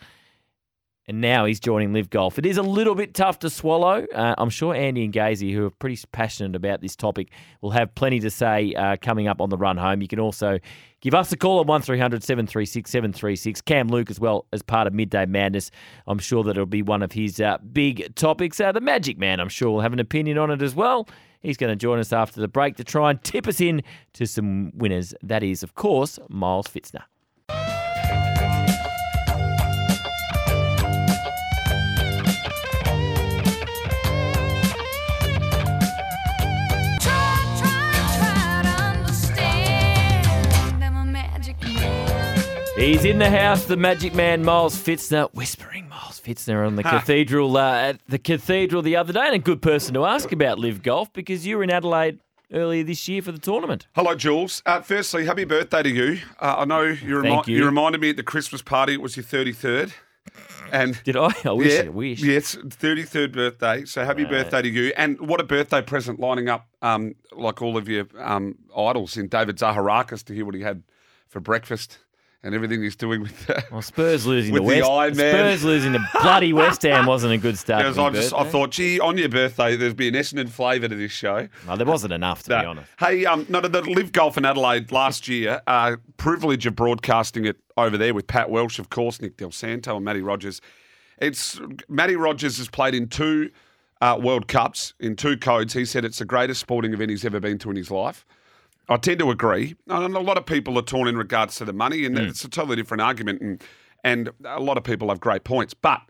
and 1.08 1.20
now 1.20 1.46
he's 1.46 1.60
joining 1.60 1.94
LIV 1.94 2.10
Golf. 2.10 2.38
It 2.38 2.46
is 2.46 2.58
a 2.58 2.62
little 2.62 2.96
bit 2.96 3.14
tough 3.14 3.40
to 3.40 3.50
swallow. 3.50 4.06
Uh, 4.14 4.36
I'm 4.38 4.50
sure 4.50 4.74
Andy 4.76 5.04
and 5.04 5.14
Gazy, 5.14 5.54
who 5.54 5.66
are 5.66 5.72
pretty 5.72 6.00
passionate 6.12 6.56
about 6.56 6.82
this 6.82 6.96
topic, 6.96 7.32
will 7.62 7.72
have 7.72 7.94
plenty 7.96 8.20
to 8.20 8.30
say 8.30 8.74
uh, 8.76 8.98
coming 9.02 9.28
up 9.28 9.42
on 9.42 9.50
the 9.50 9.58
run 9.58 9.78
home. 9.78 10.02
You 10.02 10.08
can 10.08 10.20
also 10.20 10.60
give 11.02 11.14
us 11.16 11.32
a 11.32 11.38
call 11.38 11.60
at 11.60 11.68
1300 11.68 12.24
736 12.24 12.90
736. 12.90 13.62
Cam 13.62 13.88
Luke, 13.88 14.12
as 14.12 14.20
well 14.20 14.46
as 14.54 14.62
part 14.62 14.88
of 14.88 14.94
Midday 14.94 15.26
Madness. 15.26 15.72
I'm 16.08 16.20
sure 16.20 16.44
that 16.44 16.52
it'll 16.52 16.66
be 16.66 16.84
one 16.84 17.02
of 17.02 17.12
his 17.12 17.42
uh, 17.42 17.58
big 17.74 18.14
topics. 18.16 18.60
Uh, 18.60 18.72
the 18.72 18.82
Magic 18.82 19.18
Man, 19.18 19.40
I'm 19.40 19.50
sure, 19.50 19.72
will 19.72 19.82
have 19.82 19.94
an 19.94 20.00
opinion 20.00 20.38
on 20.38 20.52
it 20.52 20.62
as 20.62 20.76
well. 20.76 21.08
He's 21.42 21.58
going 21.58 21.72
to 21.72 21.76
join 21.76 21.98
us 21.98 22.14
after 22.14 22.40
the 22.40 22.48
break 22.48 22.76
to 22.76 22.84
try 22.84 23.10
and 23.10 23.22
tip 23.24 23.48
us 23.48 23.60
in 23.60 23.82
to 24.14 24.28
some 24.28 24.72
winners. 24.76 25.16
That 25.24 25.42
is, 25.42 25.64
of 25.64 25.74
course, 25.74 26.20
Miles 26.30 26.68
Fitzner. 26.68 27.02
He's 42.82 43.06
in 43.06 43.20
the 43.20 43.30
house, 43.30 43.66
the 43.66 43.78
Magic 43.78 44.16
Man, 44.16 44.44
Miles 44.44 44.76
Fitzner, 44.76 45.32
whispering 45.36 45.88
Miles 45.88 46.20
Fitzner 46.20 46.66
on 46.66 46.78
the 46.78 46.82
cathedral 46.82 47.56
uh, 47.56 47.76
at 47.76 48.00
the 48.08 48.18
cathedral 48.18 48.82
the 48.82 48.96
other 48.96 49.14
day, 49.14 49.22
and 49.24 49.36
a 49.36 49.38
good 49.38 49.62
person 49.62 49.94
to 49.94 50.04
ask 50.04 50.32
about 50.32 50.58
LIV 50.58 50.82
golf 50.82 51.14
because 51.14 51.46
you 51.46 51.58
were 51.58 51.64
in 51.64 51.70
Adelaide 51.70 52.18
earlier 52.52 52.84
this 52.84 53.08
year 53.08 53.22
for 53.22 53.32
the 53.32 53.38
tournament. 53.38 53.86
Hello, 53.94 54.16
Jules. 54.16 54.64
Uh, 54.66 54.82
firstly, 54.82 55.28
happy 55.28 55.44
birthday 55.44 55.84
to 55.84 55.90
you. 55.92 56.22
Uh, 56.40 56.56
I 56.58 56.66
know 56.66 56.82
you, 56.82 57.20
remi- 57.20 57.44
you. 57.46 57.58
you 57.58 57.66
reminded 57.66 58.02
me 58.02 58.10
at 58.10 58.16
the 58.16 58.24
Christmas 58.24 58.64
party 58.64 58.96
it 58.96 59.02
was 59.02 59.16
your 59.16 59.26
thirty 59.26 59.54
third. 59.54 59.94
And 60.72 61.00
did 61.04 61.16
I? 61.16 61.30
I 61.46 61.52
wish. 61.52 61.72
Yeah, 61.72 61.82
I 61.82 61.90
wish. 61.90 62.24
Yes, 62.24 62.58
thirty 62.68 63.04
third 63.04 63.32
birthday. 63.32 63.86
So 63.86 64.04
happy 64.04 64.26
birthday 64.26 64.64
to 64.64 64.68
you! 64.68 64.92
And 64.98 65.22
what 65.22 65.40
a 65.40 65.44
birthday 65.44 65.84
present 65.84 66.20
lining 66.20 66.50
up, 66.50 66.68
um, 66.82 67.14
like 67.32 67.62
all 67.62 67.78
of 67.78 67.88
your 67.88 68.08
um, 68.18 68.58
idols 68.76 69.18
in 69.18 69.28
David 69.28 69.58
Zaharakis 69.58 70.24
to 70.26 70.34
hear 70.34 70.46
what 70.46 70.56
he 70.56 70.62
had 70.62 70.82
for 71.30 71.40
breakfast 71.40 72.00
and 72.44 72.56
everything 72.56 72.82
he's 72.82 72.96
doing 72.96 73.22
with 73.22 73.46
the, 73.46 73.64
well, 73.72 73.82
Spurs 73.82 74.26
losing 74.26 74.54
with 74.54 74.64
the 74.68 74.82
the 74.82 74.86
Iron 74.88 75.16
Man. 75.16 75.34
Spurs 75.34 75.64
losing 75.64 75.92
the 75.92 76.04
bloody 76.22 76.54
West 76.62 76.82
Ham 76.84 77.06
wasn't 77.06 77.34
a 77.34 77.38
good 77.38 77.58
start. 77.58 77.84
Because 77.84 77.98
I 77.98 78.10
just 78.10 78.34
I 78.34 78.44
thought, 78.44 78.72
gee, 78.72 79.00
on 79.00 79.18
your 79.18 79.30
birthday 79.30 79.76
there'd 79.76 79.96
be 79.96 80.08
an 80.08 80.16
Essendon 80.16 80.50
flavour 80.50 80.88
to 80.88 80.96
this 80.96 81.12
show. 81.12 81.48
No, 81.68 81.76
there 81.76 81.86
wasn't 81.86 82.14
enough 82.14 82.44
to 82.44 82.50
be 82.50 82.66
honest. 82.66 82.90
Hey, 83.00 83.26
um, 83.26 83.46
no, 83.50 83.62
the 83.62 83.82
LIV 83.82 84.12
Golf 84.12 84.38
in 84.38 84.46
Adelaide 84.46 84.92
last 84.92 85.28
year, 85.28 85.62
uh, 85.68 85.98
privilege 86.18 86.66
of 86.66 86.76
broadcasting 86.76 87.46
it 87.46 87.58
over 87.78 87.98
there 87.98 88.14
with 88.14 88.28
Pat 88.28 88.50
Welsh, 88.50 88.80
of 88.80 88.90
course, 88.90 89.22
Nick 89.22 89.38
Del 89.38 89.52
Santo, 89.52 89.96
and 89.96 90.06
Matty 90.06 90.22
Rogers. 90.22 90.62
It's 91.20 91.60
Matty 91.88 92.16
Rogers 92.16 92.58
has 92.58 92.68
played 92.68 92.96
in 92.96 93.08
two 93.08 93.52
uh, 94.02 94.18
World 94.20 94.48
Cups 94.48 94.96
in 95.00 95.16
two 95.16 95.38
codes. 95.38 95.74
He 95.74 95.86
said 95.86 96.04
it's 96.04 96.18
the 96.18 96.26
greatest 96.26 96.60
sporting 96.60 96.94
event 96.94 97.12
he's 97.12 97.24
ever 97.24 97.40
been 97.40 97.60
to 97.60 97.70
in 97.70 97.76
his 97.76 97.92
life. 97.92 98.26
I 98.90 98.98
tend 98.98 99.20
to 99.20 99.32
agree. 99.32 99.76
And 99.88 100.16
a 100.16 100.20
lot 100.20 100.38
of 100.38 100.46
people 100.46 100.78
are 100.78 100.82
torn 100.84 101.08
in 101.08 101.18
regards 101.18 101.56
to 101.56 101.66
the 101.66 101.74
money, 101.74 102.06
and 102.06 102.18
it's 102.18 102.44
a 102.44 102.50
totally 102.50 102.76
different 102.76 103.02
argument. 103.02 103.42
And 103.42 103.64
and 104.04 104.30
a 104.46 104.60
lot 104.60 104.78
of 104.78 104.84
people 104.84 105.10
have 105.10 105.20
great 105.20 105.44
points, 105.44 105.74
but 105.74 106.02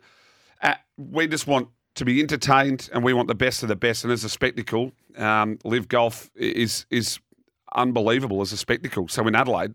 uh, 0.61 0.75
we 0.97 1.27
just 1.27 1.45
want 1.47 1.67
to 1.95 2.05
be 2.05 2.21
entertained, 2.21 2.89
and 2.93 3.03
we 3.03 3.13
want 3.13 3.27
the 3.27 3.35
best 3.35 3.63
of 3.63 3.69
the 3.69 3.75
best. 3.75 4.03
And 4.03 4.13
as 4.13 4.23
a 4.23 4.29
spectacle, 4.29 4.93
um, 5.17 5.59
LIV 5.63 5.87
golf 5.89 6.29
is 6.35 6.85
is 6.89 7.19
unbelievable 7.75 8.41
as 8.41 8.51
a 8.51 8.57
spectacle. 8.57 9.07
So 9.07 9.27
in 9.27 9.35
Adelaide, 9.35 9.73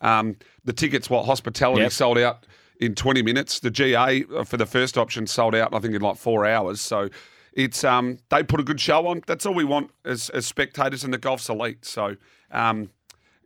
um, 0.00 0.36
the 0.64 0.72
tickets, 0.72 1.08
what 1.10 1.24
hospitality 1.26 1.82
Yep. 1.82 1.92
sold 1.92 2.18
out 2.18 2.46
in 2.80 2.94
20 2.94 3.22
minutes. 3.22 3.60
The 3.60 3.70
GA 3.70 4.24
uh, 4.34 4.44
for 4.44 4.56
the 4.56 4.66
first 4.66 4.98
option 4.98 5.26
sold 5.26 5.54
out, 5.54 5.74
I 5.74 5.78
think, 5.78 5.94
in 5.94 6.02
like 6.02 6.16
four 6.16 6.44
hours. 6.46 6.80
So 6.80 7.08
it's 7.54 7.84
um, 7.84 8.18
they 8.30 8.42
put 8.42 8.60
a 8.60 8.64
good 8.64 8.80
show 8.80 9.06
on. 9.06 9.22
That's 9.26 9.46
all 9.46 9.54
we 9.54 9.64
want 9.64 9.90
as, 10.04 10.28
as 10.30 10.46
spectators, 10.46 11.04
and 11.04 11.12
the 11.12 11.18
golf's 11.18 11.48
elite. 11.48 11.84
So 11.84 12.16
um, 12.50 12.90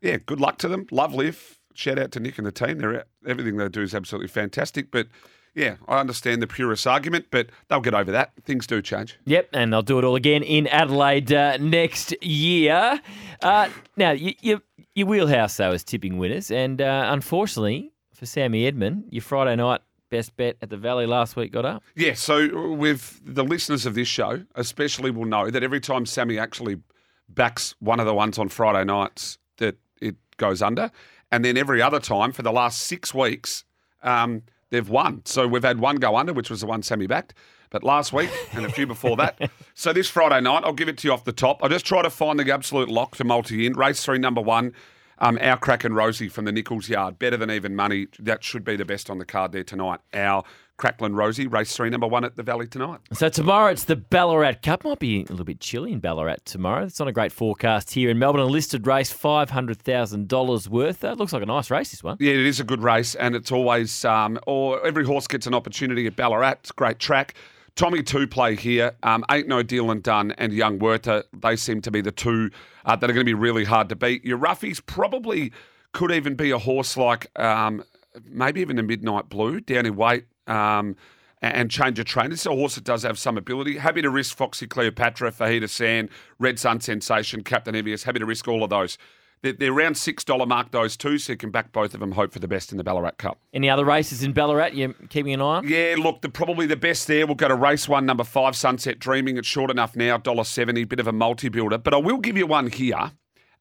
yeah, 0.02 0.16
good 0.24 0.40
luck 0.40 0.58
to 0.58 0.68
them. 0.68 0.86
Love 0.90 1.14
LIV. 1.14 1.58
Shout 1.74 1.98
out 1.98 2.10
to 2.12 2.20
Nick 2.20 2.38
and 2.38 2.46
the 2.46 2.52
team. 2.52 2.78
They're 2.78 3.04
everything 3.26 3.56
they 3.56 3.68
do 3.68 3.82
is 3.82 3.94
absolutely 3.94 4.28
fantastic. 4.28 4.90
But 4.90 5.06
yeah, 5.54 5.76
I 5.86 5.98
understand 5.98 6.40
the 6.40 6.46
purist 6.46 6.86
argument, 6.86 7.26
but 7.30 7.48
they'll 7.68 7.80
get 7.80 7.94
over 7.94 8.10
that. 8.12 8.32
Things 8.44 8.66
do 8.66 8.80
change. 8.80 9.18
Yep, 9.24 9.50
and 9.52 9.72
they'll 9.72 9.82
do 9.82 9.98
it 9.98 10.04
all 10.04 10.16
again 10.16 10.42
in 10.42 10.66
Adelaide 10.68 11.32
uh, 11.32 11.56
next 11.58 12.14
year. 12.22 13.00
Uh, 13.42 13.68
now, 13.96 14.12
you, 14.12 14.34
you, 14.40 14.62
your 14.94 15.06
wheelhouse, 15.06 15.56
though, 15.56 15.72
is 15.72 15.84
tipping 15.84 16.18
winners. 16.18 16.50
And 16.50 16.80
uh, 16.80 17.08
unfortunately 17.10 17.92
for 18.14 18.26
Sammy 18.26 18.66
Edmund, 18.66 19.04
your 19.10 19.22
Friday 19.22 19.56
night 19.56 19.80
best 20.10 20.36
bet 20.36 20.56
at 20.62 20.70
the 20.70 20.76
Valley 20.76 21.06
last 21.06 21.36
week 21.36 21.52
got 21.52 21.64
up. 21.64 21.82
Yeah, 21.94 22.14
so 22.14 22.72
with 22.72 23.20
the 23.24 23.44
listeners 23.44 23.86
of 23.86 23.94
this 23.94 24.08
show, 24.08 24.44
especially 24.54 25.10
will 25.10 25.24
know 25.24 25.50
that 25.50 25.62
every 25.62 25.80
time 25.80 26.06
Sammy 26.06 26.38
actually 26.38 26.80
backs 27.28 27.74
one 27.78 28.00
of 28.00 28.06
the 28.06 28.14
ones 28.14 28.38
on 28.38 28.48
Friday 28.48 28.84
nights, 28.84 29.38
that 29.58 29.76
it 30.00 30.16
goes 30.36 30.62
under. 30.62 30.90
And 31.30 31.44
then 31.44 31.56
every 31.56 31.82
other 31.82 32.00
time 32.00 32.32
for 32.32 32.42
the 32.42 32.52
last 32.52 32.80
six 32.80 33.12
weeks, 33.12 33.64
um, 34.02 34.42
they've 34.70 34.88
won. 34.88 35.22
So 35.24 35.46
we've 35.46 35.62
had 35.62 35.78
one 35.78 35.96
go 35.96 36.16
under, 36.16 36.32
which 36.32 36.50
was 36.50 36.60
the 36.60 36.66
one 36.66 36.82
Sammy 36.82 37.06
backed. 37.06 37.34
But 37.70 37.84
last 37.84 38.14
week 38.14 38.30
and 38.52 38.64
a 38.64 38.70
few 38.70 38.86
before 38.86 39.16
that. 39.16 39.50
So 39.74 39.92
this 39.92 40.08
Friday 40.08 40.40
night, 40.40 40.64
I'll 40.64 40.72
give 40.72 40.88
it 40.88 40.98
to 40.98 41.06
you 41.06 41.14
off 41.14 41.22
the 41.22 41.30
top. 41.30 41.62
I'll 41.62 41.68
just 41.68 41.86
try 41.86 42.02
to 42.02 42.10
find 42.10 42.36
the 42.40 42.52
absolute 42.52 42.88
lock 42.88 43.14
to 43.18 43.22
multi 43.22 43.64
in. 43.64 43.74
Race 43.74 44.04
three, 44.04 44.18
number 44.18 44.40
one. 44.40 44.74
Um, 45.20 45.38
our 45.40 45.56
Crack 45.56 45.84
and 45.84 45.96
Rosie 45.96 46.28
from 46.28 46.44
the 46.44 46.52
Nichols 46.52 46.88
Yard. 46.88 47.18
Better 47.18 47.36
than 47.36 47.50
even 47.50 47.74
money. 47.74 48.06
That 48.18 48.44
should 48.44 48.64
be 48.64 48.76
the 48.76 48.84
best 48.84 49.10
on 49.10 49.18
the 49.18 49.24
card 49.24 49.52
there 49.52 49.64
tonight. 49.64 50.00
Our 50.14 50.44
Crackland 50.78 51.16
Rosie, 51.16 51.48
race 51.48 51.76
three, 51.76 51.90
number 51.90 52.06
one 52.06 52.24
at 52.24 52.36
the 52.36 52.42
Valley 52.44 52.68
tonight. 52.68 53.00
So 53.12 53.28
tomorrow 53.28 53.72
it's 53.72 53.82
the 53.82 53.96
Ballarat 53.96 54.62
Cup. 54.62 54.84
Might 54.84 55.00
be 55.00 55.22
a 55.22 55.30
little 55.30 55.44
bit 55.44 55.58
chilly 55.58 55.92
in 55.92 55.98
Ballarat 55.98 56.36
tomorrow. 56.44 56.84
It's 56.84 57.00
not 57.00 57.08
a 57.08 57.12
great 57.12 57.32
forecast 57.32 57.90
here 57.90 58.10
in 58.10 58.18
Melbourne. 58.20 58.42
A 58.42 58.46
listed 58.46 58.86
race, 58.86 59.12
$500,000 59.12 60.68
worth. 60.68 61.00
That 61.00 61.18
looks 61.18 61.32
like 61.32 61.42
a 61.42 61.46
nice 61.46 61.68
race, 61.70 61.90
this 61.90 62.04
one. 62.04 62.16
Yeah, 62.20 62.30
it 62.30 62.46
is 62.46 62.60
a 62.60 62.64
good 62.64 62.80
race, 62.80 63.16
and 63.16 63.34
it's 63.34 63.50
always, 63.50 64.04
um, 64.04 64.38
or 64.46 64.84
every 64.86 65.04
horse 65.04 65.26
gets 65.26 65.48
an 65.48 65.54
opportunity 65.54 66.06
at 66.06 66.14
Ballarat. 66.14 66.58
It's 66.60 66.70
a 66.70 66.74
great 66.74 67.00
track. 67.00 67.34
Tommy 67.78 68.02
Two 68.02 68.26
play 68.26 68.56
here. 68.56 68.96
Um, 69.04 69.24
Ain't 69.30 69.46
No 69.46 69.62
Deal 69.62 69.92
and 69.92 70.02
Done 70.02 70.32
and 70.32 70.52
Young 70.52 70.80
Werther. 70.80 71.22
They 71.32 71.54
seem 71.54 71.80
to 71.82 71.92
be 71.92 72.00
the 72.00 72.10
two 72.10 72.50
uh, 72.84 72.96
that 72.96 73.08
are 73.08 73.12
going 73.12 73.24
to 73.24 73.24
be 73.24 73.34
really 73.34 73.62
hard 73.62 73.88
to 73.90 73.94
beat. 73.94 74.24
Your 74.24 74.36
roughies 74.36 74.84
probably 74.84 75.52
could 75.92 76.10
even 76.10 76.34
be 76.34 76.50
a 76.50 76.58
horse 76.58 76.96
like 76.96 77.30
um, 77.38 77.84
maybe 78.28 78.60
even 78.62 78.80
a 78.80 78.82
midnight 78.82 79.28
blue, 79.28 79.60
down 79.60 79.86
in 79.86 79.94
weight. 79.94 80.24
Um, 80.48 80.96
and- 81.40 81.70
change 81.70 82.00
of 82.00 82.06
trainer. 82.06 82.30
This 82.30 82.40
is 82.40 82.46
a 82.46 82.50
horse 82.50 82.74
that 82.74 82.82
does 82.82 83.04
have 83.04 83.16
some 83.16 83.38
ability. 83.38 83.78
Happy 83.78 84.02
to 84.02 84.10
risk 84.10 84.36
Foxy 84.36 84.66
Cleopatra, 84.66 85.30
Fajita 85.30 85.70
Sand, 85.70 86.08
Red 86.40 86.58
Sun 86.58 86.80
Sensation, 86.80 87.44
Captain 87.44 87.76
Evius. 87.76 88.02
Happy 88.02 88.18
to 88.18 88.26
risk 88.26 88.48
all 88.48 88.64
of 88.64 88.70
those. 88.70 88.98
They're, 89.42 89.52
they're 89.52 89.72
around 89.72 89.94
$6 89.94 90.48
mark, 90.48 90.70
those 90.72 90.96
two, 90.96 91.18
so 91.18 91.32
you 91.32 91.36
can 91.36 91.50
back 91.50 91.72
both 91.72 91.94
of 91.94 92.00
them, 92.00 92.12
hope 92.12 92.32
for 92.32 92.38
the 92.40 92.48
best 92.48 92.72
in 92.72 92.78
the 92.78 92.84
Ballarat 92.84 93.12
Cup. 93.18 93.38
Any 93.52 93.70
other 93.70 93.84
races 93.84 94.22
in 94.22 94.32
Ballarat 94.32 94.70
you're 94.72 94.94
keeping 95.10 95.32
an 95.32 95.40
eye 95.40 95.44
on? 95.44 95.68
Yeah, 95.68 95.94
look, 95.98 96.22
the, 96.22 96.28
probably 96.28 96.66
the 96.66 96.76
best 96.76 97.06
there. 97.06 97.26
We'll 97.26 97.36
go 97.36 97.48
to 97.48 97.54
race 97.54 97.88
one, 97.88 98.04
number 98.04 98.24
five, 98.24 98.56
Sunset 98.56 98.98
Dreaming. 98.98 99.36
It's 99.36 99.46
short 99.46 99.70
enough 99.70 99.94
now, 99.94 100.18
$1.70, 100.18 100.88
bit 100.88 101.00
of 101.00 101.06
a 101.06 101.12
multi 101.12 101.48
builder. 101.48 101.78
But 101.78 101.94
I 101.94 101.98
will 101.98 102.18
give 102.18 102.36
you 102.36 102.46
one 102.46 102.68
here. 102.68 103.12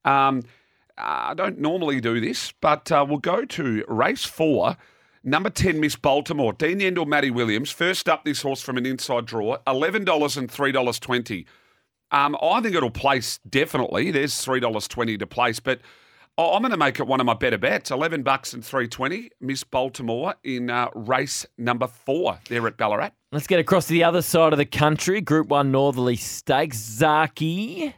Um, 0.04 0.42
I 0.96 1.34
don't 1.34 1.58
normally 1.58 2.00
do 2.00 2.20
this, 2.20 2.52
but 2.60 2.90
uh, 2.90 3.06
we'll 3.08 3.18
go 3.18 3.44
to 3.44 3.84
race 3.86 4.24
four, 4.24 4.76
number 5.22 5.50
10, 5.50 5.78
Miss 5.78 5.94
Baltimore. 5.94 6.52
Dean 6.52 6.80
Yendall, 6.80 7.06
Matty 7.06 7.30
Williams. 7.30 7.70
First 7.70 8.08
up, 8.08 8.24
this 8.24 8.42
horse 8.42 8.62
from 8.62 8.78
an 8.78 8.86
inside 8.86 9.26
draw, 9.26 9.58
$11 9.66 10.36
and 10.36 10.50
$3.20. 10.50 11.44
Um, 12.10 12.36
I 12.42 12.60
think 12.60 12.74
it'll 12.74 12.90
place 12.90 13.38
definitely. 13.48 14.10
There's 14.10 14.32
$3.20 14.34 15.18
to 15.18 15.26
place, 15.26 15.60
but 15.60 15.80
I- 16.38 16.42
I'm 16.54 16.62
going 16.62 16.70
to 16.72 16.76
make 16.78 16.98
it 17.00 17.06
one 17.06 17.20
of 17.20 17.26
my 17.26 17.34
better 17.34 17.58
bets. 17.58 17.90
11 17.90 18.22
bucks 18.22 18.52
and 18.54 18.64
320. 18.64 19.30
Miss 19.40 19.64
Baltimore 19.64 20.34
in 20.44 20.70
uh, 20.70 20.88
race 20.94 21.44
number 21.58 21.86
four 21.86 22.38
there 22.48 22.66
at 22.66 22.76
Ballarat. 22.76 23.10
Let's 23.32 23.46
get 23.46 23.60
across 23.60 23.86
to 23.88 23.92
the 23.92 24.04
other 24.04 24.22
side 24.22 24.52
of 24.52 24.58
the 24.58 24.64
country. 24.64 25.20
Group 25.20 25.48
1 25.48 25.70
Northerly 25.70 26.16
Stakes. 26.16 26.78
Zaaki, 26.78 27.92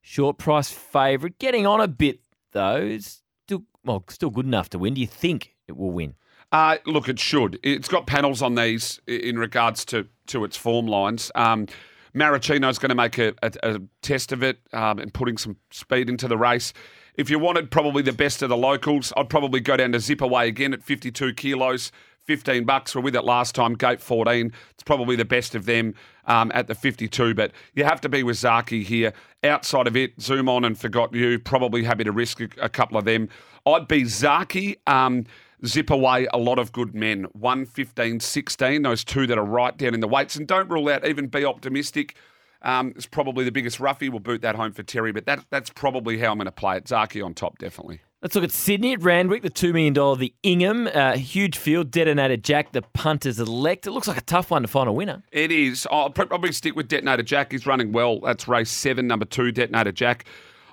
short 0.00 0.38
price 0.38 0.70
favourite. 0.70 1.38
Getting 1.38 1.66
on 1.66 1.80
a 1.80 1.86
bit, 1.88 2.18
though. 2.50 2.98
Still, 2.98 3.62
well, 3.84 4.02
still 4.08 4.30
good 4.30 4.46
enough 4.46 4.70
to 4.70 4.78
win. 4.78 4.94
Do 4.94 5.00
you 5.00 5.06
think 5.06 5.54
it 5.68 5.76
will 5.76 5.92
win? 5.92 6.14
Uh, 6.50 6.78
look, 6.84 7.08
it 7.08 7.18
should. 7.20 7.58
It's 7.62 7.88
got 7.88 8.06
panels 8.06 8.42
on 8.42 8.56
these 8.56 9.00
in 9.06 9.38
regards 9.38 9.84
to, 9.86 10.08
to 10.26 10.44
its 10.44 10.56
form 10.56 10.86
lines. 10.86 11.30
Um, 11.34 11.66
Maricino's 12.14 12.78
going 12.78 12.90
to 12.90 12.94
make 12.94 13.18
a, 13.18 13.34
a, 13.42 13.52
a 13.62 13.80
test 14.02 14.32
of 14.32 14.42
it 14.42 14.58
um, 14.72 14.98
and 14.98 15.12
putting 15.12 15.38
some 15.38 15.56
speed 15.70 16.08
into 16.08 16.28
the 16.28 16.36
race. 16.36 16.72
If 17.14 17.28
you 17.28 17.38
wanted 17.38 17.70
probably 17.70 18.02
the 18.02 18.12
best 18.12 18.42
of 18.42 18.48
the 18.48 18.56
locals, 18.56 19.12
I'd 19.16 19.28
probably 19.28 19.60
go 19.60 19.76
down 19.76 19.92
to 19.92 20.00
Zip 20.00 20.20
Away 20.20 20.48
again 20.48 20.72
at 20.72 20.82
52 20.82 21.34
kilos, 21.34 21.92
15 22.24 22.64
bucks. 22.64 22.94
We're 22.94 23.02
with 23.02 23.16
it 23.16 23.24
last 23.24 23.54
time, 23.54 23.74
gate 23.74 24.00
14. 24.00 24.52
It's 24.70 24.82
probably 24.82 25.16
the 25.16 25.24
best 25.24 25.54
of 25.54 25.66
them 25.66 25.94
um, 26.26 26.50
at 26.54 26.68
the 26.68 26.74
52, 26.74 27.34
but 27.34 27.52
you 27.74 27.84
have 27.84 28.00
to 28.02 28.08
be 28.08 28.22
with 28.22 28.36
Zaaki 28.36 28.82
here. 28.82 29.12
Outside 29.44 29.86
of 29.86 29.96
it, 29.96 30.20
Zoom 30.20 30.48
On 30.48 30.64
and 30.64 30.78
Forgot 30.78 31.14
You, 31.14 31.38
probably 31.38 31.84
happy 31.84 32.04
to 32.04 32.12
risk 32.12 32.40
a, 32.40 32.48
a 32.60 32.68
couple 32.68 32.96
of 32.96 33.04
them. 33.04 33.28
I'd 33.66 33.88
be 33.88 34.02
Zaaki. 34.02 34.76
Um, 34.86 35.26
zip 35.66 35.90
away 35.90 36.26
a 36.32 36.38
lot 36.38 36.58
of 36.58 36.72
good 36.72 36.94
men. 36.94 37.24
1, 37.32 37.66
15, 37.66 38.20
16, 38.20 38.82
those 38.82 39.04
two 39.04 39.26
that 39.26 39.38
are 39.38 39.44
right 39.44 39.76
down 39.76 39.94
in 39.94 40.00
the 40.00 40.08
weights. 40.08 40.36
And 40.36 40.46
don't 40.46 40.68
rule 40.68 40.88
out 40.88 41.06
even 41.06 41.28
be 41.28 41.44
optimistic. 41.44 42.16
Um, 42.62 42.92
it's 42.94 43.06
probably 43.06 43.44
the 43.44 43.52
biggest 43.52 43.80
roughie. 43.80 44.08
We'll 44.08 44.20
boot 44.20 44.42
that 44.42 44.54
home 44.54 44.72
for 44.72 44.82
Terry, 44.82 45.12
but 45.12 45.26
that, 45.26 45.44
that's 45.50 45.70
probably 45.70 46.18
how 46.18 46.30
I'm 46.30 46.38
going 46.38 46.46
to 46.46 46.52
play 46.52 46.76
it. 46.76 46.84
Zaaki 46.84 47.24
on 47.24 47.34
top, 47.34 47.58
definitely. 47.58 48.00
Let's 48.22 48.36
look 48.36 48.44
at 48.44 48.52
Sydney 48.52 48.92
at 48.92 49.02
Randwick, 49.02 49.42
the 49.42 49.50
$2 49.50 49.72
million, 49.72 49.94
the 49.94 50.32
Ingham. 50.44 50.86
Uh, 50.86 51.16
huge 51.16 51.58
field, 51.58 51.90
Detonator 51.90 52.36
Jack, 52.36 52.70
the 52.70 52.82
punter's 52.82 53.40
elect. 53.40 53.88
It 53.88 53.90
looks 53.90 54.06
like 54.06 54.16
a 54.16 54.22
tough 54.22 54.52
one 54.52 54.62
to 54.62 54.68
find 54.68 54.88
a 54.88 54.92
winner. 54.92 55.24
It 55.32 55.50
is. 55.50 55.88
I'll 55.90 56.10
probably 56.10 56.52
stick 56.52 56.76
with 56.76 56.86
Detonator 56.86 57.24
Jack. 57.24 57.50
He's 57.50 57.66
running 57.66 57.90
well. 57.90 58.20
That's 58.20 58.46
race 58.46 58.70
seven, 58.70 59.08
number 59.08 59.24
two, 59.24 59.50
Detonator 59.50 59.90
Jack. 59.90 60.24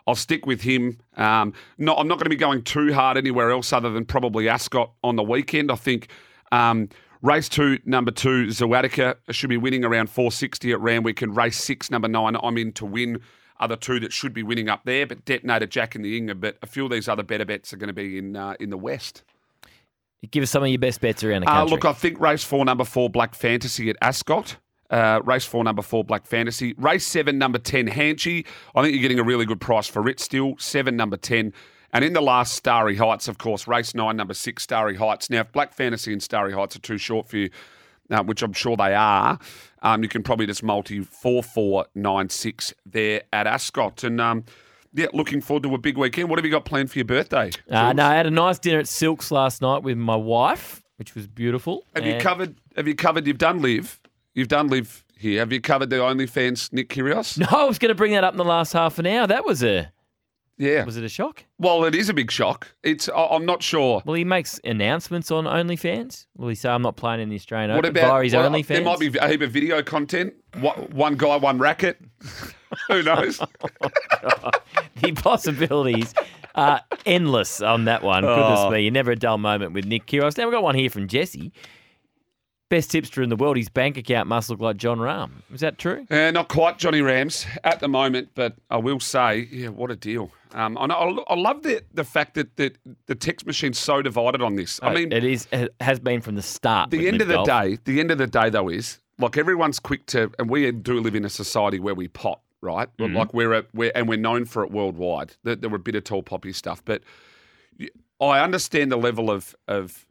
I'll 0.08 0.16
stick 0.16 0.46
with 0.46 0.62
him. 0.62 0.98
Um, 1.18 1.54
no, 1.78 1.96
I'm 1.96 2.08
not 2.08 2.16
going 2.16 2.26
to 2.26 2.30
be 2.30 2.36
going 2.36 2.64
too 2.64 2.94
hard 2.94 3.18
anywhere 3.18 3.52
else 3.52 3.72
other 3.74 3.90
than 3.92 4.06
probably 4.06 4.50
Ascot 4.50 4.92
on 5.04 5.16
the 5.16 5.24
weekend. 5.24 5.72
I 5.72 5.76
think 5.76 6.10
um, 6.52 6.90
race 7.22 7.48
two, 7.50 7.80
number 7.86 8.12
two, 8.12 8.48
Zawatica 8.48 9.16
should 9.32 9.50
be 9.50 9.58
winning 9.58 9.84
around 9.86 10.10
460 10.10 10.72
at 10.72 10.80
Randwick, 10.80 11.22
and 11.22 11.36
race 11.36 11.58
six, 11.58 11.92
number 11.92 12.08
nine, 12.08 12.36
I'm 12.42 12.58
in 12.58 12.72
to 12.74 12.86
win. 12.86 13.22
Other 13.62 13.76
two 13.76 14.00
that 14.00 14.14
should 14.14 14.34
be 14.34 14.42
winning 14.42 14.70
up 14.70 14.86
there, 14.86 15.06
but 15.06 15.26
Detonator 15.26 15.66
Jack 15.66 15.94
in 15.94 16.02
the 16.02 16.16
Inga. 16.16 16.36
But 16.36 16.58
a 16.62 16.66
few 16.66 16.86
of 16.86 16.92
these 16.92 17.10
other 17.10 17.24
better 17.24 17.44
bets 17.44 17.74
are 17.74 17.78
going 17.78 17.90
to 17.90 17.94
be 17.94 18.18
in 18.18 18.36
uh, 18.38 18.56
in 18.60 18.70
the 18.70 18.78
West. 18.78 19.24
Give 20.32 20.44
us 20.44 20.50
some 20.50 20.64
of 20.64 20.70
your 20.70 20.80
best 20.80 21.02
bets 21.02 21.24
around 21.26 21.42
the 21.42 21.50
Uh, 21.50 21.60
country. 21.60 21.72
look, 21.76 21.84
I 21.86 21.92
think 21.94 22.20
race 22.22 22.44
four, 22.44 22.64
number 22.64 22.86
four, 22.86 23.10
Black 23.10 23.36
Fantasy 23.36 23.90
at 23.90 23.98
Ascot. 24.02 24.56
Uh, 24.90 25.22
race 25.24 25.46
four, 25.46 25.64
number 25.64 25.82
four, 25.82 26.04
Black 26.04 26.26
Fantasy. 26.26 26.74
Race 26.78 27.06
seven, 27.06 27.38
number 27.38 27.60
10, 27.60 27.88
Hanchy. 27.88 28.46
I 28.76 28.82
think 28.82 28.94
you're 28.94 29.02
getting 29.02 29.20
a 29.20 29.24
really 29.24 29.46
good 29.46 29.62
price 29.62 29.88
for 29.88 30.08
it 30.10 30.20
still. 30.20 30.56
Seven, 30.58 30.96
number 30.96 31.18
10. 31.18 31.54
And 31.92 32.06
in 32.06 32.14
the 32.14 32.22
last, 32.22 32.54
Starry 32.54 32.96
Heights, 32.96 33.28
of 33.28 33.38
course, 33.38 33.68
race 33.68 33.96
nine, 33.96 34.16
number 34.16 34.34
six, 34.34 34.64
Starry 34.64 34.96
Heights. 34.96 35.30
Now, 35.30 35.42
if 35.42 35.52
Black 35.52 35.74
Fantasy 35.74 36.14
and 36.14 36.22
Starry 36.22 36.54
Heights 36.54 36.76
are 36.76 36.80
too 36.80 36.98
short 36.98 37.28
for 37.28 37.38
you, 37.38 37.50
uh, 38.12 38.24
which 38.24 38.42
I'm 38.42 38.54
sure 38.54 38.76
they 38.76 38.94
are, 38.94 39.40
um, 39.82 40.04
you 40.04 40.10
can 40.10 40.24
probably 40.24 40.46
just 40.46 40.64
multi 40.64 41.00
4496 41.02 42.74
there 42.86 43.24
at 43.34 43.48
Ascot. 43.48 44.04
And 44.04 44.22
um, 44.22 44.44
yeah, 44.94 45.08
looking 45.14 45.42
forward 45.42 45.64
to 45.64 45.74
a 45.74 45.78
big 45.78 45.98
weekend. 45.98 46.30
What 46.30 46.38
have 46.38 46.46
you 46.46 46.52
got 46.52 46.66
planned 46.66 46.92
for 46.92 47.00
your 47.00 47.06
birthday? 47.06 47.52
Uh, 47.70 47.94
no, 47.94 48.06
I 48.06 48.16
had 48.16 48.28
a 48.28 48.32
nice 48.32 48.60
dinner 48.60 48.80
at 48.80 48.88
Silks 48.88 49.32
last 49.32 49.62
night 49.62 49.84
with 49.84 49.98
my 49.98 50.16
wife, 50.16 50.84
which 50.98 51.16
was 51.16 51.28
beautiful. 51.28 51.86
Have 51.96 52.06
you 52.06 52.18
covered? 52.20 52.56
Have 52.76 52.88
you 52.88 52.96
covered? 52.96 53.26
You've 53.26 53.38
done 53.38 53.62
live. 53.62 54.00
You've 54.40 54.48
done 54.48 54.70
live 54.70 55.04
here. 55.18 55.40
Have 55.40 55.52
you 55.52 55.60
covered 55.60 55.90
the 55.90 55.98
OnlyFans 55.98 56.72
Nick 56.72 56.88
Kyrgios? 56.90 57.38
No, 57.38 57.46
I 57.52 57.66
was 57.66 57.78
going 57.78 57.90
to 57.90 57.96
bring 57.96 58.14
that 58.14 58.24
up 58.24 58.34
in 58.34 58.38
the 58.38 58.46
last 58.46 58.72
half 58.72 58.98
an 59.00 59.06
hour. 59.06 59.28
That 59.28 59.46
was 59.46 59.62
a 59.64 59.92
Yeah. 60.58 60.86
was 60.86 60.96
it 60.96 61.04
a 61.04 61.10
shock? 61.10 61.44
Well, 61.58 61.84
it 61.84 61.94
is 61.94 62.08
a 62.08 62.14
big 62.14 62.32
shock. 62.32 62.74
It's. 62.84 63.10
I- 63.10 63.28
I'm 63.28 63.46
not 63.46 63.62
sure. 63.62 64.02
Well, 64.06 64.16
he 64.16 64.24
makes 64.24 64.60
announcements 64.64 65.30
on 65.30 65.44
OnlyFans. 65.44 66.26
Will 66.38 66.48
he 66.48 66.56
say 66.56 66.70
I'm 66.70 66.82
not 66.82 66.96
playing 66.96 67.20
in 67.20 67.28
the 67.28 67.36
Australian 67.36 67.72
What 67.76 67.86
Open 67.86 67.98
about 67.98 68.10
via 68.12 68.24
his 68.24 68.34
well, 68.34 68.50
OnlyFans? 68.50 68.68
There 68.68 68.84
might 68.84 69.00
be 69.00 69.12
a 69.18 69.28
heap 69.28 69.42
of 69.42 69.52
video 69.52 69.82
content. 69.84 70.34
One 70.62 70.76
one 70.92 71.16
guy, 71.16 71.36
one 71.36 71.58
racket. 71.58 72.00
Who 72.88 73.04
knows? 73.04 73.42
Oh, 74.22 74.52
the 75.02 75.12
possibilities 75.14 76.14
are 76.56 76.82
endless 77.06 77.62
on 77.62 77.86
that 77.86 78.04
one. 78.04 78.24
Goodness 78.24 78.60
Oh. 78.60 78.70
me, 78.72 78.82
you're 78.82 78.92
never 78.92 79.12
a 79.12 79.16
dull 79.16 79.38
moment 79.38 79.74
with 79.74 79.86
Nick 79.86 80.06
Kyrgios. 80.08 80.38
Now 80.38 80.46
we've 80.46 80.54
got 80.54 80.64
one 80.64 80.76
here 80.76 80.90
from 80.90 81.08
Jesse. 81.08 81.52
Best 82.70 82.92
tipster 82.92 83.22
in 83.24 83.30
the 83.30 83.36
world. 83.36 83.58
His 83.58 83.68
bank 83.70 83.98
account 83.98 84.28
must 84.30 84.50
look 84.50 84.60
like 84.60 84.78
Jon 84.78 85.00
Rahm. 85.00 85.32
Is 85.52 85.62
that 85.62 85.80
true? 85.80 86.06
Uh, 86.12 86.30
not 86.32 86.50
quite 86.50 86.78
Johnny 86.78 87.02
Rams 87.02 87.48
at 87.64 87.80
the 87.80 87.88
moment, 87.88 88.30
but 88.36 88.54
I 88.70 88.78
will 88.78 89.00
say, 89.00 89.48
yeah, 89.52 89.70
what 89.70 89.90
a 89.90 89.96
deal. 89.96 90.30
Um, 90.54 90.78
I, 90.78 90.86
know, 90.86 90.96
I, 91.28 91.34
I 91.34 91.36
love 91.36 91.64
the 91.64 91.84
the 91.94 92.04
fact 92.04 92.36
that 92.36 92.56
the, 92.58 92.72
the 93.08 93.16
text 93.16 93.46
machine's 93.48 93.80
so 93.80 94.02
divided 94.04 94.42
on 94.42 94.56
this. 94.56 94.80
I 94.84 94.88
Uh, 94.90 94.94
mean, 94.94 95.12
it 95.12 95.24
is 95.24 95.48
it 95.52 95.74
has 95.80 96.00
been 96.00 96.22
from 96.22 96.36
the 96.36 96.42
start. 96.44 96.92
the 96.92 97.08
end 97.08 97.22
of 97.22 97.28
the 97.28 97.36
Golf. 97.36 97.48
day, 97.48 97.78
the 97.86 98.00
end 98.00 98.12
of 98.12 98.18
the 98.20 98.28
day 98.28 98.50
though 98.52 98.70
is 98.70 99.00
like 99.18 99.36
everyone's 99.38 99.80
quick 99.80 100.06
to, 100.08 100.32
and 100.40 100.50
we 100.50 100.72
do 100.72 101.00
live 101.00 101.16
in 101.16 101.26
a 101.26 101.30
society 101.30 101.80
where 101.80 101.94
we 101.96 102.08
pot, 102.08 102.40
right? 102.62 102.88
Mm-hmm. 102.98 103.16
Like 103.18 103.34
we're 103.34 103.54
a, 103.54 103.66
we're 103.74 103.92
and 103.96 104.08
we're 104.08 104.18
known 104.20 104.46
for 104.46 104.64
it 104.64 104.72
worldwide. 104.72 105.36
There, 105.44 105.56
there 105.56 105.70
were 105.72 105.76
a 105.78 105.80
bit 105.80 105.96
of 105.96 106.04
tall 106.04 106.24
poppy 106.24 106.54
stuff, 106.54 106.84
but 106.86 107.02
I 108.22 108.40
understand 108.42 108.92
the 108.92 108.98
level 108.98 109.30
of 109.32 109.56
of 109.68 110.06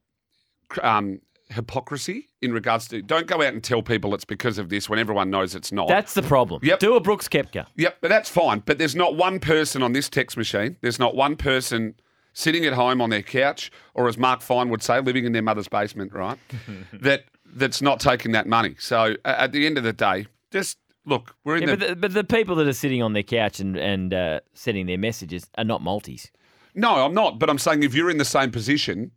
um, 0.83 1.21
hypocrisy 1.51 2.29
in 2.43 2.53
regards 2.53 2.89
to. 2.89 3.03
Don't 3.03 3.27
go 3.27 3.37
out 3.37 3.53
and 3.53 3.63
tell 3.63 3.83
people 3.83 4.15
it's 4.15 4.25
because 4.25 4.59
of 4.59 4.69
this 4.69 4.89
when 4.89 4.99
everyone 4.99 5.31
knows 5.31 5.55
it's 5.55 5.73
not. 5.73 5.89
That's 5.89 6.15
the 6.15 6.23
problem. 6.23 6.61
Yep. 6.65 6.79
Do 6.81 6.95
a 6.97 7.01
Brooks 7.01 7.29
Koepka. 7.29 7.67
Yep, 7.77 7.99
but 8.01 8.09
that's 8.09 8.29
fine. 8.29 8.63
But 8.65 8.79
there's 8.79 8.95
not 8.97 9.17
one 9.17 9.41
person 9.41 9.83
on 9.83 9.93
this 9.93 10.09
text 10.09 10.37
machine. 10.37 10.77
There's 10.81 10.99
not 10.99 11.15
one 11.15 11.37
person 11.37 11.95
sitting 12.33 12.65
at 12.65 12.73
home 12.73 13.01
on 13.01 13.11
their 13.11 13.23
couch, 13.23 13.71
or 13.95 14.09
as 14.09 14.17
Mark 14.17 14.41
Fine 14.43 14.69
would 14.69 14.83
say, 14.83 15.01
living 15.01 15.25
in 15.25 15.33
their 15.33 15.43
mother's 15.43 15.69
basement, 15.69 16.13
right? 16.13 16.39
that 16.93 17.25
that's 17.55 17.81
not 17.83 17.99
taking 18.01 18.33
that 18.33 18.47
money. 18.47 18.77
So 18.79 19.15
a- 19.25 19.41
at 19.43 19.53
the 19.53 19.67
end 19.67 19.79
of 19.79 19.85
the 19.85 19.93
day, 19.93 20.27
just 20.51 20.79
look, 21.07 21.35
we're 21.45 21.57
in 21.57 21.63
Yeah, 21.69 21.75
the, 21.75 21.77
but, 21.77 21.89
the, 21.89 21.97
but 21.97 22.15
the 22.15 22.25
people 22.25 22.55
that 22.57 22.69
are 22.69 22.73
sitting 22.75 23.03
on 23.03 23.13
their 23.15 23.23
couch 23.23 23.59
and 23.59 23.77
and 23.77 24.13
uh, 24.15 24.41
sending 24.55 24.87
their 24.87 24.99
messages 24.99 25.47
are 25.57 25.65
not 25.65 25.83
multis. 25.83 26.31
no, 26.75 27.05
I'm 27.07 27.15
not. 27.15 27.39
But 27.39 27.49
I'm 27.51 27.59
saying 27.59 27.83
if 27.83 27.95
you're 27.95 28.11
in 28.11 28.19
the 28.19 28.25
same 28.25 28.51
position, 28.51 29.11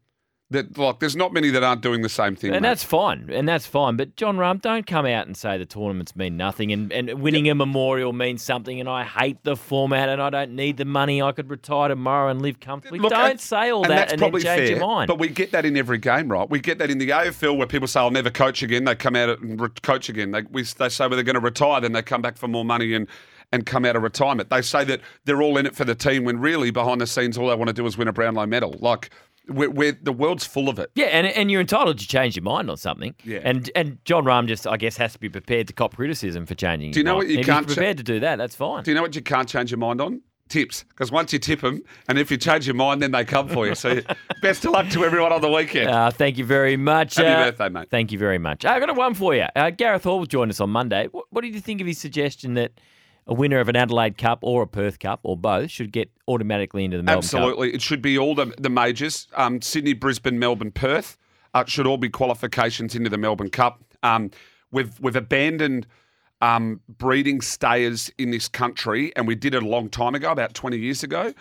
that 0.52 0.78
like 0.78 0.99
there's 0.99 1.16
not 1.16 1.34
many 1.34 1.49
that 1.49 1.64
aren't 1.64 1.82
doing 1.82 2.02
the 2.02 2.10
same 2.10 2.36
thing. 2.36 2.52
And 2.52 2.62
mate. 2.62 2.70
that's 2.70 2.84
fine, 2.84 3.30
and 3.32 3.47
that's 3.47 3.66
fine. 3.66 3.95
But 3.95 4.16
Jon 4.16 4.38
Rahm, 4.38 4.62
don't 4.62 4.86
come 4.86 5.06
out 5.06 5.26
and 5.26 5.36
say 5.36 5.58
the 5.58 5.66
tournaments 5.66 6.16
mean 6.16 6.38
nothing, 6.38 6.72
and, 6.72 6.91
and 6.91 7.22
winning 7.22 7.49
a 7.49 7.56
memorial 7.56 8.14
means 8.14 8.43
something. 8.43 8.80
And 8.80 8.88
I 8.88 9.04
hate 9.04 9.43
the 9.43 9.56
format, 9.56 10.10
and 10.10 10.22
I 10.22 10.30
don't 10.30 10.56
need 10.56 10.78
the 10.78 10.86
money. 10.86 11.22
I 11.22 11.32
could 11.32 11.49
retire 11.49 11.88
tomorrow 11.88 12.30
and 12.30 12.41
live 12.41 12.60
comfortably. 12.60 12.99
Look, 12.99 13.12
don't 13.12 13.32
and- 13.32 13.39
say 13.39 13.72
all 13.72 13.84
and 13.84 13.91
that 13.91 13.95
that's 13.95 14.14
and 14.14 14.22
then 14.22 14.30
probably 14.30 14.43
change 14.43 14.60
fair, 14.60 14.78
your 14.78 14.86
mind. 14.86 15.08
But 15.08 15.20
we 15.20 15.30
get 15.30 15.52
that 15.52 15.66
in 15.66 15.76
every 15.78 15.97
game, 15.97 16.30
right? 16.30 16.49
We 16.49 16.60
get 16.60 16.78
that 16.80 16.91
in 16.91 16.97
the 16.97 17.10
AFL 17.10 17.58
where 17.58 17.68
people 17.68 17.88
say, 17.88 17.99
"I'll 17.99 18.12
never 18.12 18.30
coach 18.30 18.62
again." 18.62 18.84
They 18.84 18.95
come 18.95 19.16
out 19.16 19.41
and 19.41 19.60
re- 19.60 19.70
coach 19.82 20.10
again. 20.10 20.32
They 20.32 20.43
we, 20.52 20.64
they 20.64 20.89
say 20.89 21.06
well, 21.08 21.16
they're 21.16 21.24
going 21.24 21.36
to 21.36 21.39
retire, 21.39 21.82
then 21.82 21.93
they 21.93 22.02
come 22.02 22.22
back 22.22 22.38
for 22.38 22.47
more 22.47 22.66
money 22.66 22.93
and 22.93 23.08
and 23.52 23.66
come 23.66 23.86
out 23.86 23.95
of 23.95 24.04
retirement. 24.04 24.49
They 24.49 24.62
say 24.62 24.84
that 24.86 25.02
they're 25.26 25.41
all 25.41 25.58
in 25.58 25.66
it 25.66 25.76
for 25.76 25.86
the 25.86 25.95
team 25.95 26.24
when 26.24 26.39
really 26.39 26.72
behind 26.72 27.02
the 27.02 27.08
scenes 27.08 27.38
all 27.38 27.49
they 27.49 27.56
want 27.56 27.68
to 27.68 27.74
do 27.74 27.86
is 27.86 27.97
win 27.97 28.08
a 28.08 28.14
Brownlow 28.14 28.45
medal. 28.45 28.76
Like 28.80 29.10
we're, 29.52 29.70
we're 29.70 29.97
the 30.02 30.14
world's 30.14 30.45
full 30.45 30.70
of 30.70 30.80
it. 30.80 30.91
yeah, 30.95 31.06
and 31.08 31.28
and 31.28 31.52
you're 31.52 31.62
entitled 31.62 31.99
to 31.99 32.08
change 32.08 32.36
your 32.36 32.43
mind 32.43 32.70
on 32.70 32.78
something. 32.78 33.14
Yeah. 33.24 33.39
And 33.43 33.70
and 33.76 33.97
Jon 34.06 34.24
Rahm 34.26 34.47
just, 34.47 34.66
I 34.68 34.78
guess, 34.78 34.97
has 34.97 35.14
to 35.14 35.20
be 35.20 35.30
prepared 35.30 35.68
to 35.68 35.74
cop 35.74 35.95
criticism 35.95 36.45
for 36.45 36.56
changing. 36.56 36.91
Do 36.91 36.99
you 36.99 37.04
know 37.04 37.16
mind. 37.16 37.28
what 37.28 37.34
you 37.34 37.39
if 37.39 37.45
can't 37.45 37.68
cha- 37.68 37.74
prepared 37.76 37.97
to 37.97 38.04
do 38.04 38.20
that, 38.22 38.38
that's 38.38 38.56
fine. 38.56 38.84
Do 38.84 38.91
you 38.91 38.95
know 38.95 39.02
what 39.02 39.16
you 39.16 39.22
can't 39.22 39.47
change 39.47 39.72
your 39.72 39.78
mind 39.80 40.02
on? 40.02 40.22
tips 40.49 40.84
because 40.89 41.14
once 41.14 41.32
you 41.32 41.39
tip 41.39 41.62
them, 41.62 41.82
and 42.10 42.20
if 42.20 42.30
you 42.30 42.36
change 42.36 42.68
your 42.68 42.76
mind, 42.76 43.02
then 43.02 43.12
they 43.12 43.24
come 43.24 43.47
for 43.47 43.66
you. 43.66 43.74
So 43.74 44.02
best 44.41 44.66
of 44.66 44.72
luck 44.72 44.89
to 44.89 45.06
everyone 45.06 45.32
on 45.32 45.39
the 45.39 45.49
weekend. 45.49 45.89
Uh, 45.89 46.12
thank 46.12 46.38
you 46.38 46.43
very 46.43 46.76
much. 46.76 47.16
Happy 47.16 47.30
Uh, 47.30 47.45
birthday, 47.52 47.70
mate. 47.70 47.88
Thank 47.89 48.12
you 48.12 48.18
very 48.18 48.38
much. 48.38 48.66
I 48.66 48.78
got 48.82 48.89
a 48.89 48.93
one 48.93 49.14
for 49.14 49.34
you. 49.34 49.45
Uh, 49.56 49.70
Gareth 49.70 50.04
Hall 50.04 50.20
will 50.20 50.26
join 50.26 50.49
us 50.49 50.60
on 50.60 50.70
Monday. 50.70 51.08
What, 51.10 51.24
what 51.30 51.43
did 51.43 51.56
you 51.56 51.62
think 51.62 51.80
of 51.80 51.88
his 51.88 51.99
suggestion 51.99 52.56
that 52.56 52.74
a 53.28 53.34
winner 53.34 53.60
of 53.60 53.70
an 53.70 53.76
Adelaide 53.76 54.18
Cup 54.18 54.40
or 54.42 54.64
a 54.64 54.68
Perth 54.68 55.00
Cup 55.00 55.20
or 55.24 55.38
both 55.38 55.70
should 55.70 55.92
get 55.92 56.12
automatically 56.28 56.84
into 56.84 56.98
the 56.98 57.04
Melbourne 57.04 57.22
Cup? 57.22 57.34
Absolutely. 57.34 57.74
It 57.74 57.82
should 57.82 58.02
be 58.02 58.18
all 58.18 58.36
the, 58.36 58.54
the 58.58 58.70
majors 58.70 59.28
um, 59.36 59.62
Sydney, 59.62 59.94
Brisbane, 59.94 60.40
Melbourne, 60.40 60.72
Perth. 60.72 61.18
Uh, 61.54 61.66
should 61.66 61.86
all 61.86 61.98
be 61.98 62.10
qualifications 62.10 62.96
into 62.96 63.10
the 63.10 63.18
Melbourne 63.18 63.50
Cup. 63.50 63.84
Um, 64.04 64.32
we've, 64.72 64.98
we've 65.02 65.18
abandoned 65.18 65.86
um, 66.42 66.82
breeding 66.88 67.42
stayers 67.42 68.12
in 68.18 68.32
this 68.32 68.48
country, 68.48 69.16
and 69.16 69.28
we 69.28 69.36
did 69.36 69.54
it 69.54 69.64
a 69.64 69.68
long 69.68 69.90
time 69.90 70.16
ago, 70.16 70.32
about 70.32 70.54
20 70.54 70.78
years 70.78 71.04
ago, 71.04 71.34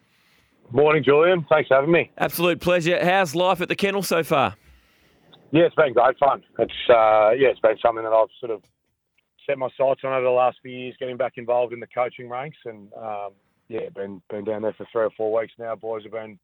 Morning, 0.72 1.02
Julian. 1.02 1.46
Thanks 1.48 1.68
for 1.68 1.76
having 1.76 1.90
me. 1.90 2.10
Absolute 2.18 2.60
pleasure. 2.60 3.02
How's 3.02 3.34
life 3.34 3.62
at 3.62 3.68
the 3.68 3.76
kennel 3.76 4.02
so 4.02 4.22
far? 4.22 4.56
Yeah, 5.50 5.62
it's 5.62 5.74
been 5.74 5.94
great 5.94 6.18
fun. 6.18 6.42
It's 6.58 6.72
uh, 6.90 7.30
yeah, 7.30 7.48
it's 7.48 7.60
been 7.60 7.78
something 7.82 8.04
that 8.04 8.12
I've 8.12 8.28
sort 8.40 8.52
of 8.52 8.62
set 9.46 9.56
my 9.56 9.68
sights 9.78 10.02
on 10.04 10.12
over 10.12 10.24
the 10.24 10.30
last 10.30 10.58
few 10.62 10.70
years, 10.70 10.94
getting 11.00 11.16
back 11.16 11.38
involved 11.38 11.72
in 11.72 11.80
the 11.80 11.86
coaching 11.86 12.28
ranks, 12.28 12.58
and 12.66 12.92
um, 12.92 13.30
yeah, 13.68 13.88
been 13.94 14.20
been 14.28 14.44
down 14.44 14.60
there 14.60 14.74
for 14.74 14.86
three 14.92 15.04
or 15.04 15.10
four 15.16 15.32
weeks 15.40 15.54
now. 15.58 15.74
Boys 15.74 16.02
have 16.02 16.12
been 16.12 16.38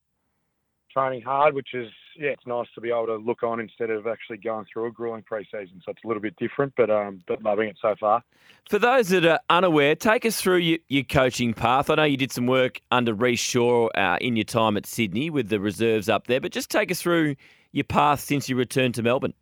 training 0.98 1.22
hard, 1.22 1.54
which 1.54 1.74
is 1.74 1.88
yeah, 2.16 2.30
it's 2.30 2.46
nice 2.46 2.66
to 2.74 2.80
be 2.80 2.88
able 2.88 3.06
to 3.06 3.16
look 3.16 3.44
on 3.44 3.60
instead 3.60 3.90
of 3.90 4.06
actually 4.08 4.38
going 4.38 4.66
through 4.72 4.86
a 4.86 4.90
grueling 4.90 5.22
pre-season. 5.22 5.80
So 5.84 5.92
it's 5.92 6.02
a 6.04 6.08
little 6.08 6.20
bit 6.20 6.34
different, 6.36 6.72
but 6.76 6.90
um, 6.90 7.22
but 7.28 7.42
loving 7.42 7.68
it 7.68 7.76
so 7.80 7.94
far. 7.98 8.22
For 8.68 8.78
those 8.78 9.08
that 9.10 9.24
are 9.24 9.40
unaware, 9.48 9.94
take 9.94 10.26
us 10.26 10.40
through 10.40 10.58
your, 10.58 10.78
your 10.88 11.04
coaching 11.04 11.54
path. 11.54 11.90
I 11.90 11.94
know 11.94 12.04
you 12.04 12.16
did 12.16 12.32
some 12.32 12.46
work 12.46 12.80
under 12.90 13.14
Rhyce 13.14 13.38
Shaw 13.38 13.88
uh, 13.88 14.18
in 14.20 14.36
your 14.36 14.44
time 14.44 14.76
at 14.76 14.86
Sydney 14.86 15.30
with 15.30 15.48
the 15.48 15.60
reserves 15.60 16.08
up 16.08 16.26
there, 16.26 16.40
but 16.40 16.50
just 16.50 16.70
take 16.70 16.90
us 16.90 17.00
through 17.00 17.36
your 17.72 17.84
path 17.84 18.20
since 18.20 18.48
you 18.48 18.56
returned 18.56 18.94
to 18.96 19.02
Melbourne. 19.02 19.34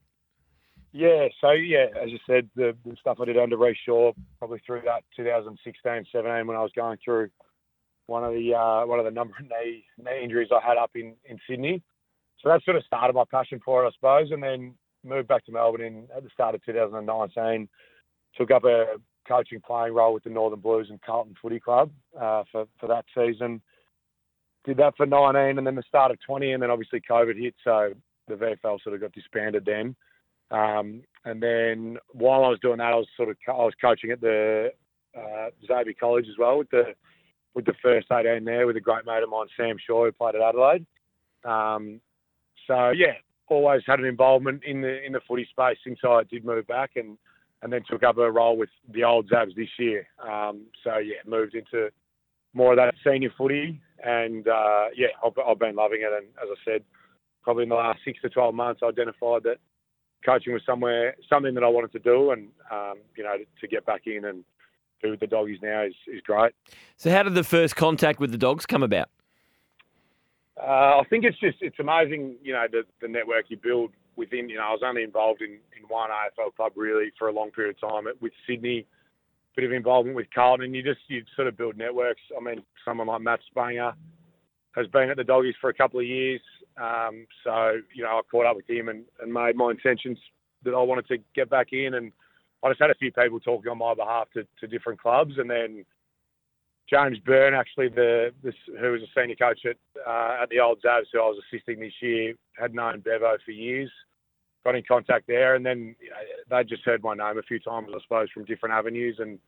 Yeah, 0.93 1.29
so 1.41 1.51
yeah, 1.51 1.87
as 2.03 2.11
you 2.11 2.19
said, 2.27 2.49
the, 2.57 2.75
the 2.85 2.97
stuff 3.01 3.19
I 3.21 3.27
did 3.27 3.39
under 3.39 3.57
Rhyce 3.57 3.77
Shaw, 3.85 4.13
probably 4.39 4.61
through 4.67 4.83
that 4.87 5.05
2016, 5.17 6.07
17, 6.13 6.47
when 6.47 6.57
I 6.57 6.63
was 6.63 6.73
going 6.75 6.99
through 7.05 7.29
one 8.07 8.25
of 8.25 8.33
the 8.33 8.55
uh, 8.55 8.87
one 8.87 8.99
of 8.99 9.05
the 9.05 9.11
number 9.11 9.35
of 9.39 9.45
knee 9.65 9.85
knee 9.99 10.23
injuries 10.23 10.49
I 10.53 10.67
had 10.67 10.77
up 10.77 10.91
in, 10.95 11.15
in 11.25 11.39
Sydney. 11.49 11.83
So 12.43 12.49
that 12.49 12.63
sort 12.65 12.77
of 12.77 12.85
started 12.85 13.15
my 13.15 13.25
passion 13.31 13.61
for 13.65 13.85
it, 13.85 13.89
I 13.89 13.91
suppose, 13.93 14.31
and 14.31 14.43
then 14.43 14.75
moved 15.05 15.29
back 15.29 15.45
to 15.47 15.53
Melbourne 15.53 15.81
in, 15.81 16.09
at 16.15 16.23
the 16.23 16.31
start 16.31 16.55
of 16.55 16.65
2019. 16.65 17.69
Took 18.37 18.51
up 18.51 18.65
a 18.65 18.97
coaching 19.27 19.61
playing 19.67 19.95
role 19.95 20.13
with 20.15 20.25
the 20.25 20.31
Northern 20.31 20.61
Blues 20.61 20.89
and 20.91 21.01
Carlton 21.03 21.35
Footy 21.41 21.61
Club 21.61 21.91
uh, 22.21 22.45
for 22.53 22.67
for 22.79 22.87
that 22.89 23.05
season. 23.17 23.61
Did 24.65 24.79
that 24.79 24.97
for 24.97 25.07
19, 25.07 25.59
and 25.59 25.67
then 25.67 25.77
the 25.77 25.83
start 25.87 26.11
of 26.11 26.19
20, 26.27 26.53
and 26.53 26.63
then 26.63 26.71
obviously 26.71 27.01
COVID 27.09 27.41
hit, 27.41 27.55
so 27.63 27.93
the 28.27 28.35
VFL 28.35 28.83
sort 28.83 28.97
of 28.97 29.01
got 29.01 29.13
disbanded 29.13 29.65
then. 29.65 29.95
Um, 30.51 31.03
and 31.25 31.41
then 31.41 31.99
while 32.13 32.45
I 32.45 32.49
was 32.49 32.59
doing 32.61 32.79
that, 32.79 32.93
I 32.93 32.97
was 32.97 33.07
sort 33.17 33.29
of 33.29 33.37
co- 33.45 33.61
I 33.61 33.65
was 33.65 33.75
coaching 33.81 34.11
at 34.11 34.21
the 34.21 34.71
uh, 35.17 35.51
Xavier 35.67 35.95
College 35.99 36.27
as 36.29 36.39
well 36.39 36.59
with 36.59 36.71
the 36.71 36.95
with 37.57 37.65
the 37.65 37.75
first 37.83 38.07
18 38.13 38.45
there 38.45 38.67
with 38.67 38.77
a 38.77 38.81
great 38.81 39.07
mate 39.07 39.23
of 39.23 39.31
mine, 39.31 39.47
Sam 39.57 39.77
Shaw, 39.85 40.05
who 40.05 40.13
played 40.13 40.35
at 40.35 40.43
Adelaide. 40.43 40.87
Um, 41.43 42.01
so 42.67 42.91
yeah, 42.91 43.15
always 43.49 43.83
had 43.87 43.99
an 43.99 44.05
involvement 44.05 44.63
in 44.65 44.83
the 44.83 45.03
in 45.03 45.13
the 45.13 45.21
footy 45.27 45.49
space 45.51 45.79
since 45.83 45.99
I 46.05 46.23
did 46.31 46.45
move 46.45 46.67
back, 46.67 46.93
and 46.97 47.17
and 47.63 47.73
then 47.73 47.81
took 47.89 48.03
up 48.03 48.19
a 48.19 48.31
role 48.31 48.59
with 48.59 48.69
the 48.93 49.05
old 49.05 49.31
Zabs 49.31 49.57
this 49.57 49.71
year. 49.79 50.07
Um, 50.23 50.67
so 50.85 50.99
yeah, 50.99 51.17
moved 51.27 51.55
into 51.55 51.89
more 52.53 52.73
of 52.73 52.77
that 52.77 52.95
senior 53.03 53.31
footy, 53.39 53.81
and 54.05 54.47
uh, 54.47 54.87
yeah, 54.95 55.09
I've, 55.25 55.33
I've 55.39 55.59
been 55.59 55.77
loving 55.77 56.03
it. 56.03 56.13
And 56.13 56.27
as 56.43 56.49
I 56.51 56.71
said, 56.71 56.85
probably 57.43 57.63
in 57.63 57.71
the 57.71 57.77
last 57.77 58.01
six 58.05 58.21
to 58.21 58.29
12 58.29 58.55
months, 58.55 58.81
I 58.83 58.89
identified 58.89 59.45
that 59.45 59.59
coaching 60.25 60.53
was 60.53 60.63
somewhere 60.67 61.15
something 61.29 61.55
that 61.55 61.65
I 61.65 61.69
wanted 61.69 61.93
to 61.93 62.01
do, 62.01 62.33
and 62.33 62.49
um, 62.71 62.99
you 63.17 63.25
know 63.25 63.39
to, 63.39 63.45
to 63.63 63.67
get 63.67 63.87
back 63.87 64.03
in 64.05 64.27
and 64.27 64.45
with 65.03 65.21
the 65.21 65.27
doggies 65.27 65.59
now 65.63 65.83
is 65.83 65.95
is 66.07 66.21
great. 66.23 66.53
So, 66.97 67.11
how 67.11 67.23
did 67.23 67.35
the 67.35 67.45
first 67.45 67.77
contact 67.77 68.21
with 68.21 68.33
the 68.33 68.39
dogs 68.39 68.67
come 68.67 68.83
about? 68.83 69.09
Uh, 70.61 71.01
I 71.01 71.03
think 71.11 71.25
it's 71.25 71.39
just 71.39 71.59
it's 71.61 71.79
amazing, 71.79 72.37
you 72.43 72.53
know, 72.53 72.67
the, 72.71 72.83
the 73.01 73.09
network 73.09 73.47
you 73.49 73.59
build 73.59 73.91
within. 74.17 74.49
You 74.49 74.57
know, 74.57 74.65
I 74.65 74.71
was 74.71 74.81
only 74.85 75.03
involved 75.03 75.43
in, 75.43 75.51
in 75.51 75.89
one 75.89 76.09
AFL 76.11 76.55
club 76.57 76.73
really 76.77 77.13
for 77.19 77.29
a 77.29 77.33
long 77.33 77.51
period 77.51 77.77
of 77.77 77.91
time 77.91 78.05
with 78.21 78.33
Sydney, 78.47 78.87
bit 79.55 79.65
of 79.65 79.73
involvement 79.73 80.17
with 80.17 80.29
Carlton. 80.35 80.75
You 80.75 80.83
just 80.83 81.01
you 81.09 81.23
sort 81.35 81.49
of 81.49 81.57
build 81.57 81.77
networks. 81.77 82.23
I 82.37 82.43
mean, 82.43 82.63
someone 82.85 83.07
like 83.07 83.21
Matt 83.21 83.41
Spangher 83.55 83.93
has 84.75 84.87
been 84.89 85.11
at 85.11 85.17
the 85.17 85.25
doggies 85.25 85.55
for 85.61 85.69
a 85.69 85.75
couple 85.75 86.01
of 86.01 86.07
years, 86.07 86.41
um, 86.81 87.27
so 87.45 87.81
you 87.95 88.03
know 88.03 88.11
I 88.11 88.21
caught 88.31 88.47
up 88.47 88.57
with 88.57 88.69
him 88.69 88.89
and, 88.89 89.05
and 89.21 89.33
made 89.33 89.57
my 89.57 89.71
intentions 89.71 90.19
that 90.65 90.75
I 90.75 90.83
wanted 90.83 91.07
to 91.09 91.19
get 91.35 91.51
back 91.51 91.73
in, 91.73 91.95
and 91.95 92.13
I 92.67 92.71
just 92.71 92.81
had 92.81 92.91
a 92.91 92.97
few 92.97 93.13
people 93.13 93.39
talking 93.39 93.71
on 93.71 93.79
my 93.79 93.95
behalf 93.95 94.29
to, 94.35 94.45
to 94.61 94.67
different 94.67 95.01
clubs, 95.01 95.35
and 95.39 95.49
then 95.49 95.85
James 96.91 97.19
Byrne, 97.25 97.55
actually, 97.55 97.89
the 97.89 98.33
this, 98.43 98.55
who 98.81 98.93
was 98.93 99.03
a 99.03 99.21
senior 99.21 99.37
coach 99.37 99.61
at 99.65 99.77
uh, 100.07 100.43
at 100.43 100.49
the 100.51 100.59
old 100.61 100.83
Zabs, 100.83 101.07
who 101.13 101.21
I 101.21 101.27
was 101.27 101.41
assisting 101.47 101.81
this 101.81 101.93
year, 102.01 102.35
had 102.59 102.75
known 102.75 103.01
Bevo 103.01 103.37
for 103.45 103.53
years. 103.53 103.91
Got 104.65 104.75
in 104.75 104.83
contact 104.87 105.29
there, 105.29 105.55
and 105.55 105.65
then 105.65 105.95
know, 106.11 106.17
they 106.51 106.65
just 106.65 106.85
heard 106.85 107.03
my 107.03 107.15
name 107.15 107.39
a 107.39 107.43
few 107.43 107.61
times, 107.61 107.89
I 107.95 108.01
suppose, 108.03 108.29
from 108.33 108.45
different 108.45 108.75
avenues, 108.75 109.17
and 109.21 109.39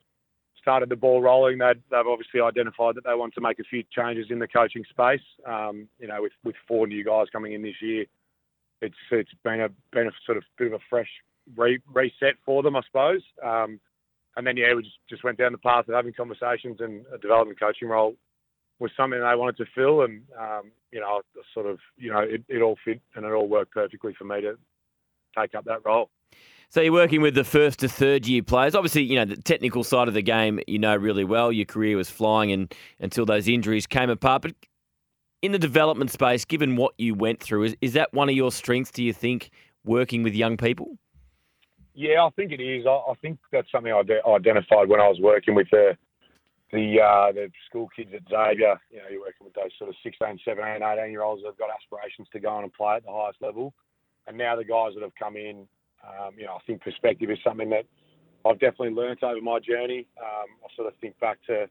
started 0.61 0.89
the 0.89 0.97
ball 0.97 1.21
rolling. 1.21 1.59
They'd, 1.59 1.83
they've 1.91 2.07
obviously 2.07 2.41
identified 2.41 2.95
that 2.95 3.05
they 3.05 3.15
want 3.15 3.35
to 3.35 3.41
make 3.41 3.59
a 3.59 3.65
few 3.65 3.83
changes 3.91 4.27
in 4.31 4.39
the 4.39 4.47
coaching 4.47 4.85
space. 4.89 5.27
Um, 5.45 5.89
you 5.99 6.07
know, 6.07 6.23
with 6.23 6.33
with 6.45 6.55
four 6.69 6.87
new 6.87 7.05
guys 7.05 7.27
coming 7.33 7.53
in 7.53 7.63
this 7.63 7.83
year, 7.83 8.05
it's 8.81 8.97
it's 9.11 9.35
been 9.43 9.61
a 9.61 9.69
been 9.93 10.07
a 10.07 10.13
sort 10.25 10.39
of 10.39 10.45
bit 10.57 10.69
of 10.69 10.75
a 10.75 10.85
fresh 10.89 11.11
re- 11.57 11.83
reset 11.93 12.35
for 12.45 12.63
them, 12.63 12.77
I 12.77 12.83
suppose. 12.87 13.23
Um, 13.45 13.81
and 14.37 14.47
then 14.47 14.57
yeah, 14.57 14.75
we 14.75 14.83
just, 14.83 14.97
just 15.11 15.25
went 15.25 15.39
down 15.39 15.53
the 15.53 15.59
path 15.59 15.89
of 15.89 15.95
having 15.95 16.13
conversations, 16.13 16.79
and 16.81 17.05
a 17.13 17.19
development 17.19 17.59
coaching 17.59 17.89
role 17.89 18.15
was 18.79 18.91
something 18.97 19.19
they 19.19 19.35
wanted 19.35 19.57
to 19.57 19.67
fill, 19.75 20.03
and 20.03 20.23
um, 20.39 20.71
you 20.93 21.01
know, 21.01 21.21
sort 21.53 21.67
of, 21.67 21.79
you 21.97 22.13
know, 22.13 22.21
it, 22.21 22.43
it 22.49 22.63
all 22.63 22.77
fit 22.85 23.01
and 23.15 23.25
it 23.25 23.33
all 23.33 23.49
worked 23.49 23.73
perfectly 23.73 24.15
for 24.17 24.25
me 24.25 24.41
to 24.41 24.57
take 25.37 25.55
up 25.55 25.65
that 25.65 25.85
role. 25.85 26.11
So 26.71 26.83
you're 26.83 26.93
working 26.93 27.23
with 27.23 27.35
the 27.35 27.45
first 27.45 27.79
to 27.81 27.89
third 27.89 28.27
year 28.27 28.43
players. 28.43 28.75
Obviously, 28.75 29.03
you 29.03 29.17
know 29.17 29.25
the 29.25 29.37
technical 29.37 29.83
side 29.83 30.07
of 30.07 30.15
the 30.15 30.23
game 30.23 30.61
you 30.67 30.79
know 30.79 30.95
really 30.95 31.25
well. 31.25 31.51
Your 31.51 31.65
career 31.65 31.97
was 31.97 32.11
flying, 32.11 32.53
and 32.53 32.75
until 33.01 33.25
those 33.25 33.49
injuries 33.49 33.87
came 33.87 34.11
apart. 34.11 34.43
But 34.43 34.55
in 35.41 35.53
the 35.53 35.59
development 35.59 36.11
space, 36.11 36.45
given 36.45 36.77
what 36.77 36.95
you 36.99 37.15
went 37.15 37.41
through, 37.41 37.65
is, 37.65 37.77
is 37.81 37.93
that 37.95 38.13
one 38.13 38.29
of 38.29 38.35
your 38.35 38.53
strengths? 38.53 38.91
Do 38.91 39.03
you 39.03 39.15
think 39.15 39.51
working 39.85 40.23
with 40.23 40.35
young 40.35 40.59
people? 40.59 40.99
Yeah, 41.99 42.23
I 42.23 42.31
think 42.31 42.53
it 42.53 42.63
is. 42.63 42.87
I, 42.87 43.11
I 43.11 43.15
think 43.21 43.41
that's 43.51 43.67
something 43.73 43.93
I 43.93 44.05
de- 44.05 44.25
identified 44.25 44.89
when 44.89 45.01
I 45.01 45.09
was 45.09 45.19
working 45.21 45.57
with 45.57 45.67
the 45.73 45.99
the 46.71 47.01
uh, 47.03 47.33
the 47.33 47.51
school 47.67 47.89
kids 47.89 48.11
at 48.15 48.23
Xavier. 48.31 48.79
You 48.89 48.99
know, 48.99 49.11
you're 49.11 49.27
working 49.27 49.43
with 49.43 49.55
those 49.55 49.75
sort 49.79 49.91
of 49.91 49.97
16, 50.05 50.39
17, 50.45 50.79
18 50.79 51.11
year 51.11 51.23
olds 51.23 51.43
that've 51.43 51.59
got 51.59 51.75
aspirations 51.75 52.29
to 52.31 52.39
go 52.39 52.51
on 52.51 52.63
and 52.63 52.73
play 52.73 52.95
at 52.95 53.05
the 53.05 53.11
highest 53.11 53.43
level. 53.43 53.75
And 54.29 54.39
now 54.39 54.55
the 54.55 54.63
guys 54.63 54.95
that 54.95 55.03
have 55.03 55.17
come 55.19 55.35
in, 55.35 55.67
um, 56.07 56.39
you 56.39 56.47
know, 56.47 56.55
I 56.55 56.63
think 56.69 56.83
perspective 56.83 57.33
is 57.33 57.39
something 57.43 57.69
that 57.71 57.83
I've 58.47 58.61
definitely 58.61 58.95
learnt 58.95 59.25
over 59.25 59.41
my 59.41 59.59
journey. 59.59 60.07
Um, 60.23 60.55
I 60.63 60.69
sort 60.77 60.87
of 60.87 60.95
think 61.01 61.19
back 61.19 61.39
to, 61.49 61.67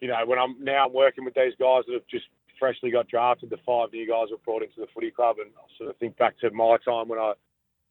you 0.00 0.08
know, 0.08 0.18
when 0.26 0.40
I'm 0.40 0.58
now 0.58 0.86
I'm 0.86 0.92
working 0.92 1.24
with 1.24 1.34
these 1.34 1.54
guys 1.60 1.86
that 1.86 1.94
have 1.94 2.10
just 2.10 2.26
freshly 2.58 2.90
got 2.90 3.06
drafted, 3.06 3.50
the 3.50 3.62
five 3.64 3.92
new 3.92 4.02
guys 4.02 4.34
were 4.34 4.42
brought 4.44 4.66
into 4.66 4.80
the 4.82 4.90
footy 4.92 5.12
club, 5.12 5.36
and 5.38 5.54
I 5.54 5.62
sort 5.78 5.90
of 5.90 5.96
think 5.98 6.18
back 6.18 6.34
to 6.40 6.50
my 6.50 6.76
time 6.82 7.06
when 7.06 7.20
I 7.20 7.34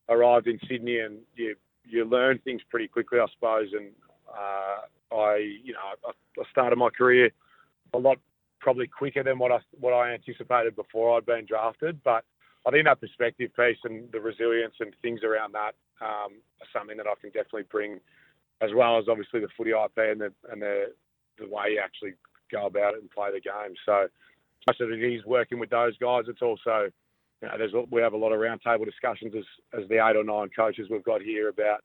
arrived 0.10 0.48
in 0.48 0.60
Sydney, 0.68 1.00
and 1.00 1.20
you 1.36 1.56
you 1.84 2.06
learn 2.06 2.40
things 2.40 2.62
pretty 2.70 2.88
quickly, 2.88 3.20
I 3.20 3.26
suppose. 3.34 3.70
And 3.74 3.92
uh, 4.30 5.16
I, 5.16 5.38
you 5.64 5.74
know, 5.74 5.80
I, 6.06 6.12
I 6.12 6.44
started 6.52 6.76
my 6.78 6.90
career 6.90 7.32
a 7.94 7.98
lot 7.98 8.18
probably 8.60 8.88
quicker 8.88 9.24
than 9.24 9.40
what 9.40 9.52
I 9.52 9.60
what 9.80 9.94
I 9.94 10.14
anticipated 10.14 10.76
before 10.76 11.18
I'd 11.18 11.26
been 11.26 11.46
drafted, 11.46 12.02
but 12.04 12.26
I 12.66 12.72
think 12.72 12.86
that 12.86 13.00
perspective 13.00 13.52
piece 13.56 13.78
and 13.84 14.12
the 14.12 14.20
resilience 14.20 14.76
and 14.80 14.94
things 15.02 15.22
around 15.24 15.54
that 15.54 15.76
um, 16.02 16.34
are 16.60 16.68
something 16.74 16.98
that 16.98 17.08
I 17.08 17.14
can 17.22 17.30
definitely 17.30 17.64
bring, 17.72 18.00
as 18.62 18.72
well 18.76 18.98
as 18.98 19.06
obviously 19.08 19.40
the 19.40 19.48
footy 19.56 19.72
IP 19.72 19.98
and 19.98 20.22
the 20.22 20.34
and 20.52 20.62
the 20.62 20.94
the 21.40 21.48
way 21.48 21.74
you 21.74 21.82
actually 21.84 22.14
go 22.52 22.66
about 22.66 22.96
it 22.96 23.02
and 23.02 23.12
play 23.12 23.30
the 23.32 23.40
game. 23.40 23.76
So, 23.86 24.08
as 24.70 24.76
it 24.80 25.04
is 25.04 25.26
working 25.26 25.60
with 25.60 25.70
those 25.70 25.98
guys, 25.98 26.26
it's 26.28 26.42
also 26.42 26.92
you 27.42 27.48
know, 27.48 27.58
there's 27.58 27.74
we 27.92 28.02
have 28.02 28.14
a 28.14 28.18
lot 28.18 28.32
of 28.32 28.40
roundtable 28.40 28.86
discussions 28.86 29.34
as 29.36 29.44
as 29.80 29.88
the 29.90 29.96
eight 29.96 30.16
or 30.16 30.24
nine 30.24 30.50
coaches 30.56 30.88
we've 30.90 31.04
got 31.04 31.22
here 31.22 31.50
about 31.50 31.82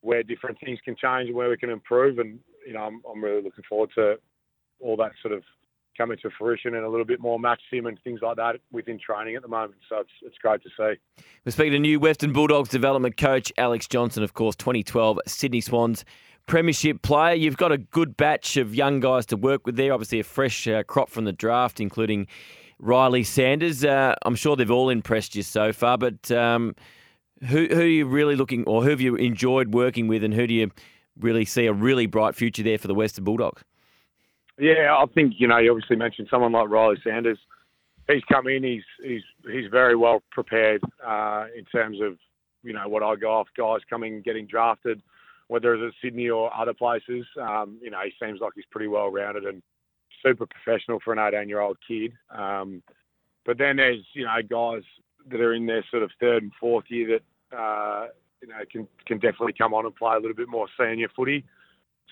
where 0.00 0.22
different 0.22 0.58
things 0.60 0.78
can 0.84 0.96
change 0.96 1.28
and 1.28 1.36
where 1.36 1.50
we 1.50 1.56
can 1.56 1.70
improve. 1.70 2.18
And 2.18 2.38
you 2.66 2.74
know, 2.74 2.80
I'm 2.80 3.02
I'm 3.10 3.22
really 3.22 3.42
looking 3.42 3.64
forward 3.68 3.90
to 3.96 4.16
all 4.80 4.96
that 4.96 5.12
sort 5.22 5.34
of 5.34 5.42
coming 5.96 6.18
to 6.22 6.30
fruition 6.36 6.74
and 6.74 6.84
a 6.84 6.88
little 6.88 7.04
bit 7.04 7.20
more 7.20 7.38
match 7.38 7.60
sim 7.70 7.86
and 7.86 7.98
things 8.02 8.20
like 8.20 8.36
that 8.36 8.56
within 8.72 8.98
training 8.98 9.36
at 9.36 9.42
the 9.42 9.48
moment. 9.48 9.76
So 9.88 10.00
it's, 10.00 10.10
it's 10.22 10.38
great 10.38 10.60
to 10.64 10.68
see. 10.70 11.22
We're 11.44 11.52
speaking 11.52 11.72
to 11.72 11.78
new 11.78 12.00
Western 12.00 12.32
Bulldogs 12.32 12.68
development 12.68 13.16
coach 13.16 13.52
Alex 13.58 13.86
Johnson, 13.86 14.24
of 14.24 14.34
course, 14.34 14.56
2012 14.56 15.20
Sydney 15.26 15.60
Swans 15.60 16.04
premiership 16.46 17.02
player. 17.02 17.34
You've 17.34 17.56
got 17.56 17.72
a 17.72 17.78
good 17.78 18.16
batch 18.16 18.56
of 18.56 18.74
young 18.74 19.00
guys 19.00 19.26
to 19.26 19.36
work 19.36 19.66
with 19.66 19.76
there. 19.76 19.92
Obviously, 19.92 20.20
a 20.20 20.24
fresh 20.24 20.66
uh, 20.66 20.82
crop 20.82 21.10
from 21.10 21.24
the 21.24 21.32
draft, 21.32 21.80
including 21.80 22.26
Riley 22.78 23.24
Sanders. 23.24 23.84
Uh, 23.84 24.14
I'm 24.24 24.34
sure 24.34 24.56
they've 24.56 24.70
all 24.70 24.90
impressed 24.90 25.34
you 25.34 25.42
so 25.42 25.72
far, 25.72 25.98
but 25.98 26.30
um, 26.30 26.74
who, 27.48 27.66
who 27.66 27.80
are 27.80 27.86
you 27.86 28.06
really 28.06 28.36
looking, 28.36 28.64
or 28.64 28.82
who 28.82 28.90
have 28.90 29.00
you 29.00 29.16
enjoyed 29.16 29.74
working 29.74 30.08
with, 30.08 30.24
and 30.24 30.34
who 30.34 30.46
do 30.46 30.54
you 30.54 30.70
really 31.18 31.44
see 31.44 31.66
a 31.66 31.72
really 31.72 32.06
bright 32.06 32.34
future 32.34 32.62
there 32.62 32.78
for 32.78 32.88
the 32.88 32.94
Western 32.94 33.24
Bulldogs? 33.24 33.62
Yeah, 34.58 34.96
I 34.96 35.04
think 35.14 35.34
you 35.38 35.48
know 35.48 35.58
you 35.58 35.70
obviously 35.70 35.96
mentioned 35.96 36.28
someone 36.30 36.52
like 36.52 36.68
Riley 36.68 36.96
Sanders. 37.02 37.38
He's 38.08 38.22
come 38.30 38.46
in. 38.46 38.62
He's 38.62 38.84
he's 39.02 39.22
he's 39.50 39.70
very 39.70 39.96
well 39.96 40.22
prepared 40.30 40.82
uh, 41.04 41.46
in 41.56 41.64
terms 41.64 42.00
of 42.00 42.18
you 42.62 42.72
know 42.72 42.88
what 42.88 43.02
I 43.02 43.16
go 43.16 43.32
off 43.32 43.48
guys 43.56 43.80
coming 43.90 44.22
getting 44.22 44.46
drafted, 44.46 45.02
whether 45.48 45.74
it's 45.74 45.94
at 45.94 46.06
Sydney 46.06 46.28
or 46.28 46.54
other 46.54 46.74
places. 46.74 47.26
Um, 47.40 47.78
you 47.82 47.90
know 47.90 47.98
he 48.04 48.12
seems 48.24 48.40
like 48.40 48.52
he's 48.54 48.64
pretty 48.70 48.88
well 48.88 49.10
rounded 49.10 49.44
and 49.44 49.62
super 50.24 50.46
professional 50.46 51.00
for 51.04 51.12
an 51.12 51.18
18 51.18 51.48
year 51.48 51.60
old 51.60 51.78
kid. 51.86 52.12
Um, 52.30 52.82
but 53.44 53.58
then 53.58 53.76
there's 53.76 54.04
you 54.14 54.24
know 54.24 54.36
guys 54.48 54.82
that 55.30 55.40
are 55.40 55.54
in 55.54 55.66
their 55.66 55.84
sort 55.90 56.02
of 56.02 56.10
third 56.20 56.42
and 56.42 56.52
fourth 56.58 56.84
year 56.88 57.18
that 57.52 57.56
uh, 57.56 58.06
you 58.40 58.48
know 58.48 58.56
can 58.70 58.88
can 59.06 59.18
definitely 59.18 59.54
come 59.56 59.74
on 59.74 59.86
and 59.86 59.94
play 59.94 60.14
a 60.14 60.20
little 60.20 60.34
bit 60.36 60.48
more 60.48 60.66
senior 60.78 61.08
footy. 61.14 61.44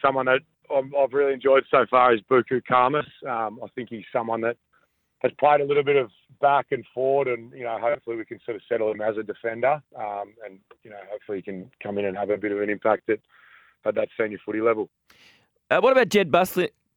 Someone 0.00 0.26
that 0.26 0.40
I've 0.70 1.12
really 1.12 1.34
enjoyed 1.34 1.64
so 1.70 1.86
far 1.90 2.14
is 2.14 2.20
Buku 2.30 2.62
Khamis. 2.70 3.06
Um, 3.28 3.60
I 3.62 3.68
think 3.74 3.88
he's 3.90 4.04
someone 4.12 4.40
that 4.42 4.56
has 5.22 5.32
played 5.38 5.60
a 5.60 5.64
little 5.64 5.84
bit 5.84 5.96
of 5.96 6.10
back 6.40 6.66
and 6.70 6.84
forward, 6.94 7.28
and 7.28 7.52
you 7.52 7.64
know, 7.64 7.78
hopefully 7.80 8.16
we 8.16 8.24
can 8.24 8.40
sort 8.44 8.56
of 8.56 8.62
settle 8.68 8.90
him 8.90 9.00
as 9.00 9.16
a 9.16 9.22
defender, 9.22 9.80
um, 9.96 10.34
and 10.44 10.58
you 10.82 10.90
know, 10.90 10.98
hopefully 11.10 11.38
he 11.38 11.42
can 11.42 11.70
come 11.82 11.98
in 11.98 12.04
and 12.04 12.16
have 12.16 12.30
a 12.30 12.36
bit 12.36 12.52
of 12.52 12.60
an 12.60 12.70
impact 12.70 13.08
at, 13.08 13.20
at 13.84 13.94
that 13.94 14.08
senior 14.18 14.38
footy 14.44 14.60
level. 14.60 14.88
Uh, 15.70 15.80
what 15.80 15.92
about 15.92 16.08
Jed 16.08 16.30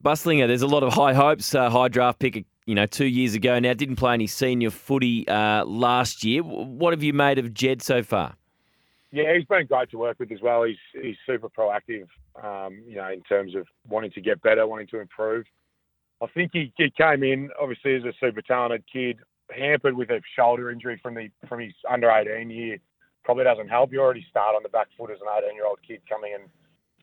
Busslinger? 0.04 0.46
There's 0.46 0.62
a 0.62 0.66
lot 0.66 0.82
of 0.82 0.92
high 0.92 1.14
hopes, 1.14 1.54
uh, 1.54 1.70
high 1.70 1.88
draft 1.88 2.18
pick, 2.18 2.44
you 2.66 2.74
know, 2.74 2.86
two 2.86 3.06
years 3.06 3.34
ago 3.34 3.58
now. 3.58 3.72
Didn't 3.74 3.96
play 3.96 4.14
any 4.14 4.26
senior 4.26 4.70
footy 4.70 5.26
uh, 5.28 5.64
last 5.64 6.24
year. 6.24 6.42
What 6.42 6.92
have 6.92 7.02
you 7.02 7.12
made 7.12 7.38
of 7.38 7.54
Jed 7.54 7.82
so 7.82 8.02
far? 8.02 8.34
Yeah, 9.12 9.34
he's 9.34 9.46
been 9.46 9.66
great 9.66 9.90
to 9.90 9.98
work 9.98 10.18
with 10.18 10.30
as 10.32 10.40
well. 10.42 10.64
He's 10.64 10.76
he's 11.00 11.16
super 11.24 11.48
proactive, 11.48 12.06
um, 12.42 12.82
you 12.86 12.96
know, 12.96 13.10
in 13.10 13.22
terms 13.22 13.54
of 13.54 13.66
wanting 13.88 14.10
to 14.12 14.20
get 14.20 14.42
better, 14.42 14.66
wanting 14.66 14.88
to 14.88 15.00
improve. 15.00 15.46
I 16.22 16.26
think 16.28 16.50
he, 16.52 16.72
he 16.76 16.90
came 16.90 17.22
in 17.22 17.50
obviously 17.60 17.94
as 17.94 18.04
a 18.04 18.12
super 18.20 18.42
talented 18.42 18.84
kid, 18.90 19.18
hampered 19.50 19.96
with 19.96 20.10
a 20.10 20.20
shoulder 20.36 20.70
injury 20.70 20.98
from 21.02 21.14
the 21.14 21.30
from 21.48 21.60
his 21.60 21.72
under 21.90 22.10
18 22.10 22.50
year. 22.50 22.78
Probably 23.24 23.44
doesn't 23.44 23.68
help. 23.68 23.92
You 23.92 24.00
already 24.00 24.26
start 24.28 24.54
on 24.54 24.62
the 24.62 24.68
back 24.68 24.88
foot 24.98 25.10
as 25.10 25.18
an 25.20 25.28
18 25.44 25.54
year 25.54 25.66
old 25.66 25.78
kid 25.86 26.00
coming 26.08 26.32
and 26.34 26.50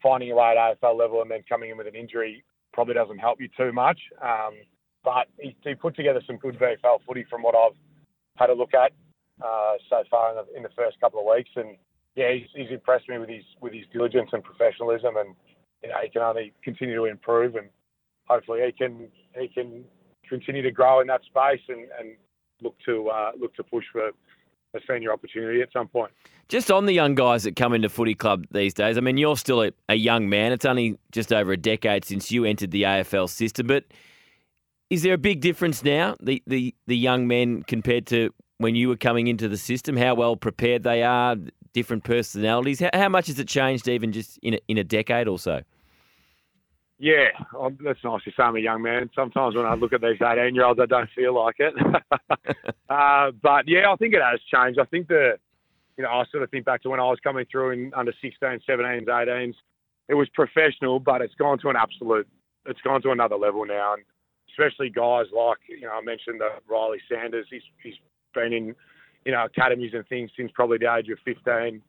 finding 0.02 0.28
your 0.28 0.38
way 0.38 0.56
at 0.58 0.82
AFL 0.82 0.98
level 0.98 1.22
and 1.22 1.32
then 1.32 1.44
coming 1.48 1.70
in 1.70 1.78
with 1.78 1.88
an 1.88 1.96
injury 1.96 2.44
probably 2.74 2.94
doesn't 2.96 3.20
help 3.20 3.40
you 3.40 3.50
too 3.56 3.72
much. 3.72 4.00
Um, 4.22 4.54
but 5.04 5.28
he, 5.40 5.56
he 5.64 5.76
put 5.76 5.96
together 5.96 6.22
some 6.26 6.38
good 6.38 6.58
VFL 6.58 7.00
footy 7.08 7.26
from 7.30 7.44
what 7.44 7.56
I've 7.56 7.78
had 8.38 8.50
a 8.50 8.54
look 8.54 8.74
at 8.74 8.92
uh, 9.44 9.74
so 9.90 10.04
far 10.10 10.32
in 10.32 10.36
the, 10.38 10.58
in 10.58 10.64
the 10.64 10.70
first 10.76 11.00
couple 11.00 11.20
of 11.20 11.26
weeks 11.26 11.50
and 11.56 11.78
yeah, 12.16 12.32
he's, 12.34 12.48
he's 12.56 12.72
impressed 12.72 13.10
me 13.10 13.18
with 13.18 13.30
his 13.30 13.44
with 13.60 13.74
his 13.74 13.86
diligence 13.92 14.30
and 14.34 14.44
professionalism, 14.44 15.18
and 15.18 15.36
you 15.82 15.90
know 15.90 15.96
he 16.04 16.10
can 16.10 16.22
only 16.22 16.54
continue 16.64 16.96
to 16.96 17.06
improve, 17.06 17.56
and 17.56 17.70
hopefully 18.28 18.62
he 18.66 18.72
can 18.72 19.08
he 19.36 19.48
can 19.48 19.84
continue 20.28 20.62
to 20.62 20.72
grow 20.72 21.02
in 21.02 21.08
that 21.08 21.22
space 21.24 21.62
and, 21.70 21.88
and 22.00 22.16
look 22.62 22.76
to 22.86 23.10
uh, 23.10 23.32
look 23.40 23.54
to 23.56 23.64
push 23.64 23.86
for 23.92 24.12
a 24.74 24.80
senior 24.88 25.12
opportunity 25.12 25.62
at 25.62 25.72
some 25.72 25.88
point. 25.88 26.12
Just 26.50 26.72
on 26.72 26.86
the 26.86 26.94
young 26.94 27.16
guys 27.16 27.44
that 27.44 27.56
come 27.56 27.74
into 27.74 27.90
footy 27.90 28.16
club 28.16 28.46
these 28.52 28.74
days, 28.74 28.98
I 28.98 29.02
mean, 29.02 29.18
you're 29.18 29.38
still 29.38 29.64
a, 29.64 29.72
a 29.90 29.96
young 29.96 30.30
man. 30.30 30.52
It's 30.52 30.66
only 30.66 30.98
just 31.12 31.32
over 31.32 31.52
a 31.52 31.58
decade 31.58 32.06
since 32.06 32.32
you 32.32 32.46
entered 32.46 32.72
the 32.72 32.84
AFL 32.84 33.30
system, 33.30 33.68
but 33.68 33.86
is 34.90 35.02
there 35.02 35.14
a 35.14 35.18
big 35.18 35.42
difference 35.42 35.84
now, 35.84 36.16
the, 36.22 36.44
the, 36.46 36.76
the 36.88 36.98
young 36.98 37.28
men 37.28 37.64
compared 37.64 38.06
to 38.08 38.32
when 38.58 38.76
you 38.76 38.90
were 38.90 38.98
coming 38.98 39.28
into 39.28 39.48
the 39.48 39.58
system? 39.58 39.98
How 39.98 40.14
well 40.14 40.36
prepared 40.36 40.84
they 40.84 41.02
are, 41.02 41.36
different 41.74 42.04
personalities. 42.04 42.80
How, 42.80 42.90
how 42.94 43.10
much 43.10 43.28
has 43.28 43.40
it 43.40 43.48
changed 43.48 43.88
even 43.88 44.12
just 44.12 44.38
in 44.44 44.56
a, 44.56 44.60
in 44.68 44.78
a 44.78 44.84
decade 44.84 45.28
or 45.28 45.40
so? 45.40 45.62
Yeah, 47.00 47.30
um, 47.60 47.78
that's 47.84 48.00
nice 48.04 48.24
to 48.24 48.32
say 48.32 48.44
I'm 48.44 48.56
a 48.56 48.60
young 48.60 48.82
man. 48.82 49.10
Sometimes 49.16 49.56
when 49.56 49.66
I 49.66 49.74
look 49.74 49.94
at 49.94 50.02
these 50.02 50.22
18 50.22 50.56
year 50.56 50.66
olds, 50.66 50.80
I 50.82 50.86
don't 50.86 51.10
feel 51.16 51.36
like 51.36 51.56
it. 51.60 51.74
uh, 52.90 53.32
but 53.42 53.68
yeah, 53.68 53.92
I 53.92 53.96
think 53.98 54.14
it 54.14 54.22
has 54.22 54.40
changed. 54.54 54.80
I 54.80 54.86
think 54.86 55.08
the, 55.08 55.38
you 55.98 56.04
know, 56.04 56.10
I 56.10 56.24
sort 56.32 56.44
of 56.44 56.52
think 56.52 56.66
back 56.66 56.82
to 56.84 56.90
when 56.90 57.00
I 57.00 57.10
was 57.10 57.20
coming 57.24 57.46
through 57.52 57.72
in 57.72 57.94
under 57.94 58.14
16, 58.22 58.60
17s, 58.70 59.06
18s. 59.06 59.56
It 60.08 60.14
was 60.14 60.30
professional, 60.34 61.00
but 61.00 61.22
it's 61.22 61.36
gone 61.36 61.58
to 61.60 61.70
an 61.70 61.76
absolute, 61.76 62.28
it's 62.66 62.82
gone 62.82 63.02
to 63.02 63.12
another 63.12 63.38
level 63.38 63.66
now. 63.66 63.96
And 63.96 64.04
especially 64.52 64.90
guys 64.90 65.26
like, 65.36 65.58
you 65.68 65.82
know, 65.82 65.94
I 65.94 66.02
mentioned 66.02 66.42
the 66.42 66.50
Riley 66.70 67.00
Sanders. 67.10 67.48
He's, 67.50 67.64
he's 67.82 67.96
been 68.34 68.54
in 68.54 68.76
you 69.26 69.32
know, 69.32 69.46
academies 69.46 69.92
and 69.94 70.08
things 70.08 70.32
since 70.38 70.52
probably 70.54 70.78
the 70.78 70.94
age 70.94 71.10
of 71.10 71.18
15. 71.26 71.82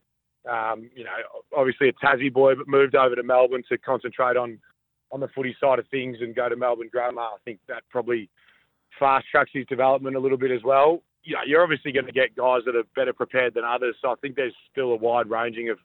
Um, 0.51 0.91
you 0.95 1.05
know, 1.05 1.11
obviously 1.57 1.89
a 1.89 1.93
Tassie 1.93 2.33
boy, 2.33 2.55
but 2.55 2.69
moved 2.69 2.95
over 2.95 3.15
to 3.15 3.23
Melbourne 3.23 3.63
to 3.69 3.79
concentrate 3.79 4.37
on 4.37 4.59
on 5.15 5.21
the 5.21 5.29
footy 5.29 5.57
side 5.61 5.79
of 5.79 5.87
things 5.89 6.19
and 6.21 6.35
go 6.35 6.49
to 6.49 6.57
Melbourne 6.57 6.91
Grammar. 6.91 7.23
I 7.23 7.37
think 7.45 7.61
that 7.69 7.85
probably 7.89 8.29
fast 8.99 9.27
tracks 9.31 9.53
his 9.55 9.65
development 9.67 10.17
a 10.17 10.21
little 10.21 10.37
bit 10.37 10.51
as 10.51 10.63
well. 10.65 11.03
You 11.23 11.35
know, 11.35 11.41
you're 11.47 11.63
obviously 11.63 11.93
going 11.93 12.07
to 12.07 12.13
get 12.13 12.35
guys 12.35 12.63
that 12.67 12.75
are 12.75 12.83
better 12.97 13.13
prepared 13.13 13.55
than 13.55 13.63
others. 13.65 13.95
So 14.03 14.11
I 14.11 14.17
think 14.21 14.35
there's 14.35 14.55
still 14.73 14.91
a 14.91 14.97
wide 14.97 15.31
ranging 15.31 15.71
of, 15.71 15.79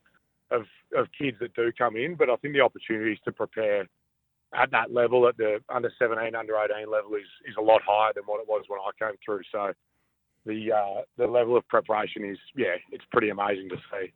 of, 0.50 0.64
of 0.98 1.08
kids 1.16 1.38
that 1.42 1.54
do 1.54 1.72
come 1.78 1.96
in, 1.96 2.16
but 2.16 2.28
I 2.28 2.36
think 2.38 2.56
the 2.56 2.62
opportunities 2.62 3.20
to 3.24 3.32
prepare 3.32 3.88
at 4.56 4.72
that 4.72 4.92
level, 4.92 5.28
at 5.28 5.38
the 5.38 5.60
under 5.70 5.92
17, 6.00 6.34
under 6.34 6.56
18 6.58 6.92
level, 6.92 7.14
is, 7.14 7.30
is 7.48 7.56
a 7.60 7.62
lot 7.62 7.82
higher 7.88 8.12
than 8.16 8.24
what 8.26 8.42
it 8.42 8.48
was 8.48 8.64
when 8.68 8.80
I 8.80 8.90
came 8.98 9.16
through. 9.24 9.42
So 9.52 9.72
the 10.46 10.72
uh, 10.72 11.02
the 11.18 11.28
level 11.28 11.58
of 11.58 11.68
preparation 11.68 12.24
is 12.24 12.38
yeah, 12.56 12.76
it's 12.92 13.04
pretty 13.12 13.30
amazing 13.30 13.70
to 13.70 13.78
see. 13.92 14.12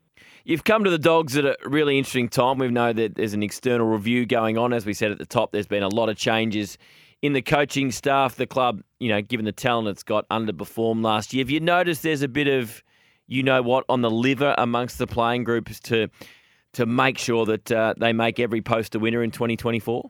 You've 0.45 0.63
come 0.63 0.83
to 0.83 0.89
the 0.89 0.97
Dogs 0.97 1.35
at 1.37 1.45
a 1.45 1.57
really 1.65 1.97
interesting 1.97 2.29
time. 2.29 2.57
We 2.57 2.67
know 2.69 2.93
that 2.93 3.15
there's 3.15 3.33
an 3.33 3.43
external 3.43 3.87
review 3.87 4.25
going 4.25 4.57
on, 4.57 4.73
as 4.73 4.85
we 4.85 4.93
said 4.93 5.11
at 5.11 5.17
the 5.17 5.25
top. 5.25 5.51
There's 5.51 5.67
been 5.67 5.83
a 5.83 5.89
lot 5.89 6.09
of 6.09 6.17
changes 6.17 6.77
in 7.21 7.33
the 7.33 7.41
coaching 7.41 7.91
staff. 7.91 8.35
The 8.35 8.47
club, 8.47 8.81
you 8.99 9.09
know, 9.09 9.21
given 9.21 9.45
the 9.45 9.51
talent 9.51 9.87
it's 9.87 10.03
got, 10.03 10.27
underperformed 10.29 11.03
last 11.03 11.33
year. 11.33 11.43
Have 11.43 11.49
you 11.49 11.59
noticed 11.59 12.03
there's 12.03 12.21
a 12.21 12.27
bit 12.27 12.47
of, 12.47 12.83
you 13.27 13.43
know, 13.43 13.61
what 13.61 13.85
on 13.89 14.01
the 14.01 14.11
liver 14.11 14.53
amongst 14.57 14.97
the 14.97 15.07
playing 15.07 15.43
groups 15.43 15.79
to 15.81 16.09
to 16.73 16.87
make 16.87 17.19
sure 17.19 17.45
that 17.45 17.71
uh, 17.71 17.93
they 17.97 18.13
make 18.13 18.39
every 18.39 18.61
post 18.61 18.95
a 18.95 18.99
winner 18.99 19.23
in 19.23 19.31
2024? 19.31 20.09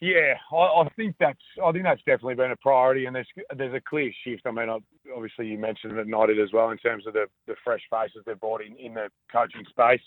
Yeah, 0.00 0.34
I, 0.52 0.56
I, 0.56 0.88
think 0.96 1.16
that's 1.18 1.38
I 1.64 1.72
think 1.72 1.84
that's 1.84 2.00
definitely 2.00 2.34
been 2.34 2.50
a 2.50 2.56
priority, 2.56 3.06
and 3.06 3.14
there's 3.14 3.28
there's 3.56 3.74
a 3.74 3.80
clear 3.80 4.12
shift. 4.24 4.42
I 4.44 4.50
mean, 4.50 4.68
obviously 5.14 5.46
you 5.46 5.56
mentioned 5.56 5.96
it, 5.96 6.06
nodded 6.06 6.40
as 6.40 6.52
well 6.52 6.70
in 6.70 6.78
terms 6.78 7.06
of 7.06 7.14
the, 7.14 7.26
the 7.46 7.54
fresh 7.64 7.80
faces 7.90 8.22
they've 8.26 8.38
brought 8.38 8.62
in 8.62 8.76
in 8.76 8.94
the 8.94 9.08
coaching 9.32 9.64
space. 9.70 10.02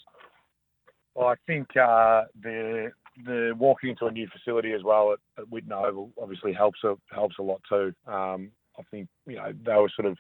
I 1.20 1.34
think 1.48 1.68
uh, 1.76 2.24
the 2.42 2.92
the 3.26 3.54
walking 3.58 3.92
into 3.92 4.06
a 4.06 4.12
new 4.12 4.28
facility 4.32 4.74
as 4.74 4.84
well 4.84 5.14
at, 5.14 5.20
at 5.40 5.72
Oval 5.72 6.12
obviously 6.22 6.54
helps 6.54 6.80
a, 6.84 6.96
helps 7.12 7.36
a 7.40 7.44
lot 7.44 7.62
too. 7.68 7.94
Um, 8.06 8.52
I 8.78 8.84
think 8.92 9.08
you 9.26 9.38
know 9.38 9.52
they 9.66 9.74
were 9.74 9.92
sort 9.96 10.12
of 10.12 10.18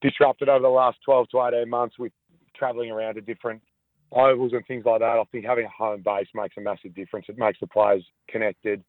disrupted 0.00 0.48
over 0.48 0.62
the 0.62 0.68
last 0.68 0.98
12 1.04 1.28
to 1.30 1.42
18 1.46 1.68
months 1.68 1.98
with 1.98 2.12
travelling 2.56 2.90
around 2.90 3.14
to 3.14 3.20
different 3.20 3.62
ovals 4.10 4.52
and 4.52 4.66
things 4.66 4.84
like 4.84 5.00
that. 5.00 5.04
I 5.18 5.22
think 5.30 5.44
having 5.44 5.66
a 5.66 5.68
home 5.68 6.02
base 6.04 6.26
makes 6.34 6.56
a 6.56 6.60
massive 6.60 6.94
difference. 6.94 7.26
It 7.28 7.38
makes 7.38 7.60
the 7.60 7.66
players 7.66 8.04
connected, 8.28 8.82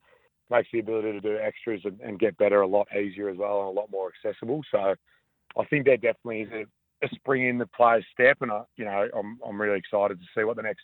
makes 0.53 0.69
the 0.71 0.79
ability 0.79 1.11
to 1.11 1.21
do 1.21 1.37
extras 1.37 1.81
and, 1.83 1.99
and 2.01 2.19
get 2.19 2.37
better 2.37 2.61
a 2.61 2.67
lot 2.67 2.87
easier 2.95 3.29
as 3.29 3.37
well 3.37 3.59
and 3.59 3.77
a 3.77 3.79
lot 3.79 3.91
more 3.91 4.11
accessible. 4.13 4.61
So 4.71 4.95
I 5.59 5.65
think 5.65 5.85
there 5.85 5.97
definitely 5.97 6.41
is 6.41 6.51
a, 6.51 7.05
a 7.05 7.09
spring 7.15 7.47
in 7.47 7.57
the 7.57 7.67
players' 7.67 8.05
step, 8.13 8.37
and 8.41 8.51
I, 8.51 8.63
you 8.77 8.85
know 8.85 9.09
I'm 9.17 9.39
I'm 9.45 9.59
really 9.59 9.79
excited 9.79 10.19
to 10.19 10.25
see 10.35 10.43
what 10.43 10.55
the 10.55 10.63
next 10.63 10.83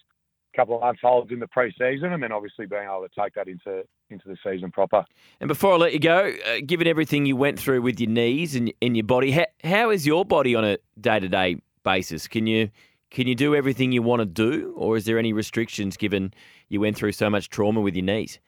couple 0.55 0.75
of 0.75 0.81
months 0.81 0.99
holds 1.01 1.31
in 1.31 1.39
the 1.39 1.47
pre-season, 1.47 2.11
and 2.11 2.21
then 2.21 2.31
obviously 2.31 2.65
being 2.65 2.83
able 2.83 3.07
to 3.07 3.21
take 3.21 3.33
that 3.35 3.47
into 3.47 3.83
into 4.09 4.27
the 4.27 4.37
season 4.43 4.71
proper. 4.71 5.05
And 5.39 5.47
before 5.47 5.73
I 5.73 5.77
let 5.77 5.93
you 5.93 5.99
go, 5.99 6.33
uh, 6.47 6.57
given 6.65 6.87
everything 6.87 7.25
you 7.25 7.35
went 7.35 7.59
through 7.59 7.81
with 7.81 7.99
your 7.99 8.09
knees 8.09 8.55
and, 8.55 8.73
and 8.81 8.97
your 8.97 9.05
body, 9.05 9.31
how, 9.31 9.45
how 9.63 9.91
is 9.91 10.07
your 10.07 10.25
body 10.25 10.55
on 10.55 10.65
a 10.65 10.77
day 10.99 11.19
to 11.19 11.29
day 11.29 11.57
basis? 11.83 12.27
Can 12.27 12.47
you 12.47 12.69
can 13.11 13.27
you 13.27 13.35
do 13.35 13.55
everything 13.55 13.91
you 13.91 14.01
want 14.01 14.21
to 14.21 14.25
do, 14.25 14.73
or 14.75 14.97
is 14.97 15.05
there 15.05 15.17
any 15.17 15.33
restrictions 15.33 15.97
given 15.97 16.33
you 16.67 16.79
went 16.79 16.95
through 16.95 17.11
so 17.13 17.29
much 17.29 17.49
trauma 17.49 17.81
with 17.81 17.95
your 17.95 18.05
knees? 18.05 18.39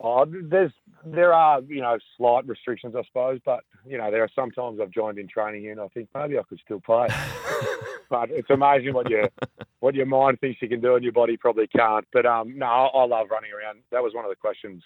Oh, 0.00 0.24
there's 0.26 0.72
there 1.04 1.32
are 1.32 1.60
you 1.62 1.80
know 1.80 1.98
slight 2.16 2.46
restrictions, 2.46 2.94
I 2.96 3.02
suppose, 3.04 3.40
but 3.44 3.60
you 3.84 3.98
know 3.98 4.10
there 4.10 4.22
are 4.22 4.30
sometimes 4.34 4.78
I've 4.80 4.90
joined 4.90 5.18
in 5.18 5.28
training 5.28 5.62
here 5.62 5.72
and 5.72 5.80
I 5.80 5.88
think 5.88 6.08
maybe 6.14 6.38
I 6.38 6.42
could 6.48 6.60
still 6.64 6.80
play. 6.80 7.08
but 8.10 8.30
it's 8.30 8.50
amazing 8.50 8.94
what 8.94 9.10
your 9.10 9.28
what 9.80 9.94
your 9.94 10.06
mind 10.06 10.40
thinks 10.40 10.62
you 10.62 10.68
can 10.68 10.80
do 10.80 10.94
and 10.94 11.02
your 11.02 11.12
body 11.12 11.36
probably 11.36 11.66
can't. 11.66 12.06
But 12.12 12.26
um, 12.26 12.56
no, 12.56 12.66
I, 12.66 12.86
I 12.86 13.06
love 13.06 13.28
running 13.30 13.50
around. 13.52 13.80
That 13.90 14.02
was 14.02 14.14
one 14.14 14.24
of 14.24 14.30
the 14.30 14.36
questions 14.36 14.82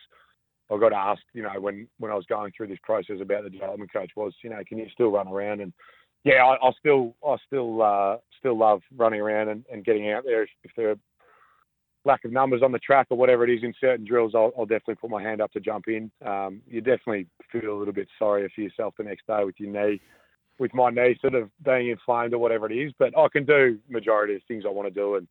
I 0.71 0.79
got 0.79 0.93
asked. 0.93 1.25
You 1.35 1.43
know, 1.43 1.61
when 1.61 1.89
when 1.99 2.11
I 2.11 2.15
was 2.15 2.27
going 2.27 2.53
through 2.57 2.69
this 2.69 2.79
process 2.83 3.17
about 3.21 3.45
the 3.45 3.51
development 3.51 3.93
coach 3.93 4.13
was, 4.17 4.33
you 4.43 4.51
know, 4.51 4.63
can 4.67 4.79
you 4.79 4.87
still 4.93 5.11
run 5.11 5.29
around? 5.29 5.61
And 5.61 5.73
yeah, 6.25 6.45
I, 6.45 6.69
I 6.69 6.71
still 6.79 7.15
I 7.27 7.37
still 7.47 7.83
uh, 7.83 8.17
still 8.39 8.59
love 8.59 8.81
running 8.97 9.21
around 9.21 9.49
and, 9.49 9.65
and 9.71 9.85
getting 9.85 10.11
out 10.11 10.25
there 10.25 10.45
if, 10.45 10.51
if 10.65 10.71
there 10.77 10.91
are 10.91 10.97
lack 12.05 12.25
of 12.25 12.33
numbers 12.33 12.63
on 12.63 12.73
the 12.73 12.79
track 12.79 13.07
or 13.11 13.17
whatever 13.17 13.45
it 13.45 13.51
is 13.51 13.63
in 13.63 13.75
certain 13.81 14.05
drills, 14.05 14.33
I'll, 14.35 14.53
I'll 14.59 14.67
definitely 14.67 14.97
put 14.97 15.11
my 15.11 15.23
hand 15.23 15.41
up 15.41 15.53
to 15.53 15.61
jump 15.61 15.87
in. 15.89 16.11
Um, 16.27 16.63
you 16.67 16.81
definitely 16.81 17.27
feel 17.51 17.73
a 17.73 17.79
little 17.79 17.95
bit 17.95 18.09
sorry 18.19 18.51
for 18.55 18.61
yourself 18.61 18.95
the 18.99 19.05
next 19.05 19.27
day 19.27 19.45
with 19.45 19.55
your 19.59 19.71
knee, 19.71 20.01
with 20.59 20.75
my 20.75 20.91
knee 20.91 21.17
sort 21.21 21.35
of 21.35 21.51
being 21.65 21.91
inflamed 21.91 22.35
or 22.35 22.39
whatever 22.39 22.71
it 22.71 22.75
is. 22.75 22.93
But 22.99 23.17
I 23.17 23.29
can 23.33 23.45
do 23.45 23.79
majority 23.89 24.35
of 24.35 24.43
things 24.49 24.65
I 24.67 24.71
want 24.71 24.93
to 24.93 24.95
do, 24.95 25.17
and 25.17 25.29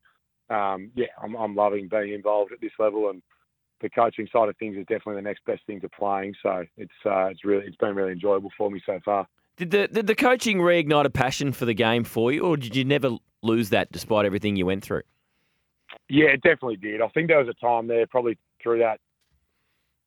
um, 0.49 0.91
yeah, 0.95 1.07
I'm, 1.21 1.35
I'm 1.35 1.55
loving 1.55 1.87
being 1.89 2.13
involved 2.13 2.51
at 2.51 2.61
this 2.61 2.71
level. 2.79 3.09
And 3.09 3.21
the 3.81 3.89
coaching 3.89 4.27
side 4.31 4.47
of 4.49 4.55
things 4.57 4.77
is 4.77 4.85
definitely 4.85 5.15
the 5.15 5.21
next 5.21 5.43
best 5.45 5.65
thing 5.67 5.81
to 5.81 5.89
playing. 5.89 6.35
So 6.41 6.65
it's 6.77 6.91
uh, 7.05 7.25
it's 7.25 7.43
really 7.43 7.65
it's 7.65 7.77
been 7.77 7.95
really 7.95 8.13
enjoyable 8.13 8.51
for 8.57 8.71
me 8.71 8.81
so 8.85 8.99
far. 9.03 9.27
Did 9.57 9.71
the 9.71 9.87
did 9.87 10.07
the 10.07 10.15
coaching 10.15 10.59
reignite 10.59 11.05
a 11.05 11.09
passion 11.09 11.51
for 11.51 11.65
the 11.65 11.73
game 11.73 12.03
for 12.03 12.31
you, 12.31 12.41
or 12.41 12.55
did 12.55 12.75
you 12.75 12.85
never 12.85 13.17
lose 13.43 13.69
that 13.69 13.91
despite 13.91 14.25
everything 14.25 14.55
you 14.55 14.65
went 14.65 14.83
through? 14.83 15.01
Yeah, 16.09 16.27
it 16.27 16.41
definitely 16.41 16.77
did. 16.77 17.01
I 17.01 17.07
think 17.09 17.27
there 17.27 17.39
was 17.39 17.47
a 17.47 17.65
time 17.65 17.87
there, 17.87 18.05
probably 18.07 18.37
through 18.61 18.79
that, 18.79 18.99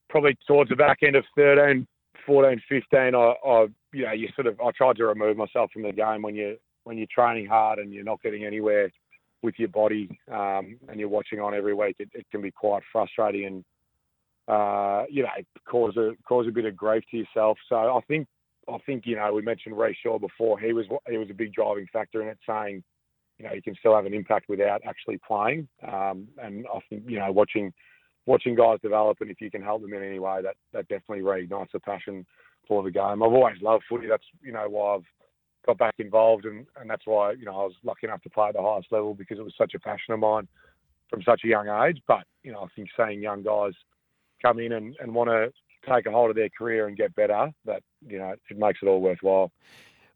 probably 0.08 0.36
towards 0.46 0.70
the 0.70 0.76
back 0.76 0.98
end 1.02 1.16
of 1.16 1.24
13, 1.36 1.86
14, 2.26 2.62
15. 2.68 3.14
I, 3.14 3.18
I 3.18 3.66
you 3.92 4.04
know, 4.04 4.12
you 4.12 4.28
sort 4.34 4.46
of, 4.46 4.60
I 4.60 4.70
tried 4.76 4.96
to 4.96 5.06
remove 5.06 5.36
myself 5.36 5.70
from 5.72 5.82
the 5.82 5.92
game 5.92 6.22
when 6.22 6.34
you 6.34 6.56
when 6.84 6.98
you're 6.98 7.06
training 7.10 7.46
hard 7.46 7.78
and 7.78 7.92
you're 7.92 8.04
not 8.04 8.22
getting 8.22 8.44
anywhere 8.44 8.90
with 9.42 9.54
your 9.58 9.68
body, 9.68 10.18
um, 10.30 10.78
and 10.88 10.98
you're 10.98 11.08
watching 11.08 11.40
on 11.40 11.54
every 11.54 11.74
week. 11.74 11.96
It, 11.98 12.08
it 12.14 12.26
can 12.30 12.42
be 12.42 12.50
quite 12.50 12.82
frustrating 12.92 13.46
and 13.46 13.64
uh, 14.48 15.04
you 15.08 15.22
know 15.22 15.30
cause 15.66 15.96
a 15.96 16.12
cause 16.26 16.46
a 16.46 16.52
bit 16.52 16.66
of 16.66 16.76
grief 16.76 17.04
to 17.10 17.16
yourself. 17.16 17.58
So 17.68 17.76
I 17.76 18.00
think 18.08 18.26
I 18.68 18.78
think 18.84 19.06
you 19.06 19.16
know 19.16 19.32
we 19.32 19.42
mentioned 19.42 19.78
Ray 19.78 19.96
Shaw 20.02 20.18
before. 20.18 20.58
He 20.58 20.72
was 20.72 20.86
he 21.08 21.16
was 21.16 21.30
a 21.30 21.34
big 21.34 21.52
driving 21.52 21.86
factor 21.92 22.22
in 22.22 22.28
it, 22.28 22.38
saying 22.46 22.82
you 23.38 23.44
know, 23.44 23.52
you 23.52 23.62
can 23.62 23.74
still 23.74 23.94
have 23.94 24.06
an 24.06 24.14
impact 24.14 24.48
without 24.48 24.82
actually 24.86 25.18
playing. 25.26 25.68
Um, 25.86 26.28
and 26.42 26.66
I 26.72 26.78
think, 26.88 27.04
you 27.06 27.18
know, 27.18 27.32
watching 27.32 27.72
watching 28.26 28.54
guys 28.54 28.78
develop 28.82 29.18
and 29.20 29.30
if 29.30 29.40
you 29.40 29.50
can 29.50 29.62
help 29.62 29.82
them 29.82 29.92
in 29.92 30.02
any 30.02 30.18
way, 30.18 30.40
that, 30.42 30.56
that 30.72 30.88
definitely 30.88 31.22
reignites 31.22 31.72
the 31.72 31.80
passion 31.80 32.24
for 32.66 32.82
the 32.82 32.90
game. 32.90 33.22
I've 33.22 33.32
always 33.32 33.60
loved 33.60 33.84
footy. 33.88 34.06
That's, 34.06 34.24
you 34.42 34.52
know, 34.52 34.66
why 34.68 34.94
I've 34.94 35.04
got 35.66 35.78
back 35.78 35.94
involved 35.98 36.46
and, 36.46 36.66
and 36.80 36.88
that's 36.88 37.06
why, 37.06 37.32
you 37.32 37.44
know, 37.44 37.52
I 37.52 37.64
was 37.64 37.74
lucky 37.84 38.06
enough 38.06 38.22
to 38.22 38.30
play 38.30 38.48
at 38.48 38.54
the 38.54 38.62
highest 38.62 38.90
level 38.90 39.14
because 39.14 39.38
it 39.38 39.44
was 39.44 39.54
such 39.58 39.74
a 39.74 39.78
passion 39.78 40.14
of 40.14 40.20
mine 40.20 40.48
from 41.10 41.22
such 41.22 41.42
a 41.44 41.48
young 41.48 41.68
age. 41.68 42.00
But, 42.08 42.24
you 42.42 42.52
know, 42.52 42.60
I 42.60 42.66
think 42.74 42.88
seeing 42.96 43.20
young 43.20 43.42
guys 43.42 43.72
come 44.40 44.58
in 44.58 44.72
and, 44.72 44.96
and 45.00 45.14
want 45.14 45.28
to 45.28 45.52
take 45.86 46.06
a 46.06 46.10
hold 46.10 46.30
of 46.30 46.36
their 46.36 46.48
career 46.56 46.86
and 46.86 46.96
get 46.96 47.14
better, 47.14 47.50
that, 47.66 47.82
you 48.06 48.18
know, 48.18 48.34
it 48.50 48.58
makes 48.58 48.78
it 48.82 48.86
all 48.86 49.02
worthwhile. 49.02 49.52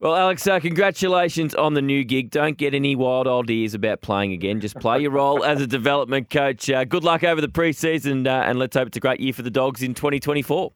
Well, 0.00 0.14
Alex, 0.14 0.46
uh, 0.46 0.60
congratulations 0.60 1.56
on 1.56 1.74
the 1.74 1.82
new 1.82 2.04
gig. 2.04 2.30
Don't 2.30 2.56
get 2.56 2.72
any 2.72 2.94
wild 2.94 3.26
ideas 3.26 3.74
about 3.74 4.00
playing 4.00 4.32
again. 4.32 4.60
Just 4.60 4.76
play 4.76 5.00
your 5.00 5.10
role 5.10 5.44
as 5.44 5.60
a 5.60 5.66
development 5.66 6.30
coach. 6.30 6.70
Uh, 6.70 6.84
good 6.84 7.02
luck 7.02 7.24
over 7.24 7.40
the 7.40 7.48
preseason, 7.48 8.24
uh, 8.28 8.48
and 8.48 8.60
let's 8.60 8.76
hope 8.76 8.86
it's 8.86 8.96
a 8.96 9.00
great 9.00 9.18
year 9.18 9.32
for 9.32 9.42
the 9.42 9.50
Dogs 9.50 9.82
in 9.82 9.94
2024. 9.94 10.72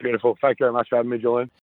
Beautiful. 0.00 0.36
Thank 0.40 0.58
you 0.58 0.64
very 0.64 0.72
much 0.72 0.88
for 0.88 0.96
having 0.96 1.12
me, 1.12 1.18
Julian. 1.18 1.50